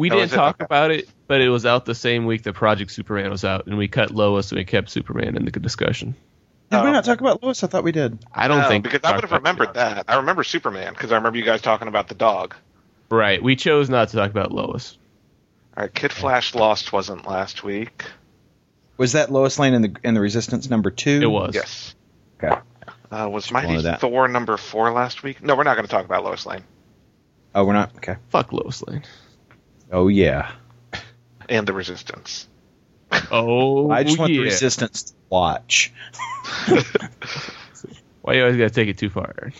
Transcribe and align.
We 0.00 0.10
Oh, 0.10 0.14
didn't 0.14 0.30
talk 0.30 0.56
Okay. 0.56 0.64
about 0.64 0.90
it, 0.92 1.10
but 1.26 1.42
it 1.42 1.50
was 1.50 1.66
out 1.66 1.84
the 1.84 1.94
same 1.94 2.24
week 2.24 2.44
that 2.44 2.54
Project 2.54 2.90
Superman 2.90 3.30
was 3.30 3.44
out, 3.44 3.66
and 3.66 3.76
we 3.76 3.86
cut 3.86 4.10
Lois 4.10 4.50
and 4.50 4.58
we 4.58 4.64
kept 4.64 4.88
Superman 4.88 5.36
in 5.36 5.44
the 5.44 5.50
discussion. 5.50 6.14
Did 6.70 6.80
we 6.82 6.88
Oh. 6.88 6.92
not 6.92 7.04
talk 7.04 7.20
about 7.20 7.42
Lois? 7.42 7.62
I 7.62 7.66
thought 7.66 7.84
we 7.84 7.92
did. 7.92 8.18
I 8.32 8.48
don't 8.48 8.62
No, 8.62 8.68
think 8.68 8.84
because 8.84 9.00
I 9.04 9.14
would 9.14 9.24
have 9.24 9.32
remembered 9.32 9.74
that. 9.74 10.06
I 10.08 10.16
remember 10.16 10.42
Superman 10.42 10.94
because 10.94 11.12
I 11.12 11.16
remember 11.16 11.38
you 11.38 11.44
guys 11.44 11.60
talking 11.60 11.86
about 11.86 12.08
the 12.08 12.14
dog. 12.14 12.54
Right. 13.10 13.42
We 13.42 13.56
chose 13.56 13.90
not 13.90 14.08
to 14.08 14.16
talk 14.16 14.30
about 14.30 14.52
Lois. 14.52 14.96
All 15.76 15.82
right, 15.82 15.94
Kid 15.94 16.12
Flash 16.12 16.54
Lost 16.54 16.94
wasn't 16.94 17.28
last 17.28 17.62
week. 17.62 18.04
Was 18.96 19.12
that 19.12 19.30
Lois 19.30 19.58
Lane 19.58 19.74
in 19.74 19.82
the 19.82 19.94
in 20.02 20.14
the 20.14 20.20
Resistance 20.22 20.70
number 20.70 20.90
two? 20.90 21.20
It 21.22 21.30
was. 21.30 21.54
Yes. 21.54 21.94
Okay. 22.42 22.58
Uh, 23.12 23.28
was 23.28 23.52
one 23.52 23.66
Mighty 23.66 23.82
that. 23.82 24.00
Thor 24.00 24.28
number 24.28 24.56
four 24.56 24.92
last 24.92 25.22
week? 25.22 25.42
No, 25.44 25.56
we're 25.56 25.64
not 25.64 25.74
going 25.76 25.86
to 25.86 25.90
talk 25.90 26.06
about 26.06 26.24
Lois 26.24 26.46
Lane 26.46 26.64
Oh, 27.54 27.64
we're 27.66 27.74
not. 27.74 27.90
Okay. 27.96 28.16
Fuck 28.30 28.52
Lois 28.54 28.82
Lane. 28.86 29.02
Oh 29.90 30.08
yeah. 30.08 30.52
and 31.48 31.66
the 31.66 31.72
Resistance. 31.72 32.46
Oh, 33.30 33.90
I 33.90 34.04
just 34.04 34.18
want 34.18 34.28
the. 34.30 34.38
Resistance 34.40 35.02
to 35.04 35.12
watch. 35.30 35.92
Why 38.22 38.34
you 38.34 38.42
always 38.42 38.56
gotta 38.56 38.70
take 38.70 38.88
it 38.88 38.98
too 38.98 39.10
far? 39.10 39.52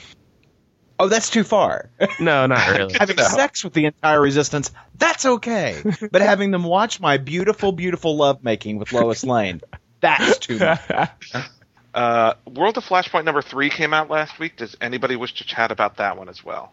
Oh, 0.98 1.09
that's 1.09 1.30
too 1.30 1.45
far. 1.45 1.88
No, 2.20 2.46
not 2.46 2.77
really. 2.77 2.95
having 2.98 3.16
No. 3.16 3.24
sex 3.24 3.64
with 3.64 3.73
the 3.73 3.87
entire 3.87 4.20
Resistance, 4.20 4.70
that's 4.98 5.24
okay. 5.24 5.82
but 6.12 6.20
having 6.20 6.51
them 6.51 6.62
watch 6.62 7.01
my 7.01 7.16
beautiful, 7.16 7.73
beautiful 7.73 8.16
lovemaking 8.16 8.78
with 8.78 8.92
Lois 8.92 9.24
Lane, 9.24 9.62
that's 10.01 10.38
too 10.38 10.59
much. 10.59 11.32
Uh, 11.92 12.34
World 12.46 12.76
of 12.78 12.84
Flashpoint 12.84 13.24
number 13.24 13.42
three 13.42 13.68
came 13.68 13.92
out 13.92 14.09
last 14.09 14.38
week. 14.38 14.56
Does 14.56 14.76
anybody 14.80 15.16
wish 15.16 15.34
to 15.34 15.45
chat 15.45 15.73
about 15.73 15.96
that 15.96 16.16
one 16.16 16.28
as 16.28 16.45
well? 16.45 16.73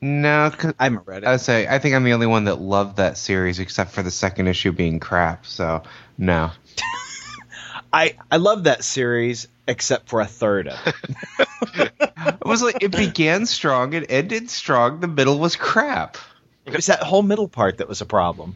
No, 0.00 0.50
'cause- 0.50 0.74
I 0.78 0.84
haven't 0.84 1.06
read 1.06 1.22
it. 1.22 1.26
I 1.28 1.36
say 1.38 1.66
I 1.66 1.78
think 1.78 1.94
I'm 1.94 2.04
the 2.04 2.12
only 2.12 2.26
one 2.26 2.44
that 2.44 2.60
loved 2.60 2.96
that 2.98 3.16
series, 3.18 3.58
except 3.58 3.92
for 3.92 4.02
the 4.02 4.10
second 4.10 4.46
issue 4.48 4.72
being 4.72 5.00
crap. 5.00 5.46
So 5.46 5.82
no. 6.18 6.50
I 7.92 8.16
I 8.30 8.36
love 8.36 8.64
that 8.64 8.84
series 8.84 9.48
except 9.66 10.08
for 10.08 10.20
a 10.20 10.26
third 10.26 10.68
of 10.68 10.78
it. 10.86 11.92
It 12.18 12.48
was 12.48 12.62
like 12.62 12.82
it 12.82 12.92
began 12.92 13.44
strong, 13.46 13.92
it 13.92 14.06
ended 14.08 14.50
strong, 14.50 15.00
the 15.00 15.08
middle 15.08 15.38
was 15.38 15.56
crap. 15.56 16.16
It 16.64 16.74
was 16.74 16.86
that 16.86 17.02
whole 17.02 17.22
middle 17.22 17.48
part 17.48 17.78
that 17.78 17.88
was 17.88 18.00
a 18.00 18.06
problem. 18.06 18.54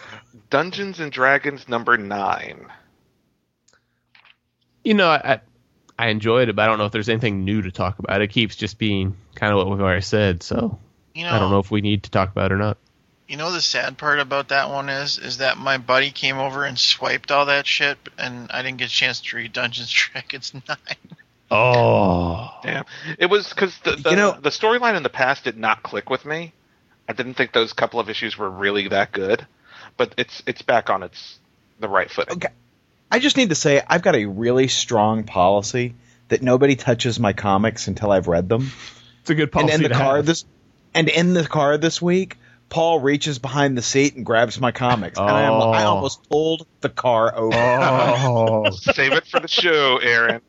Dungeons 0.50 0.98
and 1.00 1.12
Dragons 1.12 1.68
number 1.68 1.96
nine. 1.96 2.66
you 4.84 4.94
know, 4.94 5.08
I 5.08 5.40
I 5.98 6.08
enjoyed 6.08 6.48
it, 6.48 6.56
but 6.56 6.62
I 6.62 6.66
don't 6.66 6.78
know 6.78 6.84
if 6.84 6.92
there's 6.92 7.08
anything 7.08 7.44
new 7.44 7.62
to 7.62 7.72
talk 7.72 7.98
about. 7.98 8.22
It 8.22 8.28
keeps 8.28 8.54
just 8.54 8.78
being 8.78 9.16
kind 9.34 9.52
of 9.52 9.58
what 9.58 9.68
we've 9.68 9.80
already 9.80 10.02
said, 10.02 10.42
so 10.42 10.78
You 11.14 11.24
know, 11.24 11.30
I 11.30 11.38
don't 11.38 11.50
know 11.50 11.58
if 11.58 11.70
we 11.70 11.80
need 11.80 12.04
to 12.04 12.10
talk 12.10 12.30
about 12.30 12.52
it 12.52 12.54
or 12.54 12.58
not. 12.58 12.78
You 13.26 13.36
know 13.36 13.50
the 13.52 13.60
sad 13.60 13.98
part 13.98 14.20
about 14.20 14.48
that 14.48 14.70
one 14.70 14.88
is 14.88 15.18
is 15.18 15.38
that 15.38 15.58
my 15.58 15.76
buddy 15.76 16.10
came 16.10 16.38
over 16.38 16.64
and 16.64 16.78
swiped 16.78 17.30
all 17.30 17.46
that 17.46 17.66
shit, 17.66 17.98
and 18.16 18.50
I 18.50 18.62
didn't 18.62 18.78
get 18.78 18.88
a 18.88 18.92
chance 18.92 19.20
to 19.20 19.36
read 19.36 19.52
Dungeons 19.52 19.88
and 19.88 20.12
Dragons 20.22 20.54
nine. 20.66 21.16
Oh, 21.50 22.50
Damn, 22.62 22.84
it 23.18 23.26
was 23.26 23.48
because 23.48 23.76
the 23.78 23.96
the, 23.96 24.10
You 24.10 24.16
know- 24.16 24.38
the 24.40 24.50
storyline 24.50 24.96
in 24.96 25.02
the 25.02 25.08
past 25.10 25.44
did 25.44 25.58
not 25.58 25.82
click 25.82 26.08
with 26.10 26.24
me. 26.24 26.52
I 27.08 27.12
didn't 27.14 27.34
think 27.34 27.52
those 27.52 27.72
couple 27.72 28.00
of 28.00 28.08
issues 28.10 28.36
were 28.36 28.50
really 28.50 28.88
that 28.88 29.12
good, 29.12 29.46
but 29.96 30.14
it's 30.16 30.42
it's 30.46 30.62
back 30.62 30.88
on 30.90 31.02
its 31.02 31.38
the 31.80 31.88
right 31.88 32.10
footing. 32.10 32.36
Okay. 32.36 32.48
I 33.10 33.18
just 33.18 33.36
need 33.36 33.48
to 33.50 33.54
say 33.54 33.82
I've 33.86 34.02
got 34.02 34.16
a 34.16 34.26
really 34.26 34.68
strong 34.68 35.24
policy 35.24 35.94
that 36.28 36.42
nobody 36.42 36.76
touches 36.76 37.18
my 37.18 37.32
comics 37.32 37.88
until 37.88 38.10
I've 38.12 38.28
read 38.28 38.48
them. 38.48 38.70
it's 39.22 39.30
a 39.30 39.34
good 39.34 39.50
policy. 39.50 39.72
and 39.72 39.82
in 39.82 39.88
the 39.88 39.94
to 39.94 40.00
car 40.00 40.16
have. 40.16 40.26
this 40.26 40.44
and 40.94 41.08
in 41.08 41.32
the 41.34 41.44
car 41.44 41.78
this 41.78 42.00
week, 42.02 42.36
Paul 42.68 43.00
reaches 43.00 43.38
behind 43.38 43.78
the 43.78 43.82
seat 43.82 44.14
and 44.16 44.26
grabs 44.26 44.60
my 44.60 44.72
comics, 44.72 45.18
and 45.18 45.28
I, 45.28 45.42
am, 45.42 45.54
I 45.54 45.84
Oh. 45.84 45.94
almost 45.94 46.28
pulled 46.28 46.66
the 46.82 46.88
car 46.90 47.34
over. 47.34 47.56
Oh, 47.56 48.70
Save 48.72 49.12
it 49.12 49.26
for 49.26 49.40
the 49.40 49.48
show, 49.48 49.98
Aaron. 50.02 50.40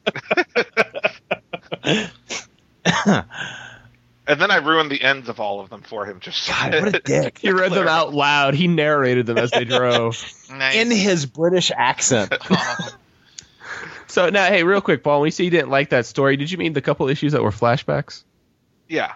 and 4.29 4.39
then 4.39 4.51
I 4.51 4.57
ruined 4.57 4.89
the 4.89 5.01
ends 5.01 5.27
of 5.27 5.39
all 5.41 5.59
of 5.59 5.69
them 5.69 5.81
for 5.81 6.05
him. 6.05 6.19
Just 6.21 6.47
God, 6.47 6.73
what 6.75 6.95
a 6.95 6.99
dick! 6.99 7.37
he 7.41 7.51
read 7.51 7.73
them 7.73 7.87
out 7.87 8.13
loud. 8.13 8.53
He 8.53 8.67
narrated 8.67 9.25
them 9.25 9.37
as 9.37 9.51
they 9.51 9.65
drove. 9.65 10.23
Nice. 10.49 10.75
In 10.75 10.89
his 10.91 11.25
British 11.25 11.71
accent. 11.75 12.33
So 14.07 14.29
now, 14.31 14.47
hey, 14.47 14.63
real 14.63 14.81
quick, 14.81 15.03
Paul. 15.03 15.21
When 15.21 15.27
you 15.27 15.31
say 15.31 15.43
you 15.43 15.51
didn't 15.51 15.69
like 15.69 15.89
that 15.89 16.07
story, 16.07 16.35
did 16.35 16.49
you 16.51 16.57
mean 16.57 16.73
the 16.73 16.81
couple 16.81 17.07
issues 17.09 17.33
that 17.33 17.43
were 17.43 17.51
flashbacks? 17.51 18.23
yeah. 18.87 19.13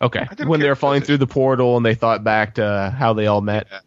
Okay, 0.00 0.26
when 0.44 0.58
they 0.58 0.68
were 0.68 0.74
falling 0.74 1.02
through 1.02 1.18
the 1.18 1.28
portal 1.28 1.76
and 1.76 1.86
they 1.86 1.94
thought 1.94 2.24
back 2.24 2.56
to 2.56 2.92
how 2.98 3.12
they 3.12 3.28
all 3.28 3.40
met. 3.40 3.68
Yeah. 3.70 3.78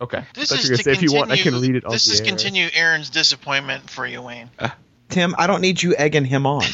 Okay, 0.00 0.24
this 0.34 0.48
Thought 0.48 0.58
is 0.58 0.64
to 0.64 0.70
gonna 0.72 0.82
say, 0.82 0.92
if 0.92 1.02
you 1.02 1.12
want, 1.12 1.30
I 1.30 1.36
continue- 1.36 1.60
can 1.60 1.74
read 1.74 1.76
it. 1.84 1.88
This 1.88 2.08
is 2.08 2.20
continue 2.22 2.66
Aaron's 2.74 3.08
disappointment 3.10 3.88
for 3.88 4.04
you, 4.04 4.20
Wayne. 4.20 4.50
Uh, 4.58 4.70
Tim, 5.10 5.32
I 5.38 5.46
don't 5.46 5.60
need 5.60 5.80
you 5.80 5.94
egging 5.96 6.24
him 6.24 6.44
on. 6.44 6.64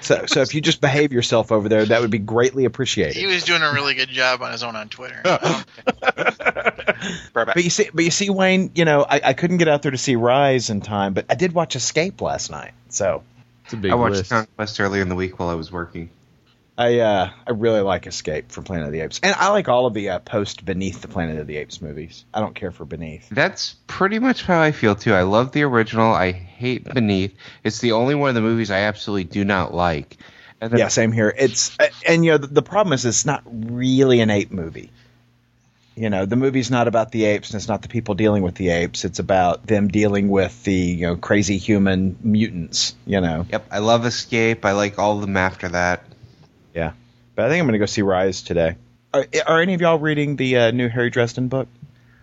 So, 0.00 0.26
so 0.26 0.40
if 0.42 0.54
you 0.54 0.60
just 0.60 0.80
behave 0.80 1.12
yourself 1.12 1.50
over 1.52 1.68
there, 1.68 1.84
that 1.84 2.00
would 2.00 2.10
be 2.10 2.18
greatly 2.18 2.64
appreciated. 2.64 3.16
He 3.16 3.26
was 3.26 3.44
doing 3.44 3.62
a 3.62 3.72
really 3.72 3.94
good 3.94 4.08
job 4.08 4.42
on 4.42 4.52
his 4.52 4.62
own 4.62 4.76
on 4.76 4.88
Twitter. 4.88 5.22
Oh, 7.38 7.44
but 7.44 7.62
you 7.62 7.70
see, 7.70 7.90
but 7.92 8.04
you 8.04 8.10
see, 8.10 8.30
Wayne, 8.30 8.70
you 8.74 8.84
know, 8.84 9.04
I, 9.08 9.20
I 9.22 9.32
couldn't 9.34 9.58
get 9.58 9.68
out 9.68 9.82
there 9.82 9.90
to 9.90 9.98
see 9.98 10.16
Rise 10.16 10.70
in 10.70 10.80
time, 10.80 11.12
but 11.12 11.26
I 11.28 11.34
did 11.34 11.52
watch 11.52 11.76
Escape 11.76 12.20
last 12.22 12.50
night. 12.50 12.72
So 12.88 13.22
It's 13.64 13.74
a 13.74 13.76
big 13.76 13.92
I 13.92 13.94
watched 13.94 14.16
list. 14.16 14.30
Conquest 14.30 14.80
earlier 14.80 15.02
in 15.02 15.08
the 15.08 15.14
week 15.14 15.38
while 15.38 15.50
I 15.50 15.54
was 15.54 15.70
working. 15.70 16.08
I 16.78 16.98
uh, 16.98 17.30
I 17.46 17.50
really 17.52 17.80
like 17.80 18.06
Escape 18.06 18.52
from 18.52 18.64
Planet 18.64 18.86
of 18.86 18.92
the 18.92 19.00
Apes, 19.00 19.20
and 19.22 19.34
I 19.34 19.48
like 19.50 19.68
all 19.68 19.86
of 19.86 19.94
the 19.94 20.10
uh, 20.10 20.18
post 20.18 20.64
Beneath 20.64 21.00
the 21.00 21.08
Planet 21.08 21.38
of 21.38 21.46
the 21.46 21.56
Apes 21.56 21.80
movies. 21.80 22.24
I 22.34 22.40
don't 22.40 22.54
care 22.54 22.70
for 22.70 22.84
Beneath. 22.84 23.28
That's 23.30 23.76
pretty 23.86 24.18
much 24.18 24.42
how 24.42 24.60
I 24.60 24.72
feel 24.72 24.94
too. 24.94 25.14
I 25.14 25.22
love 25.22 25.52
the 25.52 25.62
original. 25.62 26.12
I 26.12 26.32
hate 26.32 26.84
Beneath. 26.84 27.34
It's 27.64 27.80
the 27.80 27.92
only 27.92 28.14
one 28.14 28.28
of 28.28 28.34
the 28.34 28.42
movies 28.42 28.70
I 28.70 28.80
absolutely 28.80 29.24
do 29.24 29.44
not 29.44 29.72
like. 29.72 30.18
And 30.60 30.70
then 30.70 30.78
Yeah, 30.78 30.88
same 30.88 31.12
here. 31.12 31.32
It's 31.36 31.76
and 32.06 32.24
you 32.24 32.32
know 32.32 32.38
the, 32.38 32.48
the 32.48 32.62
problem 32.62 32.92
is 32.92 33.06
it's 33.06 33.24
not 33.24 33.42
really 33.46 34.20
an 34.20 34.28
ape 34.28 34.50
movie. 34.50 34.90
You 35.98 36.10
know, 36.10 36.26
the 36.26 36.36
movie's 36.36 36.70
not 36.70 36.88
about 36.88 37.10
the 37.10 37.24
apes, 37.24 37.50
and 37.50 37.58
it's 37.58 37.68
not 37.68 37.80
the 37.80 37.88
people 37.88 38.14
dealing 38.14 38.42
with 38.42 38.54
the 38.54 38.68
apes. 38.68 39.06
It's 39.06 39.18
about 39.18 39.66
them 39.66 39.88
dealing 39.88 40.28
with 40.28 40.62
the 40.64 40.74
you 40.74 41.06
know 41.06 41.16
crazy 41.16 41.56
human 41.56 42.18
mutants. 42.20 42.94
You 43.06 43.22
know, 43.22 43.46
Yep, 43.50 43.68
I 43.70 43.78
love 43.78 44.04
Escape. 44.04 44.66
I 44.66 44.72
like 44.72 44.98
all 44.98 45.14
of 45.14 45.22
them 45.22 45.38
after 45.38 45.70
that. 45.70 46.04
Yeah. 46.76 46.92
But 47.34 47.46
I 47.46 47.48
think 47.48 47.60
I'm 47.60 47.66
going 47.66 47.72
to 47.72 47.78
go 47.78 47.86
see 47.86 48.02
Rise 48.02 48.42
today. 48.42 48.76
Are, 49.12 49.26
are 49.46 49.60
any 49.60 49.74
of 49.74 49.80
y'all 49.80 49.98
reading 49.98 50.36
the 50.36 50.56
uh, 50.58 50.70
new 50.70 50.88
Harry 50.88 51.10
Dresden 51.10 51.48
book? 51.48 51.68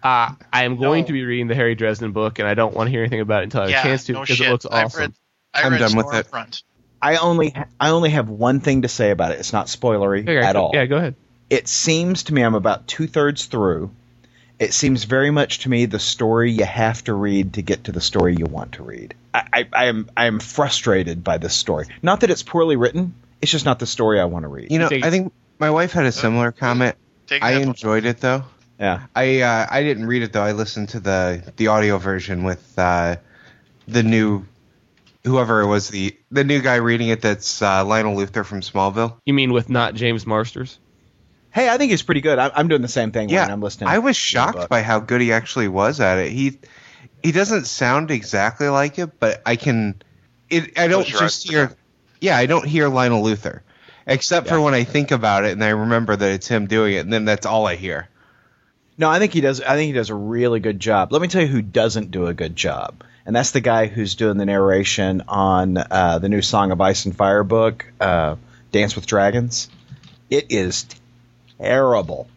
Uh, 0.01 0.33
I 0.51 0.65
am 0.65 0.77
going 0.77 1.01
No. 1.01 1.07
to 1.07 1.13
be 1.13 1.23
reading 1.23 1.47
the 1.47 1.55
Harry 1.55 1.75
Dresden 1.75 2.11
book, 2.11 2.39
and 2.39 2.47
I 2.47 2.53
don't 2.53 2.73
want 2.73 2.87
to 2.87 2.91
hear 2.91 3.01
anything 3.01 3.21
about 3.21 3.41
it 3.41 3.45
until 3.45 3.61
I 3.61 3.63
have 3.65 3.71
yeah, 3.71 3.79
a 3.79 3.83
chance 3.83 4.03
to 4.05 4.13
no 4.13 4.21
because 4.21 4.37
shit. 4.37 4.47
it 4.47 4.51
looks 4.51 4.65
I've 4.65 4.85
awesome. 4.85 5.01
read, 5.01 5.13
I 5.53 5.61
I'm 5.63 5.71
read 5.73 5.79
done 5.79 5.95
with 5.95 6.13
it. 6.13 6.29
Stormfront. 6.29 6.63
I 7.01 7.17
only 7.17 7.53
I 7.79 7.89
only 7.89 8.09
have 8.11 8.29
one 8.29 8.59
thing 8.59 8.81
to 8.83 8.87
say 8.87 9.11
about 9.11 9.31
it. 9.33 9.39
It's 9.39 9.53
not 9.53 9.67
spoilery 9.67 10.21
Okay, 10.21 10.37
at 10.37 10.55
all. 10.55 10.71
Yeah, 10.73 10.85
go 10.85 10.97
ahead. 10.97 11.15
it 11.49 11.67
seems 11.67 12.23
to 12.23 12.33
me 12.33 12.41
I'm 12.41 12.55
about 12.55 12.87
two 12.87 13.07
thirds 13.07 13.45
through. 13.45 13.91
It 14.59 14.73
seems 14.73 15.03
very 15.03 15.31
much 15.31 15.59
to 15.59 15.69
me 15.69 15.85
the 15.85 15.99
story 15.99 16.51
you 16.51 16.63
have 16.63 17.03
to 17.05 17.13
read 17.13 17.53
to 17.53 17.61
get 17.61 17.85
to 17.85 17.91
the 17.91 17.99
story 18.01 18.35
you 18.37 18.45
want 18.45 18.73
to 18.73 18.83
read. 18.83 19.15
I, 19.33 19.43
I, 19.51 19.67
I 19.73 19.85
am 19.85 20.09
I 20.15 20.25
am 20.27 20.39
frustrated 20.39 21.23
by 21.23 21.37
this 21.39 21.53
story. 21.55 21.87
Not 22.01 22.21
that 22.21 22.29
it's 22.29 22.43
poorly 22.43 22.75
written. 22.77 23.15
It's 23.43 23.51
just 23.51 23.65
not 23.65 23.79
the 23.79 23.85
story 23.85 24.19
I 24.19 24.25
want 24.25 24.43
to 24.43 24.47
read. 24.47 24.71
You 24.71 24.79
know, 24.79 24.89
I 24.91 25.09
think 25.09 25.33
my 25.59 25.69
wife 25.69 25.91
had 25.91 26.05
a 26.05 26.11
similar 26.11 26.51
comment. 26.51 26.95
I 27.29 27.53
enjoyed 27.53 28.05
it 28.05 28.19
though. 28.19 28.43
yeah. 28.79 29.07
I 29.15 29.41
uh, 29.41 29.67
I 29.69 29.83
didn't 29.83 30.07
read 30.07 30.23
it 30.23 30.33
though. 30.33 30.43
I 30.43 30.53
listened 30.53 30.89
to 30.89 30.99
the 30.99 31.53
the 31.57 31.67
audio 31.67 31.97
version 31.97 32.43
with 32.43 32.73
uh, 32.77 33.17
the 33.87 34.03
new 34.03 34.45
whoever 35.23 35.61
it 35.61 35.67
was 35.67 35.89
the 35.89 36.17
the 36.31 36.43
new 36.43 36.61
guy 36.61 36.75
reading 36.75 37.09
it. 37.09 37.21
That's 37.21 37.61
uh, 37.61 37.85
Lionel 37.85 38.15
Luthor 38.15 38.45
from 38.45 38.61
Smallville. 38.61 39.17
You 39.25 39.33
mean 39.33 39.53
with 39.53 39.69
not 39.69 39.93
James 39.93 40.25
Marsters? 40.25 40.79
Hey, 41.51 41.69
I 41.69 41.77
think 41.77 41.91
he's 41.91 42.01
pretty 42.01 42.21
good. 42.21 42.39
I'm, 42.39 42.51
I'm 42.55 42.67
doing 42.67 42.81
the 42.81 42.87
same 42.87 43.11
thing. 43.11 43.29
Yeah, 43.29 43.43
when 43.43 43.51
I'm 43.51 43.61
listening. 43.61 43.89
I 43.89 43.99
was 43.99 44.17
shocked 44.17 44.57
book. 44.57 44.69
by 44.69 44.81
how 44.81 44.99
good 44.99 45.21
he 45.21 45.31
actually 45.31 45.67
was 45.67 45.99
at 45.99 46.17
it. 46.17 46.31
He 46.31 46.59
he 47.21 47.31
doesn't 47.31 47.65
sound 47.65 48.09
exactly 48.11 48.69
like 48.69 48.99
it, 48.99 49.19
but 49.19 49.41
I 49.45 49.55
can. 49.55 50.01
It 50.49 50.77
I 50.79 50.87
don't 50.87 51.03
Close 51.03 51.11
your 51.11 51.23
eyes 51.23 51.31
just 51.31 51.45
to 51.47 51.51
hear. 51.51 51.77
Yeah, 52.23 52.37
I 52.37 52.45
don't 52.45 52.65
hear 52.65 52.87
Lionel 52.87 53.21
Luthor, 53.21 53.59
except 54.07 54.47
for 54.47 54.61
when 54.61 54.73
I 54.73 54.85
think 54.85 55.11
about 55.11 55.43
it 55.43 55.51
and 55.51 55.61
I 55.61 55.71
remember 55.71 56.15
that 56.15 56.31
it's 56.31 56.47
him 56.47 56.67
doing 56.67 56.93
it, 56.93 56.99
and 56.99 57.11
then 57.11 57.25
that's 57.25 57.45
all 57.45 57.67
I 57.67 57.75
hear. 57.75 58.07
No, 58.97 59.09
I 59.09 59.19
think 59.19 59.33
he 59.33 59.41
does. 59.41 59.59
I 59.59 59.75
think 59.75 59.87
he 59.87 59.91
does 59.91 60.09
a 60.09 60.15
really 60.15 60.61
good 60.61 60.79
job. 60.79 61.11
Let 61.11 61.21
me 61.21 61.27
tell 61.27 61.41
you 61.41 61.49
who 61.49 61.61
doesn't 61.61 62.11
do 62.11 62.27
a 62.27 62.33
good 62.33 62.55
job, 62.55 63.03
and 63.25 63.35
that's 63.35 63.51
the 63.51 63.59
guy 63.59 63.87
who's 63.87 64.15
doing 64.15 64.37
the 64.37 64.45
narration 64.45 65.23
on 65.27 65.75
uh, 65.77 66.19
the 66.19 66.29
new 66.29 66.41
Song 66.41 66.71
of 66.71 66.79
Ice 66.79 67.03
and 67.03 67.13
Fire 67.13 67.43
book, 67.43 67.91
uh, 67.99 68.37
Dance 68.71 68.95
with 68.95 69.05
Dragons. 69.05 69.69
It 70.29 70.45
is 70.49 70.85
terrible, 71.59 72.29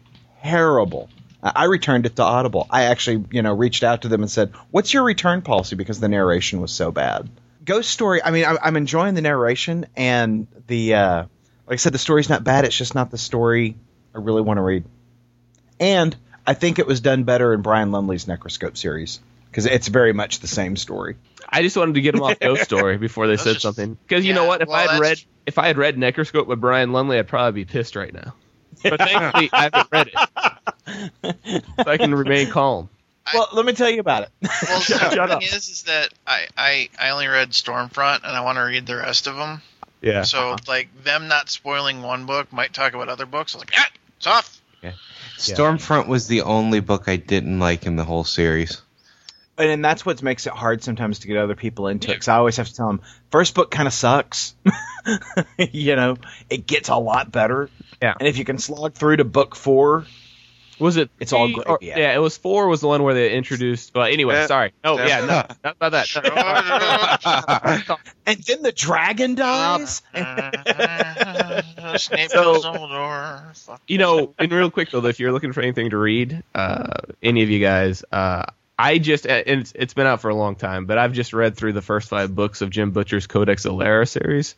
terrible. 0.43 1.07
I 1.41 1.53
I 1.55 1.63
returned 1.63 2.05
it 2.05 2.17
to 2.17 2.23
Audible. 2.23 2.67
I 2.69 2.83
actually, 2.83 3.23
you 3.31 3.41
know, 3.41 3.53
reached 3.53 3.85
out 3.85 4.01
to 4.01 4.09
them 4.09 4.21
and 4.21 4.29
said, 4.29 4.51
"What's 4.69 4.93
your 4.93 5.03
return 5.03 5.43
policy?" 5.43 5.77
Because 5.77 6.01
the 6.01 6.09
narration 6.09 6.59
was 6.59 6.73
so 6.73 6.91
bad. 6.91 7.29
Ghost 7.67 7.91
Story. 7.91 8.23
I 8.23 8.31
mean, 8.31 8.45
I'm, 8.45 8.57
I'm 8.63 8.77
enjoying 8.77 9.13
the 9.13 9.21
narration 9.21 9.85
and 9.95 10.47
the, 10.65 10.95
uh, 10.95 11.21
like 11.67 11.73
I 11.73 11.75
said, 11.75 11.93
the 11.93 11.99
story's 11.99 12.29
not 12.29 12.43
bad. 12.43 12.65
It's 12.65 12.75
just 12.75 12.95
not 12.95 13.11
the 13.11 13.17
story 13.19 13.75
I 14.15 14.19
really 14.19 14.41
want 14.41 14.57
to 14.57 14.61
read. 14.63 14.85
And 15.79 16.15
I 16.47 16.53
think 16.55 16.79
it 16.79 16.87
was 16.87 17.01
done 17.01 17.23
better 17.25 17.53
in 17.53 17.61
Brian 17.61 17.91
Lumley's 17.91 18.27
Necroscope 18.27 18.77
series 18.77 19.19
because 19.51 19.65
it's 19.65 19.89
very 19.89 20.13
much 20.13 20.39
the 20.39 20.47
same 20.47 20.75
story. 20.77 21.17
I 21.47 21.61
just 21.61 21.77
wanted 21.77 21.95
to 21.95 22.01
get 22.01 22.13
them 22.13 22.23
off 22.23 22.39
Ghost 22.39 22.63
Story 22.65 22.97
before 22.97 23.27
they 23.27 23.37
said 23.37 23.53
just- 23.53 23.61
something. 23.61 23.97
Because 24.07 24.25
you 24.25 24.33
know 24.33 24.45
what? 24.45 24.61
If 24.61 24.69
well, 24.69 24.77
I 24.77 24.81
had 24.81 24.89
that's- 24.89 25.01
read 25.01 25.23
if 25.45 25.57
I 25.57 25.67
had 25.67 25.77
read 25.77 25.97
Necroscope 25.97 26.47
with 26.47 26.59
Brian 26.59 26.91
Lumley, 26.91 27.19
I'd 27.19 27.27
probably 27.27 27.63
be 27.63 27.71
pissed 27.71 27.95
right 27.95 28.13
now. 28.13 28.33
But 28.83 28.99
thankfully, 28.99 29.49
I 29.53 29.69
haven't 29.73 29.87
read 29.91 30.09
it, 30.13 31.63
so 31.85 31.89
I 31.89 31.97
can 31.97 32.13
remain 32.13 32.49
calm. 32.49 32.89
I- 33.27 33.35
well, 33.35 33.49
let 33.53 33.65
me 33.65 33.73
tell 33.73 33.89
you 33.89 33.99
about 33.99 34.23
it. 34.23 34.29
Well, 34.67 34.79
Shut 34.81 35.11
the 35.11 35.21
up. 35.21 35.29
thing 35.41 35.49
is, 35.51 35.67
is 35.69 35.83
that 35.83 36.09
I, 36.25 36.47
I, 36.57 36.89
I 36.99 37.09
only 37.09 37.27
read 37.27 37.49
Stormfront, 37.51 38.17
and 38.23 38.27
I 38.27 38.41
want 38.41 38.57
to 38.57 38.61
read 38.63 38.85
the 38.85 38.95
rest 38.95 39.27
of 39.27 39.35
them. 39.35 39.61
Yeah. 40.01 40.21
So, 40.23 40.55
like, 40.67 41.03
them 41.03 41.27
not 41.27 41.49
spoiling 41.49 42.01
one 42.01 42.25
book 42.25 42.53
might 42.53 42.73
talk 42.73 42.93
about 42.93 43.09
other 43.09 43.25
books. 43.25 43.53
I 43.53 43.57
was 43.57 43.65
like, 43.67 43.73
ah, 43.77 43.89
it's 44.17 44.27
off. 44.27 44.61
Stormfront 45.37 46.07
was 46.07 46.27
the 46.27 46.41
only 46.41 46.79
book 46.79 47.03
I 47.07 47.15
didn't 47.17 47.59
like 47.59 47.85
in 47.85 47.95
the 47.95 48.03
whole 48.03 48.23
series. 48.23 48.81
and, 49.57 49.69
and 49.69 49.85
that's 49.85 50.03
what 50.05 50.23
makes 50.23 50.47
it 50.47 50.53
hard 50.53 50.83
sometimes 50.83 51.19
to 51.19 51.27
get 51.27 51.37
other 51.37 51.55
people 51.55 51.87
into 51.87 52.09
it. 52.09 52.15
Because 52.15 52.27
I 52.27 52.37
always 52.37 52.57
have 52.57 52.67
to 52.67 52.73
tell 52.75 52.87
them, 52.87 53.01
first 53.29 53.53
book 53.53 53.69
kind 53.69 53.87
of 53.87 53.93
sucks. 53.93 54.55
you 55.59 55.95
know, 55.95 56.17
it 56.49 56.65
gets 56.65 56.89
a 56.89 56.95
lot 56.95 57.31
better. 57.31 57.69
Yeah. 58.01 58.15
And 58.19 58.27
if 58.27 58.37
you 58.39 58.45
can 58.45 58.57
slog 58.57 58.93
through 58.95 59.17
to 59.17 59.25
book 59.25 59.55
four, 59.55 60.05
Was 60.79 60.97
it? 60.97 61.09
It's 61.19 61.33
all 61.33 61.51
great. 61.51 61.67
or- 61.67 61.79
yeah. 61.81 61.97
yeah. 61.97 62.15
it 62.15 62.19
was 62.19 62.37
four. 62.37 62.67
Was 62.67 62.81
the 62.81 62.87
one 62.87 63.01
where 63.03 63.13
they 63.13 63.31
introduced? 63.33 63.93
Well, 63.95 64.05
anyway, 64.05 64.35
Yeah. 64.35 64.45
sorry. 64.47 64.73
Oh 64.83 64.97
Yeah. 64.97 65.07
yeah, 65.07 65.19
no, 65.21 65.25
not 65.63 65.75
about 65.79 65.91
that. 65.93 66.07
and 68.25 68.37
then 68.43 68.61
the 68.61 68.71
dragon 68.71 69.35
dies. 69.35 70.01
So- 72.27 73.77
you 73.87 73.97
know, 73.97 74.33
and 74.37 74.51
real 74.51 74.69
quick 74.71 74.89
though, 74.91 75.05
if 75.05 75.19
you're 75.19 75.31
looking 75.31 75.53
for 75.53 75.61
anything 75.61 75.89
to 75.91 75.97
read, 75.97 76.43
uh, 76.53 76.87
any 77.23 77.43
of 77.43 77.49
you 77.49 77.59
guys, 77.59 78.03
uh, 78.11 78.43
I 78.77 78.97
just 78.99 79.25
and 79.25 79.61
it's, 79.61 79.73
it's 79.75 79.93
been 79.93 80.05
out 80.07 80.21
for 80.21 80.29
a 80.29 80.35
long 80.35 80.55
time, 80.55 80.85
but 80.85 80.97
I've 80.97 81.13
just 81.13 81.33
read 81.33 81.55
through 81.55 81.73
the 81.73 81.81
first 81.81 82.09
five 82.09 82.33
books 82.35 82.61
of 82.61 82.69
Jim 82.69 82.91
Butcher's 82.91 83.25
Codex 83.27 83.65
Alera 83.65 84.07
series. 84.07 84.55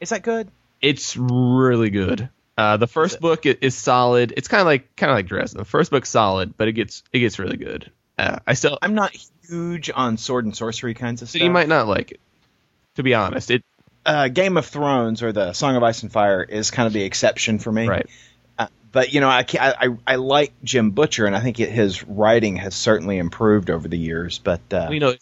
Is 0.00 0.10
that 0.10 0.22
good? 0.22 0.48
It's 0.80 1.16
really 1.16 1.90
good. 1.90 2.28
Uh, 2.56 2.76
the 2.76 2.86
first 2.86 3.20
book 3.20 3.46
is 3.46 3.74
solid. 3.74 4.34
It's 4.36 4.48
kind 4.48 4.60
of 4.60 4.66
like 4.66 4.94
kind 4.96 5.10
of 5.10 5.16
like 5.16 5.26
Dresden. 5.26 5.58
The 5.58 5.64
first 5.64 5.90
book's 5.90 6.10
solid, 6.10 6.56
but 6.56 6.68
it 6.68 6.72
gets 6.72 7.02
it 7.12 7.20
gets 7.20 7.38
really 7.38 7.56
good. 7.56 7.90
Uh, 8.18 8.38
I 8.46 8.54
still 8.54 8.78
I'm 8.82 8.94
not 8.94 9.16
huge 9.48 9.90
on 9.94 10.18
sword 10.18 10.44
and 10.44 10.54
sorcery 10.54 10.94
kinds 10.94 11.22
of 11.22 11.28
so 11.28 11.38
stuff. 11.38 11.44
you 11.44 11.50
might 11.50 11.68
not 11.68 11.88
like 11.88 12.12
it. 12.12 12.20
To 12.96 13.02
be 13.02 13.14
honest, 13.14 13.50
it 13.50 13.64
uh, 14.04 14.28
Game 14.28 14.56
of 14.56 14.66
Thrones 14.66 15.22
or 15.22 15.32
the 15.32 15.52
Song 15.52 15.76
of 15.76 15.82
Ice 15.82 16.02
and 16.02 16.12
Fire 16.12 16.42
is 16.42 16.70
kind 16.70 16.86
of 16.86 16.92
the 16.92 17.02
exception 17.02 17.58
for 17.58 17.72
me. 17.72 17.88
right. 17.88 18.06
Uh, 18.58 18.66
but 18.90 19.14
you 19.14 19.20
know, 19.20 19.28
I, 19.28 19.46
I 19.58 19.88
I 20.06 20.16
like 20.16 20.52
Jim 20.62 20.90
Butcher, 20.90 21.26
and 21.26 21.34
I 21.34 21.40
think 21.40 21.58
it, 21.60 21.70
his 21.70 22.04
writing 22.04 22.56
has 22.56 22.74
certainly 22.74 23.18
improved 23.18 23.70
over 23.70 23.88
the 23.88 23.98
years. 23.98 24.38
But 24.38 24.60
uh, 24.72 24.88
you 24.90 25.00
know, 25.00 25.14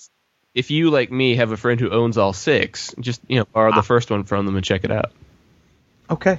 if 0.55 0.71
you 0.71 0.91
like 0.91 1.12
me 1.12 1.37
have 1.37 1.53
a 1.53 1.56
friend 1.56 1.79
who 1.79 1.91
owns 1.91 2.19
all 2.19 2.33
six, 2.33 2.94
just 2.99 3.21
you 3.29 3.38
know 3.38 3.44
borrow 3.44 3.73
the 3.73 3.83
first 3.83 4.11
one 4.11 4.25
from 4.25 4.47
them 4.47 4.56
and 4.56 4.65
check 4.65 4.85
it 4.85 4.91
out. 4.91 5.12
okay, 6.11 6.38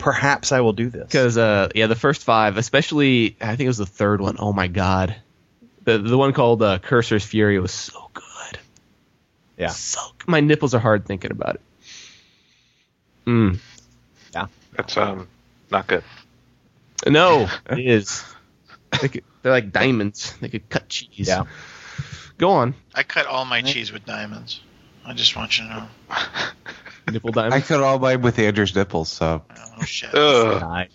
perhaps 0.00 0.50
I 0.50 0.60
will 0.62 0.72
do 0.72 0.90
this. 0.90 1.04
Because 1.04 1.38
uh, 1.38 1.68
yeah, 1.74 1.86
the 1.86 1.94
first 1.94 2.24
five, 2.24 2.56
especially 2.56 3.36
I 3.40 3.54
think 3.54 3.60
it 3.60 3.68
was 3.68 3.78
the 3.78 3.86
third 3.86 4.20
one. 4.20 4.36
Oh 4.38 4.52
my 4.52 4.66
god, 4.66 5.14
the 5.84 5.98
the 5.98 6.18
one 6.18 6.32
called 6.32 6.62
uh, 6.62 6.78
Cursor's 6.78 7.24
Fury 7.24 7.60
was 7.60 7.70
so 7.70 8.10
good. 8.12 8.58
Yeah. 9.56 9.68
so 9.68 10.00
my 10.26 10.40
nipples 10.40 10.74
are 10.74 10.78
hard 10.78 11.06
thinking 11.06 11.30
about 11.30 11.56
it. 11.56 11.60
Mm. 13.26 13.58
Yeah, 14.34 14.46
that's 14.72 14.96
um 14.96 15.28
not 15.70 15.86
good. 15.86 16.02
No, 17.06 17.48
it 17.70 17.78
is. 17.78 18.24
They 19.00 19.08
could, 19.08 19.24
they're 19.42 19.52
like 19.52 19.70
diamonds. 19.70 20.34
They 20.40 20.48
could 20.48 20.68
cut 20.68 20.88
cheese. 20.88 21.28
Yeah. 21.28 21.44
Go 22.38 22.52
on, 22.52 22.74
I 22.94 23.02
cut 23.02 23.26
all 23.26 23.44
my 23.44 23.60
cheese 23.60 23.92
with 23.92 24.06
diamonds. 24.06 24.60
I 25.10 25.14
just 25.14 25.34
want 25.34 25.58
you 25.58 25.64
to 25.64 25.70
know. 25.70 25.88
nipple 27.12 27.30
I 27.30 27.48
diamonds. 27.48 27.66
cut 27.66 27.82
all 27.82 27.98
mine 27.98 28.22
with 28.22 28.38
Andrew's 28.38 28.76
nipples, 28.76 29.08
so 29.10 29.42
Oh 29.50 29.82
shit. 29.84 30.14
Ugh. 30.14 30.60
Nice. 30.60 30.90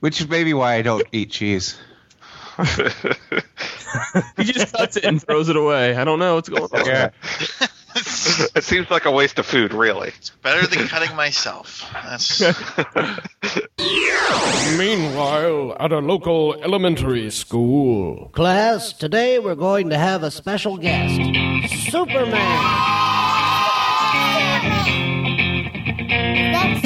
which 0.00 0.20
is 0.20 0.28
maybe 0.28 0.52
why 0.52 0.74
I 0.74 0.82
don't 0.82 1.06
eat 1.10 1.30
cheese. 1.30 1.74
he 4.36 4.44
just 4.44 4.74
cuts 4.74 4.98
it 4.98 5.04
and 5.04 5.22
throws 5.22 5.48
it 5.48 5.56
away. 5.56 5.96
I 5.96 6.04
don't 6.04 6.18
know 6.18 6.34
what's 6.34 6.50
going 6.50 6.64
on. 6.64 6.84
Yeah. 6.86 7.10
it 7.94 8.62
seems 8.62 8.90
like 8.90 9.06
a 9.06 9.10
waste 9.10 9.38
of 9.38 9.46
food, 9.46 9.72
really. 9.72 10.08
It's 10.08 10.28
Better 10.42 10.66
than 10.66 10.86
cutting 10.86 11.16
myself. 11.16 11.82
That's 12.04 12.40
Meanwhile, 14.78 15.76
at 15.80 15.92
a 15.92 15.98
local 16.00 16.54
elementary 16.62 17.30
school. 17.30 18.28
Class, 18.34 18.92
today 18.92 19.38
we're 19.38 19.54
going 19.54 19.88
to 19.90 19.98
have 19.98 20.22
a 20.22 20.30
special 20.30 20.76
guest 20.76 21.14
Superman. 21.90 23.15
That's 26.36 26.85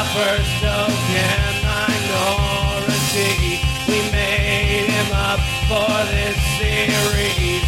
Our 0.00 0.08
first 0.16 0.64
token 0.64 1.60
minority. 1.60 3.60
We 3.86 4.00
made 4.10 4.88
him 4.88 5.12
up 5.12 5.40
for 5.68 5.92
this 6.08 6.40
series 6.56 7.59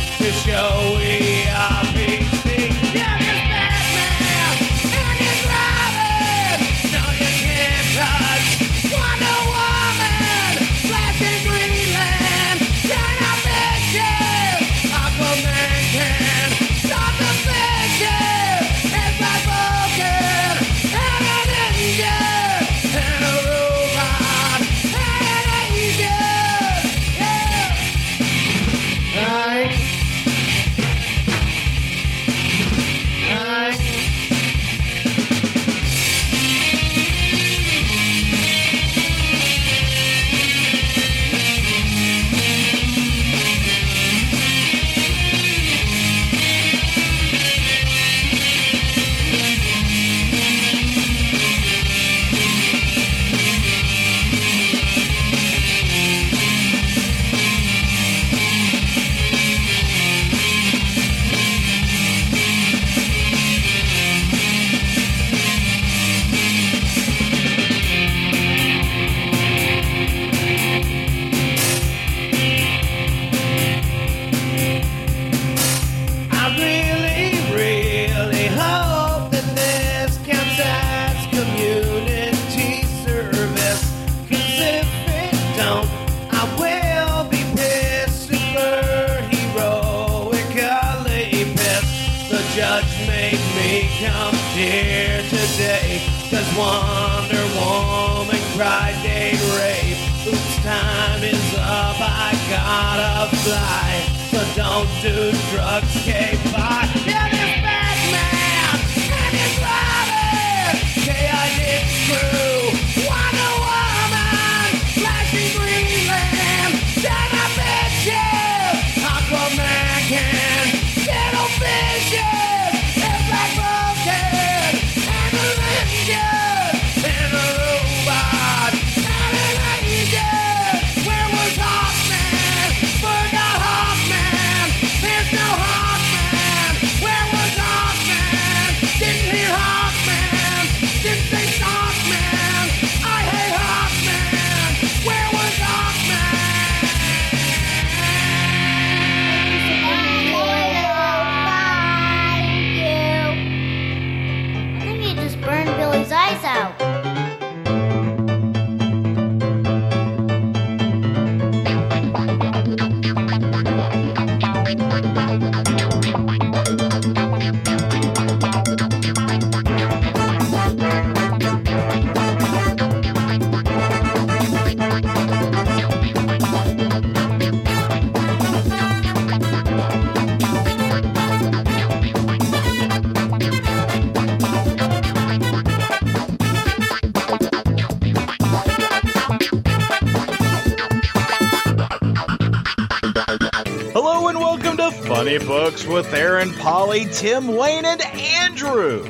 to 195.33 195.39
Funny 195.39 195.47
Books 195.47 195.87
with 195.87 196.13
Aaron, 196.13 196.53
Polly, 196.55 197.07
Tim, 197.07 197.57
Wayne, 197.57 197.85
and 197.85 198.03
Andrew. 198.03 199.07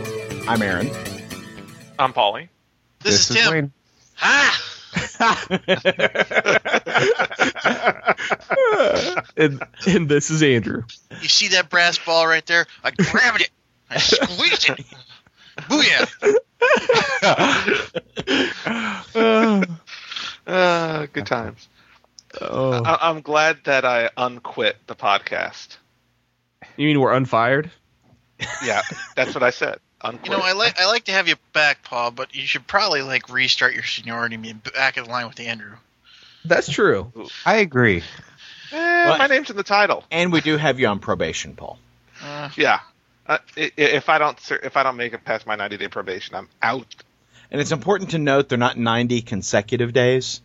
I'm 0.47 0.61
Aaron. 0.63 0.91
I'm 1.99 2.13
Polly. 2.13 2.51
This, 3.01 3.31
is 3.31 3.37
Tim. 3.37 3.53
Wayne. 3.53 3.73
Ah! 4.21 4.63
and, 9.37 9.63
and 9.87 10.09
this 10.09 10.31
is 10.31 10.43
Andrew. 10.43 10.85
You 11.21 11.29
see 11.29 11.49
that 11.49 11.69
brass 11.71 11.99
ball 11.99 12.27
right 12.27 12.45
there? 12.47 12.67
I 12.85 12.93
grabbed 12.93 13.41
it. 13.41 13.51
I 13.91 13.99
squeezed 13.99 14.71
it. 14.71 14.85
Booyah! 15.59 16.09
Uh, 20.47 21.07
good 21.13 21.27
times. 21.27 21.69
Oh. 22.41 22.83
I- 22.85 23.09
I'm 23.09 23.23
glad 23.23 23.65
that 23.65 23.85
I 23.85 24.11
unquit 24.17 24.77
the 24.87 24.95
podcast. 24.95 25.79
You 26.77 26.87
mean 26.89 27.01
we're 27.01 27.13
unfired? 27.13 27.71
Yeah, 28.65 28.83
that's 29.15 29.35
what 29.35 29.43
I 29.43 29.51
said. 29.51 29.79
Unquit. 30.01 30.33
You 30.33 30.37
know, 30.39 30.43
I 30.43 30.53
like 30.53 30.79
I 30.81 30.87
like 30.87 31.05
to 31.05 31.13
have 31.13 31.29
you 31.29 31.37
back, 31.53 31.85
Paul, 31.85 32.11
but 32.11 32.35
you 32.35 32.45
should 32.47 32.67
probably 32.67 33.03
like 33.03 33.29
restart 33.29 33.73
your 33.75 33.85
seniority 33.85 34.35
and 34.35 34.43
be 34.43 34.53
back 34.53 34.97
in 34.97 35.05
line 35.05 35.29
with 35.29 35.39
Andrew. 35.39 35.77
That's 36.45 36.69
true. 36.69 37.13
I 37.47 37.57
agree. 37.57 38.03
Eh, 38.73 39.09
What? 39.09 39.19
my 39.19 39.27
name's 39.29 39.51
in 39.51 39.57
the 39.57 39.63
title. 39.63 40.03
And 40.11 40.33
we 40.33 40.41
do 40.41 40.57
have 40.57 40.81
you 40.81 40.89
on 40.89 40.99
probation, 40.99 41.55
Paul. 41.55 41.79
Uh, 42.21 42.49
Yeah. 42.57 42.81
Uh, 43.29 43.39
i- 43.57 43.61
i- 43.61 43.73
if 43.77 44.09
I 44.09 44.19
don't 44.19 44.37
if 44.65 44.77
I 44.77 44.83
don't 44.83 44.97
make 44.97 45.13
it 45.13 45.25
past 45.25 45.47
my 45.47 45.55
90 45.55 45.77
day 45.77 45.87
probation, 45.89 46.35
I'm 46.35 46.49
out. 46.61 46.97
And 47.53 47.61
it's 47.61 47.71
important 47.71 48.11
to 48.11 48.19
note 48.19 48.49
they're 48.49 48.59
not 48.59 48.77
90 48.79 49.23
consecutive 49.23 49.93
days. 49.93 50.41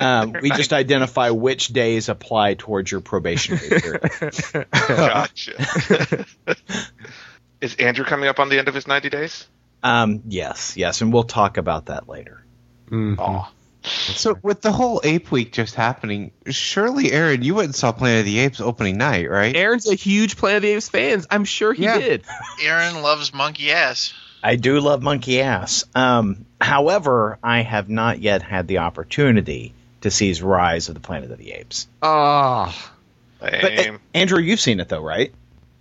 Um, 0.00 0.34
we 0.42 0.50
just 0.50 0.72
identify 0.74 1.30
which 1.30 1.68
days 1.68 2.08
apply 2.08 2.54
towards 2.54 2.90
your 2.90 3.00
probationary 3.00 3.80
period. 3.80 4.36
Gotcha. 4.70 6.26
Is 7.60 7.74
Andrew 7.76 8.04
coming 8.04 8.28
up 8.28 8.38
on 8.38 8.48
the 8.48 8.58
end 8.58 8.68
of 8.68 8.74
his 8.74 8.86
90 8.86 9.08
days? 9.10 9.46
Um, 9.82 10.22
yes, 10.28 10.76
yes, 10.76 11.00
and 11.00 11.12
we'll 11.12 11.24
talk 11.24 11.56
about 11.56 11.86
that 11.86 12.08
later. 12.08 12.44
Mhm. 12.90 13.16
Oh, 13.18 13.48
So 13.82 14.36
with 14.42 14.60
the 14.62 14.72
whole 14.72 15.00
Ape 15.04 15.30
Week 15.30 15.52
just 15.52 15.74
happening, 15.74 16.32
surely 16.50 17.12
Aaron, 17.12 17.42
you 17.42 17.54
went 17.54 17.66
and 17.66 17.74
saw 17.74 17.92
Planet 17.92 18.20
of 18.20 18.26
the 18.26 18.38
Apes 18.40 18.60
opening 18.60 18.98
night, 18.98 19.30
right? 19.30 19.54
Aaron's 19.56 19.88
a 19.88 19.94
huge 19.94 20.36
Planet 20.36 20.56
of 20.58 20.62
the 20.62 20.68
Apes 20.72 20.88
fan. 20.88 21.24
I'm 21.30 21.44
sure 21.44 21.72
he 21.72 21.84
Yeah. 21.84 21.98
did. 21.98 22.24
Aaron 22.62 23.00
loves 23.02 23.32
monkey 23.32 23.72
ass. 23.72 24.12
I 24.46 24.54
do 24.54 24.78
love 24.78 25.02
monkey 25.02 25.42
ass. 25.42 25.84
Um, 25.92 26.46
however, 26.60 27.36
I 27.42 27.62
have 27.62 27.88
not 27.88 28.20
yet 28.20 28.42
had 28.42 28.68
the 28.68 28.78
opportunity 28.78 29.74
to 30.02 30.10
see 30.12 30.32
Rise 30.40 30.88
of 30.88 30.94
the 30.94 31.00
Planet 31.00 31.32
of 31.32 31.38
the 31.38 31.50
Apes. 31.50 31.88
Ah. 32.00 32.92
But 33.40 33.64
uh. 33.64 33.98
Andrew, 34.14 34.38
you've 34.38 34.60
seen 34.60 34.78
it 34.78 34.88
though, 34.88 35.02
right? 35.02 35.34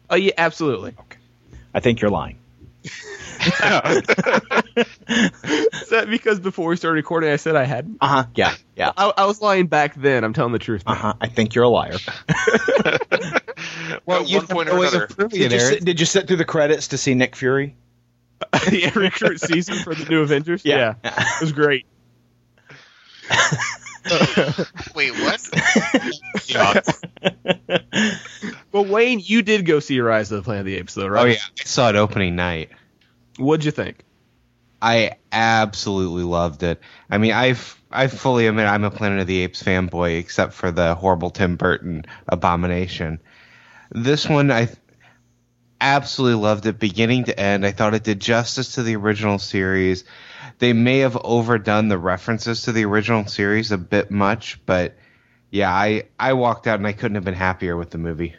Oh 0.10 0.16
yeah, 0.16 0.32
absolutely. 0.36 0.96
Okay, 1.00 1.20
I 1.76 1.80
think 1.80 2.02
you're 2.02 2.10
lying. 2.10 2.40
Is 2.86 2.90
that 5.90 6.08
because 6.10 6.40
before 6.40 6.70
we 6.70 6.76
started 6.76 6.96
recording, 6.96 7.30
I 7.30 7.36
said 7.36 7.56
I 7.56 7.66
hadn't? 7.66 8.00
Uh 8.02 8.08
huh. 8.08 8.26
Yeah. 8.34 8.56
Yeah. 8.76 8.94
I, 8.98 9.14
I 9.16 9.26
was 9.26 9.44
lying 9.44 9.68
back 9.68 9.94
then. 9.94 10.24
I'm 10.24 10.34
telling 10.34 10.54
the 10.54 10.60
truth. 10.60 10.82
Uh 10.88 10.96
huh. 10.96 11.14
I 11.22 11.28
think 11.28 11.54
you're 11.54 11.66
a 11.66 11.70
liar. 11.70 11.98
well, 14.08 14.24
At 14.24 14.30
one 14.30 14.48
point 14.48 14.70
or 14.70 14.80
another. 14.80 15.08
Did 15.08 15.34
you, 15.34 15.46
Aaron. 15.46 15.60
sit, 15.60 15.86
did 15.86 16.00
you 16.00 16.08
sit 16.08 16.28
through 16.28 16.38
the 16.38 16.46
credits 16.46 16.88
to 16.90 16.98
see 16.98 17.14
Nick 17.14 17.36
Fury? 17.36 17.76
the 18.52 18.92
recruit 18.96 19.40
season 19.40 19.76
for 19.76 19.96
the 19.96 20.06
new 20.06 20.22
Avengers. 20.22 20.64
Yeah. 20.66 20.96
it 21.04 21.42
was 21.42 21.52
great. 21.52 21.86
Wait, 24.96 25.12
what? 25.12 25.42
Well, 28.72 28.86
Wayne, 28.86 29.22
you 29.24 29.42
did 29.42 29.66
go 29.66 29.80
see 29.80 30.02
Rise 30.02 30.34
of 30.34 30.40
the 30.40 30.44
Planet 30.44 30.60
of 30.60 30.66
the 30.66 30.76
Apes, 30.76 30.96
though, 30.96 31.08
right? 31.08 31.22
Oh 31.22 31.26
yeah, 31.28 31.38
I 31.62 31.64
saw 31.64 31.90
it 31.90 31.96
opening 31.96 32.36
night. 32.36 32.72
What'd 33.38 33.64
you 33.64 33.72
think? 33.72 34.04
I 34.82 35.14
absolutely 35.32 36.24
loved 36.24 36.62
it. 36.62 36.82
I 37.10 37.18
mean, 37.18 37.32
I've 37.32 37.82
I 37.90 38.08
fully 38.08 38.48
admit 38.48 38.68
I'm 38.68 38.84
a 38.84 38.92
Planet 38.92 39.22
of 39.22 39.28
the 39.28 39.44
Apes 39.44 39.64
fanboy, 39.64 40.20
except 40.20 40.52
for 40.52 40.72
the 40.72 40.94
horrible 40.94 41.30
Tim 41.30 41.56
Burton 41.56 42.04
abomination. 42.28 43.22
This 43.92 44.28
one, 44.28 44.52
I 44.52 44.68
absolutely 45.80 46.42
loved 46.42 46.66
it, 46.66 46.80
beginning 46.80 47.26
to 47.26 47.40
end. 47.40 47.66
I 47.66 47.72
thought 47.72 47.94
it 47.94 48.04
did 48.04 48.20
justice 48.20 48.76
to 48.76 48.84
the 48.84 48.96
original 48.96 49.40
series. 49.40 50.04
They 50.60 50.74
may 50.74 51.00
have 51.00 51.18
overdone 51.22 51.88
the 51.90 51.98
references 51.98 52.64
to 52.64 52.72
the 52.72 52.86
original 52.86 53.26
series 53.28 53.72
a 53.72 53.78
bit 53.78 54.12
much, 54.12 54.60
but 54.66 54.96
yeah, 55.52 55.72
I 55.72 56.04
I 56.20 56.34
walked 56.34 56.68
out 56.68 56.80
and 56.80 56.88
I 56.88 56.94
couldn't 56.94 57.16
have 57.16 57.24
been 57.24 57.34
happier 57.34 57.76
with 57.76 57.90
the 57.90 57.98
movie. 57.98 58.36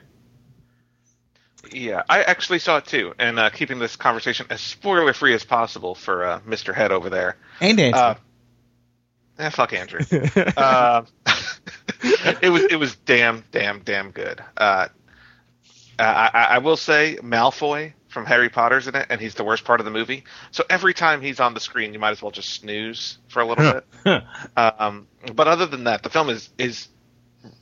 Yeah, 1.72 2.02
I 2.08 2.22
actually 2.22 2.60
saw 2.60 2.78
it 2.78 2.86
too, 2.86 3.14
and 3.18 3.38
uh, 3.38 3.50
keeping 3.50 3.78
this 3.78 3.96
conversation 3.96 4.46
as 4.50 4.60
spoiler 4.60 5.12
free 5.12 5.34
as 5.34 5.44
possible 5.44 5.94
for 5.94 6.24
uh, 6.24 6.40
Mr. 6.40 6.74
Head 6.74 6.92
over 6.92 7.10
there. 7.10 7.36
And 7.60 7.78
Andrew. 7.80 8.00
Uh, 8.00 8.14
eh, 9.38 9.48
fuck 9.50 9.72
Andrew. 9.72 10.00
uh, 10.56 11.02
it 12.40 12.50
was 12.50 12.64
it 12.64 12.78
was 12.78 12.96
damn 12.96 13.44
damn 13.50 13.80
damn 13.80 14.10
good. 14.10 14.42
Uh, 15.98 16.02
I, 16.02 16.30
I, 16.38 16.44
I 16.56 16.58
will 16.58 16.76
say 16.76 17.16
Malfoy 17.22 17.92
from 18.08 18.26
Harry 18.26 18.48
Potter's 18.48 18.88
in 18.88 18.94
it, 18.94 19.06
and 19.10 19.20
he's 19.20 19.34
the 19.34 19.44
worst 19.44 19.64
part 19.64 19.80
of 19.80 19.84
the 19.84 19.90
movie. 19.92 20.24
So 20.50 20.64
every 20.70 20.94
time 20.94 21.20
he's 21.20 21.40
on 21.40 21.54
the 21.54 21.60
screen, 21.60 21.92
you 21.92 21.98
might 21.98 22.10
as 22.10 22.22
well 22.22 22.30
just 22.30 22.48
snooze 22.50 23.18
for 23.28 23.40
a 23.40 23.46
little 23.46 23.80
bit. 24.04 24.22
Um, 24.56 25.06
but 25.34 25.48
other 25.48 25.66
than 25.66 25.84
that, 25.84 26.02
the 26.02 26.10
film 26.10 26.28
is 26.30 26.48
is 26.58 26.88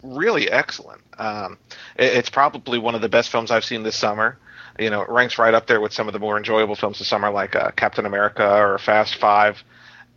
really 0.03 0.51
excellent. 0.51 1.03
Um, 1.19 1.59
it, 1.97 2.13
it's 2.15 2.31
probably 2.31 2.79
one 2.79 2.95
of 2.95 3.01
the 3.03 3.09
best 3.09 3.31
films 3.31 3.51
I've 3.51 3.65
seen 3.65 3.83
this 3.83 3.97
summer. 3.97 4.39
You 4.79 4.91
know, 4.91 5.03
it 5.03 5.09
ranks 5.09 5.39
right 5.39 5.55
up 5.55 5.67
there 5.67 5.81
with 5.81 5.93
some 5.93 6.09
of 6.09 6.13
the 6.13 6.19
more 6.19 6.37
enjoyable 6.37 6.75
films 6.75 6.99
this 6.99 7.09
summer, 7.09 7.31
like 7.31 7.55
uh, 7.55 7.71
Captain 7.73 8.07
America 8.07 8.49
or 8.49 8.79
Fast 8.79 9.17
Five. 9.17 9.63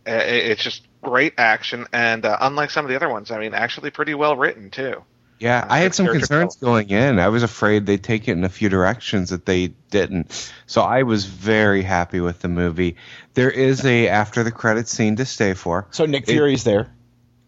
Uh, 0.06 0.12
it- 0.12 0.50
it's 0.52 0.62
just 0.62 0.86
great 1.02 1.34
action, 1.38 1.86
and 1.92 2.24
uh, 2.26 2.36
unlike 2.40 2.70
some 2.70 2.84
of 2.84 2.88
the 2.88 2.96
other 2.96 3.08
ones, 3.08 3.30
I 3.30 3.38
mean, 3.38 3.54
actually 3.54 3.90
pretty 3.90 4.14
well 4.14 4.36
written 4.36 4.70
too. 4.70 5.04
Yeah, 5.38 5.64
I 5.68 5.78
had 5.78 5.94
some 5.94 6.06
concerns 6.06 6.56
going 6.56 6.90
in. 6.90 7.18
I 7.20 7.28
was 7.28 7.42
afraid 7.42 7.86
they'd 7.86 8.02
take 8.02 8.26
it 8.26 8.32
in 8.32 8.44
a 8.44 8.48
few 8.48 8.68
directions 8.68 9.30
that 9.30 9.46
they 9.46 9.68
didn't. 9.90 10.52
So 10.66 10.82
I 10.82 11.04
was 11.04 11.26
very 11.26 11.82
happy 11.82 12.20
with 12.20 12.40
the 12.40 12.48
movie. 12.48 12.96
There 13.34 13.50
is 13.50 13.84
a 13.84 14.08
after 14.08 14.42
the 14.42 14.50
credits 14.50 14.90
scene 14.90 15.16
to 15.16 15.24
stay 15.24 15.54
for. 15.54 15.86
So 15.90 16.06
Nick 16.06 16.26
Fury's 16.26 16.64
there. 16.64 16.92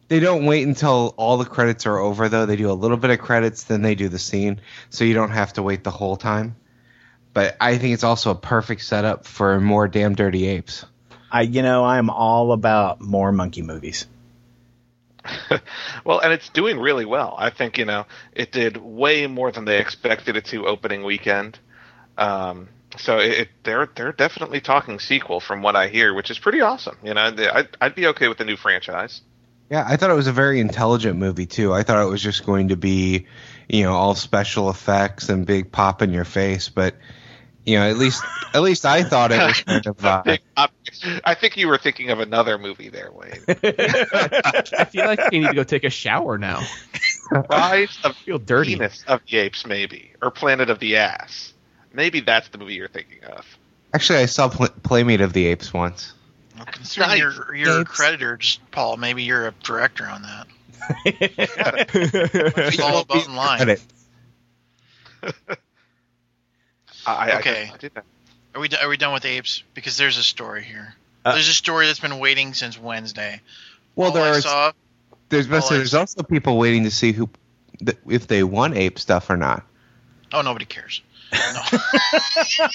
They 0.07 0.21
don't 0.21 0.45
wait 0.47 0.67
until 0.67 1.15
all 1.17 1.37
the 1.37 1.45
credits 1.45 1.87
are 1.87 1.99
over 1.99 2.29
though. 2.29 2.47
They 2.47 2.57
do 2.57 2.71
a 2.71 2.75
little 2.75 2.97
bit 2.97 3.11
of 3.11 3.19
credits, 3.21 3.65
then 3.65 3.83
they 3.83 3.95
do 3.95 4.09
the 4.09 4.19
scene, 4.19 4.61
so 4.89 5.05
you 5.05 5.15
don't 5.15 5.31
have 5.31 5.53
to 5.55 5.63
wait 5.63 5.85
the 5.85 5.91
whole 5.91 6.17
time. 6.17 6.57
But 7.33 7.57
I 7.61 7.79
think 7.79 7.95
it's 7.95 8.05
also 8.05 8.33
a 8.33 8.35
perfect 8.35 8.83
setup 8.83 9.25
for 9.25 9.61
more 9.61 9.87
damn 9.89 10.15
dirty 10.15 10.47
apes. 10.49 10.85
I, 11.31 11.43
you 11.43 11.63
know, 11.63 11.85
I'm 11.85 12.11
all 12.11 12.53
about 12.53 13.01
more 13.01 13.31
monkey 13.31 13.63
movies. 13.63 14.07
well, 16.05 16.21
and 16.21 16.33
it's 16.33 16.49
doing 16.49 16.79
really 16.79 17.05
well. 17.05 17.35
I 17.39 17.51
think 17.51 17.79
you 17.79 17.85
know 17.85 18.07
it 18.33 18.53
did 18.53 18.77
way 18.77 19.27
more 19.27 19.51
than 19.53 19.65
they 19.65 19.79
expected 19.79 20.37
it 20.37 20.47
to 20.47 20.67
opening 20.67 21.05
weekend. 21.05 21.59
Um, 22.19 22.69
so 22.97 23.19
it, 23.19 23.31
it 23.33 23.49
they're 23.63 23.89
they're 23.95 24.13
definitely 24.13 24.61
talking 24.61 24.99
sequel 24.99 25.41
from 25.41 25.63
what 25.63 25.77
I 25.77 25.89
hear, 25.89 26.15
which 26.15 26.31
is 26.31 26.39
pretty 26.39 26.61
awesome. 26.61 26.97
You 27.03 27.15
know, 27.15 27.31
They- 27.31 27.49
I'd, 27.49 27.69
I'd 27.81 27.95
be 27.95 28.07
okay 28.09 28.29
with 28.29 28.41
a 28.41 28.45
new 28.45 28.57
franchise. 28.57 29.23
Yeah, 29.71 29.85
I 29.87 29.97
thought 29.97 30.11
it 30.11 30.15
was 30.15 30.27
a 30.27 30.33
very 30.33 30.59
intelligent 30.59 31.17
movie 31.17 31.47
too. 31.47 31.73
I 31.73 31.85
thought 31.85 32.05
it 32.05 32.11
was 32.11 32.21
just 32.21 32.45
going 32.45 32.69
to 32.69 32.77
be, 32.77 33.27
you 33.69 33.85
know, 33.85 33.93
all 33.93 34.17
special 34.17 34.69
effects 34.69 35.29
and 35.29 35.47
big 35.47 35.71
pop 35.71 36.03
in 36.03 36.13
your 36.13 36.25
face, 36.25 36.69
but 36.69 36.97
you 37.65 37.79
know, 37.79 37.89
at 37.89 37.97
least 37.97 38.25
at 38.53 38.63
least 38.63 38.85
I 38.85 39.05
thought 39.05 39.31
it 39.31 39.39
was 39.39 39.61
kind 39.63 39.87
of 39.87 40.05
uh, 40.05 40.23
Big 40.25 40.41
optics. 40.57 40.80
I 41.25 41.35
think 41.35 41.57
you 41.57 41.69
were 41.69 41.79
thinking 41.79 42.11
of 42.11 42.21
another 42.21 42.59
movie 42.59 42.89
there, 42.89 43.11
Wayne. 43.13 43.43
I 43.49 44.85
feel 44.91 45.07
like 45.07 45.21
you 45.33 45.41
need 45.41 45.49
to 45.49 45.55
go 45.55 45.65
take 45.65 45.85
a 45.85 45.91
shower 45.91 46.39
now. 46.39 46.63
Rise 47.51 47.99
of 48.05 48.17
feel 48.17 48.39
dirty. 48.39 48.75
Venus 48.75 49.05
of 49.07 49.21
the 49.31 49.39
Apes, 49.39 49.67
maybe, 49.67 50.13
or 50.23 50.31
Planet 50.31 50.69
of 50.71 50.79
the 50.81 50.97
Ass. 50.97 51.53
Maybe 51.93 52.21
that's 52.21 52.49
the 52.49 52.59
movie 52.59 52.75
you're 52.75 52.89
thinking 52.89 53.25
of. 53.25 53.45
Actually, 53.93 54.21
I 54.21 54.27
saw 54.27 54.49
Pl- 54.49 54.69
Playmate 54.83 55.21
of 55.21 55.33
the 55.33 55.47
Apes 55.47 55.73
once. 55.73 56.13
Well, 56.57 56.67
considering 56.67 57.09
Nice. 57.11 57.19
you're, 57.19 57.55
you're 57.55 57.81
a 57.81 57.85
creditor, 57.85 58.37
just 58.37 58.69
Paul, 58.71 58.97
maybe 58.97 59.23
you're 59.25 59.49
a 59.49 59.55
director 59.63 60.07
on 60.07 60.23
that. 60.23 60.47
It's 61.95 62.81
all 62.81 63.03
above 63.03 63.27
in 63.27 63.35
line. 63.37 63.59
Credit. 63.59 63.83
I, 67.07 67.31
I- 67.33 67.39
Okay. 67.39 67.71
I, 67.73 67.77
did 67.77 67.95
that. 67.95 68.05
Are 68.55 68.61
we 68.61 68.69
are 68.83 68.89
we 68.89 68.97
done 68.97 69.13
with 69.13 69.25
apes? 69.25 69.63
Because 69.75 69.97
there's 69.97 70.17
a 70.19 70.23
story 70.23 70.63
here. 70.65 70.95
Uh, 71.25 71.33
there's 71.33 71.49
a 71.49 71.53
story 71.55 71.87
that's 71.87 72.01
been 72.01 72.19
waiting 72.19 72.55
since 72.55 72.79
Wednesday. 72.79 73.41
Well, 73.95 74.11
All 74.11 74.17
I 74.19 74.31
there's 74.33 74.45
saw, 74.45 74.73
there's 75.29 75.47
all 75.51 75.57
I 75.65 75.77
there's 75.77 75.91
saw- 75.93 76.01
also 76.01 76.23
people 76.23 76.57
waiting 76.59 76.85
to 76.85 76.91
see 76.91 77.13
who 77.13 77.29
if 78.09 78.27
they 78.27 78.43
want 78.43 78.77
ape 78.77 78.99
stuff 78.99 79.31
or 79.31 79.37
not. 79.37 79.65
oh 80.33 80.43
nobody 80.43 80.65
cares. 80.65 81.03
No. 81.33 81.61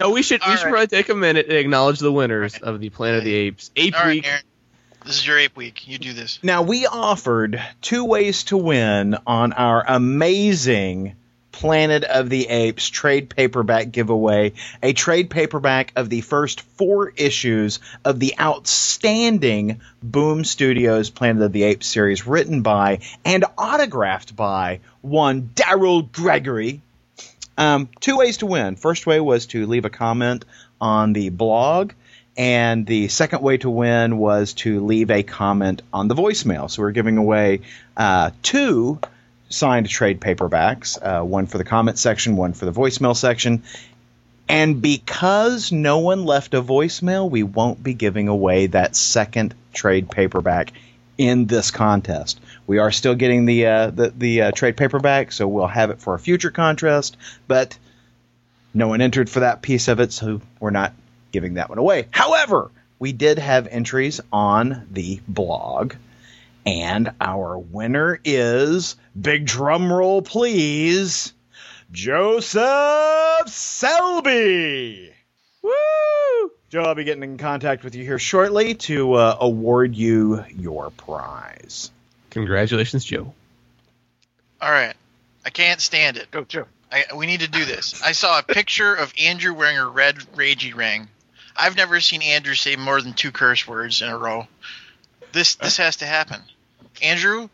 No, 0.00 0.10
we 0.10 0.22
should 0.22 0.40
we 0.42 0.50
All 0.50 0.56
should 0.56 0.64
right. 0.66 0.70
probably 0.70 0.86
take 0.88 1.08
a 1.08 1.14
minute 1.14 1.46
and 1.46 1.56
acknowledge 1.56 1.98
the 1.98 2.12
winners 2.12 2.58
of 2.58 2.80
the 2.80 2.90
Planet 2.90 3.18
of 3.20 3.24
the 3.24 3.34
Apes 3.34 3.70
Ape 3.76 3.94
All 3.94 4.00
right, 4.02 4.08
Week. 4.16 4.26
Aaron, 4.26 4.42
this 5.04 5.16
is 5.16 5.26
your 5.26 5.38
ape 5.38 5.56
week. 5.56 5.88
You 5.88 5.98
do 5.98 6.12
this. 6.12 6.38
Now, 6.42 6.62
we 6.62 6.86
offered 6.86 7.62
two 7.80 8.04
ways 8.04 8.44
to 8.44 8.56
win 8.56 9.16
on 9.26 9.52
our 9.54 9.84
amazing 9.86 11.14
Planet 11.56 12.04
of 12.04 12.28
the 12.28 12.48
Apes 12.48 12.86
trade 12.90 13.30
paperback 13.30 13.90
giveaway. 13.90 14.52
A 14.82 14.92
trade 14.92 15.30
paperback 15.30 15.90
of 15.96 16.10
the 16.10 16.20
first 16.20 16.60
four 16.60 17.14
issues 17.16 17.78
of 18.04 18.20
the 18.20 18.34
outstanding 18.38 19.80
Boom 20.02 20.44
Studios 20.44 21.08
Planet 21.08 21.42
of 21.42 21.52
the 21.52 21.62
Apes 21.62 21.86
series, 21.86 22.26
written 22.26 22.60
by 22.60 22.98
and 23.24 23.46
autographed 23.56 24.36
by 24.36 24.80
one 25.00 25.48
Daryl 25.54 26.12
Gregory. 26.12 26.82
Um, 27.56 27.88
two 28.00 28.18
ways 28.18 28.36
to 28.38 28.46
win. 28.46 28.76
First 28.76 29.06
way 29.06 29.18
was 29.18 29.46
to 29.46 29.64
leave 29.64 29.86
a 29.86 29.90
comment 29.90 30.44
on 30.78 31.14
the 31.14 31.30
blog, 31.30 31.92
and 32.36 32.84
the 32.84 33.08
second 33.08 33.40
way 33.40 33.56
to 33.56 33.70
win 33.70 34.18
was 34.18 34.52
to 34.52 34.84
leave 34.84 35.10
a 35.10 35.22
comment 35.22 35.80
on 35.90 36.08
the 36.08 36.14
voicemail. 36.14 36.70
So 36.70 36.82
we're 36.82 36.90
giving 36.90 37.16
away 37.16 37.62
uh, 37.96 38.32
two 38.42 39.00
signed 39.48 39.88
trade 39.88 40.20
paperbacks, 40.20 40.98
uh, 41.00 41.24
one 41.24 41.46
for 41.46 41.58
the 41.58 41.64
comment 41.64 41.98
section, 41.98 42.36
one 42.36 42.52
for 42.52 42.64
the 42.64 42.72
voicemail 42.72 43.16
section. 43.16 43.62
And 44.48 44.80
because 44.80 45.72
no 45.72 45.98
one 45.98 46.24
left 46.24 46.54
a 46.54 46.62
voicemail, 46.62 47.28
we 47.28 47.42
won't 47.42 47.82
be 47.82 47.94
giving 47.94 48.28
away 48.28 48.66
that 48.68 48.94
second 48.94 49.54
trade 49.72 50.10
paperback 50.10 50.72
in 51.18 51.46
this 51.46 51.70
contest. 51.70 52.40
We 52.66 52.78
are 52.78 52.92
still 52.92 53.14
getting 53.14 53.46
the 53.46 53.66
uh, 53.66 53.90
the, 53.90 54.12
the 54.16 54.42
uh, 54.42 54.50
trade 54.52 54.76
paperback, 54.76 55.32
so 55.32 55.48
we'll 55.48 55.66
have 55.66 55.90
it 55.90 56.00
for 56.00 56.14
a 56.14 56.18
future 56.18 56.50
contest. 56.50 57.16
But 57.48 57.78
no 58.74 58.88
one 58.88 59.00
entered 59.00 59.30
for 59.30 59.40
that 59.40 59.62
piece 59.62 59.88
of 59.88 60.00
it, 60.00 60.12
so 60.12 60.40
we're 60.60 60.70
not 60.70 60.92
giving 61.32 61.54
that 61.54 61.68
one 61.68 61.78
away. 61.78 62.06
However, 62.10 62.70
we 62.98 63.12
did 63.12 63.38
have 63.38 63.66
entries 63.66 64.20
on 64.32 64.86
the 64.90 65.20
blog, 65.26 65.94
and 66.64 67.10
our 67.20 67.58
winner 67.58 68.20
is 68.24 68.96
big 69.18 69.46
drum 69.46 69.92
roll, 69.92 70.22
please, 70.22 71.32
Joseph 71.92 73.48
Selby. 73.48 75.12
Woo! 75.62 75.72
Joe, 76.68 76.82
I'll 76.82 76.94
be 76.94 77.04
getting 77.04 77.22
in 77.22 77.38
contact 77.38 77.84
with 77.84 77.94
you 77.94 78.04
here 78.04 78.18
shortly 78.18 78.74
to 78.74 79.14
uh, 79.14 79.36
award 79.40 79.94
you 79.94 80.44
your 80.50 80.90
prize. 80.90 81.90
Congratulations, 82.30 83.04
Joe. 83.04 83.32
All 84.60 84.70
right. 84.70 84.94
I 85.44 85.50
can't 85.50 85.80
stand 85.80 86.16
it. 86.16 86.30
Go, 86.30 86.44
Joe. 86.44 86.66
I, 86.90 87.04
we 87.14 87.26
need 87.26 87.40
to 87.40 87.48
do 87.48 87.64
this. 87.64 88.02
I 88.02 88.12
saw 88.12 88.38
a 88.38 88.42
picture 88.42 88.94
of 88.94 89.12
Andrew 89.20 89.54
wearing 89.54 89.78
a 89.78 89.88
red 89.88 90.16
ragey 90.34 90.74
ring. 90.74 91.08
I've 91.56 91.76
never 91.76 92.00
seen 92.00 92.22
Andrew 92.22 92.54
say 92.54 92.76
more 92.76 93.00
than 93.00 93.12
two 93.12 93.32
curse 93.32 93.66
words 93.66 94.02
in 94.02 94.08
a 94.08 94.18
row. 94.18 94.46
This 95.32 95.54
this 95.56 95.78
has 95.78 95.96
to 95.96 96.06
happen. 96.06 96.42
Andrew, 97.02 97.48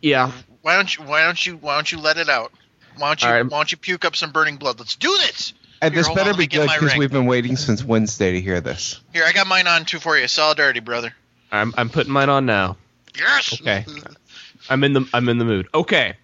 Yeah, 0.00 0.32
why 0.64 0.76
don't 0.76 0.96
you 0.96 1.04
why 1.04 1.22
don't 1.22 1.46
you 1.46 1.58
why 1.58 1.74
don't 1.74 1.92
you 1.92 1.98
let 1.98 2.16
it 2.16 2.30
out? 2.30 2.50
Why 2.96 3.08
don't 3.08 3.22
you 3.22 3.28
All 3.28 3.34
right. 3.34 3.42
why 3.42 3.58
don't 3.58 3.70
you 3.70 3.76
puke 3.76 4.06
up 4.06 4.16
some 4.16 4.32
burning 4.32 4.56
blood? 4.56 4.78
Let's 4.78 4.96
do 4.96 5.14
this. 5.18 5.52
And 5.82 5.92
Here, 5.92 6.00
this 6.00 6.06
hold 6.06 6.18
on, 6.18 6.24
better 6.24 6.38
be 6.38 6.46
good 6.46 6.70
because 6.72 6.96
we've 6.96 7.10
been 7.10 7.26
waiting 7.26 7.56
since 7.56 7.84
Wednesday 7.84 8.32
to 8.32 8.40
hear 8.40 8.62
this. 8.62 8.98
Here, 9.12 9.24
I 9.26 9.32
got 9.32 9.46
mine 9.46 9.66
on 9.66 9.84
too 9.84 9.98
for 9.98 10.16
you. 10.16 10.26
Solidarity, 10.26 10.80
brother. 10.80 11.12
I'm 11.52 11.74
I'm 11.76 11.90
putting 11.90 12.10
mine 12.10 12.30
on 12.30 12.46
now. 12.46 12.78
Yes. 13.14 13.60
Okay. 13.60 13.84
I'm 14.70 14.82
in 14.84 14.94
the 14.94 15.06
I'm 15.12 15.28
in 15.28 15.36
the 15.36 15.44
mood. 15.44 15.68
Okay. 15.74 16.14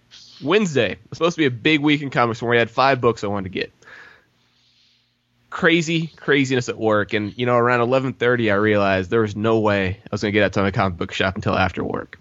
Wednesday. 0.43 0.93
It's 0.93 1.19
supposed 1.19 1.37
to 1.37 1.43
be 1.43 1.47
a 1.47 1.51
big 1.51 1.81
week 1.81 2.01
in 2.01 2.09
comics 2.09 2.41
where 2.41 2.51
we 2.51 2.57
had 2.57 2.71
five 2.71 2.99
books 2.99 3.23
I 3.23 3.27
wanted 3.27 3.53
to 3.53 3.59
get. 3.59 3.71
Crazy 5.51 6.07
craziness 6.17 6.71
at 6.71 6.79
work, 6.79 7.13
and 7.13 7.37
you 7.37 7.45
know 7.45 7.57
around 7.57 7.81
11:30 7.81 8.51
I 8.51 8.55
realized 8.55 9.11
there 9.11 9.21
was 9.21 9.37
no 9.37 9.59
way 9.59 10.01
I 10.03 10.09
was 10.11 10.23
going 10.23 10.33
to 10.33 10.35
get 10.35 10.45
out 10.45 10.55
to 10.55 10.63
my 10.63 10.71
comic 10.71 10.97
book 10.97 11.13
shop 11.13 11.35
until 11.35 11.55
after 11.55 11.85
work. 11.85 12.19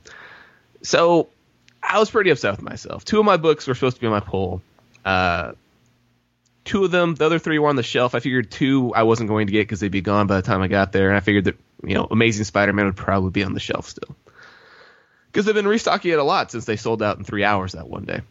So 0.82 1.30
I 1.82 2.00
was 2.00 2.10
pretty 2.10 2.30
upset 2.30 2.52
with 2.52 2.62
myself. 2.62 3.06
Two 3.06 3.20
of 3.20 3.26
my 3.26 3.38
books 3.38 3.68
were 3.68 3.76
supposed 3.76 3.98
to 3.98 4.02
be 4.02 4.08
on 4.08 4.14
my 4.14 4.20
pull. 4.20 4.62
Uh, 5.04 5.54
two 6.66 6.84
of 6.84 6.92
them, 6.92 7.16
the 7.16 7.26
other 7.26 7.40
three 7.40 7.58
were 7.60 7.70
on 7.70 7.76
the 7.76 7.84
shelf. 7.84 8.16
I 8.16 8.20
figured 8.20 8.52
two 8.52 8.94
I 8.94 9.04
wasn't 9.04 9.30
going 9.30 9.48
to 9.48 9.54
get 9.54 9.64
because 9.64 9.80
they'd 9.80 9.90
be 9.90 10.02
gone 10.02 10.28
by 10.28 10.36
the 10.36 10.42
time 10.42 10.62
I 10.62 10.68
got 10.68 10.92
there, 10.92 11.08
and 11.10 11.18
I 11.18 11.22
figured 11.22 11.46
that 11.46 11.58
you 11.84 11.96
know 11.96 12.08
Amazing 12.10 12.46
Spider-Man 12.46 12.86
would 12.86 12.96
probably 12.96 13.32
be 13.32 13.44
on 13.44 13.54
the 13.54 13.60
shelf 13.60 13.88
still 13.90 14.16
because 15.32 15.46
they've 15.46 15.56
been 15.56 15.68
restocking 15.68 16.12
it 16.12 16.20
a 16.20 16.24
lot 16.24 16.52
since 16.52 16.66
they 16.66 16.76
sold 16.76 17.04
out 17.04 17.18
in 17.18 17.24
three 17.24 17.44
hours 17.44 17.74
that 17.74 17.88
one 17.88 18.06
day. 18.06 18.22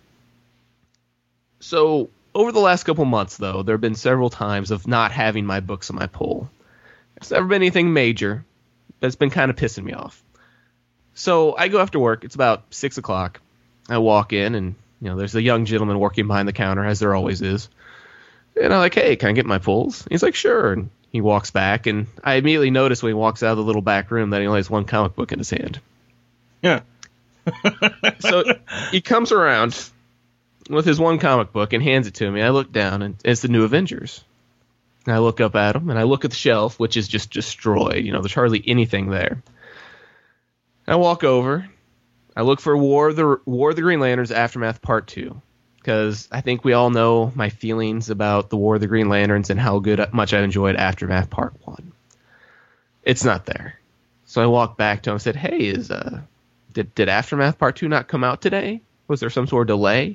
So 1.60 2.10
over 2.34 2.52
the 2.52 2.60
last 2.60 2.84
couple 2.84 3.04
months, 3.04 3.36
though, 3.36 3.62
there 3.62 3.74
have 3.74 3.80
been 3.80 3.94
several 3.94 4.30
times 4.30 4.70
of 4.70 4.86
not 4.86 5.12
having 5.12 5.46
my 5.46 5.60
books 5.60 5.90
on 5.90 5.96
my 5.96 6.06
pull. 6.06 6.50
It's 7.16 7.30
never 7.30 7.46
been 7.46 7.62
anything 7.62 7.92
major, 7.92 8.44
but 9.00 9.06
it's 9.08 9.16
been 9.16 9.30
kind 9.30 9.50
of 9.50 9.56
pissing 9.56 9.84
me 9.84 9.92
off. 9.92 10.22
So 11.18 11.56
I 11.56 11.66
go 11.66 11.80
after 11.80 11.98
work. 11.98 12.22
It's 12.22 12.36
about 12.36 12.62
six 12.70 12.96
o'clock. 12.96 13.40
I 13.88 13.98
walk 13.98 14.32
in, 14.32 14.54
and 14.54 14.76
you 15.00 15.08
know, 15.08 15.16
there's 15.16 15.34
a 15.34 15.42
young 15.42 15.64
gentleman 15.64 15.98
working 15.98 16.28
behind 16.28 16.46
the 16.46 16.52
counter, 16.52 16.84
as 16.84 17.00
there 17.00 17.12
always 17.12 17.42
is. 17.42 17.68
And 18.54 18.72
I'm 18.72 18.78
like, 18.78 18.94
"Hey, 18.94 19.16
can 19.16 19.30
I 19.30 19.32
get 19.32 19.44
my 19.44 19.58
pulls?" 19.58 20.06
He's 20.08 20.22
like, 20.22 20.36
"Sure." 20.36 20.72
And 20.72 20.90
he 21.10 21.20
walks 21.20 21.50
back, 21.50 21.88
and 21.88 22.06
I 22.22 22.34
immediately 22.34 22.70
notice 22.70 23.02
when 23.02 23.10
he 23.10 23.14
walks 23.14 23.42
out 23.42 23.50
of 23.50 23.56
the 23.56 23.64
little 23.64 23.82
back 23.82 24.12
room 24.12 24.30
that 24.30 24.40
he 24.40 24.46
only 24.46 24.60
has 24.60 24.70
one 24.70 24.84
comic 24.84 25.16
book 25.16 25.32
in 25.32 25.40
his 25.40 25.50
hand. 25.50 25.80
Yeah. 26.62 26.82
so 28.20 28.44
he 28.92 29.00
comes 29.00 29.32
around 29.32 29.90
with 30.70 30.86
his 30.86 31.00
one 31.00 31.18
comic 31.18 31.52
book 31.52 31.72
and 31.72 31.82
hands 31.82 32.06
it 32.06 32.14
to 32.14 32.30
me. 32.30 32.42
I 32.42 32.50
look 32.50 32.70
down, 32.70 33.02
and 33.02 33.16
it's 33.24 33.42
the 33.42 33.48
New 33.48 33.64
Avengers. 33.64 34.22
And 35.04 35.16
I 35.16 35.18
look 35.18 35.40
up 35.40 35.56
at 35.56 35.74
him, 35.74 35.90
and 35.90 35.98
I 35.98 36.04
look 36.04 36.24
at 36.24 36.30
the 36.30 36.36
shelf, 36.36 36.78
which 36.78 36.96
is 36.96 37.08
just 37.08 37.32
destroyed. 37.32 38.04
You 38.04 38.12
know, 38.12 38.20
there's 38.20 38.34
hardly 38.34 38.62
anything 38.64 39.10
there. 39.10 39.42
I 40.88 40.96
walk 40.96 41.22
over. 41.22 41.68
I 42.34 42.42
look 42.42 42.60
for 42.60 42.74
War 42.74 43.08
of 43.08 43.16
the 43.16 43.40
War 43.44 43.70
of 43.70 43.76
the 43.76 43.82
Green 43.82 44.00
Lanterns 44.00 44.30
Aftermath 44.30 44.80
Part 44.80 45.06
Two, 45.06 45.42
because 45.76 46.28
I 46.32 46.40
think 46.40 46.64
we 46.64 46.72
all 46.72 46.88
know 46.88 47.30
my 47.34 47.50
feelings 47.50 48.08
about 48.08 48.48
the 48.48 48.56
War 48.56 48.76
of 48.76 48.80
the 48.80 48.86
Green 48.86 49.10
Lanterns 49.10 49.50
and 49.50 49.60
how 49.60 49.80
good 49.80 50.14
much 50.14 50.32
I 50.32 50.40
enjoyed 50.40 50.76
Aftermath 50.76 51.28
Part 51.28 51.54
One. 51.64 51.92
It's 53.02 53.24
not 53.24 53.44
there, 53.44 53.78
so 54.24 54.42
I 54.42 54.46
walk 54.46 54.78
back 54.78 55.02
to 55.02 55.10
him 55.10 55.14
and 55.14 55.22
said, 55.22 55.36
"Hey, 55.36 55.58
is 55.58 55.90
uh, 55.90 56.20
did 56.72 56.94
did 56.94 57.10
Aftermath 57.10 57.58
Part 57.58 57.76
Two 57.76 57.88
not 57.88 58.08
come 58.08 58.24
out 58.24 58.40
today?" 58.40 58.80
Was 59.08 59.20
there 59.20 59.30
some 59.30 59.46
sort 59.46 59.68
of 59.68 59.76
delay? 59.76 60.14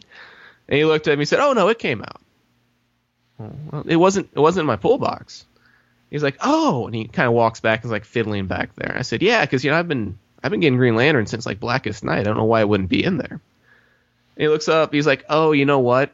And 0.68 0.78
he 0.78 0.86
looked 0.86 1.08
at 1.08 1.18
me 1.20 1.24
and 1.24 1.30
said, 1.30 1.40
"Oh 1.40 1.54
no, 1.54 1.68
it 1.68 1.78
came 1.78 2.02
out. 2.02 2.22
Well, 3.38 3.84
it 3.86 3.98
wasn't. 3.98 4.32
It 4.34 4.40
wasn't 4.40 4.62
in 4.62 4.68
my 4.68 4.78
pull 4.78 4.98
box." 4.98 5.46
He's 6.10 6.24
like, 6.24 6.38
"Oh," 6.42 6.88
and 6.88 6.96
he 6.96 7.06
kind 7.06 7.28
of 7.28 7.34
walks 7.34 7.60
back 7.60 7.82
and 7.82 7.86
is 7.86 7.92
like 7.92 8.06
fiddling 8.06 8.48
back 8.48 8.74
there. 8.76 8.96
I 8.98 9.04
said, 9.04 9.22
"Yeah, 9.22 9.42
because 9.42 9.64
you 9.64 9.70
know 9.70 9.78
I've 9.78 9.88
been 9.88 10.18
I've 10.44 10.52
been 10.52 10.60
getting 10.60 10.78
Green 10.78 10.96
Lantern 10.96 11.26
since 11.26 11.46
like 11.46 11.60
Blackest 11.60 12.04
Night. 12.04 12.20
I 12.20 12.24
don't 12.24 12.38
know 12.38 12.44
why 12.44 12.60
it 12.60 12.70
wouldn't 12.70 12.90
be 12.90 13.04
in 13.04 13.18
there." 13.18 13.40
And 14.36 14.42
he 14.42 14.48
looks 14.48 14.68
up. 14.68 14.94
He's 14.94 15.08
like, 15.08 15.24
"Oh, 15.30 15.52
you 15.54 15.66
know 15.66 15.80
what? 15.80 16.12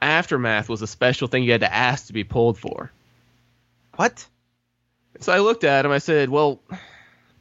Aftermath 0.00 0.68
was 0.68 0.80
a 0.80 0.86
special 0.86 1.28
thing 1.28 1.42
you 1.42 1.52
had 1.52 1.60
to 1.60 1.72
ask 1.72 2.06
to 2.06 2.12
be 2.12 2.24
pulled 2.24 2.58
for." 2.58 2.90
What? 3.96 4.26
So 5.20 5.32
I 5.32 5.40
looked 5.40 5.64
at 5.64 5.84
him. 5.84 5.90
I 5.90 5.98
said, 5.98 6.30
"Well, 6.30 6.60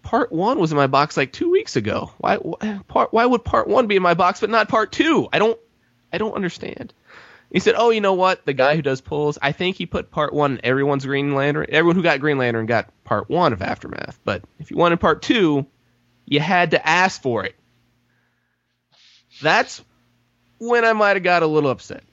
part 0.01 0.31
one 0.31 0.59
was 0.59 0.71
in 0.71 0.77
my 0.77 0.87
box 0.87 1.15
like 1.15 1.31
two 1.31 1.51
weeks 1.51 1.75
ago. 1.75 2.11
Why, 2.17 2.37
why 2.37 2.79
part? 2.87 3.13
Why 3.13 3.25
would 3.25 3.45
part 3.45 3.67
one 3.67 3.87
be 3.87 3.95
in 3.95 4.03
my 4.03 4.15
box 4.15 4.41
but 4.41 4.49
not 4.49 4.69
part 4.69 4.91
two? 4.91 5.29
I 5.31 5.39
don't, 5.39 5.59
I 6.11 6.17
don't 6.17 6.33
understand." 6.33 6.93
He 7.51 7.59
said, 7.59 7.75
"Oh, 7.77 7.91
you 7.91 8.01
know 8.01 8.13
what? 8.13 8.45
The 8.45 8.53
guy 8.53 8.75
who 8.75 8.81
does 8.81 9.01
pulls, 9.01 9.37
I 9.41 9.53
think 9.53 9.77
he 9.77 9.85
put 9.85 10.11
part 10.11 10.33
one 10.33 10.53
in 10.53 10.65
everyone's 10.65 11.05
Green 11.05 11.33
Lantern. 11.33 11.67
Everyone 11.69 11.95
who 11.95 12.03
got 12.03 12.19
Green 12.19 12.37
Lantern 12.37 12.65
got 12.65 12.91
part 13.03 13.29
one 13.29 13.53
of 13.53 13.61
Aftermath. 13.61 14.19
But 14.25 14.43
if 14.59 14.69
you 14.69 14.77
wanted 14.77 14.99
part 14.99 15.21
two, 15.21 15.65
you 16.25 16.39
had 16.39 16.71
to 16.71 16.87
ask 16.87 17.21
for 17.21 17.45
it. 17.45 17.55
That's 19.41 19.81
when 20.59 20.83
I 20.83 20.93
might 20.93 21.15
have 21.15 21.23
got 21.23 21.43
a 21.43 21.47
little 21.47 21.69
upset. 21.69 22.03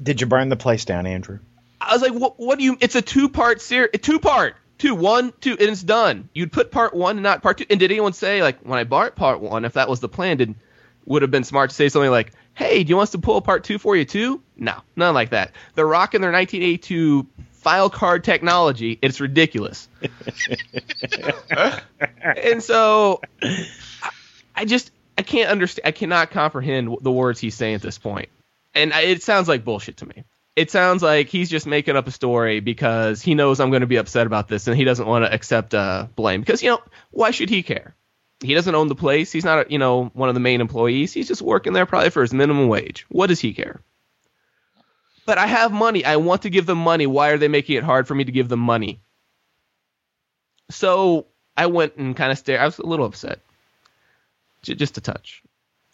Did 0.00 0.20
you 0.20 0.26
burn 0.26 0.48
the 0.48 0.56
place 0.56 0.84
down, 0.84 1.06
Andrew? 1.06 1.40
I 1.80 1.94
was 1.94 2.02
like, 2.02 2.12
what, 2.12 2.38
what 2.38 2.58
do 2.58 2.64
you? 2.64 2.76
It's 2.80 2.94
a 2.94 3.02
two 3.02 3.28
part 3.28 3.60
series, 3.60 3.90
two 4.02 4.20
part, 4.20 4.54
two, 4.78 4.94
one, 4.94 5.32
two, 5.40 5.52
and 5.52 5.62
it's 5.62 5.82
done. 5.82 6.28
You'd 6.32 6.52
put 6.52 6.70
part 6.70 6.94
one 6.94 7.16
and 7.16 7.22
not 7.24 7.42
part 7.42 7.58
two. 7.58 7.66
And 7.68 7.80
did 7.80 7.90
anyone 7.90 8.12
say 8.12 8.42
like 8.42 8.60
when 8.60 8.78
I 8.78 8.84
bought 8.84 9.16
part 9.16 9.40
one, 9.40 9.64
if 9.64 9.72
that 9.72 9.88
was 9.88 9.98
the 10.00 10.08
plan, 10.08 10.36
did 10.36 10.54
would 11.04 11.22
have 11.22 11.30
been 11.30 11.44
smart 11.44 11.70
to 11.70 11.76
say 11.76 11.88
something 11.88 12.10
like, 12.10 12.32
"Hey, 12.54 12.84
do 12.84 12.90
you 12.90 12.96
want 12.96 13.08
us 13.08 13.12
to 13.12 13.18
pull 13.18 13.36
apart 13.36 13.64
two 13.64 13.78
for 13.78 13.96
you 13.96 14.04
too?" 14.04 14.42
No, 14.56 14.74
none 14.96 15.14
like 15.14 15.30
that. 15.30 15.52
They're 15.74 15.86
rocking 15.86 16.20
their 16.20 16.32
1982 16.32 17.26
file 17.52 17.90
card 17.90 18.24
technology. 18.24 18.98
It's 19.02 19.20
ridiculous. 19.20 19.88
and 22.20 22.62
so, 22.62 23.20
I, 23.42 24.10
I 24.54 24.64
just 24.64 24.90
I 25.16 25.22
can't 25.22 25.50
understand. 25.50 25.86
I 25.86 25.92
cannot 25.92 26.30
comprehend 26.30 26.96
the 27.00 27.12
words 27.12 27.40
he's 27.40 27.54
saying 27.54 27.74
at 27.76 27.82
this 27.82 27.98
point. 27.98 28.28
And 28.74 28.92
I, 28.92 29.02
it 29.02 29.22
sounds 29.22 29.48
like 29.48 29.64
bullshit 29.64 29.98
to 29.98 30.06
me 30.06 30.24
it 30.54 30.70
sounds 30.70 31.02
like 31.02 31.28
he's 31.28 31.48
just 31.48 31.66
making 31.66 31.96
up 31.96 32.06
a 32.06 32.10
story 32.10 32.60
because 32.60 33.22
he 33.22 33.34
knows 33.34 33.60
I'm 33.60 33.70
going 33.70 33.80
to 33.80 33.86
be 33.86 33.96
upset 33.96 34.26
about 34.26 34.48
this 34.48 34.66
and 34.66 34.76
he 34.76 34.84
doesn't 34.84 35.06
want 35.06 35.24
to 35.24 35.32
accept 35.32 35.74
uh, 35.74 36.06
blame. 36.14 36.40
Because, 36.40 36.62
you 36.62 36.70
know, 36.70 36.80
why 37.10 37.30
should 37.30 37.48
he 37.48 37.62
care? 37.62 37.94
He 38.42 38.54
doesn't 38.54 38.74
own 38.74 38.88
the 38.88 38.94
place. 38.94 39.30
He's 39.32 39.44
not, 39.44 39.70
you 39.70 39.78
know, 39.78 40.10
one 40.14 40.28
of 40.28 40.34
the 40.34 40.40
main 40.40 40.60
employees. 40.60 41.12
He's 41.12 41.28
just 41.28 41.42
working 41.42 41.72
there 41.72 41.86
probably 41.86 42.10
for 42.10 42.22
his 42.22 42.34
minimum 42.34 42.68
wage. 42.68 43.06
What 43.08 43.28
does 43.28 43.40
he 43.40 43.52
care? 43.52 43.80
But 45.24 45.38
I 45.38 45.46
have 45.46 45.72
money. 45.72 46.04
I 46.04 46.16
want 46.16 46.42
to 46.42 46.50
give 46.50 46.66
them 46.66 46.78
money. 46.78 47.06
Why 47.06 47.30
are 47.30 47.38
they 47.38 47.48
making 47.48 47.76
it 47.76 47.84
hard 47.84 48.08
for 48.08 48.14
me 48.14 48.24
to 48.24 48.32
give 48.32 48.48
them 48.48 48.60
money? 48.60 49.00
So 50.70 51.26
I 51.56 51.66
went 51.66 51.96
and 51.96 52.16
kind 52.16 52.32
of 52.32 52.38
stared. 52.38 52.60
I 52.60 52.64
was 52.64 52.78
a 52.78 52.86
little 52.86 53.06
upset, 53.06 53.40
J- 54.62 54.74
just 54.74 54.98
a 54.98 55.00
touch. 55.00 55.42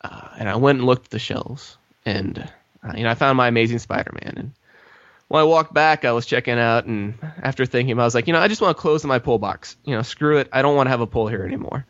Uh, 0.03 0.29
and 0.39 0.49
I 0.49 0.57
went 0.57 0.79
and 0.79 0.87
looked 0.87 1.07
at 1.07 1.11
the 1.11 1.19
shelves 1.19 1.77
and 2.07 2.49
uh, 2.83 2.93
you 2.97 3.03
know, 3.03 3.11
I 3.11 3.15
found 3.15 3.37
my 3.37 3.49
Amazing 3.49 3.81
Spider-Man, 3.81 4.35
and 4.37 4.53
when 5.29 5.41
I 5.41 5.45
walked 5.45 5.75
back, 5.75 6.05
I 6.05 6.13
was 6.13 6.27
checking 6.27 6.59
out, 6.59 6.87
and 6.87 7.19
after 7.43 7.67
thinking, 7.67 7.93
about 7.93 8.03
I 8.03 8.07
was 8.07 8.15
like, 8.15 8.27
you 8.27 8.33
know, 8.33 8.39
I 8.39 8.49
just 8.49 8.61
want 8.61 8.77
to 8.77 8.81
close 8.81 9.05
my 9.05 9.19
pull 9.19 9.39
box. 9.39 9.77
You 9.85 9.95
know, 9.95 10.03
screw 10.03 10.39
it. 10.39 10.49
I 10.53 10.63
don't 10.63 10.77
want 10.77 10.87
to 10.87 10.91
have 10.91 11.01
a 11.01 11.07
pull 11.07 11.29
here 11.29 11.45
anymore. 11.45 11.87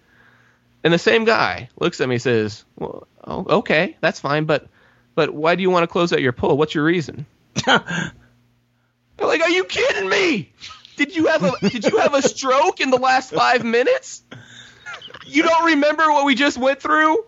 And 0.85 0.93
the 0.93 0.99
same 0.99 1.25
guy 1.25 1.69
looks 1.79 2.01
at 2.01 2.09
me 2.09 2.17
and 2.17 2.23
says, 2.23 2.65
well, 2.77 3.09
oh, 3.25 3.59
okay, 3.59 3.97
that's 4.01 4.21
fine, 4.21 4.45
but 4.45 4.69
but 5.15 5.35
why 5.35 5.57
do 5.57 5.63
you 5.63 5.71
want 5.71 5.83
to 5.83 5.89
close 5.89 6.13
out 6.13 6.23
your 6.23 6.33
pull? 6.33 6.57
What's 6.57 6.75
your 6.75 6.85
reason? 6.85 7.27
I'm 7.67 8.13
like, 9.19 9.41
are 9.41 9.51
you 9.51 9.65
kidding 9.65 10.09
me? 10.09 10.53
Did 10.97 11.15
you 11.15 11.27
have 11.27 11.43
a 11.43 11.69
did 11.69 11.85
you 11.85 11.99
have 11.99 12.15
a 12.15 12.23
stroke 12.23 12.81
in 12.81 12.91
the 12.91 12.99
last 12.99 13.33
five 13.33 13.65
minutes? 13.65 14.23
You 15.27 15.43
don't 15.43 15.67
remember 15.67 16.05
what 16.11 16.25
we 16.25 16.35
just 16.35 16.57
went 16.59 16.81
through? 16.81 17.25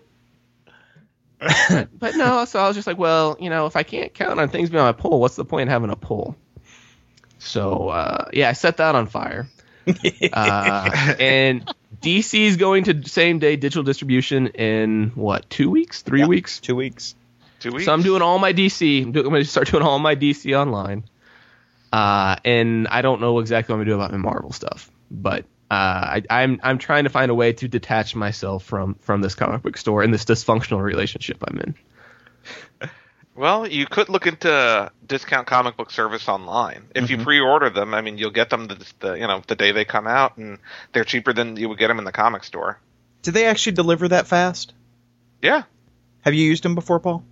but 1.40 2.16
no, 2.16 2.44
so 2.44 2.60
I 2.60 2.68
was 2.68 2.76
just 2.76 2.86
like, 2.86 2.98
well, 2.98 3.36
you 3.40 3.48
know, 3.48 3.66
if 3.66 3.74
I 3.74 3.82
can't 3.82 4.12
count 4.12 4.38
on 4.38 4.48
things 4.50 4.70
being 4.70 4.80
on 4.80 4.86
my 4.86 4.92
pull, 4.92 5.20
what's 5.20 5.36
the 5.36 5.44
point 5.44 5.62
in 5.62 5.68
having 5.68 5.90
a 5.90 5.96
pull? 5.96 6.36
So 7.38 7.88
uh, 7.88 8.26
yeah, 8.32 8.48
I 8.50 8.52
set 8.52 8.76
that 8.76 8.94
on 8.94 9.06
fire. 9.06 9.48
uh, 10.32 11.14
and 11.18 11.74
DC 12.02 12.40
is 12.40 12.56
going 12.56 12.84
to 12.84 13.06
same 13.08 13.38
day 13.38 13.56
digital 13.56 13.82
distribution 13.82 14.48
in 14.48 15.12
what 15.14 15.48
two 15.50 15.70
weeks, 15.70 16.02
three 16.02 16.20
Yeah. 16.20 16.26
weeks? 16.26 16.60
Two 16.60 16.76
weeks. 16.76 17.14
Two 17.58 17.72
weeks. 17.72 17.84
So 17.84 17.92
I'm 17.92 18.02
doing 18.02 18.22
all 18.22 18.38
my 18.38 18.52
DC. 18.54 19.02
I'm, 19.04 19.12
doing, 19.12 19.26
I'm 19.26 19.32
going 19.32 19.44
to 19.44 19.48
start 19.50 19.68
doing 19.70 19.82
all 19.82 19.98
my 19.98 20.16
DC 20.16 20.58
online. 20.58 21.04
Uh, 21.92 22.36
and 22.44 22.88
I 22.88 23.02
don't 23.02 23.20
know 23.20 23.38
exactly 23.40 23.72
what 23.72 23.80
I'm 23.80 23.86
going 23.86 23.88
to 23.88 23.92
do 23.92 23.94
about 23.96 24.12
my 24.12 24.18
Marvel 24.18 24.52
stuff, 24.52 24.90
but 25.10 25.44
uh, 25.70 25.74
I, 25.74 26.22
I'm 26.30 26.60
I'm 26.62 26.78
trying 26.78 27.04
to 27.04 27.10
find 27.10 27.30
a 27.30 27.34
way 27.34 27.52
to 27.52 27.68
detach 27.68 28.14
myself 28.14 28.64
from 28.64 28.94
from 29.00 29.20
this 29.22 29.34
comic 29.34 29.62
book 29.62 29.76
store 29.76 30.02
and 30.02 30.14
this 30.14 30.24
dysfunctional 30.24 30.80
relationship 30.80 31.42
I'm 31.46 31.58
in. 31.60 31.74
Well, 33.40 33.66
you 33.66 33.86
could 33.86 34.10
look 34.10 34.26
into 34.26 34.92
discount 35.06 35.46
comic 35.46 35.76
book 35.78 35.90
service 35.90 36.28
online. 36.28 36.88
If 36.94 37.04
Mm-hmm. 37.04 37.18
you 37.20 37.24
pre-order 37.24 37.70
them, 37.70 37.94
I 37.94 38.02
mean, 38.02 38.18
you'll 38.18 38.30
get 38.32 38.50
them 38.50 38.66
the, 38.68 38.84
the 38.98 39.14
you 39.14 39.26
know 39.26 39.42
the 39.46 39.54
day 39.56 39.72
they 39.72 39.86
come 39.86 40.06
out, 40.06 40.36
and 40.36 40.58
they're 40.92 41.04
cheaper 41.04 41.32
than 41.32 41.56
you 41.56 41.68
would 41.70 41.78
get 41.78 41.88
them 41.88 41.98
in 41.98 42.04
the 42.04 42.12
comic 42.12 42.44
store. 42.44 42.78
Did 43.22 43.32
they 43.34 43.46
actually 43.46 43.72
deliver 43.72 44.08
that 44.08 44.26
fast? 44.26 44.74
Yeah, 45.40 45.62
Have 46.20 46.34
you 46.34 46.44
used 46.44 46.62
them 46.62 46.74
before, 46.74 47.00
Paul? 47.00 47.24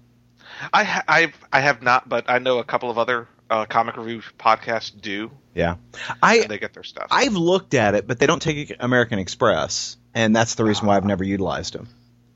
I 0.72 0.84
ha- 0.84 1.04
I 1.06 1.32
I 1.52 1.60
have 1.60 1.82
not, 1.82 2.08
but 2.08 2.30
I 2.30 2.38
know 2.38 2.58
a 2.58 2.64
couple 2.64 2.90
of 2.90 2.96
other 2.98 3.28
uh, 3.50 3.66
comic 3.66 3.98
review 3.98 4.22
podcasts 4.38 4.98
do. 4.98 5.30
Yeah. 5.54 5.76
I 6.22 6.38
and 6.38 6.48
they 6.50 6.58
get 6.58 6.72
their 6.72 6.84
stuff. 6.84 7.08
I've 7.10 7.34
looked 7.34 7.74
at 7.74 7.94
it, 7.94 8.06
but 8.06 8.18
they 8.18 8.26
don't 8.26 8.40
take 8.40 8.74
American 8.80 9.18
Express, 9.18 9.98
and 10.14 10.34
that's 10.34 10.54
the 10.54 10.64
reason 10.64 10.86
why 10.86 10.96
I've 10.96 11.04
never 11.04 11.22
utilized 11.24 11.74
them. 11.74 11.86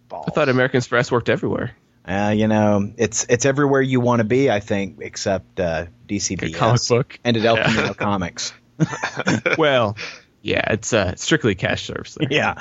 Balls. 0.08 0.26
I 0.28 0.30
thought 0.32 0.50
American 0.50 0.76
Express 0.78 1.11
worked 1.11 1.30
everywhere. 1.30 1.70
Uh, 2.06 2.32
you 2.36 2.48
know, 2.48 2.92
it's 2.96 3.24
it's 3.28 3.44
everywhere 3.46 3.80
you 3.80 4.00
want 4.00 4.18
to 4.20 4.24
be, 4.24 4.50
I 4.50 4.60
think, 4.60 4.98
except 5.00 5.60
uh, 5.60 5.86
DCBS 6.08 6.54
comic 6.54 6.80
book. 6.88 7.18
and 7.24 7.36
at 7.36 7.44
El 7.44 7.56
Yeah. 7.56 7.64
Camino 7.64 7.94
Comics. 7.94 8.52
well, 9.58 9.96
yeah, 10.42 10.72
it's 10.72 10.92
uh, 10.92 11.14
strictly 11.14 11.54
cash 11.54 11.86
service. 11.86 12.16
There. 12.18 12.26
Yeah, 12.30 12.54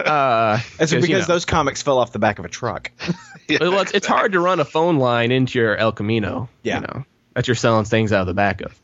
Uh, 0.00 0.60
it's 0.78 0.92
you 0.92 1.00
because 1.00 1.26
know. 1.28 1.34
those 1.34 1.44
comics 1.46 1.80
fell 1.82 1.98
off 1.98 2.12
the 2.12 2.18
back 2.18 2.38
of 2.38 2.44
a 2.44 2.48
truck. 2.48 2.90
well, 3.60 3.80
it's, 3.80 3.92
it's 3.92 4.06
hard 4.06 4.32
to 4.32 4.40
run 4.40 4.60
a 4.60 4.64
phone 4.66 4.98
line 4.98 5.32
into 5.32 5.58
your 5.58 5.74
El 5.76 5.92
Camino. 5.92 6.50
Yeah. 6.62 6.76
You 6.76 6.80
know, 6.82 7.04
that 7.34 7.48
you're 7.48 7.54
selling 7.54 7.86
things 7.86 8.12
out 8.12 8.20
of 8.20 8.26
the 8.26 8.34
back 8.34 8.60
of. 8.60 8.78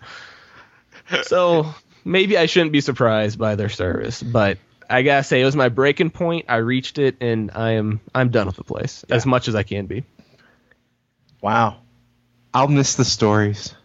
So 1.24 1.74
maybe 2.04 2.38
I 2.38 2.46
shouldn't 2.46 2.72
be 2.72 2.80
surprised 2.80 3.38
by 3.38 3.56
their 3.56 3.68
service, 3.68 4.22
but 4.22 4.56
I 4.92 5.02
gotta 5.02 5.24
say 5.24 5.40
it 5.40 5.44
was 5.44 5.57
my 5.57 5.70
breaking 5.70 6.11
point. 6.11 6.46
I 6.48 6.57
reached 6.57 6.98
it, 6.98 7.16
and 7.22 7.50
I 7.55 7.72
am 7.72 8.00
I'm 8.14 8.31
done 8.31 8.46
with 8.46 8.57
the 8.57 8.64
place 8.64 9.05
as 9.09 9.24
much 9.24 9.48
as 9.48 9.55
I 9.55 9.62
can 9.62 9.87
be. 9.87 10.05
Wow. 11.40 11.78
I'll 12.52 12.68
miss 12.68 12.94
the 12.94 13.05
stories. 13.05 13.74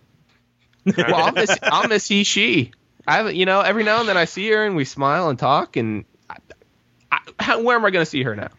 Well, 0.98 1.16
I'll 1.16 1.32
miss 1.34 1.58
I'll 1.64 1.88
miss 1.90 2.08
he 2.08 2.24
she. 2.24 2.72
I 3.06 3.18
have 3.18 3.34
you 3.34 3.46
know 3.46 3.60
every 3.60 3.84
now 3.84 4.00
and 4.00 4.08
then 4.08 4.16
I 4.16 4.24
see 4.24 4.50
her 4.52 4.66
and 4.66 4.78
we 4.78 4.86
smile 4.86 5.28
and 5.30 5.38
talk 5.38 5.76
and 5.76 6.06
I, 6.30 6.38
I, 7.12 7.20
how, 7.38 7.62
where 7.62 7.76
am 7.76 7.84
I 7.84 7.90
gonna 7.90 8.06
see 8.06 8.24
her 8.24 8.38
now? 8.38 8.50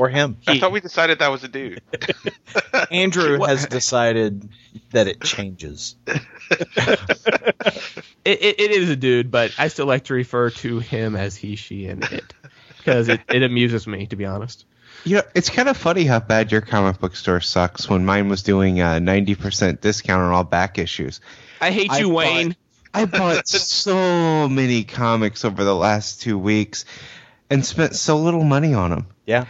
Or 0.00 0.08
him. 0.08 0.38
I 0.46 0.58
thought 0.58 0.72
we 0.72 0.80
decided 0.80 1.18
that 1.18 1.28
was 1.28 1.44
a 1.44 1.48
dude. 1.48 1.82
Andrew 2.90 3.38
has 3.40 3.66
decided 3.66 4.48
that 4.92 5.08
it 5.08 5.20
changes. 5.20 5.94
It, 6.06 6.22
it, 8.24 8.60
it 8.60 8.70
is 8.70 8.88
a 8.88 8.96
dude, 8.96 9.30
but 9.30 9.54
I 9.58 9.68
still 9.68 9.84
like 9.84 10.04
to 10.04 10.14
refer 10.14 10.48
to 10.48 10.78
him 10.78 11.16
as 11.16 11.36
he, 11.36 11.54
she, 11.56 11.86
and 11.86 12.02
it 12.04 12.32
because 12.78 13.10
it, 13.10 13.20
it 13.28 13.42
amuses 13.42 13.86
me, 13.86 14.06
to 14.06 14.16
be 14.16 14.24
honest. 14.24 14.64
You 15.04 15.16
know, 15.16 15.22
it's 15.34 15.50
kind 15.50 15.68
of 15.68 15.76
funny 15.76 16.04
how 16.04 16.18
bad 16.18 16.50
your 16.50 16.62
comic 16.62 16.98
book 16.98 17.14
store 17.14 17.42
sucks 17.42 17.86
when 17.86 18.06
mine 18.06 18.30
was 18.30 18.42
doing 18.42 18.80
a 18.80 19.02
90% 19.02 19.82
discount 19.82 20.22
on 20.22 20.32
all 20.32 20.44
back 20.44 20.78
issues. 20.78 21.20
I 21.60 21.72
hate 21.72 21.92
you, 21.98 22.06
thought- 22.06 22.14
Wayne. 22.14 22.56
I 22.94 23.04
bought 23.04 23.46
so 23.48 24.48
many 24.48 24.84
comics 24.84 25.44
over 25.44 25.62
the 25.62 25.76
last 25.76 26.22
two 26.22 26.38
weeks 26.38 26.86
and 27.50 27.66
spent 27.66 27.96
so 27.96 28.16
little 28.16 28.44
money 28.44 28.72
on 28.72 28.88
them. 28.88 29.06
Yeah. 29.26 29.44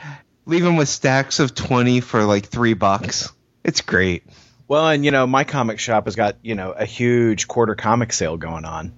Leave 0.51 0.65
them 0.65 0.75
with 0.75 0.89
stacks 0.89 1.39
of 1.39 1.55
20 1.55 2.01
for 2.01 2.25
like 2.25 2.45
three 2.45 2.75
bucks. 2.75 3.33
It's 3.63 3.83
great. 3.83 4.25
Well, 4.67 4.89
and 4.89 5.05
you 5.05 5.13
know, 5.13 5.25
my 5.25 5.45
comic 5.45 5.79
shop 5.79 6.07
has 6.07 6.17
got 6.17 6.39
you 6.43 6.57
know 6.57 6.73
a 6.73 6.85
huge 6.85 7.47
quarter 7.47 7.77
comic 7.77 8.13
sale 8.13 8.37
going 8.37 8.65
on, 8.65 8.93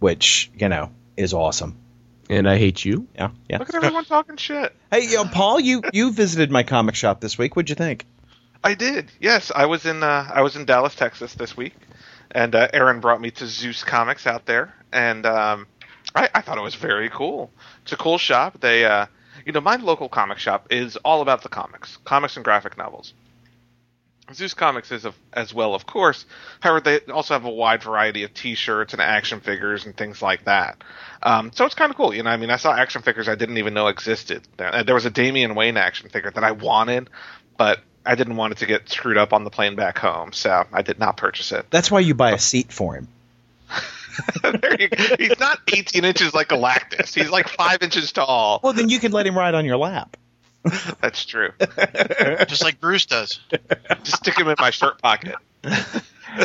which 0.00 0.50
you 0.58 0.68
know 0.68 0.90
is 1.16 1.32
awesome. 1.32 1.78
And 2.28 2.48
I 2.48 2.58
hate 2.58 2.84
you. 2.84 3.06
Yeah, 3.14 3.30
yeah. 3.48 3.58
Look 3.58 3.68
at 3.68 3.76
everyone 3.76 4.04
talking 4.04 4.36
shit. 4.36 4.74
Hey, 4.90 5.06
yo, 5.06 5.24
Paul, 5.26 5.60
you 5.60 5.82
you 5.92 6.10
visited 6.10 6.50
my 6.50 6.64
comic 6.64 6.96
shop 6.96 7.20
this 7.20 7.38
week. 7.38 7.54
What'd 7.54 7.70
you 7.70 7.76
think? 7.76 8.04
I 8.64 8.74
did. 8.74 9.06
Yes, 9.20 9.52
I 9.54 9.66
was 9.66 9.86
in 9.86 10.02
uh, 10.02 10.28
I 10.34 10.42
was 10.42 10.56
in 10.56 10.64
Dallas, 10.64 10.96
Texas 10.96 11.34
this 11.34 11.56
week, 11.56 11.74
and 12.32 12.52
uh, 12.52 12.66
Aaron 12.72 12.98
brought 12.98 13.20
me 13.20 13.30
to 13.30 13.46
Zeus 13.46 13.84
Comics 13.84 14.26
out 14.26 14.44
there, 14.44 14.74
and 14.92 15.24
um, 15.24 15.68
I, 16.16 16.30
I 16.34 16.40
thought 16.40 16.58
it 16.58 16.62
was 16.62 16.74
very 16.74 17.10
cool. 17.10 17.52
It's 17.82 17.92
a 17.92 17.96
cool 17.96 18.18
shop. 18.18 18.60
They, 18.60 18.84
uh, 18.84 19.06
you 19.46 19.52
know, 19.52 19.60
my 19.60 19.76
local 19.76 20.08
comic 20.08 20.38
shop 20.38 20.66
is 20.70 20.96
all 20.96 21.22
about 21.22 21.42
the 21.42 21.48
comics, 21.48 21.96
comics 22.04 22.36
and 22.36 22.44
graphic 22.44 22.76
novels. 22.76 23.14
Zeus 24.34 24.54
Comics 24.54 24.90
is 24.90 25.04
of, 25.04 25.14
as 25.32 25.54
well, 25.54 25.76
of 25.76 25.86
course. 25.86 26.26
However, 26.58 26.80
they 26.80 26.98
also 27.12 27.34
have 27.34 27.44
a 27.44 27.50
wide 27.50 27.84
variety 27.84 28.24
of 28.24 28.34
T-shirts 28.34 28.92
and 28.92 29.00
action 29.00 29.38
figures 29.38 29.86
and 29.86 29.96
things 29.96 30.20
like 30.20 30.46
that. 30.46 30.82
Um, 31.22 31.52
so 31.54 31.64
it's 31.64 31.76
kind 31.76 31.90
of 31.90 31.96
cool, 31.96 32.12
you 32.12 32.24
know. 32.24 32.30
I 32.30 32.36
mean, 32.36 32.50
I 32.50 32.56
saw 32.56 32.74
action 32.74 33.02
figures 33.02 33.28
I 33.28 33.36
didn't 33.36 33.58
even 33.58 33.72
know 33.72 33.86
existed. 33.86 34.42
There, 34.56 34.82
there 34.82 34.96
was 34.96 35.06
a 35.06 35.10
Damian 35.10 35.54
Wayne 35.54 35.76
action 35.76 36.08
figure 36.08 36.32
that 36.32 36.42
I 36.42 36.50
wanted, 36.50 37.08
but 37.56 37.78
I 38.04 38.16
didn't 38.16 38.34
want 38.34 38.52
it 38.52 38.58
to 38.58 38.66
get 38.66 38.88
screwed 38.88 39.16
up 39.16 39.32
on 39.32 39.44
the 39.44 39.50
plane 39.50 39.76
back 39.76 39.98
home, 39.98 40.32
so 40.32 40.64
I 40.72 40.82
did 40.82 40.98
not 40.98 41.16
purchase 41.16 41.52
it. 41.52 41.66
That's 41.70 41.88
why 41.88 42.00
you 42.00 42.14
buy 42.14 42.32
a 42.32 42.38
seat 42.40 42.72
for 42.72 42.96
him. 42.96 43.06
There 44.42 44.80
you 44.80 44.88
go. 44.88 45.16
He's 45.18 45.38
not 45.38 45.58
18 45.72 46.04
inches 46.04 46.32
like 46.34 46.48
Galactus. 46.48 47.14
He's 47.14 47.30
like 47.30 47.48
five 47.48 47.82
inches 47.82 48.12
tall. 48.12 48.60
Well, 48.62 48.72
then 48.72 48.88
you 48.88 48.98
can 48.98 49.12
let 49.12 49.26
him 49.26 49.36
ride 49.36 49.54
on 49.54 49.64
your 49.64 49.76
lap. 49.76 50.16
That's 51.00 51.24
true. 51.24 51.50
Just 52.46 52.62
like 52.64 52.80
Bruce 52.80 53.06
does. 53.06 53.40
Just 54.02 54.16
stick 54.16 54.38
him 54.38 54.48
in 54.48 54.56
my 54.58 54.70
shirt 54.70 55.00
pocket. 55.02 55.36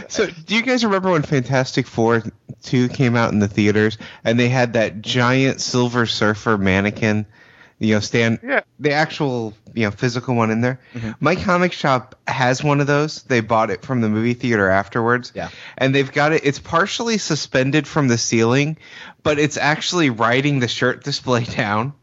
So, 0.07 0.27
do 0.27 0.55
you 0.55 0.61
guys 0.61 0.85
remember 0.85 1.11
when 1.11 1.21
Fantastic 1.23 1.85
Four 1.85 2.23
2 2.63 2.87
came 2.89 3.17
out 3.17 3.33
in 3.33 3.39
the 3.39 3.47
theaters 3.49 3.97
and 4.23 4.39
they 4.39 4.47
had 4.47 4.73
that 4.73 5.01
giant 5.01 5.59
Silver 5.59 6.05
Surfer 6.05 6.57
mannequin, 6.57 7.25
you 7.81 7.95
know, 7.95 7.99
stand 7.99 8.39
Yeah. 8.43 8.61
the 8.79 8.91
actual, 8.91 9.55
you 9.73 9.85
know, 9.85 9.91
physical 9.91 10.35
one 10.35 10.51
in 10.51 10.61
there? 10.61 10.79
Mm-hmm. 10.93 11.11
My 11.19 11.35
comic 11.35 11.73
shop 11.73 12.15
has 12.27 12.63
one 12.63 12.79
of 12.79 12.85
those. 12.87 13.23
They 13.23 13.39
bought 13.41 13.71
it 13.71 13.81
from 13.83 14.01
the 14.01 14.07
movie 14.09 14.35
theater 14.35 14.69
afterwards. 14.69 15.31
Yeah. 15.35 15.49
And 15.77 15.93
they've 15.93 16.11
got 16.11 16.31
it 16.31 16.45
it's 16.45 16.59
partially 16.59 17.17
suspended 17.17 17.87
from 17.87 18.07
the 18.07 18.19
ceiling, 18.19 18.77
but 19.23 19.39
it's 19.39 19.57
actually 19.57 20.11
riding 20.11 20.59
the 20.59 20.67
shirt 20.67 21.03
display 21.03 21.43
down. 21.61 21.93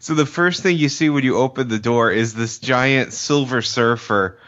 So 0.00 0.14
the 0.14 0.26
first 0.26 0.62
thing 0.62 0.76
you 0.76 0.88
see 0.90 1.08
when 1.08 1.24
you 1.24 1.36
open 1.38 1.68
the 1.68 1.78
door 1.78 2.10
is 2.10 2.34
this 2.34 2.58
giant 2.58 3.12
Silver 3.14 3.62
Surfer, 3.62 4.38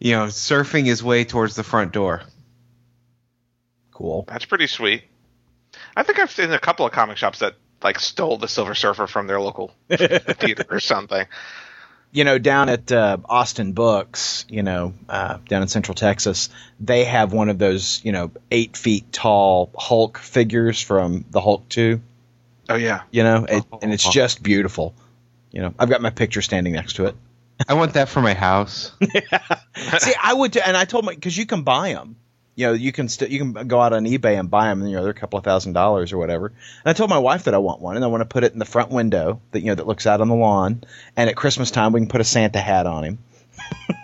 you 0.00 0.12
know, 0.12 0.26
surfing 0.26 0.86
his 0.86 1.02
way 1.04 1.24
towards 1.24 1.56
the 1.56 1.64
front 1.64 1.92
door. 1.92 2.22
Cool. 3.92 4.24
That's 4.28 4.44
pretty 4.46 4.68
sweet. 4.68 5.02
I 5.96 6.04
think 6.04 6.18
I've 6.20 6.30
seen 6.30 6.52
a 6.52 6.58
couple 6.58 6.86
of 6.86 6.92
comic 6.92 7.16
shops 7.18 7.40
that 7.40 7.54
like 7.82 7.98
stole 8.00 8.36
the 8.38 8.48
Silver 8.48 8.74
Surfer 8.74 9.06
from 9.06 9.26
their 9.26 9.40
local 9.40 9.72
theater 9.88 10.64
or 10.70 10.80
something. 10.80 11.26
you 12.10 12.24
know, 12.24 12.38
down 12.38 12.68
at 12.68 12.90
uh, 12.90 13.18
Austin 13.26 13.72
Books, 13.72 14.46
you 14.48 14.62
know, 14.62 14.94
uh, 15.08 15.38
down 15.48 15.62
in 15.62 15.68
Central 15.68 15.94
Texas, 15.94 16.48
they 16.80 17.04
have 17.04 17.32
one 17.32 17.48
of 17.48 17.58
those, 17.58 18.00
you 18.04 18.12
know, 18.12 18.30
eight 18.50 18.76
feet 18.76 19.12
tall 19.12 19.70
Hulk 19.76 20.18
figures 20.18 20.80
from 20.80 21.24
the 21.30 21.40
Hulk 21.40 21.68
2, 21.68 22.00
Oh 22.70 22.74
yeah. 22.76 23.02
you 23.10 23.22
know, 23.22 23.44
it, 23.48 23.64
and 23.82 23.92
it's 23.92 24.08
just 24.08 24.42
beautiful. 24.42 24.94
You 25.52 25.62
know, 25.62 25.74
I've 25.78 25.88
got 25.88 26.02
my 26.02 26.10
picture 26.10 26.42
standing 26.42 26.72
next 26.74 26.94
to 26.94 27.06
it. 27.06 27.14
I 27.68 27.74
want 27.74 27.94
that 27.94 28.08
for 28.08 28.20
my 28.20 28.34
house. 28.34 28.92
See, 29.98 30.12
I 30.22 30.32
would, 30.34 30.56
and 30.56 30.76
I 30.76 30.84
told 30.84 31.04
my, 31.04 31.14
because 31.14 31.36
you 31.36 31.46
can 31.46 31.62
buy 31.62 31.92
them. 31.92 32.16
You 32.58 32.66
know, 32.66 32.72
you 32.72 32.90
can 32.90 33.08
st- 33.08 33.30
you 33.30 33.38
can 33.38 33.68
go 33.68 33.80
out 33.80 33.92
on 33.92 34.04
eBay 34.04 34.38
and 34.38 34.50
buy 34.50 34.66
them. 34.68 34.86
You 34.86 34.96
know, 34.96 35.02
they're 35.02 35.12
a 35.12 35.14
couple 35.14 35.38
of 35.38 35.44
thousand 35.44 35.74
dollars 35.74 36.12
or 36.12 36.18
whatever. 36.18 36.46
And 36.46 36.86
I 36.86 36.92
told 36.92 37.08
my 37.08 37.18
wife 37.18 37.44
that 37.44 37.54
I 37.54 37.58
want 37.58 37.80
one, 37.80 37.94
and 37.94 38.04
I 38.04 38.08
want 38.08 38.22
to 38.22 38.26
put 38.26 38.42
it 38.42 38.52
in 38.52 38.58
the 38.58 38.64
front 38.64 38.90
window 38.90 39.40
that 39.52 39.60
you 39.60 39.66
know 39.66 39.76
that 39.76 39.86
looks 39.86 40.06
out 40.06 40.20
on 40.20 40.28
the 40.28 40.34
lawn. 40.34 40.82
And 41.16 41.30
at 41.30 41.36
Christmas 41.36 41.70
time, 41.70 41.92
we 41.92 42.00
can 42.00 42.08
put 42.08 42.20
a 42.20 42.24
Santa 42.24 42.60
hat 42.60 42.86
on 42.86 43.04
him. 43.04 43.18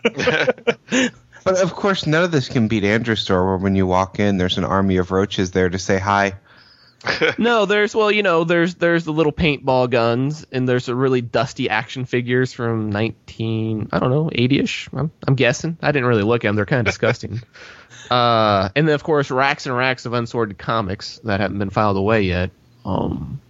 But 1.45 1.63
of 1.63 1.75
course, 1.75 2.07
none 2.07 2.25
of 2.25 2.31
this 2.31 2.49
can 2.49 2.69
beat 2.69 2.85
Andrew's 2.85 3.21
store, 3.21 3.47
where 3.47 3.59
when 3.59 3.77
you 3.77 3.87
walk 3.87 4.19
in, 4.19 4.39
there's 4.39 4.57
an 4.57 4.65
army 4.65 4.97
of 4.97 5.11
roaches 5.11 5.51
there 5.51 5.69
to 5.69 5.79
say 5.79 5.99
hi. 5.99 6.35
No, 7.39 7.67
there's 7.67 7.95
well, 7.95 8.11
you 8.11 8.23
know, 8.23 8.45
there's 8.45 8.77
there's 8.77 9.05
the 9.05 9.13
little 9.13 9.31
paintball 9.31 9.91
guns, 9.91 10.47
and 10.51 10.67
there's 10.67 10.87
the 10.87 10.95
really 10.95 11.21
dusty 11.21 11.69
action 11.69 12.07
figures 12.07 12.55
from 12.55 12.91
19, 12.91 13.91
I 13.93 13.99
don't 13.99 14.09
know, 14.09 14.31
80ish. 14.31 14.89
I'm, 14.99 15.11
I'm 15.29 15.35
guessing. 15.35 15.77
I 15.83 15.93
didn't 15.93 16.09
really 16.09 16.23
look 16.23 16.45
at 16.45 16.49
them; 16.49 16.57
they're 16.57 16.65
kind 16.65 16.81
of 16.81 16.87
disgusting. 16.87 17.43
uh, 18.11 18.69
and 18.75 18.89
then 18.89 18.95
of 18.95 19.03
course 19.03 19.31
racks 19.31 19.67
and 19.67 19.77
racks 19.77 20.07
of 20.07 20.13
unsorted 20.13 20.59
comics 20.59 21.19
that 21.25 21.41
haven't 21.41 21.59
been 21.59 21.71
filed 21.71 21.97
away 21.97 22.23
yet. 22.23 22.51
Um, 22.85 23.41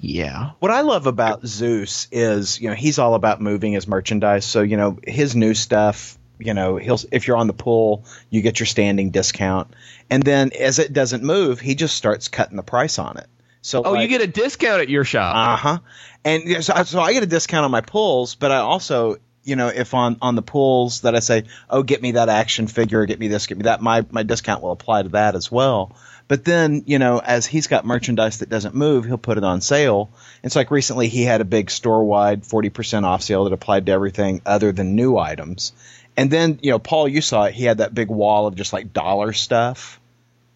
yeah. 0.00 0.50
What 0.60 0.70
I 0.70 0.82
love 0.82 1.06
about 1.06 1.46
Zeus 1.46 2.08
is, 2.12 2.60
you 2.60 2.68
know, 2.68 2.74
he's 2.74 2.98
all 2.98 3.14
about 3.14 3.40
moving 3.40 3.72
his 3.72 3.88
merchandise. 3.88 4.44
So, 4.44 4.62
you 4.62 4.76
know, 4.76 4.98
his 5.06 5.34
new 5.34 5.54
stuff, 5.54 6.16
you 6.38 6.54
know, 6.54 6.76
he'll 6.76 7.00
if 7.10 7.26
you're 7.26 7.36
on 7.36 7.48
the 7.48 7.52
pool, 7.52 8.04
you 8.30 8.42
get 8.42 8.60
your 8.60 8.66
standing 8.66 9.10
discount. 9.10 9.74
And 10.08 10.22
then 10.22 10.52
as 10.58 10.78
it 10.78 10.92
doesn't 10.92 11.22
move, 11.22 11.60
he 11.60 11.74
just 11.74 11.96
starts 11.96 12.28
cutting 12.28 12.56
the 12.56 12.62
price 12.62 12.98
on 12.98 13.18
it. 13.18 13.26
So 13.60 13.82
Oh, 13.84 13.94
you 13.94 14.06
get 14.06 14.20
a 14.20 14.26
discount 14.26 14.82
at 14.82 14.88
your 14.88 15.04
shop. 15.04 15.34
Uh 15.34 15.56
huh. 15.56 15.78
And 16.24 16.64
so, 16.64 16.82
so 16.84 17.00
I 17.00 17.12
get 17.12 17.22
a 17.22 17.26
discount 17.26 17.64
on 17.64 17.70
my 17.70 17.80
pulls, 17.80 18.34
but 18.34 18.52
I 18.52 18.58
also, 18.58 19.16
you 19.48 19.56
know, 19.56 19.68
if 19.68 19.94
on 19.94 20.18
on 20.22 20.34
the 20.34 20.42
pulls 20.42 21.00
that 21.00 21.14
I 21.14 21.20
say, 21.20 21.44
oh, 21.70 21.82
get 21.82 22.02
me 22.02 22.12
that 22.12 22.28
action 22.28 22.66
figure, 22.66 23.04
get 23.06 23.18
me 23.18 23.28
this, 23.28 23.46
get 23.46 23.58
me 23.58 23.64
that, 23.64 23.80
my 23.80 24.04
my 24.10 24.22
discount 24.22 24.62
will 24.62 24.72
apply 24.72 25.02
to 25.02 25.08
that 25.10 25.34
as 25.34 25.50
well. 25.50 25.96
But 26.28 26.44
then, 26.44 26.82
you 26.86 26.98
know, 26.98 27.18
as 27.18 27.46
he's 27.46 27.68
got 27.68 27.86
merchandise 27.86 28.38
that 28.38 28.50
doesn't 28.50 28.74
move, 28.74 29.06
he'll 29.06 29.16
put 29.16 29.38
it 29.38 29.44
on 29.44 29.62
sale. 29.62 30.10
It's 30.42 30.54
like 30.54 30.70
recently 30.70 31.08
he 31.08 31.22
had 31.22 31.40
a 31.40 31.46
big 31.46 31.70
store 31.70 32.04
wide 32.04 32.42
40% 32.42 33.04
off 33.04 33.22
sale 33.22 33.44
that 33.44 33.54
applied 33.54 33.86
to 33.86 33.92
everything 33.92 34.42
other 34.44 34.70
than 34.70 34.94
new 34.94 35.16
items. 35.16 35.72
And 36.18 36.30
then, 36.30 36.58
you 36.62 36.70
know, 36.70 36.78
Paul, 36.78 37.08
you 37.08 37.22
saw 37.22 37.44
it. 37.44 37.54
He 37.54 37.64
had 37.64 37.78
that 37.78 37.94
big 37.94 38.08
wall 38.08 38.46
of 38.46 38.56
just 38.56 38.74
like 38.74 38.92
dollar 38.92 39.32
stuff. 39.32 40.00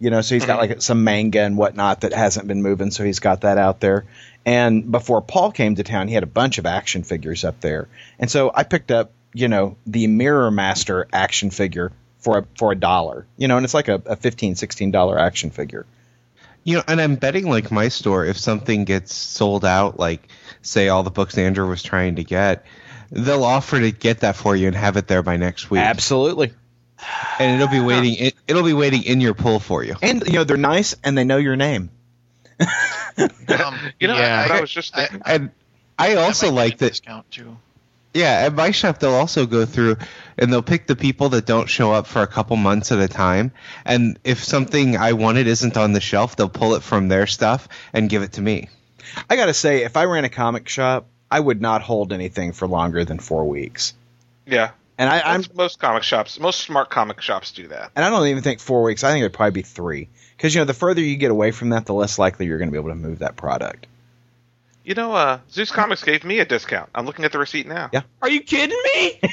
You 0.03 0.11
know, 0.11 0.21
so 0.21 0.35
he's 0.35 0.45
got 0.45 0.59
mm-hmm. 0.59 0.73
like 0.73 0.83
some 0.83 1.05
manga 1.05 1.43
and 1.43 1.57
whatnot 1.57 2.01
that 2.01 2.13
hasn't 2.13 2.49
been 2.49 2.61
moving, 2.61 2.91
so 2.91 3.05
he's 3.05 3.21
got 3.21 3.43
that 3.43 3.57
out 3.57 3.79
there. 3.79 4.05
And 4.45 4.91
before 4.91 5.23
Paul 5.23 5.53
came 5.53 5.77
to 5.77 5.85
town, 5.85 6.09
he 6.09 6.15
had 6.15 6.25
a 6.25 6.27
bunch 6.27 6.59
of 6.59 6.67
action 6.67 7.05
figures 7.05 7.45
up 7.45 7.61
there. 7.61 7.87
And 8.19 8.29
so 8.29 8.51
I 8.53 8.65
picked 8.65 8.91
up, 8.91 9.13
you 9.33 9.47
know, 9.47 9.77
the 9.87 10.09
Mirror 10.09 10.51
Master 10.51 11.07
action 11.13 11.51
figure 11.51 11.93
for 12.19 12.39
a, 12.39 12.47
for 12.59 12.73
a 12.73 12.75
dollar. 12.75 13.29
You 13.37 13.47
know, 13.47 13.57
and 13.57 13.63
it's 13.63 13.75
like 13.75 13.87
a, 13.87 14.03
a 14.07 14.17
fifteen, 14.17 14.57
sixteen 14.57 14.91
dollar 14.91 15.17
action 15.17 15.51
figure. 15.51 15.87
You 16.65 16.79
know, 16.79 16.83
and 16.89 17.01
I'm 17.01 17.15
betting 17.15 17.49
like 17.49 17.71
my 17.71 17.87
store, 17.87 18.25
if 18.25 18.37
something 18.37 18.85
gets 18.85 19.15
sold 19.15 19.65
out, 19.65 20.01
like 20.01 20.27
say 20.63 20.89
all 20.89 21.05
the 21.05 21.13
books 21.13 21.39
Andrew 21.39 21.69
was 21.69 21.81
trying 21.81 22.17
to 22.17 22.25
get, 22.25 22.67
they'll 23.13 23.45
offer 23.45 23.79
to 23.79 23.93
get 23.93 24.21
that 24.21 24.35
for 24.35 24.57
you 24.57 24.67
and 24.67 24.75
have 24.75 24.97
it 24.97 25.07
there 25.07 25.23
by 25.23 25.37
next 25.37 25.71
week, 25.71 25.81
Absolutely. 25.81 26.55
And 27.39 27.55
it'll 27.61 27.73
be 27.73 27.81
waiting. 27.81 28.15
It, 28.17 28.35
it'll 28.47 28.63
be 28.65 28.73
waiting 28.73 29.03
in 29.05 29.21
your 29.21 29.35
pull 29.35 29.59
for 29.61 29.83
you. 29.85 29.97
And 30.03 30.23
you 30.27 30.35
know, 30.35 30.45
they're 30.45 30.57
nice 30.57 30.95
and 31.05 31.17
they 31.17 31.25
know 31.25 31.37
your 31.39 31.57
name. 31.57 31.91
Um, 32.61 32.69
You 34.01 34.09
know, 34.09 34.17
Yeah. 34.17 34.47
I, 34.51 34.59
I 34.59 34.61
was 34.61 34.71
just 34.71 34.95
thinking, 34.95 35.23
And 35.27 35.51
I 35.99 36.15
also 36.17 36.47
might 36.51 36.55
like 36.57 36.71
get 36.73 36.75
a 36.77 36.79
that. 36.85 36.89
discount 36.91 37.31
too. 37.31 37.57
Yeah, 38.15 38.43
at 38.45 38.55
my 38.55 38.73
shop 38.73 38.99
they'll 38.99 39.15
also 39.15 39.47
go 39.47 39.65
through 39.65 39.97
and 40.37 40.53
they'll 40.53 40.63
pick 40.63 40.87
the 40.87 40.97
people 40.97 41.31
that 41.31 41.47
don't 41.47 41.67
show 41.69 41.93
up 41.93 42.07
for 42.07 42.21
a 42.21 42.27
couple 42.27 42.57
months 42.57 42.93
at 42.93 42.99
a 42.99 43.09
time. 43.09 43.53
And 43.87 44.19
if 44.23 44.45
something 44.45 44.97
I 44.99 45.15
wanted 45.15 45.47
isn't 45.47 45.77
on 45.79 45.93
the 45.95 46.01
shelf, 46.01 46.37
they'll 46.37 46.49
pull 46.51 46.75
it 46.75 46.83
from 46.83 47.09
their 47.09 47.27
stuff 47.27 47.69
and 47.95 48.11
give 48.11 48.23
it 48.23 48.33
to 48.35 48.43
me. 48.43 48.69
I 49.31 49.37
got 49.37 49.47
to 49.47 49.55
say, 49.55 49.85
if 49.85 49.97
I 49.97 50.05
ran 50.05 50.25
a 50.25 50.29
comic 50.29 50.69
shop, 50.69 51.07
I 51.31 51.41
would 51.41 51.61
not 51.63 51.81
hold 51.83 52.13
anything 52.13 52.53
for 52.53 52.69
longer 52.69 53.05
than 53.05 53.19
four 53.19 53.45
weeks. 53.47 53.95
yeah. 54.47 54.73
And 55.03 55.11
I, 55.11 55.21
I'm 55.21 55.39
Most- 55.41 55.55
most 55.57 55.79
comic 55.81 56.05
shops, 56.05 56.39
most 56.39 56.61
smart 56.61 56.89
comic 56.89 57.21
shops 57.23 57.51
do 57.51 57.67
that. 57.67 57.91
and 57.97 58.05
I 58.05 58.11
don't 58.11 58.25
even 58.29 58.45
think 58.45 58.61
four 58.61 58.85
weeks. 58.85 59.03
I 59.03 59.11
think 59.11 59.23
it'd 59.23 59.33
probably 59.33 59.51
be 59.51 59.63
three. 59.63 60.09
Because 60.37 60.55
you 60.55 60.61
know, 60.61 60.65
the 60.65 60.75
further 60.75 61.01
you 61.01 61.17
get 61.17 61.33
away 61.33 61.51
from 61.51 61.71
that, 61.71 61.87
the 61.87 61.93
less 61.93 62.21
likely 62.21 62.47
you're 62.47 62.59
going 62.59 62.69
to 62.69 62.73
be 62.73 62.79
able 62.79 62.91
to 62.91 62.95
move 62.95 63.19
that 63.19 63.35
product. 63.35 63.89
You 64.85 64.95
know, 64.95 65.13
uh, 65.13 65.41
Zeus 65.51 65.73
Comics 65.73 66.05
gave 66.05 66.23
me 66.23 66.39
a 66.39 66.45
discount. 66.45 66.89
I'm 66.95 67.05
looking 67.05 67.25
at 67.25 67.33
the 67.33 67.39
receipt 67.41 67.67
now. 67.67 67.91
Yeah. 67.93 68.03
Are 68.21 68.29
you 68.29 68.43
kidding 68.43 68.79
me? 68.95 69.19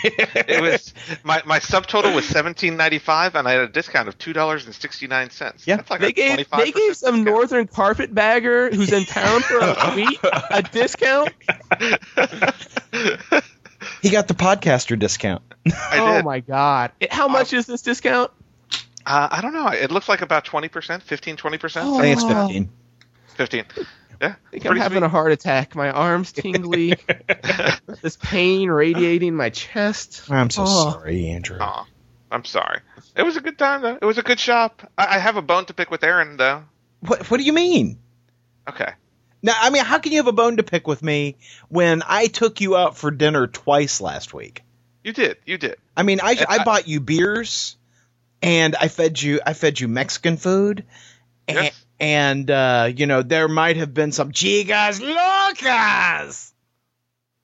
It 0.49 0.59
was 0.61 0.91
my 1.23 1.43
my 1.45 1.59
subtotal 1.59 2.15
was 2.15 2.25
seventeen 2.27 2.77
ninety 2.77 2.97
five, 2.97 3.35
and 3.35 3.47
I 3.47 3.51
had 3.51 3.61
a 3.61 3.67
discount 3.67 4.07
of 4.07 4.17
two 4.17 4.33
dollars 4.33 4.65
and 4.65 4.73
sixty 4.73 5.05
nine 5.05 5.29
cents. 5.29 5.67
Yeah. 5.67 5.75
That's 5.75 5.91
like 5.91 5.99
they 6.01 6.07
a 6.07 6.11
gave 6.11 6.49
they 6.49 6.71
gave 6.71 6.95
some 6.95 7.17
discount. 7.17 7.23
northern 7.25 7.67
carpetbagger 7.67 8.71
who's 8.73 8.91
in 8.91 9.05
town 9.05 9.41
for 9.41 9.57
a 9.59 9.93
week 9.95 10.19
a 10.49 10.61
discount. 10.63 11.29
He 14.01 14.09
got 14.09 14.27
the 14.27 14.33
podcaster 14.33 14.97
discount. 14.97 15.41
I 15.65 15.97
oh 15.99 16.21
my 16.23 16.39
god! 16.39 16.91
It- 16.99 17.11
How 17.11 17.27
much 17.27 17.53
is 17.53 17.65
this 17.65 17.81
discount? 17.81 18.31
Uh, 19.05 19.27
I 19.31 19.41
don't 19.41 19.53
know. 19.53 19.67
It 19.69 19.91
looks 19.91 20.07
like 20.09 20.21
about 20.21 20.45
twenty 20.45 20.67
percent, 20.67 21.03
15 21.03 21.35
20 21.37 21.57
percent, 21.57 21.87
I 21.89 22.01
think 22.01 22.13
it's 22.17 22.23
Oh. 22.23 22.47
fifteen. 22.47 22.69
fifteen. 23.35 23.65
Yeah, 24.21 24.35
I 24.47 24.51
think 24.51 24.65
I'm 24.65 24.75
having 24.75 24.97
sweet. 24.99 25.05
a 25.05 25.09
heart 25.09 25.31
attack. 25.31 25.75
My 25.75 25.89
arms 25.91 26.31
tingly. 26.33 26.95
this 28.01 28.17
pain 28.17 28.69
radiating 28.69 29.33
my 29.35 29.49
chest. 29.49 30.29
I'm 30.29 30.49
so 30.49 30.63
Oh. 30.65 30.91
sorry, 30.91 31.29
Andrew. 31.29 31.57
Aw, 31.59 31.85
I'm 32.31 32.43
sorry. 32.45 32.81
It 33.15 33.23
was 33.23 33.37
a 33.37 33.41
good 33.41 33.57
time 33.57 33.81
though. 33.81 33.97
It 34.01 34.05
was 34.05 34.17
a 34.17 34.23
good 34.23 34.39
shop. 34.39 34.89
I, 34.97 35.15
I 35.15 35.19
have 35.19 35.37
a 35.37 35.41
bone 35.41 35.65
to 35.65 35.73
pick 35.73 35.89
with 35.89 36.03
Aaron 36.03 36.35
though. 36.37 36.63
What 36.99 37.31
What 37.31 37.37
do 37.37 37.43
you 37.43 37.53
mean? 37.53 37.97
Okay. 38.69 38.91
Now, 39.41 39.53
I 39.59 39.69
mean, 39.69 39.83
how 39.85 39.99
can 39.99 40.11
you 40.11 40.17
have 40.17 40.27
a 40.27 40.31
bone 40.33 40.57
to 40.57 40.63
pick 40.63 40.85
with 40.87 41.01
me 41.01 41.37
when 41.69 42.03
I 42.05 42.27
took 42.27 42.59
you 42.61 42.75
out 42.75 42.97
for 42.97 43.09
dinner 43.11 43.47
twice 43.47 44.01
last 44.01 44.33
week? 44.33 44.63
You 45.03 45.13
did. 45.13 45.37
You 45.45 45.57
did. 45.57 45.77
I 45.95 46.03
mean, 46.03 46.19
I, 46.21 46.31
I 46.47 46.57
I- 46.59 46.63
bought 46.63 46.87
you 46.87 46.99
beers, 46.99 47.77
and 48.41 48.75
I 48.75 48.87
fed 48.89 49.21
you 49.21 49.39
I 49.45 49.53
fed 49.53 49.79
you 49.79 49.87
Mexican 49.87 50.37
food, 50.37 50.83
and, 51.47 51.57
Yes. 51.57 51.85
and 51.99 52.51
uh, 52.51 52.89
you 52.95 53.05
know 53.07 53.21
there 53.21 53.47
might 53.47 53.77
have 53.77 53.93
been 53.93 54.11
some 54.11 54.31
chicas 54.33 54.99
locas. 55.01 56.51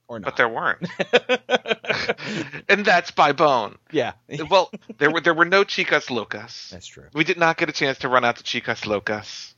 Or 0.08 0.20
not, 0.20 0.26
but 0.26 0.38
there 0.38 0.48
weren't, 0.50 0.88
and 2.70 2.86
that's 2.86 3.10
by 3.10 3.32
Bone. 3.32 3.76
yeah. 3.92 4.12
Well, 4.52 4.70
there 5.00 5.10
were 5.10 5.20
there 5.22 5.34
were 5.34 5.46
no 5.46 5.64
Chicas 5.64 6.08
Locas. 6.10 6.70
That's 6.70 6.86
true. 6.86 7.06
We 7.14 7.24
did 7.24 7.40
not 7.40 7.58
get 7.58 7.70
a 7.70 7.72
chance 7.72 7.98
to 8.00 8.08
run 8.10 8.24
out 8.24 8.36
to 8.38 8.44
Chicas 8.44 8.82
Locas. 8.86 9.54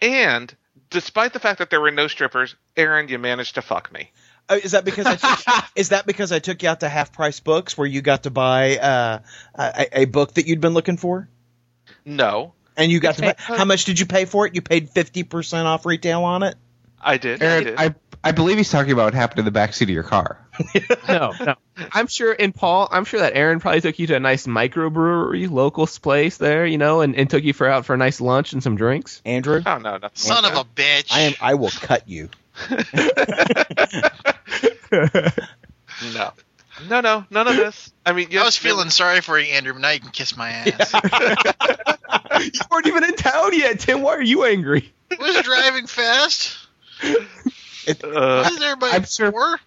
And 0.00 0.52
despite 0.90 1.32
the 1.32 1.40
fact 1.40 1.58
that 1.58 1.70
there 1.70 1.80
were 1.80 1.90
no 1.90 2.06
strippers, 2.08 2.54
Aaron, 2.76 3.08
you 3.08 3.18
managed 3.18 3.54
to 3.54 3.62
fuck 3.62 3.92
me. 3.92 4.10
Uh, 4.48 4.58
is 4.62 4.72
that 4.72 4.84
because 4.84 5.06
I 5.06 5.16
took, 5.16 5.64
is 5.76 5.88
that 5.90 6.06
because 6.06 6.32
I 6.32 6.38
took 6.40 6.62
you 6.62 6.68
out 6.68 6.80
to 6.80 6.88
half 6.88 7.12
price 7.12 7.40
books 7.40 7.78
where 7.78 7.86
you 7.86 8.02
got 8.02 8.24
to 8.24 8.30
buy 8.30 8.76
uh, 8.78 9.18
a, 9.54 10.00
a 10.02 10.04
book 10.06 10.34
that 10.34 10.46
you'd 10.46 10.60
been 10.60 10.74
looking 10.74 10.96
for? 10.96 11.28
No, 12.04 12.54
And 12.76 12.90
you 12.90 12.98
got 13.00 13.14
to 13.16 13.22
Okay. 13.22 13.34
pay, 13.34 13.42
how 13.56 13.64
much 13.64 13.84
did 13.84 14.00
you 14.00 14.06
pay 14.06 14.24
for 14.24 14.46
it? 14.46 14.54
You 14.54 14.62
paid 14.62 14.90
fifty 14.90 15.22
percent 15.22 15.66
off 15.66 15.86
retail 15.86 16.24
on 16.24 16.42
it. 16.42 16.56
I 17.00 17.18
did. 17.18 17.42
I 17.42 17.46
Aaron, 17.46 17.64
did. 17.64 17.78
I 17.78 17.94
I 18.22 18.32
believe 18.32 18.58
he's 18.58 18.70
talking 18.70 18.92
about 18.92 19.04
what 19.04 19.14
happened 19.14 19.38
in 19.38 19.46
the 19.46 19.58
backseat 19.58 19.82
of 19.82 19.90
your 19.90 20.02
car. 20.02 20.46
no, 21.08 21.32
no. 21.40 21.54
I'm 21.92 22.06
sure, 22.06 22.36
and 22.38 22.54
Paul, 22.54 22.86
I'm 22.90 23.06
sure 23.06 23.20
that 23.20 23.34
Aaron 23.34 23.60
probably 23.60 23.80
took 23.80 23.98
you 23.98 24.06
to 24.08 24.16
a 24.16 24.20
nice 24.20 24.46
microbrewery, 24.46 25.50
local 25.50 25.86
place 25.86 26.36
there, 26.36 26.66
you 26.66 26.76
know, 26.76 27.00
and, 27.00 27.16
and 27.16 27.30
took 27.30 27.44
you 27.44 27.54
for 27.54 27.66
out 27.66 27.86
for 27.86 27.94
a 27.94 27.96
nice 27.96 28.20
lunch 28.20 28.52
and 28.52 28.62
some 28.62 28.76
drinks. 28.76 29.22
Andrew, 29.24 29.62
oh 29.64 29.78
no, 29.78 29.96
nothing 29.96 30.10
Son 30.14 30.44
like 30.44 30.52
of 30.52 30.58
a 30.58 30.64
bitch. 30.64 31.10
I 31.10 31.20
am 31.20 31.32
I 31.40 31.54
will 31.54 31.70
cut 31.70 32.06
you. 32.06 32.28
no. 36.14 36.32
No, 36.88 37.00
no, 37.00 37.24
none 37.30 37.48
of 37.48 37.56
this. 37.56 37.92
I 38.06 38.12
mean, 38.12 38.28
yes, 38.30 38.42
I 38.42 38.44
was 38.46 38.56
feeling 38.56 38.90
sorry 38.90 39.20
for 39.20 39.38
you, 39.38 39.52
Andrew, 39.52 39.72
but 39.72 39.82
now 39.82 39.90
you 39.90 40.00
can 40.00 40.10
kiss 40.10 40.36
my 40.36 40.50
ass. 40.50 40.94
you 42.40 42.50
weren't 42.70 42.86
even 42.86 43.04
in 43.04 43.16
town 43.16 43.50
yet, 43.52 43.80
Tim. 43.80 44.02
Why 44.02 44.14
are 44.14 44.22
you 44.22 44.44
angry? 44.44 44.92
was 45.18 45.42
driving 45.42 45.86
fast. 45.86 46.56
Uh, 48.04 48.42
What 48.42 48.52
is 48.52 48.62
everybody 48.62 48.92
I'm 48.94 49.04
sure- 49.04 49.32
for? 49.32 49.60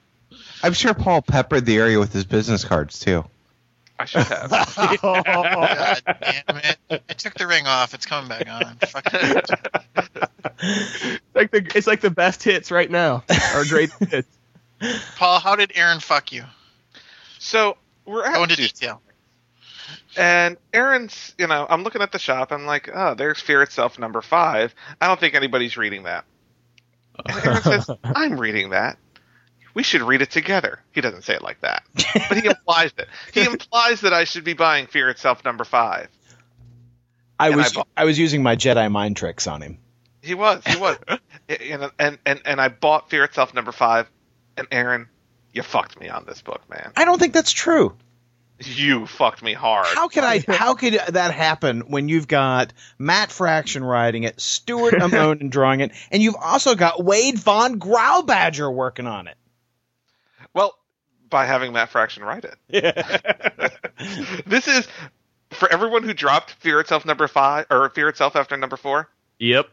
I'm 0.63 0.73
sure 0.73 0.93
Paul 0.93 1.21
peppered 1.21 1.65
the 1.65 1.77
area 1.77 1.99
with 1.99 2.13
his 2.13 2.23
business 2.25 2.63
cards 2.63 2.99
too. 2.99 3.25
I 3.99 4.05
should 4.05 4.23
have. 4.23 4.49
God 5.01 6.01
damn 6.05 6.57
it. 6.57 6.77
I 6.89 7.13
took 7.13 7.36
the 7.36 7.45
ring 7.47 7.67
off. 7.67 7.93
It's 7.93 8.05
coming 8.05 8.27
back 8.29 8.49
on. 8.49 8.77
It's 8.81 8.93
like 11.36 11.51
the 11.51 11.71
it's 11.75 11.88
like 11.88 12.01
the 12.01 12.09
best 12.12 12.43
hits 12.43 12.71
right 12.71 12.89
now, 12.89 13.23
or 13.55 13.65
great 13.65 13.91
hits. 14.09 14.27
Paul, 15.15 15.39
how 15.39 15.55
did 15.55 15.71
Aaron 15.75 15.99
fuck 15.99 16.31
you? 16.31 16.43
So 17.39 17.77
we're 18.05 18.23
Go 18.23 18.43
at 18.43 18.49
into 18.49 18.55
Sushi, 18.62 18.73
detail. 18.73 19.01
and 20.17 20.57
Aaron's. 20.73 21.36
You 21.38 21.47
know, 21.47 21.65
I'm 21.69 21.83
looking 21.83 22.01
at 22.01 22.12
the 22.12 22.19
shop. 22.19 22.51
I'm 22.51 22.65
like, 22.65 22.89
oh, 22.93 23.13
there's 23.15 23.39
Fear 23.39 23.63
Itself 23.63 23.99
number 23.99 24.21
five. 24.21 24.73
I 24.99 25.07
don't 25.07 25.19
think 25.19 25.36
anybody's 25.36 25.77
reading 25.77 26.03
that. 26.03 26.25
And 27.26 27.45
Aaron 27.45 27.62
says, 27.62 27.89
I'm 28.04 28.39
reading 28.39 28.71
that. 28.71 28.97
We 29.73 29.82
should 29.84 30.02
read 30.04 30.21
it 30.21 30.30
together. 30.30 30.80
He 30.91 31.02
doesn't 31.02 31.23
say 31.23 31.34
it 31.34 31.41
like 31.41 31.62
that, 31.62 31.84
but 32.30 32.38
he 32.38 32.45
implies 32.45 32.91
it. 32.97 33.08
He 33.34 33.43
implies 33.45 34.02
that 34.02 34.13
I 34.13 34.23
should 34.26 34.43
be 34.43 34.54
buying 34.54 34.86
Fear 34.88 35.10
Itself 35.10 35.43
number 35.43 35.63
five. 35.63 36.10
I 37.39 37.47
And 37.47 37.58
was 37.58 37.71
I 37.71 37.76
bought- 37.76 37.88
I 37.97 38.06
was 38.06 38.19
using 38.19 38.43
my 38.43 38.56
Jedi 38.56 38.91
mind 38.91 39.17
tricks 39.17 39.47
on 39.47 39.62
him. 39.63 39.80
He 40.21 40.36
was. 40.36 40.62
He 40.65 40.78
was. 40.78 40.97
and, 41.49 41.91
and 41.99 42.17
and 42.26 42.41
and 42.45 42.62
I 42.62 42.67
bought 42.67 43.10
Fear 43.10 43.23
Itself 43.26 43.54
number 43.56 43.71
five. 43.71 44.08
And 44.56 44.67
Aaron, 44.71 45.10
you 45.54 45.63
fucked 45.63 45.99
me 45.99 46.08
on 46.08 46.26
this 46.26 46.41
book, 46.43 46.62
man. 46.69 46.91
I 46.95 47.06
don't 47.06 47.17
think 47.19 47.34
that's 47.34 47.52
true. 47.52 47.95
You 48.65 49.06
fucked 49.06 49.43
me 49.43 49.54
hard. 49.54 49.88
How 49.88 50.08
could 50.08 50.23
I? 50.23 50.43
How 50.47 50.76
could 50.76 50.93
that 50.93 51.34
happen 51.34 51.82
when 51.82 52.10
you've 52.10 52.28
got 52.28 52.73
Matt 52.97 53.32
Fraction 53.32 53.84
writing 53.84 54.23
it, 54.23 54.39
Stuart 54.39 54.95
Immonen 54.95 55.49
drawing 55.52 55.82
it, 55.82 55.91
and 56.12 56.21
you've 56.21 56.36
also 56.36 56.76
got 56.76 57.04
Wade 57.04 57.38
Von 57.38 57.80
Grawbadger 57.80 58.73
working 58.73 59.08
on 59.08 59.28
it? 59.28 59.38
Well, 60.54 60.78
by 61.30 61.45
having 61.45 61.73
Matt 61.73 61.89
Fraction 61.89 62.23
write 62.23 62.45
it. 62.45 62.56
Yeah. 62.67 63.69
this 64.45 64.67
is 64.67 64.88
for 65.49 65.71
everyone 65.71 66.04
who 66.04 66.13
dropped 66.13 66.52
Fear 66.52 66.82
Itself 66.82 67.06
number 67.06 67.28
five 67.28 67.65
or 67.69 67.89
Fear 67.89 68.10
Itself 68.10 68.36
after 68.36 68.56
number 68.58 68.78
four. 68.78 69.10
Yep. 69.39 69.67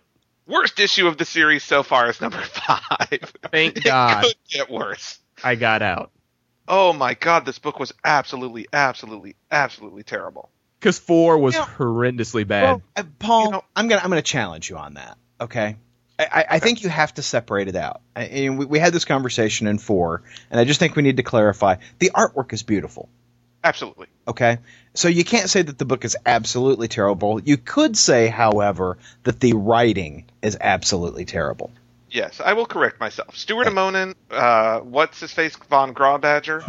Worst 0.46 0.80
issue 0.80 1.06
of 1.06 1.16
the 1.16 1.24
series 1.24 1.62
so 1.62 1.82
far 1.82 2.08
is 2.08 2.20
number 2.20 2.40
five. 2.40 3.32
Thank 3.52 3.74
God. 3.74 3.76
It 3.76 3.84
God 3.84 4.24
could 4.24 4.34
get 4.50 4.70
worse. 4.70 5.18
I 5.44 5.54
got 5.54 5.82
out. 5.82 6.10
Oh 6.72 6.92
my 6.92 7.14
god, 7.14 7.44
this 7.44 7.58
book 7.58 7.80
was 7.80 7.92
absolutely, 8.04 8.66
absolutely, 8.72 9.34
absolutely 9.50 10.04
terrible. 10.04 10.50
Because 10.78 10.98
four 10.98 11.36
was 11.36 11.54
Yeah. 11.56 11.66
horrendously 11.66 12.46
bad. 12.46 12.62
Well, 12.62 12.82
uh, 12.96 13.02
Paul, 13.18 13.44
You 13.46 13.50
know- 13.50 13.64
I'm 13.76 13.88
gonna 13.88 14.00
I'm 14.02 14.08
gonna 14.08 14.22
challenge 14.22 14.70
you 14.70 14.76
on 14.78 14.94
that. 14.94 15.18
Okay. 15.40 15.76
I, 16.18 16.24
I, 16.32 16.44
I 16.50 16.58
think 16.60 16.82
you 16.82 16.88
have 16.88 17.12
to 17.14 17.22
separate 17.22 17.66
it 17.68 17.76
out. 17.76 18.02
I, 18.14 18.22
and 18.24 18.58
we, 18.58 18.66
we 18.66 18.78
had 18.78 18.92
this 18.92 19.04
conversation 19.04 19.66
in 19.66 19.78
four, 19.78 20.22
and 20.50 20.60
I 20.60 20.64
just 20.64 20.78
think 20.78 20.94
we 20.94 21.02
need 21.02 21.16
to 21.16 21.22
clarify. 21.22 21.76
The 21.98 22.10
artwork 22.14 22.52
is 22.52 22.62
beautiful. 22.62 23.08
Absolutely. 23.64 24.06
Okay. 24.28 24.58
So 24.94 25.08
you 25.08 25.24
can't 25.24 25.50
say 25.50 25.62
that 25.62 25.76
the 25.78 25.84
book 25.84 26.04
is 26.04 26.16
absolutely 26.24 26.88
terrible. 26.88 27.40
You 27.42 27.56
could 27.56 27.96
say, 27.96 28.28
however, 28.28 28.96
that 29.24 29.40
the 29.40 29.52
writing 29.54 30.24
is 30.40 30.56
absolutely 30.60 31.24
terrible. 31.26 31.70
Yes, 32.10 32.40
I 32.44 32.54
will 32.54 32.66
correct 32.66 32.98
myself. 33.00 33.36
Stuart 33.36 33.66
Immonen, 33.68 34.14
uh, 34.30 34.80
what's 34.80 35.20
his 35.20 35.32
face? 35.32 35.54
Von 35.68 35.94
Grawbadger? 35.94 36.62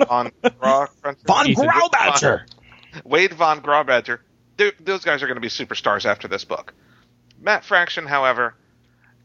Von 0.08 0.32
Graw 0.58 0.86
Von 1.02 1.46
He's 1.46 1.56
a! 1.58 2.46
Wade 3.04 3.32
Von 3.34 3.60
Grawbadger. 3.62 4.18
They're- 4.56 4.72
Those 4.80 5.04
guys 5.04 5.22
are 5.22 5.26
going 5.26 5.36
to 5.36 5.40
be 5.40 5.48
superstars 5.48 6.04
after 6.04 6.26
this 6.26 6.44
book. 6.44 6.74
Matt 7.40 7.64
Fraction, 7.64 8.06
however, 8.06 8.54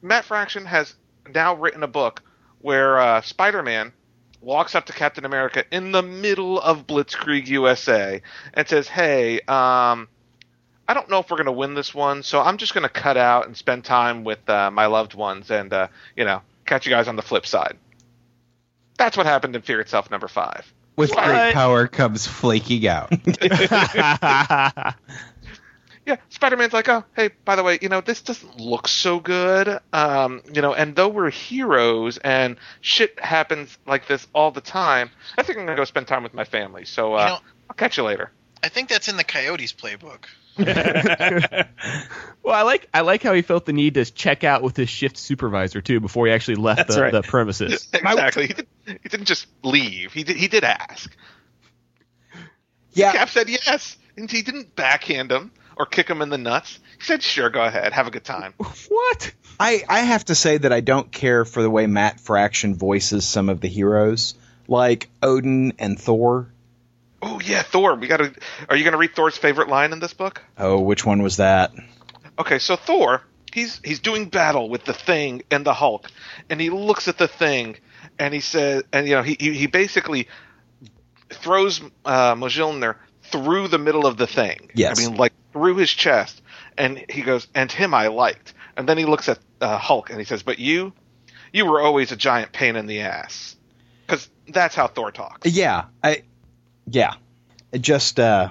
Matt 0.02 0.26
Fraction 0.26 0.66
has 0.66 0.93
now 1.34 1.56
written 1.56 1.82
a 1.84 1.88
book 1.88 2.22
where 2.60 2.99
uh, 2.99 3.22
Spider-Man 3.22 3.93
walks 4.41 4.76
up 4.76 4.86
to 4.86 4.93
Captain 4.93 5.26
America 5.26 5.64
in 5.72 5.91
the 5.91 6.04
middle 6.04 6.60
of 6.60 6.86
Blitzkrieg 6.86 7.47
USA 7.47 8.22
and 8.54 8.68
says, 8.68 8.88
"Hey, 8.88 9.41
um, 9.47 10.08
I 10.88 10.94
don't 10.94 11.10
know 11.10 11.20
if 11.20 11.30
we're 11.30 11.38
going 11.38 11.46
to 11.48 11.52
win 11.52 11.74
this 11.74 11.94
one, 11.94 12.22
so 12.24 12.42
I'm 12.42 12.58
just 12.58 12.74
going 12.74 12.84
to 12.84 12.90
cut 12.90 13.18
out 13.18 13.48
and 13.48 13.58
spend 13.58 13.84
time 13.86 14.24
with 14.24 14.48
uh, 14.50 14.70
my 14.72 14.86
loved 14.86 15.14
ones, 15.16 15.50
and 15.52 15.72
uh, 15.74 15.88
you 16.16 16.26
know, 16.26 16.42
catch 16.66 16.86
you 16.86 16.92
guys 16.92 17.08
on 17.08 17.16
the 17.16 17.22
flip 17.22 17.46
side." 17.46 17.78
That's 18.98 19.18
what 19.18 19.26
happened 19.26 19.56
in 19.56 19.62
Fear 19.62 19.82
Itself 19.82 20.10
number 20.12 20.28
five. 20.28 20.72
With 20.96 21.10
What? 21.12 21.26
great 21.26 21.54
power 21.54 21.88
comes 21.88 22.26
flaking 22.28 22.88
out. 22.88 23.12
Yeah, 26.06 26.18
Spider 26.30 26.56
Man's 26.56 26.72
like, 26.74 26.88
oh, 26.88 27.04
hey, 27.16 27.32
by 27.46 27.56
the 27.56 27.64
way, 27.64 27.80
you 27.82 27.90
know, 27.90 28.00
this 28.00 28.22
doesn't 28.22 28.60
look 28.60 28.88
so 28.88 29.20
good. 29.20 29.80
Um, 29.92 30.44
you 30.54 30.62
know, 30.62 30.72
and 30.74 30.96
though 30.96 31.08
we're 31.10 31.32
heroes 31.32 32.20
and 32.20 32.58
shit 32.82 33.20
happens 33.20 33.76
like 33.88 34.08
this 34.08 34.28
all 34.36 34.52
the 34.52 34.62
time, 34.62 35.10
I 35.36 35.42
think 35.42 35.58
I'm 35.58 35.66
gonna 35.66 35.76
go 35.76 35.84
spend 35.84 36.08
time 36.08 36.22
with 36.22 36.36
my 36.36 36.44
family. 36.44 36.86
So 36.86 37.16
uh, 37.16 37.22
You 37.22 37.26
know- 37.30 37.40
I'll 37.72 37.76
catch 37.76 37.98
you 37.98 38.04
later. 38.04 38.32
I 38.62 38.70
think 38.70 38.90
that's 38.90 39.08
in 39.08 39.18
the 39.18 39.24
Coyotes 39.24 39.74
playbook. 39.74 40.26
well, 40.58 41.66
I 42.45 42.62
like 42.62 42.88
I 42.93 43.01
like 43.01 43.22
how 43.22 43.34
he 43.34 43.41
felt 43.41 43.66
the 43.66 43.74
need 43.74 43.95
to 43.95 44.06
check 44.06 44.43
out 44.43 44.64
with 44.64 44.78
his 44.78 44.89
shift 44.89 45.18
supervisor 45.18 45.82
too 45.82 45.99
before 45.99 46.28
he 46.28 46.32
actually 46.32 46.56
left 46.56 46.88
the, 46.88 47.01
right. 47.01 47.12
the 47.12 47.24
premises. 47.24 47.88
exactly. 47.93 48.47
He, 48.47 48.53
did, 48.53 48.68
he 48.86 49.10
didn't 49.10 49.26
just 49.26 49.47
leave. 49.64 50.14
He 50.14 50.24
did. 50.24 50.38
He 50.38 50.47
did 50.47 50.64
ask. 50.64 51.14
Yeah, 52.93 53.12
Cap 53.12 53.30
said 53.30 53.49
yes, 53.49 53.97
and 54.16 54.32
he 54.32 54.41
didn't 54.41 54.76
backhand 54.76 55.32
him 55.32 55.51
or 55.76 55.86
kick 55.86 56.10
him 56.10 56.22
in 56.22 56.30
the 56.30 56.38
nuts. 56.38 56.80
He 56.99 57.03
said, 57.03 57.22
"Sure, 57.22 57.49
go 57.49 57.62
ahead, 57.62 57.91
have 57.91 58.08
a 58.08 58.12
good 58.12 58.24
time." 58.24 58.53
what? 58.88 59.32
I, 59.60 59.84
I 59.88 59.99
have 60.01 60.26
to 60.26 60.36
say 60.36 60.58
that 60.58 60.72
I 60.72 60.82
don't 60.82 61.12
care 61.12 61.45
for 61.45 61.62
the 61.62 61.70
way 61.70 61.88
Matt 61.88 62.20
Fraction 62.20 62.76
voices 62.76 63.26
some 63.26 63.49
of 63.49 63.62
the 63.62 63.68
heroes, 63.68 64.36
like 64.68 65.10
Odin 65.22 65.74
and 65.80 65.99
Thor. 65.99 66.49
Oh 67.26 67.41
yeah, 67.43 67.63
Thor. 67.63 67.95
We 67.95 68.07
got 68.07 68.17
to. 68.17 68.34
Are 68.69 68.76
you 68.76 68.84
gonna 68.84 68.97
read 68.97 69.15
Thor's 69.15 69.36
favorite 69.36 69.67
line 69.67 69.91
in 69.91 69.99
this 69.99 70.13
book? 70.13 70.43
Oh, 70.57 70.80
which 70.80 71.05
one 71.05 71.23
was 71.23 71.38
that? 71.38 71.73
Okay, 72.38 72.59
so 72.59 72.76
Thor, 72.76 73.23
he's 73.51 73.82
he's 73.84 73.99
doing 73.99 74.30
battle 74.30 74.69
with 74.69 74.86
the 74.86 74.93
Thing 74.93 75.41
and 75.49 75.65
the 75.65 75.73
Hulk, 75.73 76.09
and 76.49 76.61
he 76.61 76.69
looks 76.69 77.07
at 77.07 77.17
the 77.17 77.28
Thing, 77.28 77.78
and 78.19 78.34
he 78.34 78.41
says, 78.41 78.84
and 78.93 79.07
you 79.07 79.15
know, 79.15 79.23
he 79.23 79.36
he, 79.39 79.53
he 79.53 79.67
basically 79.67 80.28
throws 81.30 81.82
uh, 82.05 82.36
Mjolnir 82.36 82.97
through 83.23 83.69
the 83.69 83.80
middle 83.80 84.05
of 84.05 84.17
the 84.17 84.28
Thing. 84.28 84.69
Yes. 84.76 84.99
I 84.99 85.07
mean, 85.07 85.17
like 85.17 85.34
through 85.51 85.78
his 85.78 85.89
chest, 85.89 86.41
and 86.78 87.03
he 87.09 87.23
goes, 87.23 87.47
and 87.55 87.71
him 87.71 87.93
I 87.93 88.07
liked, 88.07 88.53
and 88.78 88.88
then 88.88 88.97
he 88.97 89.05
looks 89.05 89.30
at 89.30 89.39
uh, 89.61 89.78
Hulk 89.78 90.09
and 90.11 90.19
he 90.19 90.26
says, 90.26 90.43
but 90.43 90.59
you, 90.59 90.93
you 91.51 91.65
were 91.65 91.82
always 91.82 92.11
a 92.11 92.15
giant 92.15 92.51
pain 92.51 92.76
in 92.76 92.86
the 92.86 93.01
ass, 93.01 93.55
because 94.05 94.30
that's 94.47 94.76
how 94.76 94.88
Thor 94.88 95.11
talks. 95.11 95.51
Yeah, 95.51 95.86
I, 96.03 96.23
yeah, 96.88 97.16
just, 97.80 98.20
uh, 98.20 98.50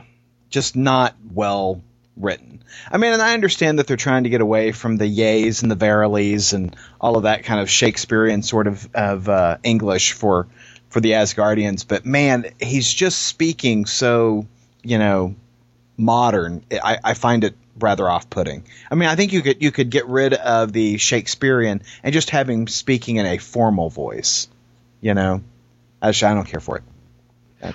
just 0.51 0.77
not 0.77 1.15
well 1.33 1.83
written. 2.17 2.63
I 2.91 2.99
mean, 2.99 3.13
and 3.13 3.23
I 3.23 3.35
understand 3.35 3.79
that 3.79 3.87
they're 3.87 3.97
trying 3.97 4.25
to 4.25 4.31
get 4.31 4.41
away 4.41 4.73
from 4.73 4.97
the 4.97 5.07
yays 5.07 5.63
and 5.63 5.71
the 5.71 5.77
verilies 5.77 6.53
and 6.53 6.75
all 7.01 7.17
of 7.17 7.25
that 7.25 7.45
kind 7.45 7.61
of 7.61 7.71
Shakespearean 7.71 8.43
sort 8.43 8.67
of 8.67 8.89
of 8.95 9.29
uh, 9.29 9.59
English 9.63 10.13
for 10.13 10.49
for 10.91 11.01
the 11.01 11.13
Asgardians, 11.13 11.87
but 11.87 12.07
man, 12.07 12.47
he's 12.61 12.93
just 12.93 13.23
speaking 13.23 13.85
so 13.87 14.47
you 14.83 14.99
know 14.99 15.35
modern. 15.97 16.65
I, 16.71 16.99
I 17.03 17.15
find 17.15 17.43
it 17.43 17.57
rather 17.79 18.09
off-putting. 18.09 18.65
I 18.91 18.95
mean, 18.95 19.09
I 19.09 19.17
think 19.17 19.33
you 19.33 19.43
could 19.43 19.63
you 19.63 19.73
could 19.73 19.91
get 19.91 20.07
rid 20.07 20.35
of 20.35 20.73
the 20.73 20.99
Shakespearean 20.99 21.83
and 22.03 22.13
just 22.13 22.31
have 22.31 22.49
him 22.49 22.69
speaking 22.69 23.17
in 23.17 23.27
a 23.27 23.39
formal 23.39 23.91
voice. 23.91 24.49
You 25.01 25.15
know, 25.15 25.43
I, 26.01 26.13
don't 26.13 26.47
care 26.47 26.61
for 26.61 26.79
it. 26.79 26.85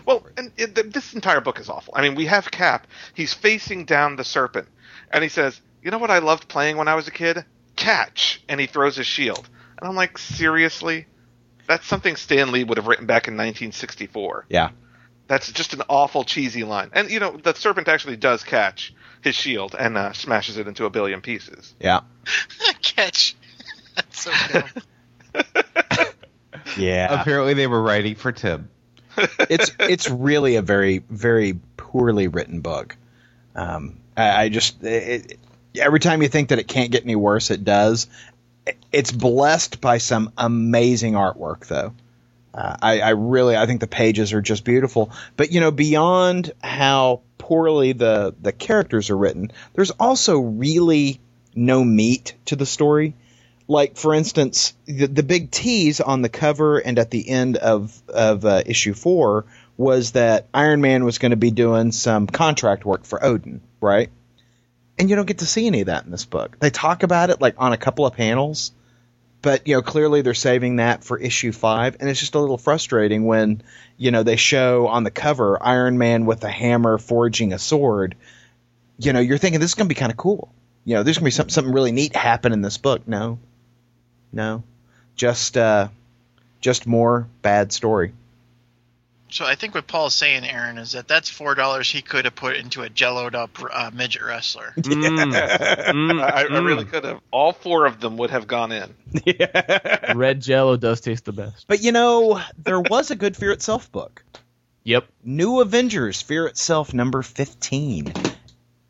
Well, 0.06 0.26
and 0.38 0.52
it, 0.58 0.76
th- 0.76 0.94
this 0.94 1.14
entire 1.14 1.42
book 1.42 1.60
is 1.60 1.70
awful. 1.70 1.94
I 1.96 2.02
mean, 2.02 2.16
we 2.16 2.26
have 2.26 2.50
Cap. 2.52 2.88
He's 3.14 3.34
facing 3.34 3.86
down 3.86 4.16
the 4.16 4.24
serpent, 4.24 4.68
and 5.12 5.24
he 5.24 5.30
says, 5.30 5.60
"You 5.82 5.92
know 5.92 5.98
what 5.98 6.12
I 6.12 6.20
loved 6.20 6.48
playing 6.48 6.78
when 6.78 6.88
I 6.88 6.96
was 6.96 7.08
a 7.08 7.12
kid? 7.12 7.46
Catch!" 7.76 8.44
And 8.50 8.60
he 8.60 8.68
throws 8.68 8.96
his 8.96 9.08
shield, 9.08 9.50
and 9.80 9.90
I'm 9.90 9.96
like, 9.96 10.18
seriously, 10.18 11.06
that's 11.68 11.86
something 11.86 12.16
Stan 12.16 12.52
Lee 12.52 12.64
would 12.64 12.78
have 12.78 12.88
written 12.88 13.06
back 13.06 13.28
in 13.28 13.36
1964. 13.36 14.46
Yeah. 14.50 14.72
That's 15.28 15.52
just 15.52 15.74
an 15.74 15.84
awful 15.88 16.24
cheesy 16.24 16.64
line. 16.64 16.90
And 16.94 17.12
you 17.12 17.20
know, 17.20 17.38
the 17.38 17.54
serpent 17.54 17.88
actually 17.88 18.18
does 18.18 18.44
catch 18.44 18.94
his 19.22 19.36
shield 19.36 19.76
and 19.78 19.98
uh, 19.98 20.14
smashes 20.14 20.58
it 20.58 20.68
into 20.68 20.86
a 20.86 20.90
billion 20.90 21.22
pieces. 21.22 21.76
Yeah. 21.80 22.02
Catch. 22.82 23.36
That's 23.96 24.22
so 24.22 24.32
dumb. 24.52 24.64
Yeah. 26.78 27.22
Apparently, 27.22 27.54
they 27.54 27.68
were 27.68 27.82
writing 27.82 28.16
for 28.16 28.32
Tim. 28.32 28.70
It's 29.18 29.72
it's 29.80 30.10
really 30.10 30.56
a 30.56 30.62
very 30.62 31.00
very 31.10 31.60
poorly 31.78 32.28
written 32.28 32.62
book. 32.62 32.96
Um, 33.56 33.98
I, 34.16 34.44
I 34.44 34.50
just 34.50 34.84
it, 34.84 35.32
it- 35.32 35.40
every 35.80 36.00
time 36.00 36.22
you 36.22 36.28
think 36.28 36.50
that 36.50 36.60
it 36.60 36.68
can't 36.68 36.92
get 36.92 37.04
any 37.04 37.16
worse, 37.16 37.52
it 37.52 37.64
does. 37.64 38.08
It- 38.66 38.78
It's 38.92 39.12
blessed 39.12 39.82
by 39.82 39.98
some 40.00 40.32
amazing 40.38 41.14
artwork, 41.14 41.68
though. 41.68 41.94
Uh, 42.54 42.76
I, 42.82 43.00
I 43.02 43.10
really 43.12 43.56
I 43.56 43.66
think 43.68 43.80
the 43.80 43.88
pages 43.88 44.34
are 44.34 44.42
just 44.42 44.64
beautiful. 44.66 45.12
But 45.38 45.52
you 45.52 45.60
know, 45.60 45.72
beyond 45.72 46.52
how 46.64 47.22
poorly 47.38 47.94
the 47.94 48.34
the 48.42 48.52
characters 48.52 49.10
are 49.12 49.18
written, 49.18 49.52
there's 49.74 49.92
also 49.92 50.40
really 50.40 51.20
no 51.56 51.84
meat 51.84 52.34
to 52.46 52.56
the 52.56 52.66
story 52.66 53.14
like 53.70 53.98
for 53.98 54.16
instance, 54.16 54.74
the, 54.86 55.06
the 55.06 55.24
big 55.24 55.52
tease 55.52 56.02
on 56.02 56.24
the 56.24 56.28
cover 56.28 56.80
and 56.80 56.98
at 56.98 57.12
the 57.12 57.30
end 57.30 57.56
of 57.56 58.02
of 58.10 58.44
uh, 58.44 58.64
issue 58.66 58.96
four 58.96 59.46
was 59.78 60.12
that 60.12 60.48
Iron 60.54 60.82
Man 60.82 61.06
was 61.06 61.20
going 61.20 61.30
to 61.30 61.38
be 61.38 61.52
doing 61.52 61.94
some 61.94 62.28
contract 62.28 62.84
work 62.84 63.06
for 63.06 63.24
Odin, 63.24 63.62
right? 63.80 64.10
And 64.98 65.10
you 65.10 65.16
don't 65.16 65.28
get 65.28 65.38
to 65.38 65.46
see 65.46 65.68
any 65.68 65.82
of 65.82 65.86
that 65.86 66.04
in 66.04 66.12
this 66.12 66.26
book. 66.26 66.60
They 66.60 66.72
talk 66.72 67.04
about 67.04 67.30
it 67.30 67.40
like 67.40 67.56
on 67.60 67.72
a 67.72 67.78
couple 67.78 68.08
of 68.08 68.16
panels, 68.16 68.74
but 69.44 69.68
you 69.68 69.76
know 69.76 69.84
clearly 69.84 70.24
they're 70.24 70.34
saving 70.34 70.78
that 70.78 71.04
for 71.04 71.20
issue 71.20 71.52
five, 71.52 71.96
and 72.00 72.10
it's 72.10 72.20
just 72.20 72.34
a 72.34 72.40
little 72.40 72.58
frustrating 72.58 73.26
when 73.26 73.62
you 73.98 74.10
know 74.10 74.24
they 74.24 74.36
show 74.36 74.88
on 74.88 75.04
the 75.04 75.12
cover 75.12 75.62
Iron 75.62 76.00
Man 76.00 76.26
with 76.26 76.44
a 76.44 76.50
hammer 76.50 76.98
forging 76.98 77.54
a 77.54 77.60
sword. 77.60 78.16
You 78.98 79.14
know, 79.14 79.20
you're 79.20 79.38
thinking 79.38 79.62
this 79.62 79.70
is 79.70 79.76
going 79.76 79.88
to 79.88 79.94
be 79.94 80.00
kind 80.00 80.12
of 80.12 80.18
cool. 80.18 80.52
You 80.86 80.96
know, 80.96 81.04
there's 81.04 81.18
going 81.20 81.26
to 81.26 81.28
be 81.28 81.32
something 81.32 81.54
something 81.54 81.74
really 81.74 81.92
neat 81.92 82.16
happen 82.16 82.52
in 82.52 82.64
this 82.64 82.78
book. 82.78 83.08
No, 83.08 83.38
no, 84.32 84.64
just 85.16 85.58
uh, 85.58 85.90
just 86.62 86.88
more 86.88 87.28
bad 87.42 87.72
story. 87.72 88.14
So 89.32 89.46
I 89.46 89.54
think 89.56 89.76
what 89.76 89.86
Paul's 89.86 90.16
saying, 90.16 90.44
Aaron, 90.44 90.80
is 90.80 90.94
that 90.94 91.08
that's 91.08 91.30
four 91.30 91.54
dollars 91.54 91.90
he 91.90 92.02
could 92.02 92.26
have 92.26 92.36
put 92.36 92.56
into 92.56 92.82
a 92.82 92.90
jelloed 92.90 93.36
up 93.36 93.52
uh, 93.72 93.92
midget 93.94 94.24
wrestler. 94.24 94.74
Mm, 94.76 94.94
mm, 95.34 96.24
I, 96.24 96.42
I 96.42 96.44
mm. 96.46 96.66
really 96.66 96.86
could 96.86 97.04
have. 97.04 97.20
All 97.32 97.54
four 97.54 97.86
of 97.86 98.00
them 98.00 98.18
would 98.18 98.32
have 98.32 98.48
gone 98.48 98.72
in. 98.72 98.96
Red 100.16 100.42
Jello 100.42 100.78
does 100.78 101.02
taste 101.02 101.26
the 101.26 101.32
best. 101.32 101.66
But 101.68 101.84
you 101.84 101.92
know, 101.92 102.42
there 102.58 102.82
was 102.82 103.12
a 103.12 103.16
good 103.16 103.38
Fear 103.38 103.52
Itself 103.52 103.92
book. 103.92 104.24
Yep. 104.84 105.06
New 105.24 105.62
Avengers, 105.62 106.22
Fear 106.22 106.48
Itself, 106.48 106.94
number 106.94 107.22
fifteen. 107.22 108.12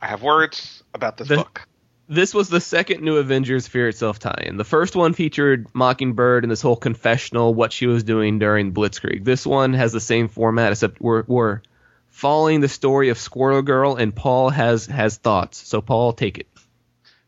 I 0.02 0.08
have 0.08 0.24
words 0.24 0.84
about 0.94 1.18
this 1.18 1.28
The- 1.28 1.38
book. 1.38 1.68
This 2.12 2.34
was 2.34 2.50
the 2.50 2.60
second 2.60 3.04
New 3.04 3.18
Avengers 3.18 3.68
Fear 3.68 3.90
Itself 3.90 4.18
tie-in. 4.18 4.58
The 4.58 4.64
first 4.64 4.96
one 4.96 5.14
featured 5.14 5.68
Mockingbird 5.76 6.44
and 6.44 6.50
this 6.50 6.64
whole 6.64 6.76
confessional, 6.76 7.54
what 7.54 7.72
she 7.72 7.86
was 7.86 8.04
doing 8.04 8.40
during 8.40 8.74
Blitzkrieg. 8.74 9.24
This 9.24 9.46
one 9.46 9.74
has 9.76 9.92
the 9.92 10.00
same 10.00 10.28
format, 10.28 10.72
except 10.72 11.00
we're, 11.00 11.24
we're 11.28 11.62
following 12.08 12.62
the 12.62 12.68
story 12.68 13.10
of 13.10 13.20
Squirrel 13.20 13.62
Girl, 13.62 13.96
and 13.96 14.16
Paul 14.16 14.50
has 14.50 14.88
has 14.88 15.18
thoughts. 15.18 15.60
So 15.68 15.82
Paul, 15.82 16.14
take 16.14 16.40
it. 16.40 16.48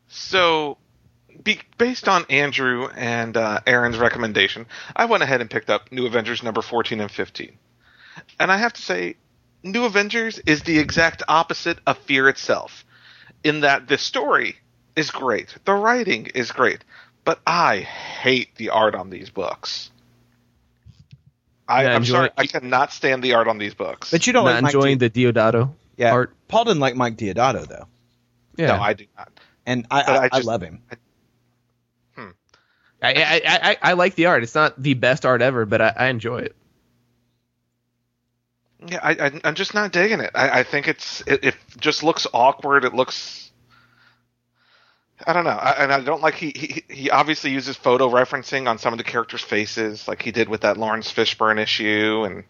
So, 0.08 0.80
be, 1.44 1.60
based 1.78 2.08
on 2.08 2.26
Andrew 2.32 2.88
and 2.88 3.38
uh, 3.38 3.60
Aaron's 3.68 4.00
recommendation, 4.00 4.66
I 4.96 5.06
went 5.06 5.22
ahead 5.22 5.42
and 5.42 5.50
picked 5.50 5.70
up 5.70 5.92
New 5.92 6.08
Avengers 6.08 6.42
number 6.42 6.64
14 6.64 7.00
and 7.02 7.12
15. 7.12 7.56
And 8.40 8.52
I 8.52 8.58
have 8.58 8.74
to 8.74 8.82
say, 8.82 9.18
New 9.62 9.86
Avengers 9.86 10.40
is 10.40 10.64
the 10.64 10.80
exact 10.80 11.22
opposite 11.28 11.78
of 11.86 12.00
Fear 12.00 12.30
itself, 12.30 12.84
in 13.44 13.60
that 13.60 13.88
the 13.88 14.00
story 14.00 14.58
is 14.96 15.12
great, 15.12 15.56
the 15.66 15.74
writing 15.74 16.28
is 16.28 16.52
great, 16.52 16.84
but 17.24 17.40
I 17.46 17.78
hate 17.80 18.56
the 18.56 18.70
art 18.70 18.96
on 18.96 19.10
these 19.10 19.30
books. 19.30 19.90
I, 21.68 21.84
Yeah, 21.84 21.90
I'm 21.92 21.96
enjoy- 21.98 22.14
sorry, 22.16 22.30
I 22.38 22.48
cannot 22.48 22.92
stand 22.92 23.24
the 23.24 23.34
art 23.36 23.48
on 23.48 23.58
these 23.58 23.74
books. 23.74 24.12
But 24.12 24.28
you 24.28 24.34
don't 24.34 24.46
Not 24.46 24.52
like 24.56 24.64
Mike 24.64 24.74
enjoying 24.74 24.98
Di- 24.98 25.08
the 25.08 25.26
Deodato 25.26 25.74
yeah, 25.98 26.12
art. 26.14 26.34
Paul 26.48 26.66
didn't 26.66 26.80
like 26.82 26.96
Mike 26.96 27.16
Deodato 27.18 27.66
though, 27.68 27.88
Yeah. 28.58 28.76
No, 28.76 28.82
I 28.82 28.94
do 28.94 29.06
not. 29.18 29.32
and 29.66 29.86
I 29.90 30.04
But 30.04 30.10
I, 30.10 30.24
I 30.26 30.30
I 30.34 30.40
love 30.40 30.62
him. 30.62 30.82
Hmm. 32.16 32.30
I, 33.02 33.14
I, 33.14 33.24
I, 33.24 33.42
I, 33.72 33.78
I 33.82 33.94
like 33.94 34.16
the 34.16 34.26
art. 34.26 34.44
It's 34.44 34.56
not 34.56 34.82
the 34.82 34.94
best 34.96 35.26
art 35.26 35.42
ever, 35.42 35.66
but 35.66 35.82
I, 35.82 35.94
I 35.96 36.08
enjoy 36.08 36.40
it. 36.40 36.56
Yeah, 38.88 39.00
I, 39.02 39.12
I, 39.12 39.42
I'm 39.44 39.56
just 39.56 39.74
not 39.76 39.92
digging 39.92 40.20
it. 40.22 40.32
I, 40.34 40.60
I 40.62 40.64
think 40.64 40.88
it's 40.88 41.22
it, 41.28 41.44
it 41.44 41.56
just 41.80 42.04
looks 42.04 42.26
awkward. 42.34 42.84
It 42.84 42.96
looks, 42.96 43.51
I 45.28 45.34
don't 45.34 45.44
know, 45.44 45.52
I, 45.52 45.72
and 45.84 45.92
I 45.94 46.02
don't 46.02 46.22
like 46.22 46.36
he, 46.36 46.52
he 46.56 46.84
he 46.94 47.10
obviously 47.10 47.52
uses 47.52 47.76
photo 47.78 48.10
referencing 48.10 48.68
on 48.70 48.78
some 48.78 48.94
of 48.94 48.98
the 48.98 49.04
characters' 49.04 49.42
faces, 49.42 50.08
like 50.08 50.22
he 50.22 50.32
did 50.32 50.50
with 50.50 50.62
that 50.62 50.78
Lawrence 50.78 51.12
Fishburne 51.12 51.60
issue, 51.60 52.24
and 52.26 52.44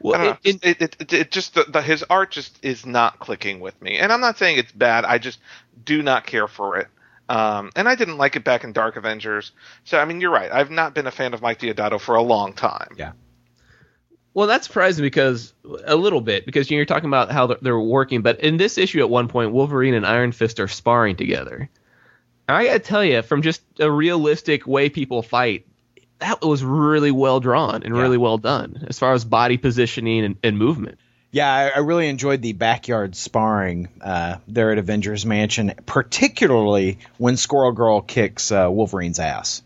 Well, 0.00 0.14
I 0.14 0.18
don't 0.18 0.38
it- 0.44 0.64
it- 0.64 0.64
It, 0.64 0.82
it, 0.82 0.96
it, 1.00 1.12
it 1.12 1.30
just 1.30 1.54
the, 1.54 1.64
the 1.64 1.82
his 1.82 2.04
art 2.08 2.30
just 2.32 2.58
is 2.62 2.86
not 2.86 3.18
clicking 3.18 3.60
with 3.60 3.80
me, 3.82 3.98
and 3.98 4.12
I'm 4.12 4.20
not 4.20 4.38
saying 4.38 4.58
it's 4.58 4.72
bad. 4.72 5.04
I 5.04 5.18
just 5.18 5.38
do 5.84 6.02
not 6.02 6.26
care 6.26 6.48
for 6.48 6.76
it. 6.78 6.88
Um, 7.28 7.70
and 7.76 7.88
I 7.88 7.94
didn't 7.94 8.16
like 8.16 8.36
it 8.36 8.44
back 8.44 8.64
in 8.64 8.72
Dark 8.72 8.96
Avengers. 8.96 9.52
So 9.84 9.98
I 9.98 10.04
mean, 10.06 10.20
you're 10.20 10.30
right. 10.30 10.50
I've 10.50 10.70
not 10.70 10.94
been 10.94 11.06
a 11.06 11.10
fan 11.10 11.34
of 11.34 11.42
Mike 11.42 11.58
Deodato 11.60 12.00
for 12.00 12.14
a 12.16 12.22
long 12.22 12.54
time. 12.54 12.94
Yeah. 12.96 13.12
Well, 14.34 14.46
that's 14.46 14.66
surprising 14.66 15.02
because 15.02 15.52
a 15.84 15.96
little 15.96 16.20
bit 16.20 16.46
because 16.46 16.70
you're 16.70 16.84
talking 16.84 17.08
about 17.08 17.32
how 17.32 17.46
they're, 17.48 17.58
they're 17.60 17.80
working, 17.80 18.22
but 18.22 18.40
in 18.40 18.56
this 18.56 18.78
issue 18.78 19.00
at 19.00 19.10
one 19.10 19.28
point, 19.28 19.52
Wolverine 19.52 19.94
and 19.94 20.06
Iron 20.06 20.32
Fist 20.32 20.60
are 20.60 20.68
sparring 20.68 21.16
together. 21.16 21.68
And 22.46 22.56
I 22.56 22.64
gotta 22.66 22.78
tell 22.78 23.04
you, 23.04 23.22
from 23.22 23.42
just 23.42 23.62
a 23.80 23.90
realistic 23.90 24.66
way 24.66 24.88
people 24.90 25.22
fight, 25.22 25.66
that 26.20 26.40
was 26.42 26.62
really 26.64 27.10
well 27.10 27.40
drawn 27.40 27.82
and 27.82 27.94
Yeah. 27.94 28.02
really 28.02 28.16
well 28.16 28.38
done 28.38 28.84
as 28.88 28.98
far 28.98 29.12
as 29.12 29.24
body 29.24 29.56
positioning 29.56 30.24
and, 30.24 30.36
and 30.42 30.58
movement. 30.58 30.98
Yeah, 31.30 31.52
I, 31.52 31.68
I 31.68 31.78
really 31.80 32.08
enjoyed 32.08 32.40
the 32.40 32.54
backyard 32.54 33.14
sparring 33.14 33.88
uh, 34.00 34.36
there 34.48 34.72
at 34.72 34.78
Avengers 34.78 35.26
Mansion, 35.26 35.74
particularly 35.84 36.98
when 37.18 37.36
Squirrel 37.36 37.72
Girl 37.72 38.00
kicks 38.00 38.50
uh, 38.50 38.68
Wolverine's 38.70 39.18
ass. 39.18 39.62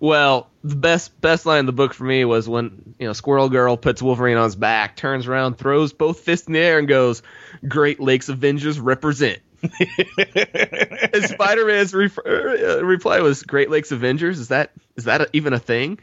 Well, 0.00 0.50
the 0.66 0.76
best 0.76 1.20
best 1.20 1.46
line 1.46 1.60
in 1.60 1.66
the 1.66 1.72
book 1.72 1.94
for 1.94 2.04
me 2.04 2.24
was 2.24 2.48
when 2.48 2.94
you 2.98 3.06
know 3.06 3.12
Squirrel 3.12 3.48
Girl 3.48 3.76
puts 3.76 4.02
Wolverine 4.02 4.36
on 4.36 4.44
his 4.44 4.56
back, 4.56 4.96
turns 4.96 5.26
around, 5.26 5.58
throws 5.58 5.92
both 5.92 6.20
fists 6.20 6.46
in 6.46 6.54
the 6.54 6.58
air, 6.58 6.78
and 6.78 6.88
goes, 6.88 7.22
"Great 7.66 8.00
Lakes 8.00 8.28
Avengers 8.28 8.80
represent." 8.80 9.38
and 9.62 11.24
Spider-Man's 11.24 11.94
ref- 11.94 12.18
uh, 12.18 12.84
reply 12.84 13.20
was, 13.20 13.42
"Great 13.42 13.70
Lakes 13.70 13.92
Avengers? 13.92 14.38
Is 14.38 14.48
that 14.48 14.72
is 14.96 15.04
that 15.04 15.20
a, 15.20 15.28
even 15.32 15.52
a 15.52 15.58
thing?" 15.58 16.00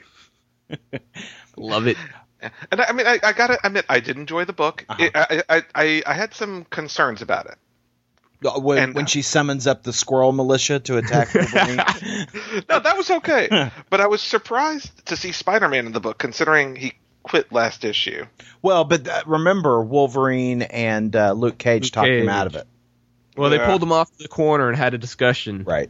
Love 1.58 1.88
it. 1.88 1.98
And 2.72 2.82
I, 2.82 2.86
I 2.86 2.92
mean, 2.94 3.08
I, 3.08 3.20
I 3.22 3.34
gotta 3.34 3.58
admit, 3.64 3.86
I 3.90 4.00
did 4.00 4.18
enjoy 4.18 4.46
the 4.46 4.54
book. 4.54 4.86
Uh-huh. 4.90 5.04
It, 5.04 5.12
I, 5.16 5.44
I, 5.50 5.64
I, 5.76 6.04
I 6.06 6.14
had 6.14 6.34
some 6.34 6.66
concerns 6.66 7.22
about 7.22 7.46
it. 7.48 7.58
Uh, 8.46 8.60
When, 8.60 8.78
And- 8.78 8.96
when 8.96 9.06
she 9.06 9.22
summons 9.22 9.68
up 9.68 9.84
the 9.84 9.94
Squirrel 9.94 10.32
Militia 10.32 10.80
to 10.82 10.98
attack 10.98 11.34
Wolverine. 11.36 11.78
No, 12.70 12.80
that 12.80 12.96
was 12.98 13.10
okay, 13.10 13.72
but 13.90 14.02
I 14.02 14.08
was 14.08 14.22
surprised 14.22 15.06
to 15.08 15.16
see 15.16 15.32
Spider-Man 15.32 15.86
in 15.88 15.92
the 15.94 16.00
book, 16.00 16.18
considering 16.18 16.76
he 16.76 16.94
quit 17.24 17.52
last 17.54 17.86
issue. 17.86 18.26
well, 18.62 18.84
but 18.84 19.08
uh, 19.08 19.24
remember, 19.26 19.82
Wolverine 19.82 20.62
and 20.64 21.16
uh, 21.16 21.32
Luke 21.32 21.58
Cage 21.58 21.84
Luke 21.86 21.92
talked 21.94 22.10
him 22.10 22.28
out 22.30 22.48
of 22.48 22.56
it. 22.56 22.68
Well, 23.38 23.50
they 23.50 23.60
pulled 23.60 23.82
him 23.82 23.92
off 23.92 24.16
the 24.18 24.28
corner 24.28 24.68
and 24.70 24.78
had 24.78 24.94
a 24.94 24.98
discussion. 24.98 25.64
Right. 25.64 25.90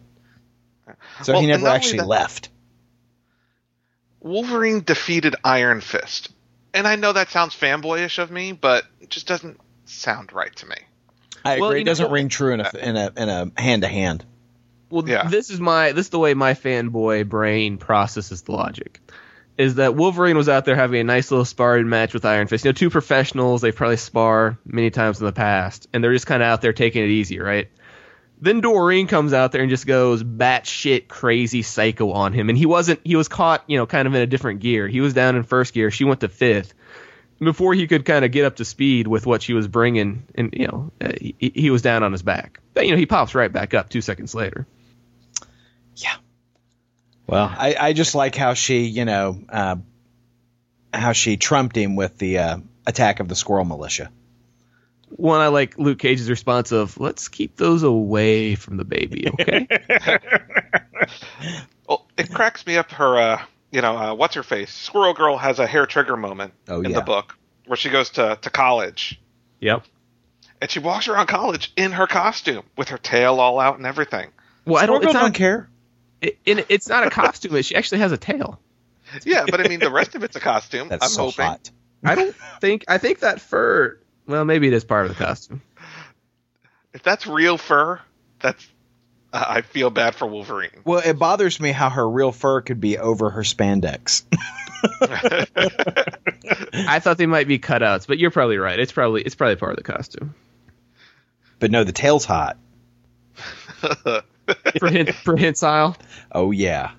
So 1.23 1.33
Well, 1.33 1.41
he 1.41 1.47
never 1.47 1.67
actually 1.67 1.97
that- 1.99 2.07
left. 2.07 2.49
Wolverine 4.19 4.81
defeated 4.83 5.35
Iron 5.43 5.81
Fist, 5.81 6.31
and 6.73 6.87
I 6.87 6.95
know 6.95 7.11
that 7.11 7.29
sounds 7.29 7.53
fanboyish 7.55 8.19
of 8.19 8.31
me, 8.31 8.53
but 8.53 8.85
it 9.01 9.09
just 9.09 9.27
doesn't 9.27 9.59
sound 9.85 10.31
right 10.31 10.55
to 10.57 10.65
me. 10.65 10.75
I 11.45 11.59
Well, 11.59 11.69
agree. 11.69 11.81
It 11.81 11.85
doesn't 11.85 12.07
know- 12.07 12.11
ring 12.13 12.29
true 12.29 12.53
in 12.53 12.59
a 12.61 12.63
uh, 12.63 12.71
in 12.81 12.95
a 12.95 13.11
in 13.17 13.29
a 13.29 13.61
hand 13.61 13.81
to 13.83 13.87
hand. 13.87 14.25
Well, 14.89 15.07
Yeah. 15.07 15.27
this 15.27 15.49
is 15.49 15.59
my 15.59 15.91
this 15.91 16.05
is 16.07 16.09
the 16.09 16.19
way 16.19 16.33
my 16.33 16.53
fanboy 16.53 17.27
brain 17.27 17.77
processes 17.77 18.43
the 18.43 18.51
logic. 18.53 18.99
Is 19.57 19.75
that 19.75 19.93
Wolverine 19.95 20.35
was 20.37 20.49
out 20.49 20.65
there 20.65 20.75
having 20.75 20.99
a 20.99 21.03
nice 21.03 21.29
little 21.29 21.45
sparring 21.45 21.87
match 21.87 22.13
with 22.13 22.25
Iron 22.25 22.47
Fist. 22.47 22.65
You 22.65 22.69
know, 22.69 22.73
two 22.73 22.89
professionals. 22.89 23.61
They 23.61 23.71
probably 23.71 23.97
spar 23.97 24.57
many 24.65 24.89
times 24.89 25.19
in 25.19 25.25
the 25.27 25.31
past, 25.31 25.87
and 25.93 26.03
they're 26.03 26.13
just 26.13 26.25
kind 26.25 26.41
of 26.41 26.47
out 26.47 26.61
there 26.61 26.73
taking 26.73 27.03
it 27.03 27.09
easy, 27.09 27.39
right? 27.39 27.67
Then 28.41 28.61
Doreen 28.61 29.07
comes 29.07 29.31
out 29.31 29.51
there 29.51 29.61
and 29.61 29.69
just 29.69 29.85
goes 29.87 30.23
batshit 30.23 31.07
crazy 31.07 31.61
psycho 31.61 32.11
on 32.11 32.33
him, 32.33 32.49
and 32.49 32.57
he 32.57 32.65
wasn't. 32.65 32.99
He 33.03 33.15
was 33.15 33.27
caught, 33.27 33.63
you 33.67 33.77
know, 33.77 33.85
kind 33.85 34.07
of 34.07 34.13
in 34.15 34.21
a 34.21 34.25
different 34.27 34.59
gear. 34.59 34.87
He 34.87 35.01
was 35.01 35.13
down 35.13 35.35
in 35.35 35.43
first 35.43 35.73
gear. 35.73 35.91
She 35.91 36.03
went 36.03 36.21
to 36.21 36.29
fifth. 36.29 36.73
Before 37.43 37.73
he 37.73 37.87
could 37.87 38.05
kind 38.05 38.25
of 38.25 38.31
get 38.31 38.45
up 38.45 38.57
to 38.57 38.65
speed 38.65 39.07
with 39.07 39.25
what 39.25 39.41
she 39.41 39.53
was 39.53 39.67
bringing, 39.67 40.27
and 40.35 40.53
you 40.53 40.67
know, 40.67 40.91
uh, 41.01 41.13
he, 41.19 41.35
he 41.39 41.69
was 41.69 41.81
down 41.81 42.03
on 42.03 42.11
his 42.11 42.21
back. 42.21 42.59
But 42.73 42.85
you 42.85 42.91
know, 42.91 42.97
he 42.97 43.05
pops 43.05 43.35
right 43.35 43.51
back 43.51 43.73
up 43.73 43.89
two 43.89 44.01
seconds 44.01 44.35
later. 44.35 44.67
Yeah. 45.95 46.15
Well, 47.27 47.53
I, 47.55 47.75
I 47.79 47.93
just 47.93 48.15
like 48.15 48.35
how 48.35 48.53
she, 48.53 48.83
you 48.83 49.05
know, 49.05 49.41
uh, 49.49 49.77
how 50.93 51.13
she 51.13 51.37
trumped 51.37 51.77
him 51.77 51.95
with 51.95 52.17
the 52.17 52.39
uh, 52.39 52.57
attack 52.85 53.19
of 53.19 53.27
the 53.27 53.35
squirrel 53.35 53.65
militia. 53.65 54.11
One, 55.09 55.41
I 55.41 55.47
like 55.47 55.77
Luke 55.77 55.99
Cage's 55.99 56.29
response 56.29 56.71
of 56.71 56.99
"Let's 56.99 57.27
keep 57.27 57.55
those 57.55 57.83
away 57.83 58.55
from 58.55 58.77
the 58.77 58.85
baby." 58.85 59.29
Okay. 59.29 59.67
Well, 61.87 62.07
it 62.17 62.33
cracks 62.33 62.65
me 62.65 62.77
up. 62.77 62.91
Her, 62.91 63.17
uh, 63.17 63.41
you 63.73 63.81
know, 63.81 63.97
uh, 63.97 64.13
what's 64.13 64.35
her 64.35 64.43
face? 64.43 64.71
Squirrel 64.71 65.13
Girl 65.13 65.37
has 65.37 65.59
a 65.59 65.67
hair 65.67 65.85
trigger 65.85 66.15
moment 66.15 66.53
Oh, 66.69 66.79
in 66.81 66.91
yeah. 66.91 66.95
the 66.99 67.01
book 67.03 67.37
where 67.65 67.75
she 67.77 67.89
goes 67.89 68.11
to 68.11 68.37
to 68.41 68.49
college 68.49 69.19
yep. 69.59 69.83
and 70.61 70.69
she 70.71 70.79
walks 70.79 71.07
around 71.07 71.27
college 71.27 71.73
in 71.75 71.91
her 71.93 72.07
costume 72.07 72.63
with 72.77 72.89
her 72.89 72.97
tail 72.97 73.39
all 73.39 73.59
out 73.59 73.77
and 73.77 73.85
everything. 73.85 74.29
Well, 74.65 74.81
I 74.81 74.85
don't. 74.85 74.97
It's 74.97 75.05
Girl 75.07 75.13
not, 75.13 75.21
don't 75.21 75.33
care. 75.33 75.69
it, 76.21 76.37
it- 76.45 76.65
it's 76.69 76.87
not 76.87 77.05
a 77.05 77.09
costume. 77.09 77.61
She 77.63 77.75
actually 77.75 77.99
has 77.99 78.11
a 78.13 78.17
tail. 78.17 78.59
Yeah, 79.25 79.45
but 79.49 79.59
I 79.59 79.67
mean, 79.67 79.79
the 79.79 79.91
rest 79.91 80.15
of 80.15 80.23
it's 80.23 80.35
a 80.35 80.39
costume. 80.39 80.87
That's 80.87 81.03
I'm 81.05 81.09
so 81.11 81.25
hoping. 81.25 81.45
hot. 81.45 81.71
I 82.05 82.15
don't 82.15 82.35
think. 82.61 82.85
I 82.87 82.97
think 82.97 83.19
that 83.19 83.41
fur. 83.41 83.99
Well, 84.27 84.45
maybe 84.45 84.67
it 84.67 84.73
is 84.73 84.83
part 84.85 85.05
of 85.05 85.15
the 85.17 85.23
costume. 85.23 85.61
If 86.93 87.03
that's 87.03 87.25
real 87.27 87.57
fur, 87.57 87.99
that's. 88.39 88.65
I 89.33 89.61
feel 89.61 89.89
bad 89.89 90.13
for 90.13 90.27
Wolverine. 90.27 90.69
Well, 90.85 91.01
it 91.03 91.17
bothers 91.17 91.59
me 91.59 91.71
how 91.71 91.89
her 91.89 92.07
real 92.07 92.31
fur 92.31 92.61
could 92.61 92.79
be 92.79 92.99
over 92.99 93.31
her 93.31 93.41
spandex. 93.41 94.23
I 96.73 96.99
thought 96.99 97.17
they 97.17 97.25
might 97.25 97.47
be 97.47 97.57
cutouts, 97.57 98.05
but 98.05 98.19
you're 98.19 98.31
probably 98.31 98.57
right. 98.57 98.79
It's 98.79 98.91
probably 98.91 99.23
it's 99.23 99.33
probably 99.35 99.55
part 99.55 99.71
of 99.71 99.77
the 99.77 99.91
costume. 99.91 100.35
but 101.59 101.71
no, 101.71 101.83
the 101.83 101.91
tail's 101.91 102.25
hot. 102.25 102.57
For 104.79 104.87
hint 104.89 105.15
for 105.15 105.37
Hensile. 105.37 105.95
Oh 106.31 106.51
yeah. 106.51 106.91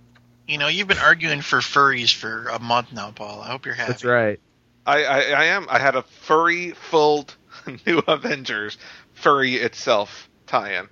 You 0.49 0.59
know, 0.59 0.69
you've 0.69 0.89
been 0.89 0.99
arguing 0.99 1.41
for 1.43 1.59
furries 1.61 2.13
for 2.15 2.49
a 2.49 2.59
month 2.59 2.93
now, 2.93 3.11
Paul. 3.11 3.41
I 3.43 3.49
hope 3.49 3.67
you're 3.67 3.75
happy. 3.75 3.93
That's 3.93 4.05
right. 4.05 4.41
I, 4.87 5.05
I, 5.05 5.19
I 5.21 5.45
am. 5.47 5.67
I 5.71 5.79
had 5.79 5.95
a 5.95 6.03
furry 6.03 6.73
filled 6.73 7.35
New 7.87 7.99
Avengers 8.07 8.77
furry 9.13 9.55
itself 9.55 10.29
tie-in. 10.47 10.89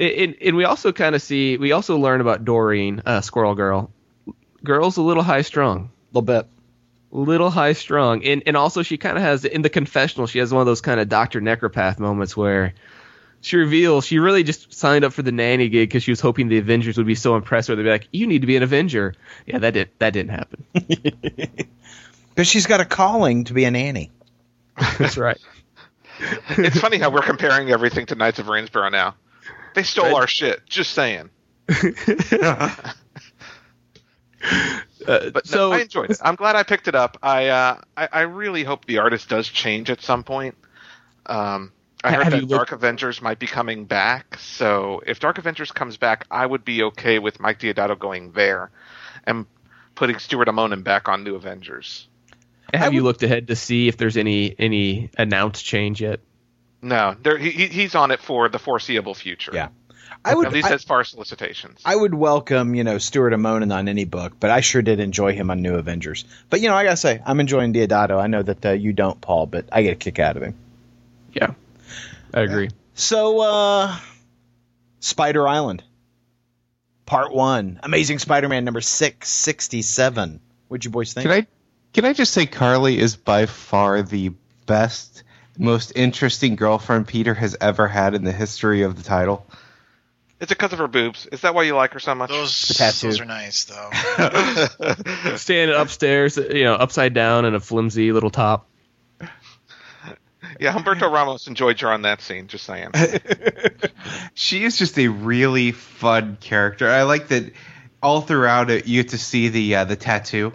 And, 0.00 0.36
and 0.40 0.56
we 0.56 0.64
also 0.64 0.92
kind 0.92 1.14
of 1.14 1.22
see 1.22 1.56
we 1.58 1.72
also 1.72 1.96
learn 1.98 2.20
about 2.20 2.44
Doreen, 2.44 3.02
uh, 3.06 3.20
Squirrel 3.20 3.54
Girl. 3.54 3.90
Girl's 4.64 4.96
a 4.96 5.02
little 5.02 5.22
high 5.22 5.42
strung. 5.42 5.90
A 6.12 6.18
little 6.18 6.22
bit. 6.22 6.46
little 7.10 7.50
high 7.50 7.74
strung 7.74 8.24
and 8.24 8.42
and 8.46 8.56
also 8.56 8.82
she 8.82 8.96
kind 8.96 9.16
of 9.16 9.22
has 9.22 9.44
in 9.44 9.60
the 9.62 9.68
confessional 9.68 10.26
she 10.26 10.38
has 10.38 10.50
one 10.52 10.60
of 10.60 10.66
those 10.66 10.80
kind 10.80 10.98
of 10.98 11.08
dr 11.10 11.38
necropath 11.42 11.98
moments 11.98 12.34
where 12.36 12.72
she 13.42 13.56
reveals 13.58 14.06
she 14.06 14.18
really 14.18 14.42
just 14.42 14.72
signed 14.72 15.04
up 15.04 15.12
for 15.12 15.20
the 15.22 15.30
nanny 15.32 15.68
gig 15.68 15.88
because 15.90 16.02
she 16.02 16.10
was 16.10 16.20
hoping 16.20 16.48
the 16.48 16.56
avengers 16.58 16.96
would 16.96 17.06
be 17.06 17.14
so 17.14 17.36
impressed 17.36 17.68
with 17.68 17.76
her 17.78 17.82
they'd 17.84 17.88
be 17.88 17.92
like 17.92 18.08
you 18.12 18.26
need 18.26 18.40
to 18.40 18.46
be 18.46 18.56
an 18.56 18.62
avenger 18.62 19.14
yeah 19.46 19.58
that 19.58 19.72
didn't 19.74 19.98
that 19.98 20.10
didn't 20.14 20.30
happen 20.30 20.64
But 22.34 22.46
she's 22.46 22.66
got 22.66 22.80
a 22.80 22.86
calling 22.86 23.44
to 23.44 23.52
be 23.52 23.64
a 23.64 23.70
nanny. 23.70 24.10
that's 24.98 25.18
right 25.18 25.38
It's 26.50 26.78
funny 26.80 26.98
how 26.98 27.10
we're 27.10 27.20
comparing 27.22 27.70
everything 27.70 28.06
to 28.06 28.14
Knights 28.14 28.38
of 28.38 28.46
Rainsborough 28.46 28.90
now. 28.90 29.16
They 29.74 29.82
stole 29.82 30.06
Right. 30.06 30.14
our 30.14 30.26
shit. 30.26 30.66
Just 30.66 30.92
saying. 30.92 31.30
uh, 31.68 32.70
But 35.06 35.46
so 35.46 35.70
no, 35.70 35.72
I 35.72 35.80
enjoyed 35.80 36.10
it. 36.10 36.18
I'm 36.22 36.34
glad 36.36 36.56
I 36.56 36.62
picked 36.62 36.88
it 36.88 36.94
up. 36.94 37.18
I, 37.22 37.48
uh, 37.48 37.80
I 37.96 38.08
I 38.12 38.20
really 38.22 38.64
hope 38.64 38.84
the 38.84 38.98
artist 38.98 39.28
does 39.28 39.48
change 39.48 39.90
at 39.90 40.00
some 40.00 40.22
point. 40.24 40.56
Um, 41.26 41.72
I 42.04 42.12
heard 42.12 42.26
that 42.26 42.40
looked- 42.40 42.50
Dark 42.50 42.72
Avengers 42.72 43.22
might 43.22 43.38
be 43.38 43.46
coming 43.46 43.84
back. 43.84 44.38
So 44.38 45.02
if 45.06 45.20
Dark 45.20 45.38
Avengers 45.38 45.70
comes 45.70 45.96
back, 45.96 46.26
I 46.30 46.44
would 46.44 46.64
be 46.64 46.82
okay 46.84 47.18
with 47.20 47.38
Mike 47.40 47.60
Deodato 47.60 47.96
going 47.98 48.32
there 48.32 48.70
and 49.24 49.46
putting 49.94 50.18
Stuart 50.18 50.48
Immonen 50.48 50.82
back 50.82 51.08
on 51.08 51.22
New 51.22 51.36
Avengers. 51.36 52.08
have 52.74 52.92
you 52.94 53.02
looked 53.02 53.22
ahead 53.22 53.48
to 53.48 53.56
see 53.56 53.86
if 53.88 53.96
there's 53.96 54.16
any 54.16 54.54
any 54.58 55.10
announced 55.18 55.64
change 55.64 56.00
yet 56.00 56.20
No, 56.82 57.14
there, 57.22 57.38
he, 57.38 57.50
he- 57.50 57.68
he's 57.68 57.94
on 57.94 58.10
it 58.10 58.20
for 58.20 58.48
the 58.48 58.58
foreseeable 58.58 59.14
future. 59.14 59.52
Yeah. 59.54 59.68
I 60.24 60.34
would 60.34 60.46
at 60.46 60.52
least 60.52 60.68
I, 60.68 60.74
as 60.74 60.84
far 60.84 61.00
as 61.00 61.08
solicitations. 61.08 61.80
I 61.84 61.96
would 61.96 62.14
welcome, 62.14 62.74
you 62.76 62.84
know, 62.84 62.98
Stuart 62.98 63.32
Immonen 63.32 63.74
on 63.74 63.88
any 63.88 64.04
book, 64.04 64.34
but 64.38 64.50
I 64.50 64.60
sure 64.60 64.80
did 64.82 65.00
enjoy 65.00 65.32
him 65.32 65.50
on 65.50 65.62
New 65.62 65.74
Avengers. 65.74 66.24
But 66.48 66.60
you 66.60 66.68
know, 66.68 66.76
I 66.76 66.84
gotta 66.84 66.96
say, 66.96 67.20
I'm 67.26 67.40
enjoying 67.40 67.72
Deodato. 67.72 68.20
I 68.22 68.28
know 68.28 68.42
that 68.42 68.64
uh, 68.66 68.70
you 68.70 68.92
don't, 68.92 69.20
Paul, 69.20 69.46
but 69.46 69.64
I 69.72 69.82
get 69.82 69.92
a 69.92 69.96
kick 69.96 70.18
out 70.20 70.36
of 70.36 70.42
him. 70.44 70.54
yeah 71.32 71.54
i 72.34 72.40
agree 72.40 72.70
So, 72.94 73.40
uh, 73.40 73.96
Spider 75.00 75.48
Island, 75.48 75.82
Part 77.06 77.32
One, 77.34 77.80
Amazing 77.82 78.20
Spider-Man 78.20 78.64
number 78.64 78.80
six 78.80 79.28
sixty-seven. 79.28 80.40
What'd 80.68 80.84
you 80.84 80.90
boys 80.92 81.12
think? 81.14 81.24
Can 81.24 81.32
I 81.32 81.46
can 81.92 82.04
I 82.04 82.12
just 82.12 82.32
say 82.32 82.46
Carly 82.46 82.98
is 82.98 83.16
by 83.16 83.46
far 83.46 84.02
the 84.02 84.32
best, 84.66 85.24
most 85.62 85.92
interesting 85.96 86.56
girlfriend 86.56 87.08
Peter 87.08 87.34
has 87.34 87.56
ever 87.60 87.88
had 87.88 88.14
in 88.14 88.24
the 88.24 88.32
history 88.32 88.82
of 88.82 88.96
the 88.96 89.02
title? 89.02 89.46
Is 90.40 90.46
it 90.46 90.58
because 90.58 90.72
of 90.72 90.80
her 90.80 90.88
boobs? 90.88 91.26
Is 91.26 91.42
that 91.42 91.54
why 91.54 91.62
you 91.62 91.76
like 91.76 91.92
her 91.92 92.00
so 92.00 92.14
much? 92.14 92.30
Those, 92.30 92.60
The 92.62 92.74
tattoo. 92.74 93.06
those 93.06 93.20
are 93.20 93.24
nice, 93.24 93.64
though. 93.64 95.36
standing 95.36 95.76
upstairs 95.76 96.36
you 96.36 96.64
know 96.64 96.74
upside 96.74 97.14
down 97.14 97.44
in 97.44 97.54
a 97.54 97.60
flimsy 97.60 98.12
little 98.12 98.30
top 98.30 98.66
yeah, 100.60 100.72
Humberto 100.72 101.10
Ramos 101.10 101.46
enjoyed 101.46 101.80
her 101.80 101.90
on 101.90 102.02
that 102.02 102.20
scene. 102.20 102.46
Just 102.46 102.64
saying. 102.64 102.90
She 104.34 104.64
is 104.64 104.78
just 104.78 104.98
a 104.98 105.08
really 105.08 105.72
fun 105.72 106.38
character. 106.40 106.88
I 106.88 107.02
like 107.02 107.28
that 107.28 107.52
all 108.02 108.22
throughout 108.22 108.70
it 108.70 108.86
you 108.86 109.02
get 109.02 109.10
to 109.10 109.18
see 109.18 109.48
the 109.48 109.76
uh, 109.76 109.84
the 109.84 109.96
tattoo. 109.96 110.54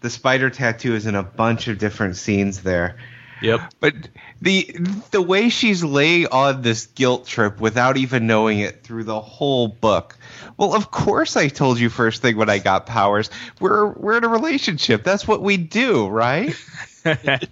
The 0.00 0.08
spider 0.08 0.48
tattoo 0.48 0.94
is 0.94 1.06
in 1.06 1.14
a 1.14 1.22
bunch 1.22 1.68
of 1.68 1.78
different 1.78 2.16
scenes 2.16 2.62
there. 2.62 2.96
Yep 3.42 3.72
But 3.80 3.94
the 4.40 4.76
the 5.10 5.22
way 5.22 5.48
she's 5.48 5.84
laying 5.84 6.26
on 6.28 6.62
this 6.62 6.86
guilt 6.86 7.26
trip 7.26 7.60
without 7.60 7.96
even 7.96 8.26
knowing 8.26 8.60
it 8.60 8.82
through 8.82 9.04
the 9.04 9.20
whole 9.20 9.68
book. 9.68 10.16
Well, 10.56 10.74
of 10.74 10.90
course 10.90 11.36
I 11.36 11.48
told 11.48 11.78
you 11.78 11.90
first 11.90 12.22
thing 12.22 12.36
when 12.36 12.48
I 12.48 12.58
got 12.58 12.86
powers. 12.86 13.30
We're 13.60 13.92
we're 13.92 14.18
in 14.18 14.24
a 14.24 14.28
relationship. 14.28 15.04
That's 15.04 15.26
what 15.26 15.42
we 15.42 15.56
do, 15.56 16.08
right? 16.08 16.54
that 17.04 17.48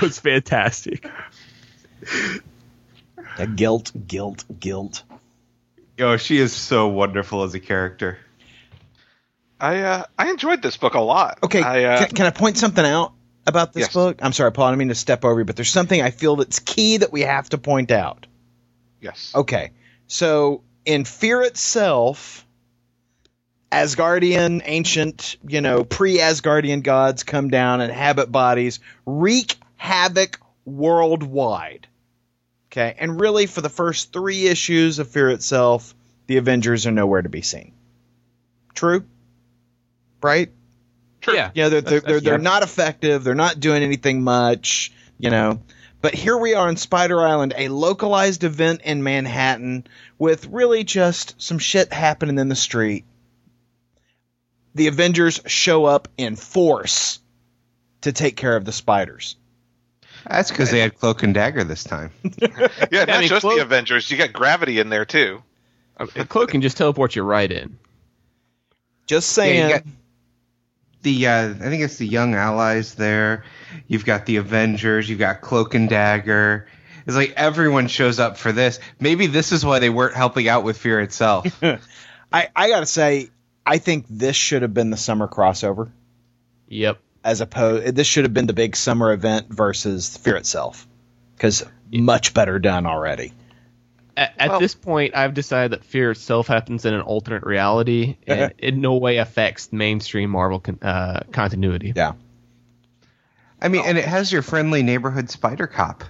was 0.00 0.18
fantastic 0.18 1.06
Uh, 3.38 3.46
guilt, 3.46 3.92
guilt, 4.06 4.44
guilt. 4.58 5.02
Oh, 6.00 6.16
she 6.16 6.38
is 6.38 6.52
so 6.52 6.88
wonderful 6.88 7.42
as 7.42 7.54
a 7.54 7.60
character. 7.60 8.18
I 9.60 9.82
uh, 9.82 10.04
I 10.18 10.30
enjoyed 10.30 10.62
this 10.62 10.76
book 10.76 10.94
a 10.94 11.00
lot. 11.00 11.38
Okay, 11.42 11.62
I, 11.62 11.84
uh, 11.84 11.98
can, 11.98 12.16
can 12.16 12.26
I 12.26 12.30
point 12.30 12.56
something 12.56 12.84
out 12.84 13.12
about 13.48 13.72
this 13.72 13.82
Yes. 13.86 13.92
book? 13.94 14.18
I'm 14.22 14.32
sorry, 14.32 14.52
Paul. 14.52 14.66
I 14.66 14.70
don't 14.70 14.78
mean 14.78 14.88
to 14.88 14.94
step 14.94 15.24
over 15.24 15.40
you, 15.40 15.44
but 15.44 15.56
there's 15.56 15.70
something 15.70 16.00
I 16.00 16.10
feel 16.10 16.36
that's 16.36 16.58
key 16.60 16.98
that 16.98 17.12
we 17.12 17.22
have 17.22 17.48
to 17.50 17.58
point 17.58 17.90
out. 17.90 18.26
yes. 19.00 19.32
Okay, 19.34 19.70
so 20.06 20.62
in 20.84 21.04
Fear 21.04 21.42
itself, 21.42 22.44
Asgardian, 23.70 24.62
ancient, 24.64 25.36
you 25.46 25.60
know, 25.60 25.84
pre-Asgardian 25.84 26.82
gods 26.82 27.22
come 27.22 27.48
down 27.50 27.80
and 27.80 27.92
habit 27.92 28.32
bodies, 28.32 28.80
wreak 29.06 29.56
havoc 29.76 30.40
worldwide. 30.64 31.86
Okay, 32.70 32.94
and 32.98 33.20
really, 33.20 33.46
for 33.46 33.60
the 33.60 33.68
first 33.68 34.12
three 34.12 34.46
issues 34.46 34.98
of 34.98 35.08
Fear 35.08 35.30
itself, 35.30 35.94
the 36.26 36.36
Avengers 36.38 36.86
are 36.86 36.90
nowhere 36.90 37.22
to 37.22 37.28
be 37.28 37.42
seen. 37.42 37.72
True, 38.74 39.04
right? 40.22 40.50
True. 41.28 41.34
yeah 41.36 41.50
You 41.54 41.62
know, 41.64 41.68
they're 41.70 41.80
they're, 41.80 42.00
they're, 42.00 42.20
they're 42.20 42.38
not 42.38 42.62
effective. 42.62 43.24
They're 43.24 43.34
not 43.34 43.60
doing 43.60 43.82
anything 43.82 44.22
much. 44.22 44.92
You 45.18 45.30
know, 45.30 45.62
but 46.00 46.14
here 46.14 46.36
we 46.36 46.54
are 46.54 46.68
on 46.68 46.76
Spider 46.76 47.20
Island, 47.20 47.54
a 47.56 47.68
localized 47.68 48.44
event 48.44 48.82
in 48.84 49.02
Manhattan 49.02 49.86
with 50.18 50.46
really 50.46 50.84
just 50.84 51.40
some 51.42 51.58
shit 51.58 51.92
happening 51.92 52.38
in 52.38 52.48
the 52.48 52.54
street. 52.56 53.04
The 54.74 54.86
Avengers 54.86 55.40
show 55.46 55.86
up 55.86 56.06
in 56.16 56.36
force 56.36 57.18
to 58.02 58.12
take 58.12 58.36
care 58.36 58.54
of 58.54 58.64
the 58.64 58.70
spiders. 58.70 59.34
That's 60.28 60.50
because 60.50 60.70
they 60.70 60.78
had 60.78 60.96
Cloak 60.96 61.22
and 61.24 61.34
Dagger 61.34 61.64
this 61.64 61.82
time. 61.84 62.10
Yeah, 62.92 63.04
not 63.04 63.10
I 63.10 63.18
mean, 63.20 63.28
just 63.28 63.40
Clo- 63.40 63.56
the 63.56 63.62
Avengers. 63.62 64.08
You 64.10 64.16
got 64.18 64.32
Gravity 64.32 64.78
in 64.78 64.88
there 64.90 65.04
too. 65.04 65.42
Uh, 65.96 66.06
a 66.14 66.24
cloak 66.24 66.50
can 66.50 66.60
just 66.60 66.76
teleport 66.76 67.16
you 67.16 67.22
right 67.24 67.50
in 67.50 67.76
Just 69.06 69.36
Yeah, 69.36 69.42
saying. 69.42 69.68
you 69.68 69.74
got 69.74 69.84
the 71.08 71.26
uh, 71.26 71.48
I 71.50 71.52
think 71.54 71.82
it's 71.82 71.96
the 71.96 72.06
Young 72.06 72.34
Allies 72.34 72.94
there. 72.94 73.44
You've 73.86 74.04
got 74.04 74.26
the 74.26 74.36
Avengers. 74.36 75.08
You've 75.08 75.18
got 75.18 75.40
Cloak 75.40 75.74
and 75.74 75.88
Dagger. 75.88 76.66
It's 77.06 77.16
like 77.16 77.32
everyone 77.36 77.88
shows 77.88 78.18
up 78.20 78.36
for 78.36 78.52
this. 78.52 78.80
Maybe 79.00 79.26
this 79.28 79.52
is 79.52 79.64
why 79.64 79.78
they 79.78 79.88
weren't 79.88 80.14
helping 80.14 80.46
out 80.48 80.64
with 80.64 80.76
Fear 80.76 81.00
itself. 81.00 81.46
I, 82.32 82.48
I 82.54 82.68
gotta 82.68 82.84
say, 82.86 83.30
I 83.64 83.78
think 83.78 84.04
this 84.10 84.36
should 84.36 84.60
have 84.62 84.74
been 84.74 84.90
the 84.90 84.96
summer 84.98 85.26
crossover 85.26 85.90
Yep. 86.68 86.98
as 87.24 87.40
opposed. 87.40 87.96
This 87.96 88.06
should 88.06 88.24
have 88.24 88.34
been 88.34 88.46
the 88.46 88.52
big 88.52 88.76
summer 88.76 89.12
event 89.12 89.48
versus 89.48 90.16
Fear 90.18 90.36
itself, 90.36 90.86
because 91.34 91.64
much 91.90 92.34
better 92.34 92.58
done 92.58 92.84
already. 92.84 93.32
At, 94.18 94.34
at 94.38 94.50
Well- 94.50 94.60
this 94.60 94.74
point, 94.74 95.14
I've 95.16 95.32
decided 95.32 95.70
that 95.72 95.84
Fear 95.84 96.10
itself 96.10 96.48
happens 96.48 96.84
in 96.84 96.92
an 96.92 97.02
alternate 97.02 97.44
reality 97.44 98.16
and 98.26 98.52
in 98.58 98.80
no 98.80 98.96
way 98.96 99.18
affects 99.18 99.72
mainstream 99.72 100.30
Marvel 100.30 100.58
con- 100.58 100.80
uh, 100.82 101.20
continuity. 101.30 101.92
Yeah, 101.94 102.14
I 103.62 103.68
mean, 103.68 103.84
and 103.86 103.96
it 103.96 104.04
has 104.04 104.32
your 104.32 104.42
friendly 104.42 104.82
neighborhood 104.82 105.30
spider 105.30 105.66
cop. 105.68 106.04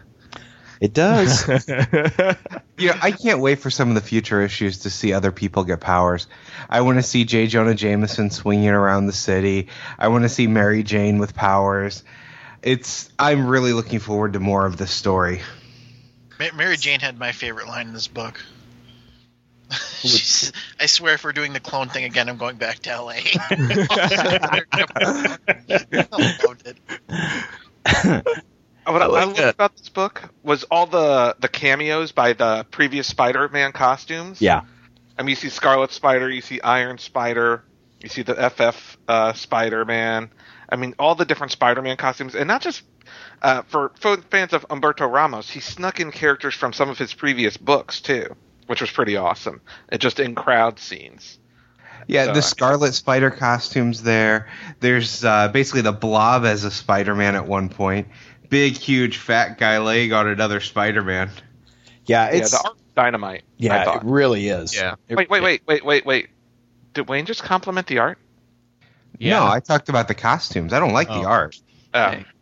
it 0.80 0.92
does. 0.94 1.48
Yeah, 2.80 2.96
I 3.02 3.10
can't 3.10 3.40
wait 3.40 3.58
for 3.58 3.70
some 3.70 3.88
of 3.88 3.96
the 3.96 4.00
future 4.00 4.40
issues 4.40 4.78
to 4.80 4.90
see 4.90 5.12
other 5.12 5.32
people 5.32 5.64
get 5.64 5.80
powers. 5.80 6.28
I 6.70 6.82
want 6.82 6.98
to 6.98 7.02
see 7.02 7.24
J. 7.24 7.48
Jonah 7.48 7.74
Jameson 7.74 8.30
swinging 8.30 8.68
around 8.68 9.06
the 9.06 9.12
city. 9.12 9.66
I 9.98 10.06
want 10.08 10.22
to 10.22 10.28
see 10.28 10.46
Mary 10.46 10.84
Jane 10.84 11.18
with 11.18 11.34
powers. 11.34 12.04
It's. 12.62 13.10
I'm 13.18 13.48
really 13.48 13.72
looking 13.72 13.98
forward 13.98 14.34
to 14.34 14.38
more 14.40 14.64
of 14.64 14.76
this 14.76 14.92
story. 14.92 15.40
Ma- 16.38 16.54
Mary 16.54 16.76
Jane 16.76 17.00
had 17.00 17.18
my 17.18 17.32
favorite 17.32 17.66
line 17.66 17.88
in 17.88 17.92
this 17.92 18.08
book. 18.08 18.40
I 20.80 20.86
swear, 20.86 21.14
if 21.14 21.24
we're 21.24 21.32
doing 21.32 21.52
the 21.52 21.60
clone 21.60 21.88
thing 21.88 22.04
again, 22.04 22.28
I'm 22.28 22.38
going 22.38 22.56
back 22.56 22.78
to 22.80 23.02
LA. 23.02 23.14
What 28.86 29.02
I, 29.02 29.04
I 29.04 29.08
loved 29.08 29.36
that. 29.36 29.54
about 29.54 29.76
this 29.76 29.90
book 29.90 30.32
was 30.42 30.64
all 30.64 30.86
the 30.86 31.36
the 31.40 31.48
cameos 31.48 32.12
by 32.12 32.32
the 32.32 32.64
previous 32.70 33.06
Spider-Man 33.06 33.72
costumes. 33.72 34.40
yeah, 34.40 34.62
I 35.18 35.22
mean, 35.22 35.30
you 35.30 35.36
see 35.36 35.50
Scarlet 35.50 35.92
Spider, 35.92 36.30
you 36.30 36.40
see 36.40 36.62
Iron 36.62 36.96
Spider, 36.96 37.62
you 38.00 38.08
see 38.08 38.22
the 38.22 38.48
FF 38.48 38.96
uh, 39.06 39.34
Spider-Man. 39.34 40.30
I 40.70 40.76
mean, 40.76 40.94
all 40.98 41.14
the 41.14 41.26
different 41.26 41.52
Spider-Man 41.52 41.98
costumes, 41.98 42.34
and 42.34 42.48
not 42.48 42.62
just 42.62 42.82
uh, 43.42 43.62
for 43.62 43.90
fans 44.30 44.52
of 44.52 44.66
Humberto 44.68 45.10
Ramos. 45.10 45.50
He 45.50 45.60
snuck 45.60 46.00
in 46.00 46.10
characters 46.10 46.54
from 46.54 46.72
some 46.72 46.88
of 46.90 46.98
his 46.98 47.14
previous 47.14 47.56
books 47.56 48.00
too, 48.00 48.34
which 48.66 48.80
was 48.80 48.90
pretty 48.90 49.16
awesome. 49.16 49.60
It 49.90 49.98
just 49.98 50.20
in 50.20 50.34
crowd 50.34 50.78
scenes. 50.78 51.38
Yeah, 52.06 52.26
So- 52.26 52.32
the 52.34 52.42
Scarlet 52.42 52.94
Spider 52.94 53.30
costumes 53.30 54.02
there. 54.02 54.48
There's 54.80 55.24
uh, 55.24 55.48
basically 55.48 55.82
the 55.82 55.92
Blob 55.92 56.44
as 56.44 56.64
a 56.64 56.70
Spider-Man 56.70 57.34
at 57.36 57.46
one 57.46 57.68
point. 57.68 58.08
Big, 58.48 58.76
huge, 58.78 59.18
fat 59.18 59.58
guy 59.58 59.78
laying 59.78 60.12
on 60.14 60.26
another 60.26 60.60
Spider-Man. 60.60 61.30
yeah. 62.06 62.26
It's 62.28 62.52
yeah, 62.52 62.58
the 62.62 62.68
art 62.68 62.78
dynamite. 62.96 63.40
I 63.42 63.44
yeah, 63.58 63.96
it 63.96 64.02
really 64.04 64.48
is. 64.48 64.74
Yeah. 64.74 64.94
Wait, 65.10 65.28
wait, 65.28 65.42
wait, 65.42 65.62
wait, 65.66 65.84
wait, 65.84 66.06
wait. 66.06 66.28
Did 66.94 67.08
Wayne 67.08 67.26
just 67.26 67.42
compliment 67.42 67.86
the 67.86 67.98
art? 67.98 68.18
Yeah. 69.18 69.40
No, 69.40 69.46
I 69.48 69.60
talked 69.60 69.88
about 69.90 70.08
the 70.08 70.14
costumes. 70.14 70.72
I 70.72 70.80
don't 70.80 70.92
like 70.94 71.08
Oh. 71.10 71.20
the 71.20 71.28
art. 71.28 71.60
Uh, 71.92 72.10
Dang. 72.10 72.18
yeah. 72.20 72.24
Damn. 72.24 72.32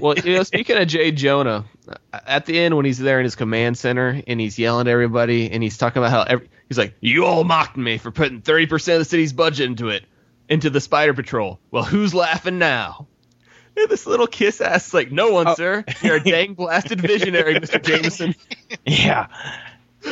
Well, 0.00 0.16
you 0.18 0.36
know, 0.36 0.42
speaking 0.42 0.76
of 0.76 0.86
Jay 0.88 1.10
Jonah, 1.12 1.64
at 2.12 2.46
the 2.46 2.58
end 2.58 2.76
when 2.76 2.84
he's 2.84 2.98
there 2.98 3.18
in 3.18 3.24
his 3.24 3.34
command 3.34 3.76
center 3.78 4.22
and 4.26 4.40
he's 4.40 4.58
yelling 4.58 4.86
at 4.86 4.90
everybody 4.92 5.50
and 5.50 5.62
he's 5.62 5.76
talking 5.78 6.02
about 6.02 6.10
how 6.10 6.22
every, 6.22 6.48
he's 6.68 6.78
like, 6.78 6.94
"You 7.00 7.26
all 7.26 7.44
mocked 7.44 7.76
me 7.76 7.98
for 7.98 8.10
putting 8.10 8.40
thirty 8.40 8.66
percent 8.66 8.96
of 8.96 9.00
the 9.00 9.04
city's 9.06 9.32
budget 9.32 9.66
into 9.66 9.88
it, 9.88 10.04
into 10.48 10.70
the 10.70 10.80
Spider 10.80 11.14
Patrol. 11.14 11.58
Well, 11.70 11.84
who's 11.84 12.14
laughing 12.14 12.58
now?" 12.58 13.06
And 13.76 13.88
this 13.88 14.06
little 14.06 14.26
kiss 14.26 14.60
ass 14.60 14.92
like, 14.92 15.10
"No 15.12 15.32
one, 15.32 15.48
Oh. 15.48 15.54
sir. 15.54 15.84
You're 16.02 16.16
a 16.16 16.22
dang 16.24 16.54
blasted 16.54 17.00
visionary, 17.00 17.58
Mister 17.58 17.78
Jameson. 17.80 18.34
yeah. 18.86 19.26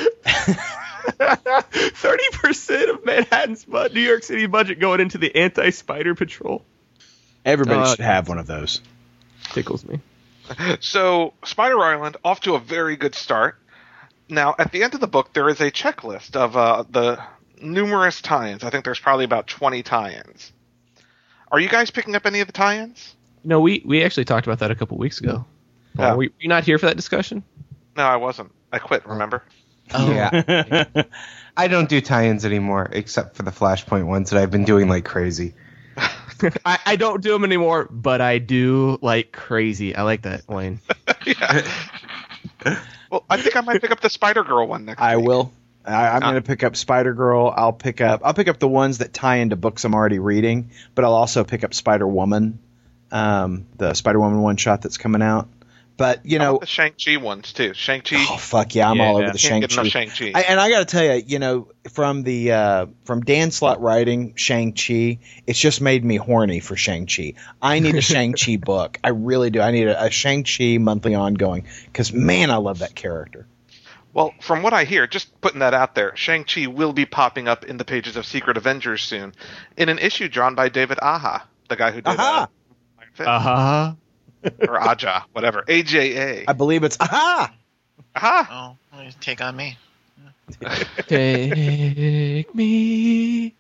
Thirty 1.19 2.25
percent 2.33 2.91
of 2.91 3.05
Manhattan's 3.05 3.67
New 3.67 4.01
York 4.01 4.23
City 4.23 4.47
budget 4.47 4.79
going 4.81 5.01
into 5.01 5.19
the 5.19 5.35
anti 5.37 5.71
Spider 5.71 6.15
Patrol 6.15 6.65
Everybody 7.45 7.81
Uh, 7.81 7.87
should 7.97 8.01
have 8.05 8.29
one 8.29 8.39
of 8.39 8.47
those. 8.47 8.81
Tickles 9.51 9.85
me." 9.85 10.01
So, 10.81 11.35
Spider 11.45 11.79
Island 11.79 12.17
off 12.25 12.41
to 12.41 12.55
a 12.55 12.59
very 12.59 12.97
good 12.97 13.15
start. 13.15 13.57
Now, 14.29 14.55
at 14.59 14.73
the 14.73 14.83
end 14.83 14.95
of 14.95 15.01
the 15.01 15.07
book, 15.07 15.33
there 15.33 15.49
is 15.49 15.61
a 15.61 15.71
checklist 15.71 16.35
of 16.37 16.57
uh, 16.57 16.85
the 16.91 17.21
numerous 17.61 18.21
tie-ins. 18.21 18.65
I 18.65 18.71
think 18.71 18.85
there's 18.85 18.99
probably 19.01 19.25
about 19.25 19.47
20 19.47 19.83
tie-ins. 19.83 20.53
Are 21.53 21.61
you 21.61 21.69
guys 21.69 21.91
picking 21.91 22.15
up 22.17 22.27
any 22.27 22.41
of 22.41 22.47
the 22.47 22.53
tie-ins? 22.53 23.15
No, 23.45 23.61
we 23.61 23.83
we 23.85 24.03
actually 24.05 24.25
talked 24.25 24.47
about 24.47 24.59
that 24.61 24.71
a 24.71 24.75
couple 24.75 24.99
weeks 24.99 25.21
ago. 25.21 25.45
Paul, 25.97 26.07
Yeah. 26.07 26.15
were 26.15 26.23
you 26.39 26.49
not 26.49 26.65
here 26.65 26.79
for 26.79 26.87
that 26.87 26.97
discussion? 26.97 27.43
No, 27.97 28.05
I 28.05 28.17
wasn't. 28.17 28.53
I 28.73 28.79
quit. 28.79 29.07
Remember? 29.07 29.43
Yeah. 29.93 30.85
I 31.57 31.67
don't 31.69 31.89
do 31.89 32.01
tie-ins 32.01 32.45
anymore, 32.45 32.89
except 32.93 33.37
for 33.37 33.43
the 33.43 33.51
Flashpoint 33.51 34.07
ones 34.07 34.31
that 34.31 34.41
I've 34.41 34.51
been 34.53 34.65
doing 34.65 34.89
like 34.89 35.05
crazy. 35.05 35.55
I, 36.65 36.79
I 36.87 36.97
don't 36.97 37.23
do 37.23 37.33
them 37.33 37.45
anymore, 37.45 37.89
but 37.91 38.21
I 38.21 38.39
do 38.39 38.99
like 39.01 39.33
crazy. 39.33 39.95
I 39.95 40.03
like 40.03 40.23
that, 40.23 40.49
Wayne. 40.49 40.81
yeah. 41.27 41.67
well, 43.11 43.25
I 43.29 43.41
think 43.41 43.57
I 43.57 43.61
might 43.61 43.81
pick 43.81 43.91
up 43.91 44.01
the 44.01 44.11
Spider 44.11 44.45
Girl 44.45 44.67
one 44.67 44.85
next. 44.85 45.01
I 45.01 45.17
week. 45.17 45.27
will. 45.27 45.53
I, 45.85 46.09
I'm 46.09 46.21
going 46.21 46.35
to 46.35 46.43
pick 46.43 46.63
up 46.63 46.77
Spider 46.77 47.15
Girl. 47.15 47.53
I'll 47.55 47.73
pick 47.73 48.01
up. 48.01 48.21
I'll 48.25 48.35
pick 48.35 48.49
up 48.49 48.59
the 48.59 48.69
ones 48.69 48.99
that 48.99 49.13
tie 49.13 49.37
into 49.37 49.57
books 49.57 49.85
I'm 49.85 49.95
already 49.95 50.19
reading, 50.19 50.71
but 50.95 51.05
I'll 51.05 51.15
also 51.15 51.43
pick 51.45 51.65
up 51.65 51.73
Spider 51.73 52.07
Woman, 52.07 52.59
um, 53.11 53.67
the 53.77 53.95
Spider 53.95 54.21
Woman 54.21 54.41
one 54.43 54.57
shot 54.57 54.83
that's 54.83 54.99
coming 54.99 55.23
out. 55.23 55.49
But 56.01 56.25
you 56.25 56.39
know, 56.39 56.57
the 56.57 56.65
Shang 56.67 56.95
Chi 56.95 57.19
ones 57.19 57.53
too. 57.53 57.75
Shang 57.75 58.01
Chi. 58.01 58.17
oh 58.31 58.39
fuck 58.39 58.75
yeah, 58.75 58.91
I'm 58.91 58.97
Yeah, 58.97 59.09
all 59.09 59.17
over 59.17 59.27
yeah. 59.27 59.33
the 59.33 59.39
Can't 59.39 59.51
Shang 59.51 59.61
get 59.61 59.73
enough 59.73 59.85
Chi. 59.85 59.91
Shang-Chi. 59.91 60.41
And 60.41 60.59
I 60.59 60.71
got 60.71 60.79
to 60.79 60.85
tell 60.87 61.05
you, 61.05 61.23
you 61.27 61.39
know, 61.39 61.69
from 61.91 62.23
the 62.23 62.53
uh, 62.53 62.87
from 63.05 63.21
Dan 63.21 63.51
Slott 63.51 63.83
writing 63.83 64.33
Shang 64.35 64.73
Chi, 64.73 65.19
it's 65.47 65.59
just 65.59 65.83
made 65.83 66.03
me 66.03 66.17
horny 66.17 66.61
for 66.61 66.75
Shang 66.75 67.07
Chi. 67.07 67.35
I 67.61 67.81
need 67.81 67.97
a 67.97 68.01
Shang 68.01 68.33
Chi 68.33 68.57
book. 68.65 68.99
I 69.05 69.11
really 69.11 69.51
do. 69.51 69.61
I 69.61 69.73
need 69.73 69.89
a, 69.89 70.05
a 70.05 70.11
Shang 70.11 70.45
Chi 70.45 70.79
monthly 70.79 71.15
ongoing 71.15 71.67
because 71.85 72.15
man, 72.15 72.51
I 72.51 72.57
love 72.57 72.79
that 72.79 72.95
character. 72.95 73.47
Well, 74.15 74.33
from 74.41 74.63
what 74.63 74.73
I 74.73 74.85
hear, 74.85 75.07
just 75.07 75.39
putting 75.43 75.61
that 75.61 75.75
out 75.75 75.95
there, 75.95 76.17
Shang-Chi 76.17 76.67
will 76.67 76.93
be 76.93 77.05
popping 77.07 77.47
up 77.47 77.65
in 77.65 77.77
the 77.77 77.85
pages 77.85 78.17
of 78.17 78.27
Secret 78.27 78.57
Avengers 78.57 79.03
soon 79.03 79.35
in 79.77 79.89
an 79.89 80.01
issue 80.01 80.29
drawn 80.29 80.57
by 80.57 80.69
David 80.69 80.99
Aja, 81.01 81.43
the 81.69 81.77
guy 81.77 81.93
who 81.93 82.01
did 82.01 82.19
Aha! 82.19 82.49
uh, 82.99 83.03
Iron 83.21 83.29
Uh 83.29 83.39
huh. 83.39 83.95
Or 84.67 84.81
Aja, 84.81 85.25
whatever. 85.33 85.63
AJA. 85.63 86.45
I 86.49 86.53
believe 86.53 86.85
it's 86.85 86.97
aha. 87.01 87.53
Aha! 88.17 88.75
Oh, 88.93 89.09
take 89.21 89.41
on 89.41 89.55
me. 89.57 89.79
Take 91.07 92.55
me. 92.55 93.55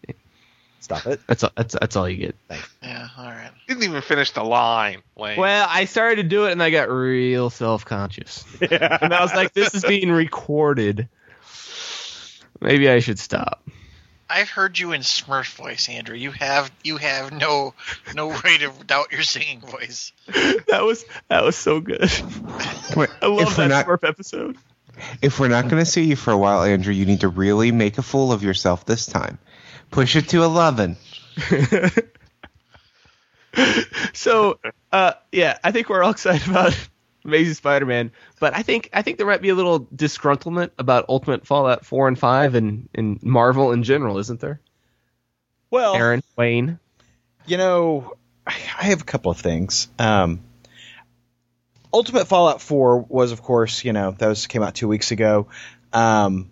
Stop 0.81 1.07
it. 1.07 1.21
That's 1.27 1.45
all, 1.45 1.51
that's 1.57 1.77
that's 1.79 1.95
all 1.97 2.09
you 2.09 2.17
get. 2.17 2.35
Yeah, 2.83 3.09
all 3.17 3.27
right. 3.27 3.51
Didn't 3.69 3.85
even 3.85 4.03
finish 4.03 4.33
the 4.33 4.43
line, 4.43 5.03
Wayne. 5.15 5.39
Well, 5.39 5.67
I 5.71 5.85
started 5.85 6.17
to 6.17 6.23
do 6.25 6.47
it 6.47 6.53
and 6.53 6.63
I 6.63 6.71
got 6.71 6.91
real 6.91 7.51
self 7.51 7.85
conscious, 7.85 8.45
Yeah. 8.61 8.99
and 9.01 9.15
I 9.15 9.23
was 9.23 9.33
like, 9.35 9.53
"This 9.53 9.75
is 9.75 9.85
being 9.85 10.11
recorded. 10.11 11.09
Maybe 12.61 12.89
I 12.91 12.99
should 13.01 13.19
stop." 13.19 13.63
I've 14.31 14.49
heard 14.49 14.79
you 14.79 14.93
in 14.93 15.01
Smurf 15.01 15.57
voice, 15.57 15.89
Andrew. 15.89 16.15
You 16.15 16.31
have 16.31 16.71
you 16.85 16.99
have 16.99 17.33
no 17.33 17.75
no 18.15 18.29
way 18.45 18.59
to 18.59 18.73
doubt 18.87 19.13
your 19.13 19.23
singing 19.23 19.61
voice. 19.61 20.13
That 20.69 20.85
was 20.85 21.05
that 21.29 21.43
was 21.43 21.57
so 21.57 21.81
good. 21.81 22.01
Wait, 22.97 23.11
I 23.21 23.27
love 23.27 23.41
if 23.41 23.59
we're 23.59 23.69
that 23.69 23.69
not, 23.69 23.87
Smurf 23.87 24.09
episode. 24.09 24.57
if 25.21 25.41
we're 25.41 25.49
not 25.49 25.69
going 25.69 25.85
to 25.85 25.91
see 25.91 26.05
you 26.05 26.17
for 26.17 26.31
a 26.31 26.39
while, 26.39 26.63
Andrew, 26.63 26.95
you 26.95 27.07
need 27.07 27.21
to 27.21 27.29
really 27.29 27.73
make 27.73 27.99
a 27.99 28.03
fool 28.03 28.33
of 28.33 28.45
yourself 28.45 28.87
this 28.87 29.07
time. 29.07 29.39
Push 29.91 30.15
it 30.15 30.29
to 30.29 30.45
eleven. 30.45 30.97
so 34.13 34.61
uh, 34.93 35.15
yeah, 35.33 35.59
I 35.65 35.73
think 35.73 35.89
we're 35.89 36.05
all 36.05 36.13
excited 36.13 36.49
about 36.49 36.79
Amazing 37.25 37.55
Spider-Man, 37.55 38.13
but 38.39 38.55
I 38.55 38.63
think 38.63 38.91
I 38.93 39.03
think 39.03 39.19
there 39.19 39.27
might 39.27 39.43
be 39.43 39.51
a 39.51 39.55
little 39.55 39.81
disgruntlement 39.81 40.71
about 40.79 41.07
Ultimate 41.09 41.47
Fallout 41.47 41.85
four 41.85 42.09
and 42.09 42.19
five 42.19 42.55
and 42.55 42.89
and 42.95 43.23
Marvel 43.23 43.73
in 43.73 43.83
general, 43.83 44.19
isn't 44.19 44.41
there? 44.41 44.61
Well, 45.71 45.95
Aaron, 45.95 46.23
Wayne, 46.37 46.79
you 47.47 47.57
know, 47.57 48.15
I 48.47 48.53
have 48.85 49.03
a 49.03 49.05
couple 49.05 49.31
of 49.31 49.39
things. 49.39 49.89
Um, 49.99 50.41
Ultimate 51.93 52.27
Fallout 52.27 52.63
4 52.63 53.01
was, 53.09 53.33
of 53.33 53.43
course, 53.43 53.85
you 53.85 53.93
know, 53.93 54.13
that 54.13 54.27
was 54.27 54.47
came 54.47 54.63
out 54.63 54.75
two 54.75 54.89
weeks 54.89 55.11
ago. 55.11 55.49
Um, 55.93 56.51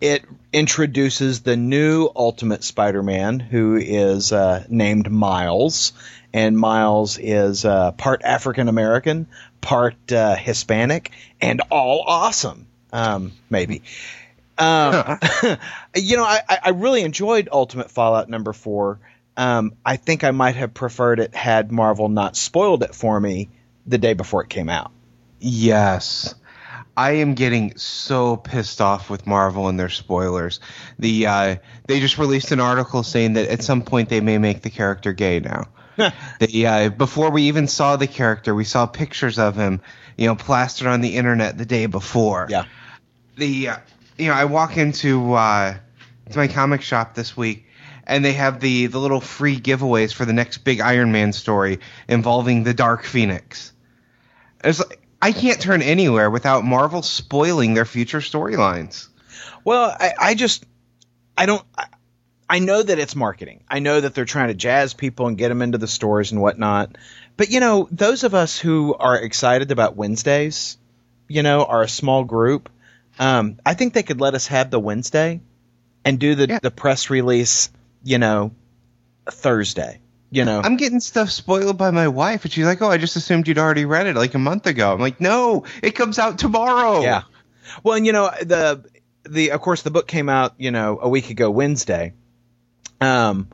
it 0.00 0.24
introduces 0.52 1.42
the 1.42 1.56
new 1.56 2.10
Ultimate 2.14 2.64
Spider-Man, 2.64 3.38
who 3.40 3.76
is 3.76 4.32
uh, 4.32 4.64
named 4.68 5.10
Miles, 5.10 5.92
and 6.32 6.56
Miles 6.56 7.18
is 7.18 7.64
uh, 7.64 7.92
part 7.92 8.22
African 8.24 8.68
American, 8.68 9.26
part 9.60 10.12
uh, 10.12 10.34
Hispanic, 10.34 11.10
and 11.40 11.60
all 11.70 12.04
awesome. 12.06 12.66
Um, 12.92 13.32
maybe. 13.50 13.82
Um, 14.58 15.18
you 15.96 16.16
know, 16.16 16.24
I, 16.24 16.40
I 16.48 16.70
really 16.70 17.02
enjoyed 17.02 17.48
Ultimate 17.50 17.90
Fallout 17.90 18.28
number 18.28 18.52
four. 18.52 18.98
Um, 19.36 19.74
I 19.84 19.96
think 19.96 20.24
I 20.24 20.30
might 20.30 20.56
have 20.56 20.74
preferred 20.74 21.18
it 21.18 21.34
had 21.34 21.72
Marvel 21.72 22.08
not 22.08 22.36
spoiled 22.36 22.82
it 22.82 22.94
for 22.94 23.18
me 23.18 23.48
the 23.86 23.98
day 23.98 24.12
before 24.12 24.42
it 24.42 24.50
came 24.50 24.68
out. 24.68 24.90
Yes. 25.40 26.34
I 26.96 27.12
am 27.12 27.34
getting 27.34 27.76
so 27.78 28.36
pissed 28.36 28.82
off 28.82 29.08
with 29.08 29.26
Marvel 29.26 29.68
and 29.68 29.80
their 29.80 29.88
spoilers. 29.88 30.60
The 30.98 31.26
uh, 31.26 31.56
they 31.86 32.00
just 32.00 32.18
released 32.18 32.52
an 32.52 32.60
article 32.60 33.02
saying 33.02 33.32
that 33.34 33.48
at 33.48 33.62
some 33.62 33.82
point 33.82 34.10
they 34.10 34.20
may 34.20 34.36
make 34.36 34.60
the 34.60 34.68
character 34.68 35.14
gay 35.14 35.40
now. 35.40 35.68
the 36.38 36.66
uh, 36.66 36.88
before 36.90 37.30
we 37.30 37.42
even 37.44 37.68
saw 37.68 37.96
the 37.96 38.06
character, 38.06 38.54
we 38.54 38.64
saw 38.64 38.86
pictures 38.86 39.38
of 39.38 39.56
him, 39.56 39.80
you 40.16 40.26
know, 40.26 40.34
plastered 40.34 40.88
on 40.88 41.00
the 41.00 41.16
internet 41.16 41.58
the 41.58 41.66
day 41.66 41.86
before. 41.86 42.46
Yeah. 42.50 42.64
The 43.36 43.68
uh, 43.68 43.76
you 44.18 44.28
know, 44.28 44.34
I 44.34 44.44
walk 44.44 44.76
into 44.76 45.34
uh, 45.34 45.74
to 46.30 46.38
my 46.38 46.48
comic 46.48 46.82
shop 46.82 47.14
this 47.14 47.36
week 47.36 47.66
and 48.06 48.24
they 48.24 48.32
have 48.32 48.60
the 48.60 48.86
the 48.86 48.98
little 48.98 49.20
free 49.20 49.58
giveaways 49.58 50.12
for 50.12 50.24
the 50.24 50.32
next 50.32 50.58
big 50.58 50.80
Iron 50.80 51.12
Man 51.12 51.32
story 51.32 51.80
involving 52.08 52.64
the 52.64 52.74
Dark 52.74 53.04
Phoenix. 53.04 53.72
It's 54.64 54.80
like 54.80 55.00
I 55.20 55.32
can't 55.32 55.60
turn 55.60 55.82
anywhere 55.82 56.30
without 56.30 56.64
Marvel 56.64 57.02
spoiling 57.02 57.74
their 57.74 57.84
future 57.84 58.18
storylines. 58.18 59.08
Well, 59.64 59.96
I, 59.98 60.12
I 60.18 60.34
just 60.34 60.64
I 61.36 61.46
don't. 61.46 61.64
I, 62.52 62.58
know 62.58 62.82
that 62.82 62.98
it's 62.98 63.16
marketing. 63.16 63.64
I 63.68 63.78
know 63.78 64.00
that 64.00 64.14
they're 64.14 64.24
trying 64.24 64.48
to 64.48 64.54
jazz 64.54 64.94
people 64.94 65.26
and 65.26 65.38
get 65.38 65.48
them 65.48 65.62
into 65.62 65.78
the 65.78 65.88
stores 65.88 66.32
and 66.32 66.40
whatnot. 66.40 66.96
But 67.36 67.50
you 67.50 67.60
know, 67.60 67.88
those 67.90 68.24
of 68.24 68.34
us 68.34 68.58
who 68.58 68.94
are 68.94 69.16
excited 69.16 69.70
about 69.70 69.96
Wednesdays, 69.96 70.76
you 71.28 71.42
know, 71.42 71.64
are 71.64 71.82
a 71.82 71.88
small 71.88 72.24
group. 72.24 72.68
Um, 73.18 73.58
I 73.64 73.74
think 73.74 73.94
they 73.94 74.02
could 74.02 74.20
let 74.20 74.34
us 74.34 74.46
have 74.48 74.70
the 74.70 74.78
Wednesday 74.78 75.40
and 76.04 76.18
do 76.18 76.34
the 76.34 76.48
Yeah. 76.48 76.58
the 76.62 76.70
press 76.70 77.10
release, 77.10 77.70
you 78.04 78.18
know, 78.18 78.52
Thursday. 79.30 80.00
You 80.30 80.46
know, 80.46 80.62
I'm 80.64 80.76
getting 80.76 81.00
stuff 81.00 81.30
spoiled 81.30 81.76
by 81.76 81.90
my 81.90 82.08
wife, 82.08 82.44
and 82.44 82.52
she's 82.52 82.64
like, 82.64 82.80
"Oh, 82.80 82.88
I 82.88 82.96
just 82.96 83.16
assumed 83.16 83.48
you'd 83.48 83.58
already 83.58 83.84
read 83.84 84.06
it 84.06 84.16
like 84.16 84.34
a 84.34 84.38
month 84.38 84.66
ago." 84.66 84.92
I'm 84.92 84.98
like, 85.00 85.20
"No, 85.20 85.64
it 85.82 85.94
comes 85.94 86.18
out 86.18 86.38
tomorrow." 86.38 87.02
Yeah. 87.02 87.22
Well, 87.82 87.96
and 87.96 88.06
you 88.06 88.12
know 88.12 88.30
the 88.40 88.82
the 89.28 89.50
of 89.50 89.60
course 89.60 89.82
the 89.82 89.90
book 89.90 90.08
came 90.08 90.30
out 90.30 90.54
you 90.56 90.70
know 90.70 90.98
a 91.02 91.08
week 91.08 91.28
ago 91.30 91.50
Wednesday. 91.50 92.14
Um, 93.02 93.48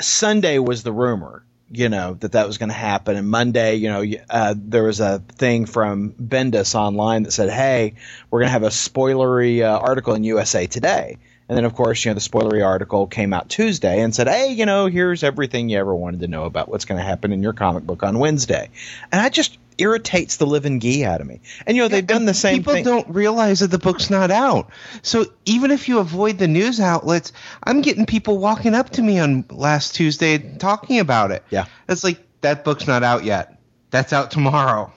Sunday 0.00 0.58
was 0.58 0.82
the 0.82 0.92
rumor, 0.92 1.44
you 1.70 1.88
know 1.88 2.14
that 2.14 2.32
that 2.32 2.46
was 2.46 2.58
going 2.58 2.68
to 2.68 2.74
happen, 2.74 3.16
and 3.16 3.28
Monday, 3.28 3.76
you 3.76 3.88
know, 3.88 4.04
uh, 4.30 4.54
there 4.56 4.84
was 4.84 5.00
a 5.00 5.18
thing 5.18 5.66
from 5.66 6.12
Bendis 6.12 6.74
online 6.74 7.24
that 7.24 7.32
said, 7.32 7.50
"Hey, 7.50 7.94
we're 8.30 8.40
going 8.40 8.48
to 8.48 8.52
have 8.52 8.62
a 8.62 8.68
spoilery 8.68 9.62
uh, 9.62 9.78
article 9.78 10.14
in 10.14 10.24
USA 10.24 10.66
Today." 10.66 11.18
And 11.48 11.56
then, 11.56 11.64
of 11.64 11.74
course, 11.74 12.04
you 12.04 12.10
know, 12.10 12.14
the 12.14 12.20
spoilery 12.20 12.64
article 12.64 13.06
came 13.06 13.32
out 13.32 13.48
Tuesday 13.48 14.00
and 14.00 14.14
said, 14.14 14.28
"Hey, 14.28 14.52
you 14.52 14.66
know, 14.66 14.86
here's 14.86 15.22
everything 15.24 15.68
you 15.68 15.78
ever 15.78 15.94
wanted 15.94 16.20
to 16.20 16.28
know 16.28 16.44
about 16.44 16.68
what's 16.68 16.84
going 16.84 16.98
to 16.98 17.04
happen 17.04 17.32
in 17.32 17.42
your 17.42 17.52
comic 17.52 17.84
book 17.84 18.02
on 18.02 18.18
Wednesday." 18.18 18.70
And 19.10 19.20
I 19.20 19.28
just 19.28 19.58
irritates 19.78 20.36
the 20.36 20.46
living 20.46 20.80
gee 20.80 21.04
out 21.04 21.20
of 21.20 21.26
me. 21.26 21.40
And 21.66 21.76
you 21.76 21.82
know, 21.82 21.88
they've 21.88 22.06
done 22.06 22.24
the 22.24 22.34
same 22.34 22.58
People 22.58 22.74
thing. 22.74 22.84
don't 22.84 23.08
realize 23.08 23.60
that 23.60 23.70
the 23.70 23.78
book's 23.78 24.10
not 24.10 24.30
out. 24.30 24.70
So 25.02 25.26
even 25.44 25.70
if 25.70 25.88
you 25.88 25.98
avoid 25.98 26.38
the 26.38 26.48
news 26.48 26.80
outlets, 26.80 27.32
I'm 27.62 27.82
getting 27.82 28.06
people 28.06 28.38
walking 28.38 28.74
up 28.74 28.90
to 28.90 29.02
me 29.02 29.18
on 29.18 29.44
last 29.50 29.94
Tuesday 29.94 30.38
talking 30.38 31.00
about 31.00 31.30
it. 31.30 31.42
Yeah. 31.50 31.66
It's 31.88 32.04
like 32.04 32.20
that 32.40 32.64
book's 32.64 32.86
not 32.86 33.02
out 33.02 33.24
yet. 33.24 33.60
That's 33.90 34.12
out 34.12 34.30
tomorrow. 34.30 34.92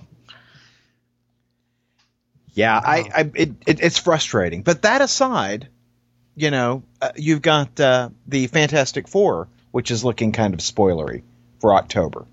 Yeah, 2.54 2.78
I, 2.78 3.10
I 3.16 3.32
it, 3.36 3.52
it, 3.66 3.80
it's 3.80 3.98
frustrating. 3.98 4.64
But 4.64 4.82
that 4.82 5.02
aside, 5.02 5.70
you 6.36 6.52
know, 6.52 6.84
uh, 7.02 7.12
you've 7.16 7.42
got 7.42 7.80
uh, 7.80 8.10
the 8.28 8.48
Fantastic 8.48 9.08
Four, 9.08 9.48
which 9.72 9.92
is 9.92 10.04
looking 10.04 10.32
kind 10.32 10.54
of 10.54 10.60
spoilery 10.60 11.24
for 11.60 11.74
October. 11.74 12.26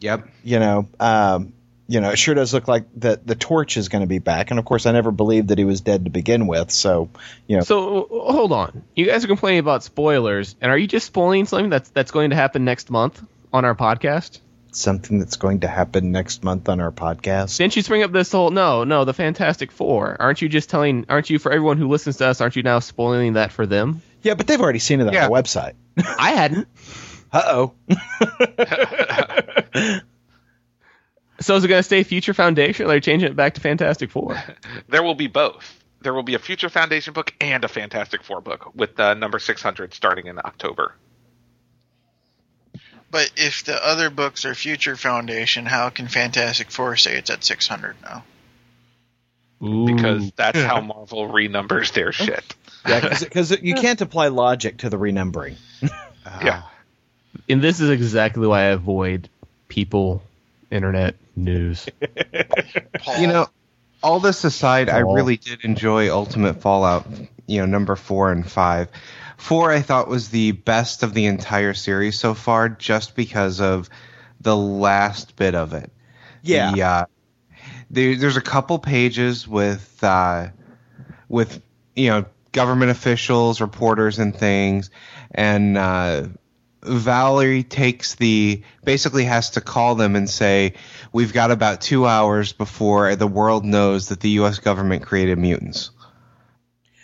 Yep. 0.00 0.28
You 0.44 0.58
know, 0.60 0.88
um, 1.00 1.52
you 1.88 2.00
know, 2.00 2.10
it 2.10 2.18
sure 2.18 2.34
does 2.34 2.52
look 2.52 2.68
like 2.68 2.84
that 2.96 3.26
the 3.26 3.34
Torch 3.34 3.76
is 3.76 3.88
going 3.88 4.00
to 4.00 4.06
be 4.08 4.18
back, 4.18 4.50
and 4.50 4.58
of 4.58 4.64
course, 4.64 4.86
I 4.86 4.92
never 4.92 5.10
believed 5.10 5.48
that 5.48 5.58
he 5.58 5.64
was 5.64 5.80
dead 5.80 6.04
to 6.04 6.10
begin 6.10 6.46
with. 6.46 6.70
So, 6.70 7.08
you 7.46 7.56
know, 7.56 7.62
So 7.62 8.06
hold 8.10 8.52
on, 8.52 8.82
you 8.94 9.06
guys 9.06 9.24
are 9.24 9.28
complaining 9.28 9.60
about 9.60 9.84
spoilers, 9.84 10.56
and 10.60 10.70
are 10.72 10.78
you 10.78 10.86
just 10.86 11.06
spoiling 11.06 11.46
something 11.46 11.70
that's 11.70 11.90
that's 11.90 12.10
going 12.10 12.30
to 12.30 12.36
happen 12.36 12.64
next 12.64 12.90
month 12.90 13.22
on 13.52 13.64
our 13.64 13.74
podcast? 13.74 14.40
something 14.72 15.18
that's 15.20 15.36
going 15.36 15.60
to 15.60 15.68
happen 15.68 16.12
next 16.12 16.44
month 16.44 16.68
on 16.68 16.80
our 16.80 16.92
podcast. 16.92 17.56
Didn't 17.56 17.74
you 17.76 17.82
bring 17.84 18.02
up 18.02 18.12
this 18.12 18.30
whole 18.30 18.50
no, 18.50 18.84
no, 18.84 19.06
the 19.06 19.14
Fantastic 19.14 19.72
Four? 19.72 20.16
Aren't 20.20 20.42
you 20.42 20.50
just 20.50 20.68
telling? 20.68 21.06
Aren't 21.08 21.30
you 21.30 21.38
for 21.38 21.50
everyone 21.50 21.78
who 21.78 21.88
listens 21.88 22.18
to 22.18 22.26
us? 22.26 22.42
Aren't 22.42 22.56
you 22.56 22.62
now 22.62 22.80
spoiling 22.80 23.34
that 23.34 23.52
for 23.52 23.64
them? 23.64 24.02
Yeah, 24.20 24.34
but 24.34 24.46
they've 24.46 24.60
already 24.60 24.80
seen 24.80 25.00
it 25.00 25.06
on 25.06 25.14
Yeah. 25.14 25.28
the 25.28 25.32
website. 25.32 25.72
I 26.18 26.32
hadn't. 26.32 26.68
Uh 27.32 27.42
oh. 27.46 27.72
So 31.40 31.56
is 31.56 31.64
it 31.64 31.68
going 31.68 31.78
to 31.80 31.82
stay 31.82 32.02
Future 32.02 32.34
Foundation? 32.34 32.86
Or 32.86 32.88
are 32.88 32.92
they 32.92 33.00
changing 33.00 33.30
it 33.30 33.36
back 33.36 33.54
to 33.54 33.60
Fantastic 33.60 34.10
Four? 34.10 34.42
There 34.88 35.02
will 35.02 35.14
be 35.14 35.26
both. 35.26 35.82
There 36.00 36.14
will 36.14 36.22
be 36.22 36.34
a 36.34 36.38
Future 36.38 36.68
Foundation 36.68 37.12
book 37.12 37.34
and 37.40 37.64
a 37.64 37.68
Fantastic 37.68 38.22
Four 38.22 38.40
book 38.40 38.74
with 38.74 38.98
uh, 39.00 39.14
number 39.14 39.38
600 39.38 39.92
starting 39.94 40.26
in 40.26 40.38
October. 40.38 40.94
But 43.10 43.30
if 43.36 43.64
the 43.64 43.84
other 43.84 44.10
books 44.10 44.44
are 44.44 44.54
Future 44.54 44.96
Foundation, 44.96 45.66
how 45.66 45.90
can 45.90 46.08
Fantastic 46.08 46.70
Four 46.70 46.96
say 46.96 47.16
it's 47.16 47.30
at 47.30 47.44
600 47.44 47.96
now? 48.02 48.24
Because 49.60 50.30
that's 50.32 50.60
how 50.60 50.80
Marvel 50.82 51.28
renumbers 51.28 51.92
their 51.92 52.12
shit. 52.12 52.54
Yeah, 52.86 53.18
because 53.18 53.50
you 53.62 53.74
can't 53.86 54.00
apply 54.00 54.28
logic 54.28 54.78
to 54.78 54.90
the 54.90 54.98
renumbering. 54.98 55.56
Yeah. 56.42 56.62
and 57.48 57.62
this 57.62 57.78
is 57.78 57.88
exactly 57.88 58.48
why 58.48 58.62
I 58.62 58.64
avoid 58.70 59.28
people, 59.68 60.22
internet, 60.70 61.16
news. 61.34 61.88
You 63.18 63.28
know, 63.28 63.46
all 64.02 64.20
this 64.20 64.44
aside, 64.44 64.88
I 64.88 64.98
really 64.98 65.36
did 65.36 65.64
enjoy 65.64 66.10
Ultimate 66.10 66.60
Fallout, 66.60 67.06
you 67.46 67.60
know, 67.60 67.66
number 67.66 67.94
four 67.94 68.32
and 68.32 68.48
five. 68.48 68.88
Four, 69.36 69.70
I 69.70 69.80
thought, 69.80 70.08
was 70.08 70.28
the 70.30 70.52
best 70.52 71.02
of 71.02 71.14
the 71.14 71.26
entire 71.26 71.72
series 71.72 72.18
so 72.18 72.34
far, 72.34 72.68
just 72.68 73.14
because 73.14 73.60
of 73.60 73.88
the 74.40 74.56
last 74.56 75.36
bit 75.36 75.54
of 75.54 75.72
it. 75.72 75.92
Yeah. 76.42 76.72
The, 76.72 76.82
uh, 76.82 77.06
there, 77.90 78.16
there's 78.16 78.36
a 78.36 78.42
couple 78.42 78.78
pages 78.78 79.46
with, 79.46 80.02
uh, 80.02 80.48
with 81.28 81.62
you 81.94 82.10
know, 82.10 82.24
government 82.52 82.90
officials, 82.90 83.60
reporters, 83.60 84.18
and 84.18 84.34
things, 84.34 84.90
and 85.30 85.78
uh, 85.78 86.26
Valerie 86.86 87.62
takes 87.62 88.14
the 88.14 88.62
basically 88.84 89.24
has 89.24 89.50
to 89.50 89.60
call 89.60 89.94
them 89.94 90.16
and 90.16 90.28
say, 90.28 90.74
"We've 91.12 91.32
got 91.32 91.50
about 91.50 91.80
two 91.80 92.06
hours 92.06 92.52
before 92.52 93.16
the 93.16 93.26
world 93.26 93.64
knows 93.64 94.08
that 94.08 94.20
the 94.20 94.30
U.S. 94.30 94.58
government 94.58 95.02
created 95.02 95.38
mutants." 95.38 95.90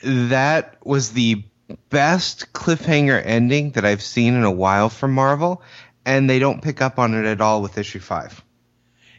That 0.02 0.76
was 0.84 1.12
the 1.12 1.44
best 1.90 2.52
cliffhanger 2.52 3.20
ending 3.24 3.72
that 3.72 3.84
I've 3.84 4.02
seen 4.02 4.34
in 4.34 4.44
a 4.44 4.50
while 4.50 4.88
from 4.88 5.12
Marvel, 5.12 5.62
and 6.04 6.28
they 6.28 6.38
don't 6.38 6.62
pick 6.62 6.82
up 6.82 6.98
on 6.98 7.14
it 7.14 7.26
at 7.26 7.40
all 7.40 7.62
with 7.62 7.78
issue 7.78 8.00
five. 8.00 8.42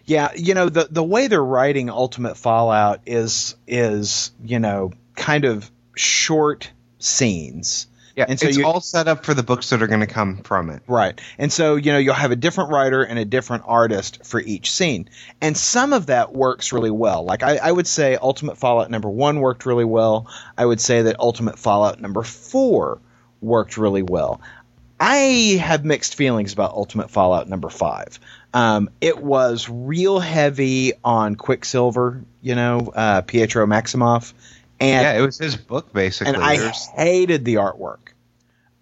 Yeah, 0.05 0.31
you 0.35 0.53
know 0.53 0.69
the 0.69 0.87
the 0.89 1.03
way 1.03 1.27
they're 1.27 1.43
writing 1.43 1.89
Ultimate 1.89 2.35
Fallout 2.35 3.01
is 3.05 3.55
is 3.67 4.31
you 4.43 4.59
know 4.59 4.91
kind 5.15 5.45
of 5.45 5.69
short 5.95 6.71
scenes. 6.99 7.87
Yeah, 8.15 8.25
And 8.29 8.39
so 8.39 8.47
it's 8.47 8.57
you- 8.57 8.65
all 8.65 8.79
set 8.79 9.07
up 9.07 9.25
for 9.25 9.33
the 9.33 9.41
books 9.41 9.69
that 9.71 9.81
are 9.81 9.87
going 9.87 10.01
to 10.01 10.07
come 10.07 10.37
from 10.43 10.69
it. 10.69 10.83
Right. 10.87 11.19
And 11.39 11.51
so, 11.51 11.75
you 11.75 11.91
know, 11.91 11.97
you'll 11.97 12.13
have 12.13 12.31
a 12.31 12.35
different 12.35 12.69
writer 12.69 13.01
and 13.01 13.17
a 13.17 13.25
different 13.25 13.63
artist 13.65 14.23
for 14.23 14.39
each 14.39 14.71
scene. 14.71 15.09
And 15.41 15.57
some 15.57 15.93
of 15.93 16.05
that 16.07 16.31
works 16.31 16.71
really 16.73 16.91
well. 16.91 17.25
Like, 17.25 17.41
I, 17.41 17.57
I 17.57 17.71
would 17.71 17.87
say 17.87 18.15
Ultimate 18.15 18.57
Fallout 18.57 18.91
number 18.91 19.09
one 19.09 19.39
worked 19.39 19.65
really 19.65 19.85
well. 19.85 20.27
I 20.55 20.65
would 20.65 20.79
say 20.79 21.03
that 21.03 21.19
Ultimate 21.19 21.57
Fallout 21.57 21.99
number 21.99 22.21
four 22.21 22.99
worked 23.41 23.77
really 23.77 24.03
well. 24.03 24.41
I 24.99 25.59
have 25.59 25.83
mixed 25.83 26.15
feelings 26.15 26.53
about 26.53 26.71
Ultimate 26.71 27.09
Fallout 27.09 27.49
number 27.49 27.69
five. 27.69 28.19
Um, 28.53 28.89
it 29.01 29.21
was 29.21 29.67
real 29.67 30.19
heavy 30.19 30.93
on 31.03 31.35
Quicksilver, 31.35 32.23
you 32.41 32.55
know, 32.55 32.91
uh, 32.95 33.21
Pietro 33.21 33.65
Maximoff. 33.65 34.33
And 34.83 35.03
yeah, 35.03 35.13
it 35.21 35.25
was 35.25 35.37
his 35.37 35.55
book 35.55 35.93
basically. 35.93 36.33
and 36.33 36.43
I 36.43 36.57
There's- 36.57 36.87
hated 36.95 37.45
the 37.45 37.55
artwork. 37.55 37.97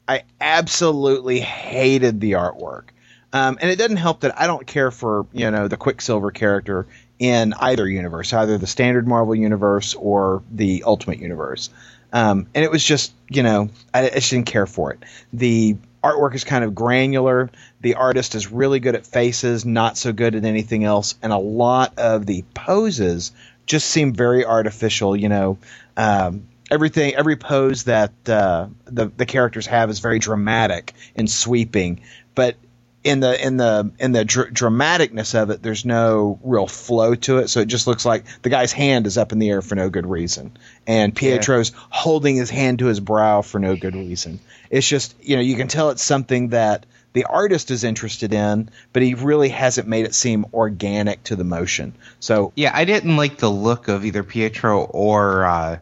I 0.08 0.24
absolutely 0.40 1.40
hated 1.40 2.20
the 2.20 2.34
artwork. 2.34 2.86
Um, 3.34 3.58
and 3.62 3.72
it 3.72 3.78
doesn't 3.78 3.98
help 3.98 4.22
that 4.22 4.40
I 4.40 4.46
don't 4.48 4.68
care 4.68 4.92
for 4.92 5.26
you 5.32 5.50
know 5.52 5.68
the 5.70 5.78
Quicksilver 5.78 6.32
character 6.32 6.86
in 7.20 7.54
either 7.54 7.88
universe, 7.88 8.34
either 8.34 8.58
the 8.58 8.68
standard 8.68 9.08
Marvel 9.08 9.36
universe 9.36 9.94
or 9.94 10.44
the 10.52 10.84
Ultimate 10.86 11.20
universe. 11.20 11.70
Um, 12.12 12.48
and 12.54 12.66
it 12.66 12.72
was 12.72 12.84
just 12.84 13.14
you 13.30 13.44
know 13.44 13.70
I, 13.94 14.08
I 14.08 14.10
just 14.16 14.32
didn't 14.32 14.48
care 14.48 14.66
for 14.68 14.92
it. 14.92 15.00
The 15.32 15.78
artwork 16.04 16.36
is 16.36 16.44
kind 16.44 16.66
of 16.66 16.76
granular. 16.76 17.50
The 17.80 17.96
artist 17.96 18.36
is 18.36 18.52
really 18.52 18.80
good 18.82 18.96
at 18.96 19.06
faces, 19.08 19.66
not 19.66 19.98
so 19.98 20.12
good 20.12 20.36
at 20.36 20.44
anything 20.44 20.84
else, 20.84 21.16
and 21.22 21.32
a 21.32 21.38
lot 21.38 21.98
of 21.98 22.26
the 22.26 22.44
poses 22.54 23.32
just 23.66 23.88
seem 23.90 24.12
very 24.14 24.44
artificial. 24.46 25.16
You 25.16 25.30
know, 25.30 25.58
um, 26.02 26.48
everything, 26.72 27.14
every 27.14 27.36
pose 27.36 27.84
that 27.84 28.12
uh, 28.28 28.68
the 28.86 29.12
the 29.16 29.26
characters 29.26 29.68
have 29.68 29.90
is 29.90 30.00
very 30.00 30.18
dramatic 30.18 30.94
and 31.16 31.30
sweeping, 31.30 32.02
but 32.34 32.56
in 33.04 33.20
the 33.20 33.46
in 33.46 33.58
the 33.58 33.92
in 34.00 34.12
the 34.12 34.26
dr- 34.26 34.52
dramaticness 34.52 35.40
of 35.40 35.52
it, 35.52 35.62
there's 35.62 35.86
no 35.86 36.40
real 36.44 36.66
flow 36.66 37.14
to 37.16 37.38
it. 37.38 37.50
So 37.50 37.60
it 37.60 37.68
just 37.68 37.86
looks 37.86 38.04
like 38.04 38.26
the 38.42 38.50
guy's 38.50 38.72
hand 38.72 39.06
is 39.06 39.18
up 39.18 39.32
in 39.32 39.38
the 39.38 39.50
air 39.50 39.62
for 39.62 39.76
no 39.76 39.90
good 39.90 40.08
reason, 40.08 40.58
and 40.88 41.16
Pietro's 41.16 41.72
holding 41.90 42.36
his 42.36 42.50
hand 42.50 42.80
to 42.80 42.86
his 42.88 43.00
brow 43.00 43.44
for 43.44 43.60
no 43.60 43.76
good 43.76 43.96
reason. 43.96 44.40
It's 44.70 44.88
just 44.88 45.16
you 45.22 45.36
know 45.36 45.42
you 45.42 45.56
can 45.56 45.68
tell 45.68 45.92
it's 45.92 46.04
something 46.04 46.50
that 46.50 46.86
the 47.14 47.26
artist 47.26 47.72
is 47.72 47.84
interested 47.84 48.34
in, 48.34 48.70
but 48.94 49.04
he 49.04 49.16
really 49.16 49.50
hasn't 49.50 49.88
made 49.88 50.06
it 50.06 50.16
seem 50.16 50.46
organic 50.54 51.24
to 51.26 51.36
the 51.36 51.44
motion. 51.44 51.94
So 52.20 52.54
Yeah, 52.56 52.72
I 52.74 52.86
didn't 52.86 53.18
like 53.18 53.38
the 53.38 53.52
look 53.52 53.88
of 53.88 54.06
either 54.06 54.24
Pietro 54.24 54.84
or 54.84 55.46
uh, 55.46 55.80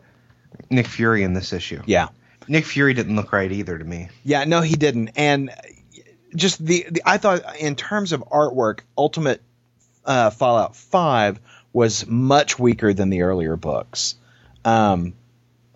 Nick 0.69 0.87
Fury 0.87 1.23
in 1.23 1.33
this 1.33 1.53
issue. 1.53 1.81
yeah, 1.85 2.09
Nick 2.47 2.65
Fury 2.65 2.93
didn't 2.93 3.15
look 3.15 3.31
right 3.31 3.51
either 3.51 3.77
to 3.77 3.83
me. 3.83 4.09
Yeah, 4.23 4.43
no, 4.45 4.61
he 4.61 4.75
didn't. 4.75 5.09
And 5.15 5.51
just 6.35 6.63
the, 6.63 6.85
the 6.89 7.01
I 7.05 7.17
thought 7.17 7.57
in 7.57 7.75
terms 7.75 8.11
of 8.11 8.23
artwork, 8.31 8.81
Ultimate 8.97 9.41
uh, 10.05 10.29
Fallout 10.29 10.75
Five 10.75 11.39
was 11.73 12.07
much 12.07 12.57
weaker 12.57 12.93
than 12.93 13.09
the 13.09 13.21
earlier 13.21 13.55
books. 13.55 14.15
Um, 14.65 15.13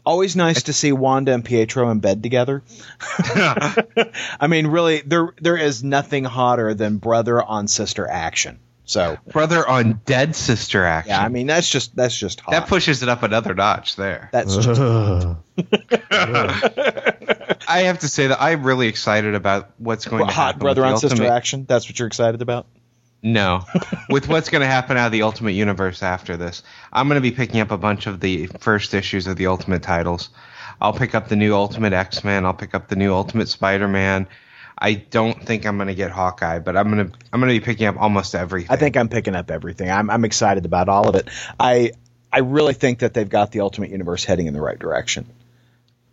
always 0.05 0.35
nice 0.35 0.63
to 0.63 0.73
see 0.73 0.91
Wanda 0.91 1.33
and 1.33 1.45
Pietro 1.45 1.89
in 1.91 1.99
bed 1.99 2.23
together. 2.23 2.63
I 2.99 4.47
mean, 4.47 4.67
really, 4.67 5.01
there 5.01 5.33
there 5.39 5.57
is 5.57 5.83
nothing 5.83 6.23
hotter 6.23 6.73
than 6.73 6.97
brother 6.97 7.41
on 7.41 7.67
sister 7.67 8.07
action. 8.07 8.59
So 8.85 9.17
Brother 9.27 9.67
on 9.67 10.01
Dead 10.05 10.35
Sister 10.35 10.83
action. 10.83 11.11
yeah, 11.11 11.23
I 11.23 11.29
mean 11.29 11.47
that's 11.47 11.69
just 11.69 11.95
that's 11.95 12.17
just 12.17 12.41
hot. 12.41 12.51
that 12.51 12.67
pushes 12.67 13.01
it 13.01 13.09
up 13.09 13.23
another 13.23 13.53
notch 13.53 13.95
there. 13.95 14.29
that's 14.33 14.57
just 14.57 14.81
I 17.67 17.79
have 17.81 17.99
to 17.99 18.09
say 18.09 18.27
that 18.27 18.41
I'm 18.41 18.63
really 18.63 18.87
excited 18.87 19.35
about 19.35 19.71
what's 19.77 20.05
going 20.05 20.21
what, 20.21 20.29
to 20.29 20.33
hot 20.33 20.45
happen. 20.47 20.59
brother 20.59 20.85
on 20.85 20.93
the 20.93 20.99
sister 20.99 21.23
Ultimate- 21.23 21.35
action. 21.35 21.65
That's 21.67 21.87
what 21.87 21.97
you're 21.97 22.07
excited 22.07 22.41
about. 22.41 22.67
No, 23.25 23.63
with 24.09 24.27
what's 24.27 24.49
going 24.49 24.59
to 24.63 24.67
happen 24.67 24.97
out 24.97 25.05
of 25.05 25.13
the 25.13 25.21
Ultimate 25.21 25.51
Universe 25.51 26.03
after 26.03 26.35
this, 26.35 26.61
I'm 26.91 27.07
going 27.07 27.15
to 27.15 27.21
be 27.21 27.31
picking 27.31 27.61
up 27.61 27.71
a 27.71 27.77
bunch 27.77 28.05
of 28.05 28.19
the 28.19 28.47
first 28.59 28.93
issues 28.93 29.27
of 29.27 29.37
the 29.37 29.47
Ultimate 29.47 29.81
titles. 29.81 30.29
I'll 30.81 30.91
pick 30.91 31.15
up 31.15 31.29
the 31.29 31.37
new 31.37 31.55
Ultimate 31.55 31.93
X 31.93 32.25
Men. 32.25 32.45
I'll 32.45 32.53
pick 32.53 32.75
up 32.75 32.89
the 32.89 32.97
new 32.97 33.13
Ultimate 33.13 33.47
Spider 33.47 33.87
Man. 33.87 34.27
I 34.83 34.95
don't 34.95 35.41
think 35.41 35.65
I'm 35.65 35.77
going 35.77 35.87
to 35.87 35.95
get 35.95 36.11
Hawkeye, 36.11 36.59
but 36.59 36.75
I'm 36.75 36.91
going 36.91 37.09
to 37.09 37.17
I'm 37.31 37.39
going 37.39 37.53
to 37.53 37.59
be 37.59 37.63
picking 37.63 37.87
up 37.87 37.95
almost 37.97 38.35
everything. 38.35 38.69
I 38.69 38.75
think 38.75 38.97
I'm 38.97 39.07
picking 39.07 39.33
up 39.33 39.49
everything. 39.49 39.89
I'm, 39.89 40.09
I'm 40.09 40.25
excited 40.25 40.65
about 40.65 40.89
all 40.89 41.07
of 41.07 41.15
it. 41.15 41.29
I 41.57 41.93
I 42.33 42.39
really 42.39 42.73
think 42.73 42.99
that 42.99 43.13
they've 43.13 43.29
got 43.29 43.53
the 43.53 43.61
Ultimate 43.61 43.91
Universe 43.91 44.25
heading 44.25 44.47
in 44.47 44.53
the 44.53 44.59
right 44.59 44.77
direction. 44.77 45.25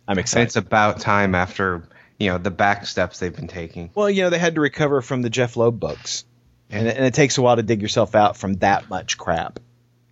I'm 0.07 0.13
and 0.13 0.19
excited. 0.19 0.45
it's 0.45 0.55
about 0.55 1.01
time 1.01 1.35
after 1.35 1.83
you 2.17 2.29
know 2.29 2.37
the 2.37 2.49
back 2.49 2.87
steps 2.87 3.19
they've 3.19 3.35
been 3.35 3.49
taking. 3.49 3.89
well, 3.93 4.09
you 4.09 4.23
know, 4.23 4.29
they 4.29 4.39
had 4.39 4.55
to 4.55 4.61
recover 4.61 5.01
from 5.01 5.21
the 5.21 5.29
Jeff 5.29 5.57
Loeb 5.57 5.77
books, 5.77 6.23
and, 6.69 6.87
and 6.87 7.05
it 7.05 7.13
takes 7.13 7.37
a 7.37 7.41
while 7.41 7.57
to 7.57 7.63
dig 7.63 7.81
yourself 7.81 8.15
out 8.15 8.37
from 8.37 8.53
that 8.55 8.89
much 8.89 9.17
crap. 9.17 9.59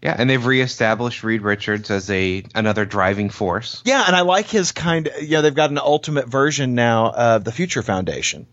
Yeah, 0.01 0.15
and 0.17 0.29
they've 0.29 0.45
reestablished 0.45 1.23
Reed 1.23 1.41
Richards 1.41 1.91
as 1.91 2.09
a 2.09 2.43
another 2.55 2.85
driving 2.85 3.29
force. 3.29 3.81
Yeah, 3.83 4.03
and 4.07 4.15
I 4.15 4.21
like 4.21 4.47
his 4.47 4.71
kind. 4.71 5.09
You 5.21 5.29
know, 5.29 5.41
they've 5.41 5.53
got 5.53 5.71
an 5.71 5.77
ultimate 5.77 6.27
version 6.27 6.73
now 6.73 7.11
of 7.11 7.43
the 7.43 7.51
Future 7.51 7.83
Foundation. 7.83 8.47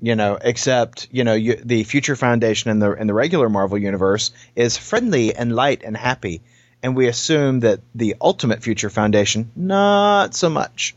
You 0.00 0.14
know, 0.14 0.38
except 0.40 1.08
you 1.10 1.24
know 1.24 1.34
you, 1.34 1.56
the 1.56 1.82
Future 1.82 2.14
Foundation 2.14 2.70
in 2.70 2.78
the 2.78 2.92
in 2.92 3.08
the 3.08 3.14
regular 3.14 3.48
Marvel 3.48 3.78
universe 3.78 4.30
is 4.54 4.76
friendly 4.76 5.34
and 5.34 5.56
light 5.56 5.82
and 5.82 5.96
happy, 5.96 6.42
and 6.82 6.94
we 6.94 7.08
assume 7.08 7.60
that 7.60 7.80
the 7.94 8.14
Ultimate 8.20 8.62
Future 8.62 8.90
Foundation 8.90 9.50
not 9.56 10.36
so 10.36 10.50
much. 10.50 10.94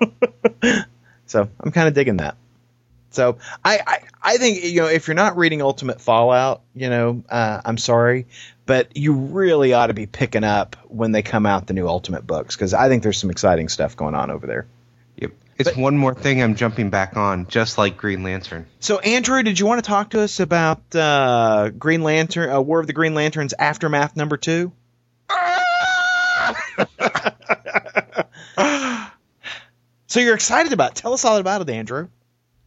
so 1.26 1.48
I'm 1.60 1.70
kind 1.70 1.86
of 1.86 1.94
digging 1.94 2.16
that. 2.16 2.36
So 3.14 3.38
I, 3.64 3.80
I 3.86 3.98
I 4.22 4.36
think 4.38 4.64
you 4.64 4.82
know 4.82 4.88
if 4.88 5.06
you're 5.06 5.14
not 5.14 5.36
reading 5.36 5.62
Ultimate 5.62 6.00
Fallout, 6.00 6.62
you 6.74 6.90
know 6.90 7.22
uh, 7.28 7.60
I'm 7.64 7.78
sorry, 7.78 8.26
but 8.66 8.96
you 8.96 9.14
really 9.14 9.72
ought 9.72 9.86
to 9.86 9.94
be 9.94 10.06
picking 10.06 10.44
up 10.44 10.76
when 10.88 11.12
they 11.12 11.22
come 11.22 11.46
out 11.46 11.66
the 11.66 11.74
new 11.74 11.86
Ultimate 11.86 12.26
books 12.26 12.56
because 12.56 12.74
I 12.74 12.88
think 12.88 13.02
there's 13.02 13.18
some 13.18 13.30
exciting 13.30 13.68
stuff 13.68 13.96
going 13.96 14.14
on 14.14 14.30
over 14.30 14.46
there. 14.46 14.66
Yep. 15.16 15.32
It's 15.56 15.76
one 15.76 15.96
more 15.96 16.14
thing 16.14 16.42
I'm 16.42 16.56
jumping 16.56 16.90
back 16.90 17.16
on, 17.16 17.46
just 17.46 17.78
like 17.78 17.96
Green 17.96 18.24
Lantern. 18.24 18.66
So 18.80 18.98
Andrew, 18.98 19.42
did 19.42 19.60
you 19.60 19.66
want 19.66 19.82
to 19.82 19.88
talk 19.88 20.10
to 20.10 20.20
us 20.20 20.40
about 20.40 20.82
uh, 20.94 21.70
Green 21.70 22.02
Lantern, 22.02 22.50
uh, 22.50 22.60
War 22.60 22.80
of 22.80 22.88
the 22.88 22.92
Green 22.92 23.14
Lanterns 23.14 23.54
aftermath 23.56 24.16
number 24.16 24.36
two? 24.36 24.72
so 30.08 30.20
you're 30.20 30.34
excited 30.34 30.72
about? 30.72 30.92
it. 30.92 30.96
Tell 30.96 31.12
us 31.12 31.24
all 31.24 31.36
about 31.36 31.60
it, 31.62 31.70
Andrew. 31.70 32.08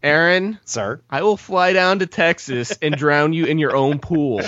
Aaron, 0.04 0.60
Sir. 0.66 1.02
I 1.10 1.24
will 1.24 1.38
fly 1.38 1.74
down 1.74 2.00
to 2.00 2.06
Texas 2.06 2.78
and 2.82 2.96
drown 2.96 3.34
you 3.34 3.46
in 3.46 3.58
your 3.58 3.76
own 3.76 4.00
pool. 4.00 4.42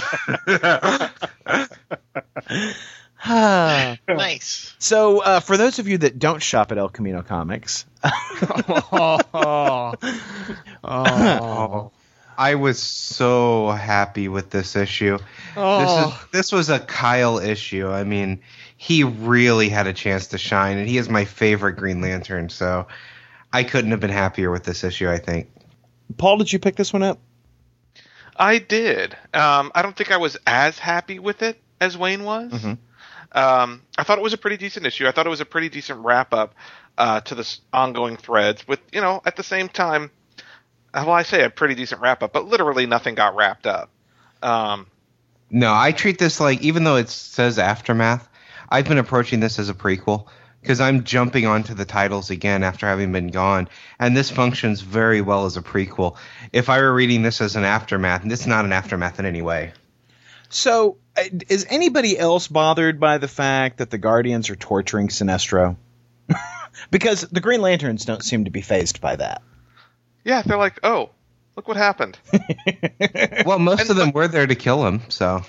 Nice. 3.27 4.73
So, 4.79 5.21
uh, 5.21 5.39
for 5.39 5.57
those 5.57 5.79
of 5.79 5.87
you 5.87 5.99
that 5.99 6.19
don't 6.19 6.41
shop 6.41 6.71
at 6.71 6.77
El 6.77 6.89
Camino 6.89 7.21
Comics, 7.21 7.85
oh, 8.03 9.93
oh, 10.83 11.91
I 12.37 12.55
was 12.55 12.81
so 12.81 13.71
happy 13.71 14.29
with 14.29 14.49
this 14.49 14.77
issue. 14.77 15.17
This 15.17 15.25
oh. 15.57 16.07
is 16.07 16.31
this 16.31 16.51
was 16.51 16.69
a 16.69 16.79
Kyle 16.79 17.39
issue. 17.39 17.89
I 17.89 18.05
mean, 18.05 18.39
he 18.77 19.03
really 19.03 19.67
had 19.67 19.87
a 19.87 19.93
chance 19.93 20.27
to 20.27 20.37
shine, 20.37 20.77
and 20.77 20.87
he 20.87 20.97
is 20.97 21.09
my 21.09 21.25
favorite 21.25 21.73
Green 21.73 21.99
Lantern. 21.99 22.47
So 22.47 22.87
I 23.51 23.63
couldn't 23.63 23.91
have 23.91 23.99
been 23.99 24.09
happier 24.09 24.51
with 24.51 24.63
this 24.63 24.83
issue. 24.83 25.09
I 25.09 25.17
think. 25.17 25.49
Paul, 26.17 26.37
did 26.37 26.51
you 26.51 26.59
pick 26.59 26.75
this 26.75 26.91
one 26.93 27.03
up? 27.03 27.19
I 28.35 28.57
did. 28.57 29.13
Um, 29.33 29.71
I 29.75 29.81
don't 29.81 29.95
think 29.95 30.11
I 30.11 30.17
was 30.17 30.37
as 30.47 30.79
happy 30.79 31.19
with 31.19 31.41
it 31.41 31.61
as 31.81 31.97
Wayne 31.97 32.23
was. 32.23 32.51
Mhm. 32.51 32.77
Um, 33.31 33.81
I 33.97 34.03
thought 34.03 34.17
it 34.17 34.23
was 34.23 34.33
a 34.33 34.37
pretty 34.37 34.57
decent 34.57 34.85
issue. 34.85 35.07
I 35.07 35.11
thought 35.11 35.27
it 35.27 35.29
was 35.29 35.41
a 35.41 35.45
pretty 35.45 35.69
decent 35.69 35.99
wrap 35.99 36.33
up 36.33 36.55
uh, 36.97 37.21
to 37.21 37.35
this 37.35 37.61
ongoing 37.71 38.17
threads. 38.17 38.67
With 38.67 38.79
you 38.91 39.01
know, 39.01 39.21
at 39.25 39.35
the 39.35 39.43
same 39.43 39.69
time, 39.69 40.09
uh, 40.93 41.03
well, 41.05 41.15
I 41.15 41.23
say 41.23 41.43
a 41.43 41.49
pretty 41.49 41.75
decent 41.75 42.01
wrap 42.01 42.23
up, 42.23 42.33
but 42.33 42.47
literally 42.47 42.85
nothing 42.85 43.15
got 43.15 43.35
wrapped 43.35 43.67
up. 43.67 43.89
Um, 44.41 44.87
No, 45.51 45.73
I 45.75 45.91
treat 45.91 46.17
this 46.17 46.39
like 46.39 46.61
even 46.61 46.83
though 46.83 46.95
it 46.95 47.09
says 47.09 47.59
aftermath, 47.59 48.27
I've 48.69 48.87
been 48.87 48.97
approaching 48.97 49.39
this 49.39 49.59
as 49.59 49.69
a 49.69 49.73
prequel 49.73 50.27
because 50.61 50.81
I'm 50.81 51.03
jumping 51.03 51.45
onto 51.45 51.73
the 51.73 51.85
titles 51.85 52.29
again 52.29 52.63
after 52.63 52.85
having 52.87 53.11
been 53.11 53.27
gone, 53.27 53.69
and 53.99 54.15
this 54.15 54.29
functions 54.29 54.81
very 54.81 55.21
well 55.21 55.45
as 55.45 55.57
a 55.57 55.61
prequel. 55.61 56.17
If 56.51 56.69
I 56.69 56.79
were 56.81 56.93
reading 56.93 57.21
this 57.21 57.41
as 57.41 57.55
an 57.55 57.63
aftermath, 57.63 58.21
and 58.23 58.31
this 58.31 58.41
is 58.41 58.47
not 58.47 58.65
an 58.65 58.73
aftermath 58.73 59.19
in 59.19 59.25
any 59.25 59.41
way. 59.41 59.71
So, 60.49 60.97
uh, 61.17 61.23
is 61.47 61.67
anybody 61.69 62.17
else 62.17 62.47
bothered 62.47 62.99
by 62.99 63.19
the 63.19 63.27
fact 63.27 63.77
that 63.77 63.89
the 63.91 63.97
Guardians 63.99 64.49
are 64.49 64.55
torturing 64.55 65.07
Sinestro? 65.09 65.75
because 66.91 67.21
the 67.21 67.39
Green 67.41 67.61
Lanterns 67.61 68.05
don't 68.05 68.23
seem 68.23 68.45
to 68.45 68.51
be 68.51 68.61
phased 68.61 68.99
by 69.01 69.15
that. 69.15 69.41
yeah, 70.23 70.41
they're 70.41 70.57
like, 70.57 70.79
oh, 70.83 71.11
look 71.55 71.67
what 71.67 71.77
happened. 71.77 72.17
Well, 73.45 73.59
most 73.59 73.89
of 73.89 73.95
them 73.95 74.11
were 74.11 74.27
there 74.27 74.45
to 74.45 74.55
kill 74.55 74.85
him, 74.85 75.01
so 75.09 75.43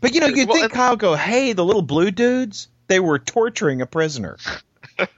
But 0.00 0.14
you 0.14 0.20
know, 0.20 0.26
you'd 0.26 0.48
Well, 0.48 0.56
think 0.56 0.64
and- 0.64 0.72
Kyle 0.72 0.96
go, 0.96 1.14
"Hey, 1.14 1.52
the 1.54 1.64
little 1.64 1.82
blue 1.82 2.10
dudes, 2.10 2.68
they 2.88 3.00
were 3.00 3.18
torturing 3.18 3.80
a 3.80 3.86
prisoner." 3.86 4.36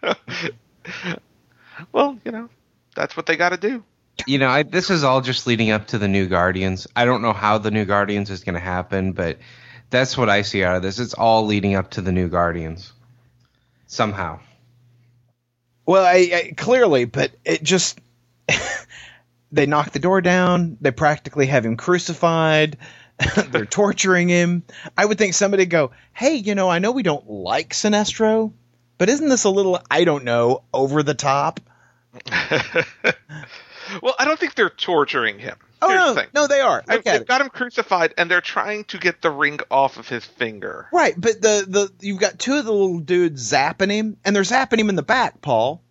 well, 1.92 2.18
you 2.24 2.32
know, 2.32 2.48
that's 2.94 3.16
what 3.16 3.26
they 3.26 3.36
got 3.36 3.50
to 3.50 3.56
do. 3.56 3.82
you 4.26 4.38
know, 4.38 4.48
I, 4.48 4.62
this 4.62 4.90
is 4.90 5.04
all 5.04 5.20
just 5.20 5.46
leading 5.46 5.70
up 5.70 5.88
to 5.88 5.98
the 5.98 6.08
new 6.08 6.26
Guardians. 6.26 6.86
I 6.94 7.04
don't 7.04 7.22
know 7.22 7.32
how 7.32 7.58
the 7.58 7.70
new 7.70 7.84
Guardians 7.84 8.30
is 8.30 8.44
going 8.44 8.54
to 8.54 8.60
happen, 8.60 9.12
but 9.12 9.38
that's 9.88 10.16
what 10.16 10.28
I 10.28 10.42
see 10.42 10.62
out 10.62 10.76
of 10.76 10.82
this. 10.82 10.98
It's 10.98 11.14
all 11.14 11.46
leading 11.46 11.74
up 11.74 11.90
to 11.92 12.00
the 12.00 12.12
new 12.12 12.28
Guardians 12.28 12.92
somehow. 13.86 14.40
Well, 15.84 16.04
I, 16.04 16.30
I, 16.32 16.54
clearly, 16.56 17.04
but 17.04 17.32
it 17.44 17.62
just 17.62 17.98
they 19.52 19.66
knock 19.66 19.90
the 19.90 19.98
door 19.98 20.20
down. 20.20 20.78
They 20.80 20.92
practically 20.92 21.46
have 21.46 21.66
him 21.66 21.76
crucified. 21.76 22.78
They're 23.50 23.66
torturing 23.66 24.28
him. 24.28 24.62
I 24.96 25.04
would 25.04 25.18
think 25.18 25.34
somebody 25.34 25.62
would 25.62 25.70
go, 25.70 25.90
"Hey, 26.12 26.34
you 26.34 26.54
know, 26.54 26.70
I 26.70 26.78
know 26.78 26.92
we 26.92 27.02
don't 27.02 27.28
like 27.28 27.70
Sinestro, 27.70 28.52
but 28.98 29.08
isn't 29.08 29.28
this 29.28 29.44
a 29.44 29.50
little, 29.50 29.80
I 29.90 30.04
don't 30.04 30.24
know, 30.24 30.62
over 30.72 31.02
the 31.02 31.14
top?" 31.14 31.60
well, 34.02 34.14
I 34.18 34.24
don't 34.24 34.38
think 34.38 34.54
they're 34.54 34.70
torturing 34.70 35.38
him. 35.38 35.56
Oh 35.82 35.88
Here's 35.88 36.00
no, 36.00 36.14
the 36.14 36.26
no, 36.34 36.46
they 36.46 36.60
are. 36.60 36.82
At 36.88 37.04
They've 37.04 37.26
got 37.26 37.40
him 37.40 37.48
crucified, 37.48 38.14
and 38.18 38.30
they're 38.30 38.40
trying 38.40 38.84
to 38.84 38.98
get 38.98 39.22
the 39.22 39.30
ring 39.30 39.60
off 39.70 39.96
of 39.96 40.08
his 40.08 40.24
finger. 40.24 40.88
Right, 40.92 41.14
but 41.16 41.40
the 41.40 41.64
the 41.66 41.92
you've 42.00 42.20
got 42.20 42.38
two 42.38 42.56
of 42.56 42.64
the 42.64 42.72
little 42.72 43.00
dudes 43.00 43.50
zapping 43.50 43.90
him, 43.90 44.16
and 44.24 44.34
they're 44.34 44.42
zapping 44.42 44.78
him 44.78 44.88
in 44.88 44.96
the 44.96 45.02
back, 45.02 45.40
Paul. 45.40 45.82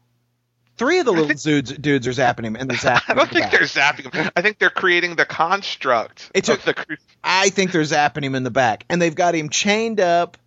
Three 0.80 0.99
of 0.99 1.05
the 1.05 1.11
little 1.11 1.27
dudes 1.36 1.71
dudes 1.73 2.07
are 2.07 2.11
zapping 2.11 2.45
him, 2.45 2.55
and 2.55 2.69
they're 2.69 2.77
zapping 2.91 3.03
I 3.09 3.13
don't 3.13 3.27
in 3.27 3.27
the 3.27 3.34
think 3.34 3.43
back. 3.43 3.51
they're 3.51 3.61
zapping 3.67 4.13
him. 4.15 4.32
I 4.36 4.41
think 4.41 4.57
they're 4.57 4.69
creating 4.71 5.15
the 5.17 5.25
construct 5.25 6.32
It 6.34 6.45
took- 6.45 6.59
of 6.59 6.65
the 6.65 6.73
cru- 6.73 6.97
I 7.23 7.49
think 7.49 7.71
they're 7.71 7.82
zapping 7.84 8.23
him 8.23 8.34
in 8.34 8.43
the 8.43 8.49
back, 8.51 8.86
and 8.89 9.01
they've 9.01 9.13
got 9.13 9.36
him 9.36 9.49
chained 9.49 9.99
up. 9.99 10.38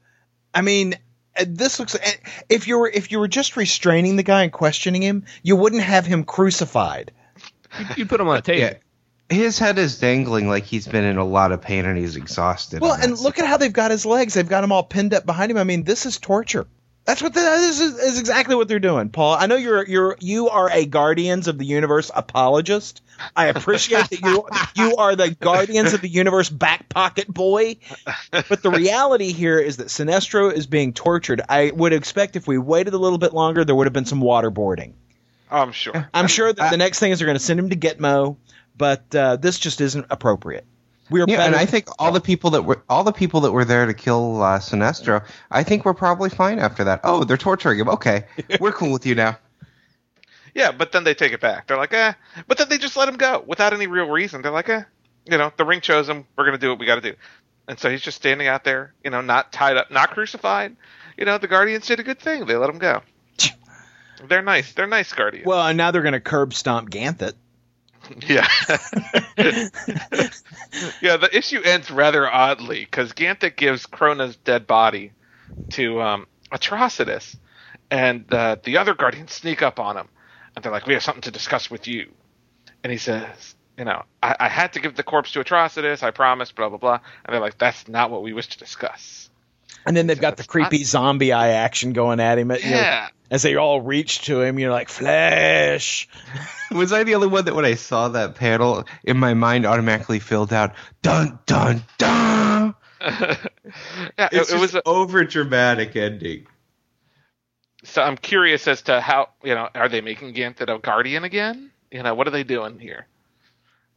I 0.54 0.62
mean, 0.62 0.94
uh, 1.38 1.44
this 1.46 1.78
looks. 1.78 1.94
uh, 1.94 1.98
If 2.48 2.66
you 2.66 2.78
were 2.78 2.88
if 2.92 3.12
you 3.12 3.18
were 3.20 3.28
just 3.28 3.56
restraining 3.56 4.16
the 4.16 4.22
guy 4.22 4.42
and 4.42 4.52
questioning 4.52 5.02
him, 5.02 5.24
you 5.42 5.54
wouldn't 5.54 5.82
have 5.82 6.06
him 6.06 6.24
crucified. 6.24 7.12
You'd, 7.78 7.98
you'd 7.98 8.08
put 8.08 8.20
him 8.20 8.28
on 8.28 8.38
a 8.38 8.42
table. 8.42 8.60
Yeah. 8.60 8.74
His 9.28 9.58
head 9.58 9.78
is 9.78 9.98
dangling 9.98 10.46
like 10.48 10.64
he's 10.64 10.86
been 10.86 11.04
in 11.04 11.16
a 11.16 11.24
lot 11.24 11.52
of 11.52 11.62
pain 11.62 11.86
and 11.86 11.96
he's 11.96 12.16
exhausted. 12.16 12.82
Well, 12.82 12.92
and 12.92 13.18
look 13.18 13.38
at 13.38 13.46
how 13.46 13.56
they've 13.56 13.72
got 13.72 13.90
his 13.90 14.04
legs. 14.04 14.34
They've 14.34 14.46
got 14.48 14.62
him 14.62 14.72
all 14.72 14.82
pinned 14.82 15.14
up 15.14 15.24
behind 15.24 15.50
him. 15.50 15.56
I 15.56 15.64
mean, 15.64 15.84
this 15.84 16.04
is 16.04 16.18
torture. 16.18 16.66
That's 17.04 17.20
what 17.20 17.34
the, 17.34 17.40
this 17.40 17.80
is, 17.80 17.98
is 17.98 18.20
exactly 18.20 18.54
what 18.54 18.68
they're 18.68 18.78
doing, 18.78 19.08
Paul. 19.08 19.34
I 19.34 19.46
know 19.46 19.56
you're 19.56 19.84
you're 19.84 20.16
you 20.20 20.50
are 20.50 20.70
a 20.70 20.86
Guardians 20.86 21.48
of 21.48 21.58
the 21.58 21.64
Universe 21.64 22.12
apologist. 22.14 23.02
I 23.34 23.46
appreciate 23.46 24.08
that 24.10 24.20
you 24.20 24.46
you 24.76 24.96
are 24.96 25.16
the 25.16 25.30
Guardians 25.30 25.94
of 25.94 26.00
the 26.00 26.08
Universe 26.08 26.48
back 26.48 26.88
pocket 26.88 27.26
boy. 27.26 27.76
But 28.30 28.62
the 28.62 28.70
reality 28.70 29.32
here 29.32 29.58
is 29.58 29.78
that 29.78 29.88
Sinestro 29.88 30.52
is 30.52 30.68
being 30.68 30.92
tortured. 30.92 31.40
I 31.48 31.72
would 31.74 31.92
expect 31.92 32.36
if 32.36 32.46
we 32.46 32.56
waited 32.56 32.94
a 32.94 32.98
little 32.98 33.18
bit 33.18 33.34
longer, 33.34 33.64
there 33.64 33.74
would 33.74 33.86
have 33.86 33.92
been 33.92 34.04
some 34.04 34.20
waterboarding. 34.20 34.92
Oh, 35.50 35.58
I'm 35.58 35.72
sure. 35.72 36.08
I'm 36.14 36.28
sure 36.28 36.52
that 36.52 36.70
the 36.70 36.76
next 36.76 37.00
thing 37.00 37.10
is 37.10 37.18
they're 37.18 37.26
going 37.26 37.36
to 37.36 37.44
send 37.44 37.58
him 37.58 37.70
to 37.70 37.76
Gitmo, 37.76 38.36
but 38.78 39.12
uh, 39.14 39.36
this 39.36 39.58
just 39.58 39.80
isn't 39.80 40.06
appropriate. 40.08 40.64
We 41.10 41.20
are 41.20 41.26
Yeah, 41.28 41.44
and 41.44 41.54
I 41.54 41.66
think 41.66 41.88
all 41.98 42.12
the 42.12 42.20
people 42.20 42.50
that 42.50 42.62
were 42.62 42.82
all 42.88 43.04
the 43.04 43.12
people 43.12 43.40
that 43.42 43.52
were 43.52 43.64
there 43.64 43.86
to 43.86 43.94
kill 43.94 44.42
uh, 44.42 44.58
Sinestro, 44.58 45.24
I 45.50 45.62
think 45.62 45.84
we're 45.84 45.94
probably 45.94 46.30
fine 46.30 46.58
after 46.58 46.84
that. 46.84 47.00
Oh, 47.04 47.24
they're 47.24 47.36
torturing 47.36 47.78
him. 47.78 47.88
Okay, 47.88 48.24
we're 48.60 48.72
cool 48.72 48.92
with 48.92 49.06
you 49.06 49.14
now. 49.14 49.38
Yeah, 50.54 50.72
but 50.72 50.92
then 50.92 51.04
they 51.04 51.14
take 51.14 51.32
it 51.32 51.40
back. 51.40 51.66
They're 51.66 51.78
like, 51.78 51.94
eh. 51.94 52.12
But 52.46 52.58
then 52.58 52.68
they 52.68 52.78
just 52.78 52.96
let 52.96 53.08
him 53.08 53.16
go 53.16 53.42
without 53.46 53.72
any 53.72 53.86
real 53.86 54.08
reason. 54.08 54.42
They're 54.42 54.52
like, 54.52 54.68
eh. 54.68 54.82
You 55.24 55.38
know, 55.38 55.52
the 55.56 55.64
ring 55.64 55.80
chose 55.80 56.08
him. 56.08 56.26
We're 56.36 56.44
gonna 56.44 56.58
do 56.58 56.70
what 56.70 56.78
we 56.78 56.86
got 56.86 56.96
to 56.96 57.12
do. 57.12 57.16
And 57.68 57.78
so 57.78 57.90
he's 57.90 58.02
just 58.02 58.16
standing 58.16 58.48
out 58.48 58.64
there, 58.64 58.92
you 59.04 59.10
know, 59.10 59.20
not 59.20 59.52
tied 59.52 59.76
up, 59.76 59.90
not 59.90 60.10
crucified. 60.10 60.76
You 61.16 61.24
know, 61.24 61.38
the 61.38 61.46
Guardians 61.46 61.86
did 61.86 62.00
a 62.00 62.02
good 62.02 62.18
thing. 62.18 62.46
They 62.46 62.56
let 62.56 62.68
him 62.68 62.78
go. 62.78 63.02
They're 64.28 64.42
nice. 64.42 64.72
They're 64.72 64.86
nice 64.86 65.12
Guardians. 65.12 65.46
well, 65.46 65.66
and 65.66 65.76
now 65.76 65.90
they're 65.90 66.02
going 66.02 66.12
to 66.12 66.20
curb 66.20 66.54
stomp 66.54 66.90
Ganthet. 66.90 67.34
Yeah. 68.26 68.48
yeah, 71.00 71.16
the 71.16 71.28
issue 71.32 71.60
ends 71.62 71.90
rather 71.90 72.30
oddly 72.30 72.80
because 72.84 73.12
Ganthet 73.12 73.56
gives 73.56 73.86
Krona's 73.86 74.36
dead 74.36 74.66
body 74.66 75.12
to 75.70 76.00
um, 76.02 76.26
Atrocitus, 76.52 77.36
and 77.90 78.32
uh, 78.32 78.56
the 78.62 78.78
other 78.78 78.94
Guardians 78.94 79.32
sneak 79.32 79.62
up 79.62 79.78
on 79.78 79.96
him, 79.96 80.08
and 80.54 80.64
they're 80.64 80.72
like, 80.72 80.86
"We 80.86 80.94
have 80.94 81.02
something 81.02 81.22
to 81.22 81.30
discuss 81.30 81.70
with 81.70 81.86
you." 81.86 82.12
And 82.82 82.90
he 82.90 82.98
says, 82.98 83.54
"You 83.78 83.84
know, 83.84 84.02
I, 84.22 84.36
I 84.40 84.48
had 84.48 84.74
to 84.74 84.80
give 84.80 84.96
the 84.96 85.02
corpse 85.02 85.32
to 85.32 85.40
Atrocitus. 85.40 86.02
I 86.02 86.10
promised." 86.10 86.54
Blah 86.56 86.68
blah 86.68 86.78
blah. 86.78 87.00
And 87.24 87.34
they're 87.34 87.40
like, 87.40 87.58
"That's 87.58 87.88
not 87.88 88.10
what 88.10 88.22
we 88.22 88.32
wish 88.32 88.48
to 88.48 88.58
discuss." 88.58 89.30
And 89.86 89.96
then 89.96 90.06
they've 90.06 90.20
got 90.20 90.36
the 90.36 90.44
creepy 90.44 90.84
zombie 90.84 91.32
eye 91.32 91.50
action 91.50 91.92
going 91.92 92.20
at 92.20 92.38
him. 92.38 92.50
you 92.50 92.58
know, 92.58 92.76
Yeah. 92.76 93.08
As 93.32 93.40
they 93.40 93.56
all 93.56 93.80
reach 93.80 94.26
to 94.26 94.42
him, 94.42 94.58
you're 94.58 94.70
like, 94.70 94.90
Flash. 94.90 96.06
Was 96.70 96.92
I 96.92 97.02
the 97.02 97.14
only 97.14 97.28
one 97.28 97.46
that 97.46 97.54
when 97.54 97.64
I 97.64 97.74
saw 97.74 98.08
that 98.08 98.34
panel 98.34 98.84
in 99.02 99.16
my 99.16 99.32
mind 99.32 99.64
automatically 99.64 100.20
filled 100.20 100.52
out 100.52 100.74
dun 101.00 101.38
dun 101.46 101.82
dun? 101.96 102.74
yeah, 103.00 103.36
it, 104.18 104.28
It's 104.32 104.52
it 104.52 104.60
was. 104.60 104.74
A, 104.74 104.82
over 104.86 105.24
dramatic 105.24 105.96
ending. 105.96 106.46
so 107.84 108.02
I'm 108.02 108.18
curious 108.18 108.68
as 108.68 108.82
to 108.82 109.00
how 109.00 109.30
you 109.42 109.54
know 109.54 109.68
are 109.74 109.88
they 109.88 110.02
making 110.02 110.34
Ganthet 110.34 110.68
a 110.68 110.78
Guardian 110.78 111.24
again? 111.24 111.72
You 111.90 112.02
know, 112.02 112.14
what 112.14 112.28
are 112.28 112.30
they 112.30 112.44
doing 112.44 112.78
here? 112.78 113.06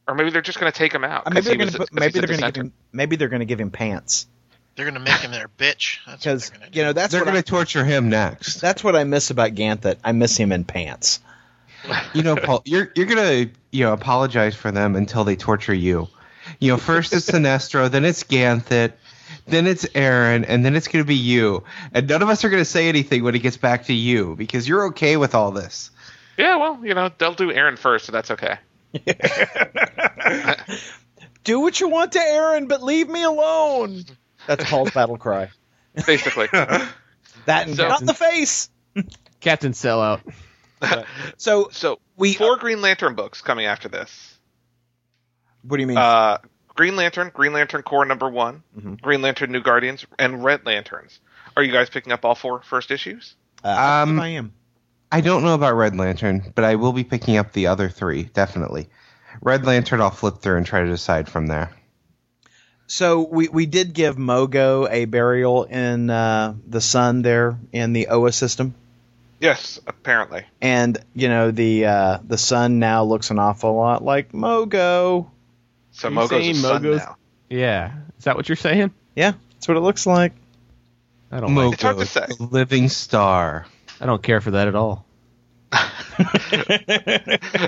Or 0.07 0.15
maybe 0.15 0.29
they're 0.29 0.41
just 0.41 0.59
going 0.59 0.71
to 0.71 0.77
take 0.77 0.93
him 0.93 1.03
out. 1.03 1.27
Uh, 1.27 1.41
they're 1.41 1.57
going 1.57 1.69
to 1.69 1.88
maybe 1.91 2.19
they're 2.19 2.27
going 2.27 2.39
to 2.39 2.51
give 2.51 2.55
him 2.55 2.73
maybe 2.93 3.15
they're 3.17 3.29
going 3.29 3.41
to 3.41 3.45
give 3.45 3.59
him 3.59 3.69
pants 3.69 4.27
They're 4.76 4.86
gonna 4.86 4.99
make 4.99 5.19
him 5.21 5.32
their 5.32 5.47
bitch. 5.47 5.99
Because 6.05 6.49
they're 6.49 6.59
gonna 6.59 6.71
you 6.73 6.84
know 6.84 6.93
that's 6.93 7.11
They're 7.11 7.21
what 7.21 7.28
going 7.28 7.38
I, 7.38 7.41
to 7.41 7.47
torture 7.47 7.86
him 7.86 8.09
next. 8.09 8.59
that's 8.59 8.84
what 8.84 8.95
I 8.95 9.03
miss 9.05 9.30
about 9.30 9.51
Ganthet. 9.51 9.97
I 10.03 10.11
miss 10.11 10.36
him 10.38 10.51
in 10.51 10.63
pants. 10.65 11.19
You 12.13 12.23
know, 12.23 12.36
Paul, 12.36 12.61
you're 12.65 12.91
you're 12.95 13.05
gonna 13.05 13.47
you 13.71 13.86
know 13.86 13.93
apologize 13.93 14.55
for 14.55 14.71
them 14.71 14.95
until 14.95 15.23
they 15.23 15.36
torture 15.36 15.73
you. 15.73 16.07
You 16.59 16.71
know, 16.73 16.78
first 16.78 17.13
it's 17.13 17.30
Sinestro, 17.30 17.89
then 17.89 18.05
it's 18.05 18.23
Ganthet, 18.23 18.93
then 19.47 19.67
it's 19.67 19.86
Aaron, 19.95 20.45
and 20.45 20.65
then 20.65 20.76
it's 20.76 20.88
gonna 20.88 21.05
be 21.05 21.15
you. 21.15 21.63
And 21.93 22.07
none 22.09 22.21
of 22.21 22.30
us 22.30 22.43
are 22.43 22.49
gonna 22.49 22.65
say 22.65 22.89
anything 22.89 23.23
when 23.23 23.36
it 23.36 23.39
gets 23.39 23.57
back 23.57 23.86
to 23.86 23.93
you 23.93 24.36
because 24.36 24.67
you're 24.67 24.88
okay 24.88 25.15
with 25.15 25.36
all 25.36 25.51
this. 25.51 25.91
Yeah, 26.38 26.57
well, 26.57 26.80
you 26.84 26.93
know, 26.95 27.09
they'll 27.17 27.34
do 27.34 27.51
Aaron 27.51 27.78
first, 27.78 28.07
so 28.07 28.11
that's 28.11 28.32
okay. 28.32 28.57
Do 31.43 31.59
what 31.59 31.80
you 31.80 31.89
want 31.89 32.13
to 32.13 32.19
Aaron, 32.19 32.67
but 32.67 32.82
leave 32.82 33.07
me 33.07 33.23
alone. 33.23 34.03
That's 34.47 34.69
Paul's 34.69 34.91
battle 34.91 35.17
cry. 35.17 35.49
Basically. 36.05 36.47
That 37.45 37.67
and 37.67 37.75
So- 37.75 37.87
not 37.87 38.01
in 38.01 38.07
the 38.07 38.13
face. 38.15 38.69
Captain 39.39 39.73
Sellout. 39.73 40.21
So 41.37 41.69
so 41.71 41.99
we 42.15 42.33
four 42.33 42.57
Green 42.57 42.81
Lantern 42.81 43.13
books 43.15 43.41
coming 43.41 43.65
after 43.67 43.87
this. 43.87 44.37
What 45.61 45.77
do 45.77 45.81
you 45.81 45.87
mean? 45.87 45.97
Uh, 45.97 46.39
Green 46.69 46.95
Lantern, 46.95 47.29
Green 47.33 47.53
Lantern 47.53 47.83
Corps 47.83 48.05
number 48.05 48.29
one, 48.29 48.63
Mhm. 48.77 48.99
Green 49.01 49.21
Lantern 49.21 49.51
New 49.51 49.61
Guardians, 49.61 50.05
and 50.19 50.43
Red 50.43 50.65
Lanterns. 50.65 51.19
Are 51.55 51.61
you 51.63 51.71
guys 51.71 51.89
picking 51.89 52.11
up 52.11 52.25
all 52.25 52.35
four 52.35 52.61
first 52.63 52.89
issues? 52.91 53.35
Uh, 53.63 53.69
um, 53.69 54.19
I 54.19 54.29
am. 54.29 54.51
I 55.11 55.21
don't 55.21 55.43
know 55.43 55.53
about 55.53 55.75
Red 55.75 55.95
Lantern, 55.95 56.51
but 56.55 56.63
I 56.65 56.75
will 56.75 56.93
be 56.93 57.03
picking 57.03 57.37
up 57.37 57.53
the 57.53 57.67
other 57.67 57.89
three 57.89 58.23
definitely. 58.23 58.89
Red 59.41 59.65
Lantern, 59.65 60.01
I'll 60.01 60.09
flip 60.09 60.39
through 60.39 60.57
and 60.57 60.65
try 60.65 60.81
to 60.81 60.87
decide 60.89 61.29
from 61.29 61.47
there. 61.47 61.69
So 62.88 63.21
we, 63.27 63.47
we 63.47 63.65
did 63.65 63.93
give 63.93 64.15
Mogo 64.15 64.88
a 64.89 65.05
burial 65.05 65.63
in 65.63 66.09
uh, 66.09 66.53
the 66.67 66.81
sun 66.81 67.21
there 67.23 67.57
in 67.71 67.93
the 67.93 68.07
Oa 68.09 68.31
system, 68.31 68.75
Yes, 69.39 69.79
apparently. 69.88 70.43
and 70.61 70.97
you 71.15 71.27
know 71.27 71.51
the 71.51 71.86
uh, 71.86 72.17
the 72.23 72.38
sun 72.38 72.77
now 72.79 73.03
looks 73.03 73.31
an 73.31 73.39
awful 73.39 73.75
lot 73.75 74.03
like 74.03 74.31
Mogo. 74.33 75.27
So 75.91 76.09
Mogo's 76.09 76.25
a 76.31 76.41
saying 76.41 76.55
son 76.55 76.83
Mogo's- 76.83 76.99
now. 76.99 77.17
Yeah. 77.49 77.93
Is 78.17 78.23
that 78.25 78.36
what 78.36 78.47
you're 78.49 78.55
saying? 78.55 78.91
Yeah, 79.15 79.33
that's 79.53 79.67
what 79.67 79.77
it 79.77 79.81
looks 79.81 80.05
like. 80.05 80.33
I 81.31 81.39
don't 81.39 81.55
like 81.55 81.73
It's 81.73 81.83
hard 81.83 81.97
to 81.97 82.05
say. 82.05 82.27
living 82.39 82.88
star. 82.89 83.65
I 83.99 84.05
don't 84.05 84.21
care 84.21 84.41
for 84.41 84.51
that 84.51 84.67
at 84.67 84.75
all. 84.75 85.05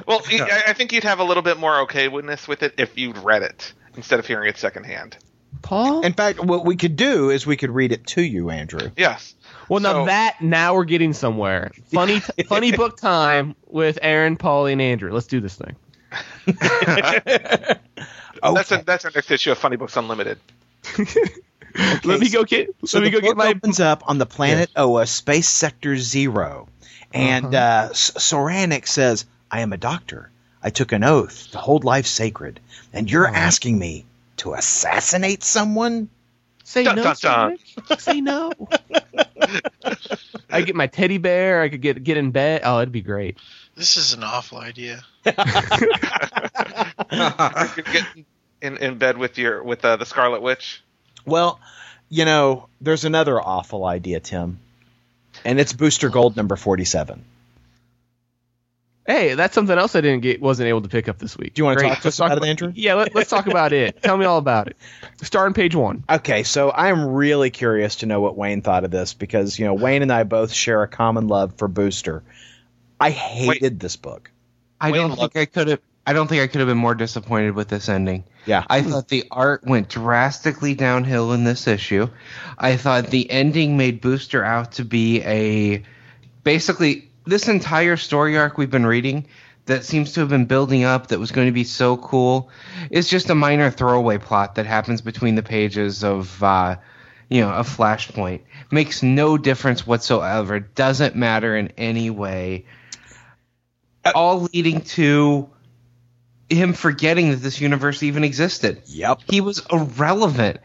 Well, 0.07 0.21
I 0.29 0.63
I 0.67 0.73
think 0.73 0.93
you'd 0.93 1.03
have 1.03 1.19
a 1.19 1.23
little 1.23 1.43
bit 1.43 1.57
more 1.57 1.85
okayness 1.85 2.47
with 2.47 2.63
it 2.63 2.75
if 2.77 2.97
you'd 2.97 3.17
read 3.17 3.43
it 3.43 3.73
instead 3.97 4.19
of 4.19 4.25
hearing 4.27 4.47
it 4.49 4.57
secondhand. 4.57 5.17
Paul? 5.61 6.01
In 6.01 6.13
fact, 6.13 6.39
what 6.39 6.65
we 6.65 6.75
could 6.75 6.95
do 6.95 7.29
is 7.29 7.45
we 7.45 7.57
could 7.57 7.71
read 7.71 7.91
it 7.91 8.05
to 8.07 8.21
you, 8.21 8.49
Andrew. 8.49 8.91
Yes. 8.95 9.33
well, 9.67 9.79
now 9.79 9.93
so- 9.93 10.05
that 10.05 10.41
now 10.41 10.75
we're 10.75 10.85
getting 10.85 11.13
somewhere. 11.13 11.71
Funny, 11.91 12.19
funny 12.47 12.71
book 12.71 12.97
time 12.97 13.55
with 13.65 13.97
Aaron, 14.01 14.37
Paulie, 14.37 14.73
and 14.73 14.81
Andrew. 14.81 15.11
Let's 15.11 15.27
do 15.27 15.39
this 15.41 15.55
thing. 15.55 15.75
That's 18.43 18.71
a, 18.71 18.83
that's 18.85 19.03
our 19.03 19.11
next 19.13 19.31
issue 19.31 19.51
of 19.51 19.57
Funny 19.57 19.77
Books 19.77 19.97
Unlimited. 19.97 20.37
let 22.05 22.19
me 22.19 22.29
go 22.29 22.43
get. 22.43 22.69
So 22.85 22.99
let 22.99 23.05
me 23.05 23.09
the 23.09 23.19
go 23.19 23.27
get 23.27 23.35
my. 23.35 23.47
opens 23.47 23.79
up 23.79 24.03
on 24.07 24.17
the 24.19 24.25
planet 24.25 24.69
Oa, 24.75 25.05
Space 25.07 25.49
Sector 25.49 25.97
Zero, 25.97 26.67
and 27.13 27.53
uh 27.53 27.87
S- 27.91 28.11
Soranik 28.11 28.87
says, 28.87 29.25
"I 29.49 29.61
am 29.61 29.73
a 29.73 29.77
doctor. 29.77 30.29
I 30.67 30.69
took 30.69 30.91
an 30.91 31.05
oath 31.05 31.51
to 31.51 31.59
hold 31.59 31.85
life 31.85 32.05
sacred, 32.05 32.59
and 32.91 33.09
you're 33.09 33.25
asking 33.25 33.79
me 33.79 34.03
to 34.37 34.53
assassinate 34.53 35.41
someone." 35.41 36.09
Say 36.65 36.83
Dun, 36.83 36.97
no. 36.97 37.03
dun, 37.03 37.15
dun. 37.21 37.57
Say 37.97 38.19
no. 38.19 38.51
I 40.49 40.63
get 40.63 40.75
my 40.75 40.87
teddy 40.87 41.19
bear. 41.19 41.61
I 41.61 41.69
could 41.69 41.79
get 41.79 42.03
get 42.03 42.17
in 42.17 42.31
bed. 42.31 42.63
Oh, 42.65 42.79
it'd 42.79 42.91
be 42.91 43.01
great. 43.01 43.37
This 43.75 43.95
is 43.95 44.11
an 44.11 44.25
awful 44.25 44.57
idea. 44.57 44.99
you 45.25 45.31
could 45.31 45.45
get 47.85 48.05
in, 48.61 48.75
in 48.75 48.97
bed 48.97 49.17
with 49.17 49.37
your 49.37 49.63
with 49.63 49.85
uh, 49.85 49.95
the 49.95 50.05
Scarlet 50.05 50.41
Witch. 50.41 50.83
Well, 51.25 51.61
you 52.09 52.25
know, 52.25 52.67
there's 52.81 53.05
another 53.05 53.39
awful 53.39 53.85
idea, 53.85 54.19
Tim, 54.19 54.59
and 55.45 55.61
it's 55.61 55.71
Booster 55.71 56.09
Gold 56.09 56.35
number 56.35 56.57
forty-seven. 56.57 57.23
Hey, 59.07 59.35
that's 59.35 59.55
something 59.55 59.77
else 59.77 59.95
I 59.95 60.01
didn't 60.01 60.21
get. 60.21 60.41
Wasn't 60.41 60.67
able 60.67 60.81
to 60.81 60.89
pick 60.89 61.07
up 61.07 61.17
this 61.17 61.37
week. 61.37 61.53
Do 61.53 61.61
you 61.61 61.63
want 61.63 61.79
to 61.79 61.83
Great. 61.83 61.93
talk 61.93 62.01
to 62.01 62.09
us 62.09 62.19
Let's 62.19 62.33
about 62.33 62.45
it, 62.45 62.49
Andrew? 62.49 62.73
Yeah, 62.75 62.95
let, 62.95 63.15
let's 63.15 63.29
talk 63.29 63.47
about 63.47 63.71
it. 63.71 64.01
Tell 64.03 64.17
me 64.17 64.25
all 64.25 64.37
about 64.37 64.67
it. 64.67 64.75
Start 65.23 65.47
on 65.47 65.53
page 65.53 65.75
one. 65.75 66.03
Okay, 66.09 66.43
so 66.43 66.69
I'm 66.73 67.05
really 67.05 67.49
curious 67.49 67.95
to 67.97 68.05
know 68.05 68.19
what 68.19 68.35
Wayne 68.35 68.61
thought 68.61 68.83
of 68.83 68.91
this 68.91 69.13
because 69.13 69.57
you 69.57 69.65
know 69.65 69.73
Wayne 69.73 70.01
and 70.01 70.11
I 70.11 70.23
both 70.23 70.51
share 70.51 70.83
a 70.83 70.89
common 70.89 71.29
love 71.29 71.53
for 71.55 71.69
Booster. 71.69 72.21
I 72.99 73.11
hated 73.11 73.79
this 73.79 73.95
book. 73.95 74.29
I 74.81 74.91
Wayne 74.91 75.07
don't 75.07 75.17
think 75.17 75.37
I 75.37 75.45
could 75.45 75.69
have. 75.69 75.79
I 76.05 76.11
don't 76.11 76.27
think 76.27 76.41
I 76.41 76.47
could 76.47 76.59
have 76.59 76.67
been 76.67 76.77
more 76.77 76.95
disappointed 76.95 77.55
with 77.55 77.69
this 77.69 77.87
ending. 77.87 78.25
Yeah, 78.45 78.65
I 78.69 78.81
thought 78.81 79.07
the 79.07 79.23
art 79.31 79.63
went 79.63 79.87
drastically 79.87 80.75
downhill 80.75 81.31
in 81.31 81.45
this 81.45 81.65
issue. 81.65 82.09
I 82.57 82.75
thought 82.75 83.07
the 83.07 83.31
ending 83.31 83.77
made 83.77 84.01
Booster 84.01 84.43
out 84.43 84.73
to 84.73 84.83
be 84.83 85.21
a 85.21 85.83
basically 86.43 87.09
this 87.27 87.47
entire 87.47 87.97
story 87.97 88.37
arc 88.37 88.57
we've 88.57 88.71
been 88.71 88.85
reading 88.85 89.27
that 89.65 89.83
seems 89.83 90.13
to 90.13 90.21
have 90.21 90.29
been 90.29 90.45
building 90.45 90.83
up 90.83 91.07
that 91.07 91.19
was 91.19 91.31
going 91.31 91.47
to 91.47 91.53
be 91.53 91.63
so 91.63 91.97
cool 91.97 92.49
is 92.89 93.09
just 93.09 93.29
a 93.29 93.35
minor 93.35 93.69
throwaway 93.69 94.17
plot 94.17 94.55
that 94.55 94.65
happens 94.65 95.01
between 95.01 95.35
the 95.35 95.43
pages 95.43 96.03
of 96.03 96.41
uh, 96.43 96.75
you 97.29 97.41
know 97.41 97.49
a 97.49 97.63
flashpoint 97.63 98.41
makes 98.71 99.03
no 99.03 99.37
difference 99.37 99.85
whatsoever 99.85 100.59
doesn't 100.59 101.15
matter 101.15 101.55
in 101.55 101.71
any 101.77 102.09
way 102.09 102.65
all 104.15 104.47
leading 104.53 104.81
to 104.81 105.49
him 106.49 106.73
forgetting 106.73 107.31
that 107.31 107.37
this 107.37 107.59
universe 107.59 108.03
even 108.03 108.23
existed. 108.23 108.81
Yep. 108.85 109.21
He 109.29 109.41
was 109.41 109.65
irrelevant. 109.71 110.59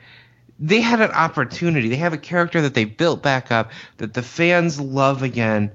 They 0.59 0.81
had 0.81 1.01
an 1.01 1.11
opportunity. 1.11 1.89
They 1.89 1.97
have 1.97 2.13
a 2.13 2.19
character 2.19 2.63
that 2.63 2.75
they 2.75 2.85
built 2.85 3.23
back 3.23 3.51
up 3.51 3.73
that 3.97 4.15
the 4.15 4.23
fans 4.23 4.81
love 4.81 5.23
again. 5.23 5.73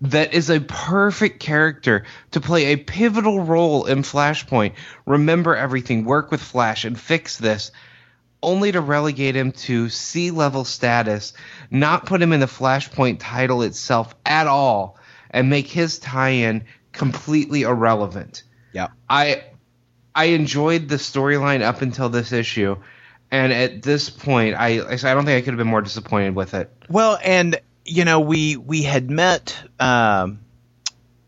That 0.00 0.32
is 0.32 0.48
a 0.48 0.60
perfect 0.60 1.40
character 1.40 2.04
to 2.30 2.40
play 2.40 2.66
a 2.66 2.76
pivotal 2.76 3.40
role 3.40 3.86
in 3.86 4.02
Flashpoint. 4.02 4.74
Remember 5.06 5.56
everything, 5.56 6.04
work 6.04 6.30
with 6.30 6.40
Flash, 6.40 6.84
and 6.84 6.98
fix 6.98 7.36
this 7.36 7.72
only 8.42 8.72
to 8.72 8.80
relegate 8.80 9.34
him 9.34 9.52
to 9.52 9.88
C 9.88 10.30
level 10.30 10.64
status, 10.64 11.32
not 11.70 12.06
put 12.06 12.22
him 12.22 12.32
in 12.32 12.40
the 12.40 12.46
Flashpoint 12.46 13.16
title 13.18 13.62
itself 13.62 14.14
at 14.24 14.46
all, 14.46 14.98
and 15.30 15.50
make 15.50 15.66
his 15.66 15.98
tie 15.98 16.30
in 16.30 16.64
completely 16.92 17.62
irrelevant. 17.62 18.44
Yeah. 18.72 18.88
I 19.08 19.44
I 20.14 20.26
enjoyed 20.26 20.88
the 20.88 20.96
storyline 20.96 21.62
up 21.62 21.82
until 21.82 22.08
this 22.08 22.32
issue, 22.32 22.76
and 23.30 23.52
at 23.52 23.82
this 23.82 24.10
point, 24.10 24.54
I 24.56 24.80
I 24.80 24.96
don't 24.96 25.24
think 25.24 25.36
I 25.36 25.40
could 25.40 25.54
have 25.54 25.58
been 25.58 25.66
more 25.66 25.82
disappointed 25.82 26.34
with 26.34 26.54
it. 26.54 26.70
Well, 26.88 27.18
and 27.22 27.60
you 27.88 28.04
know, 28.04 28.20
we 28.20 28.56
we 28.56 28.82
had 28.82 29.10
met 29.10 29.56
um, 29.80 30.40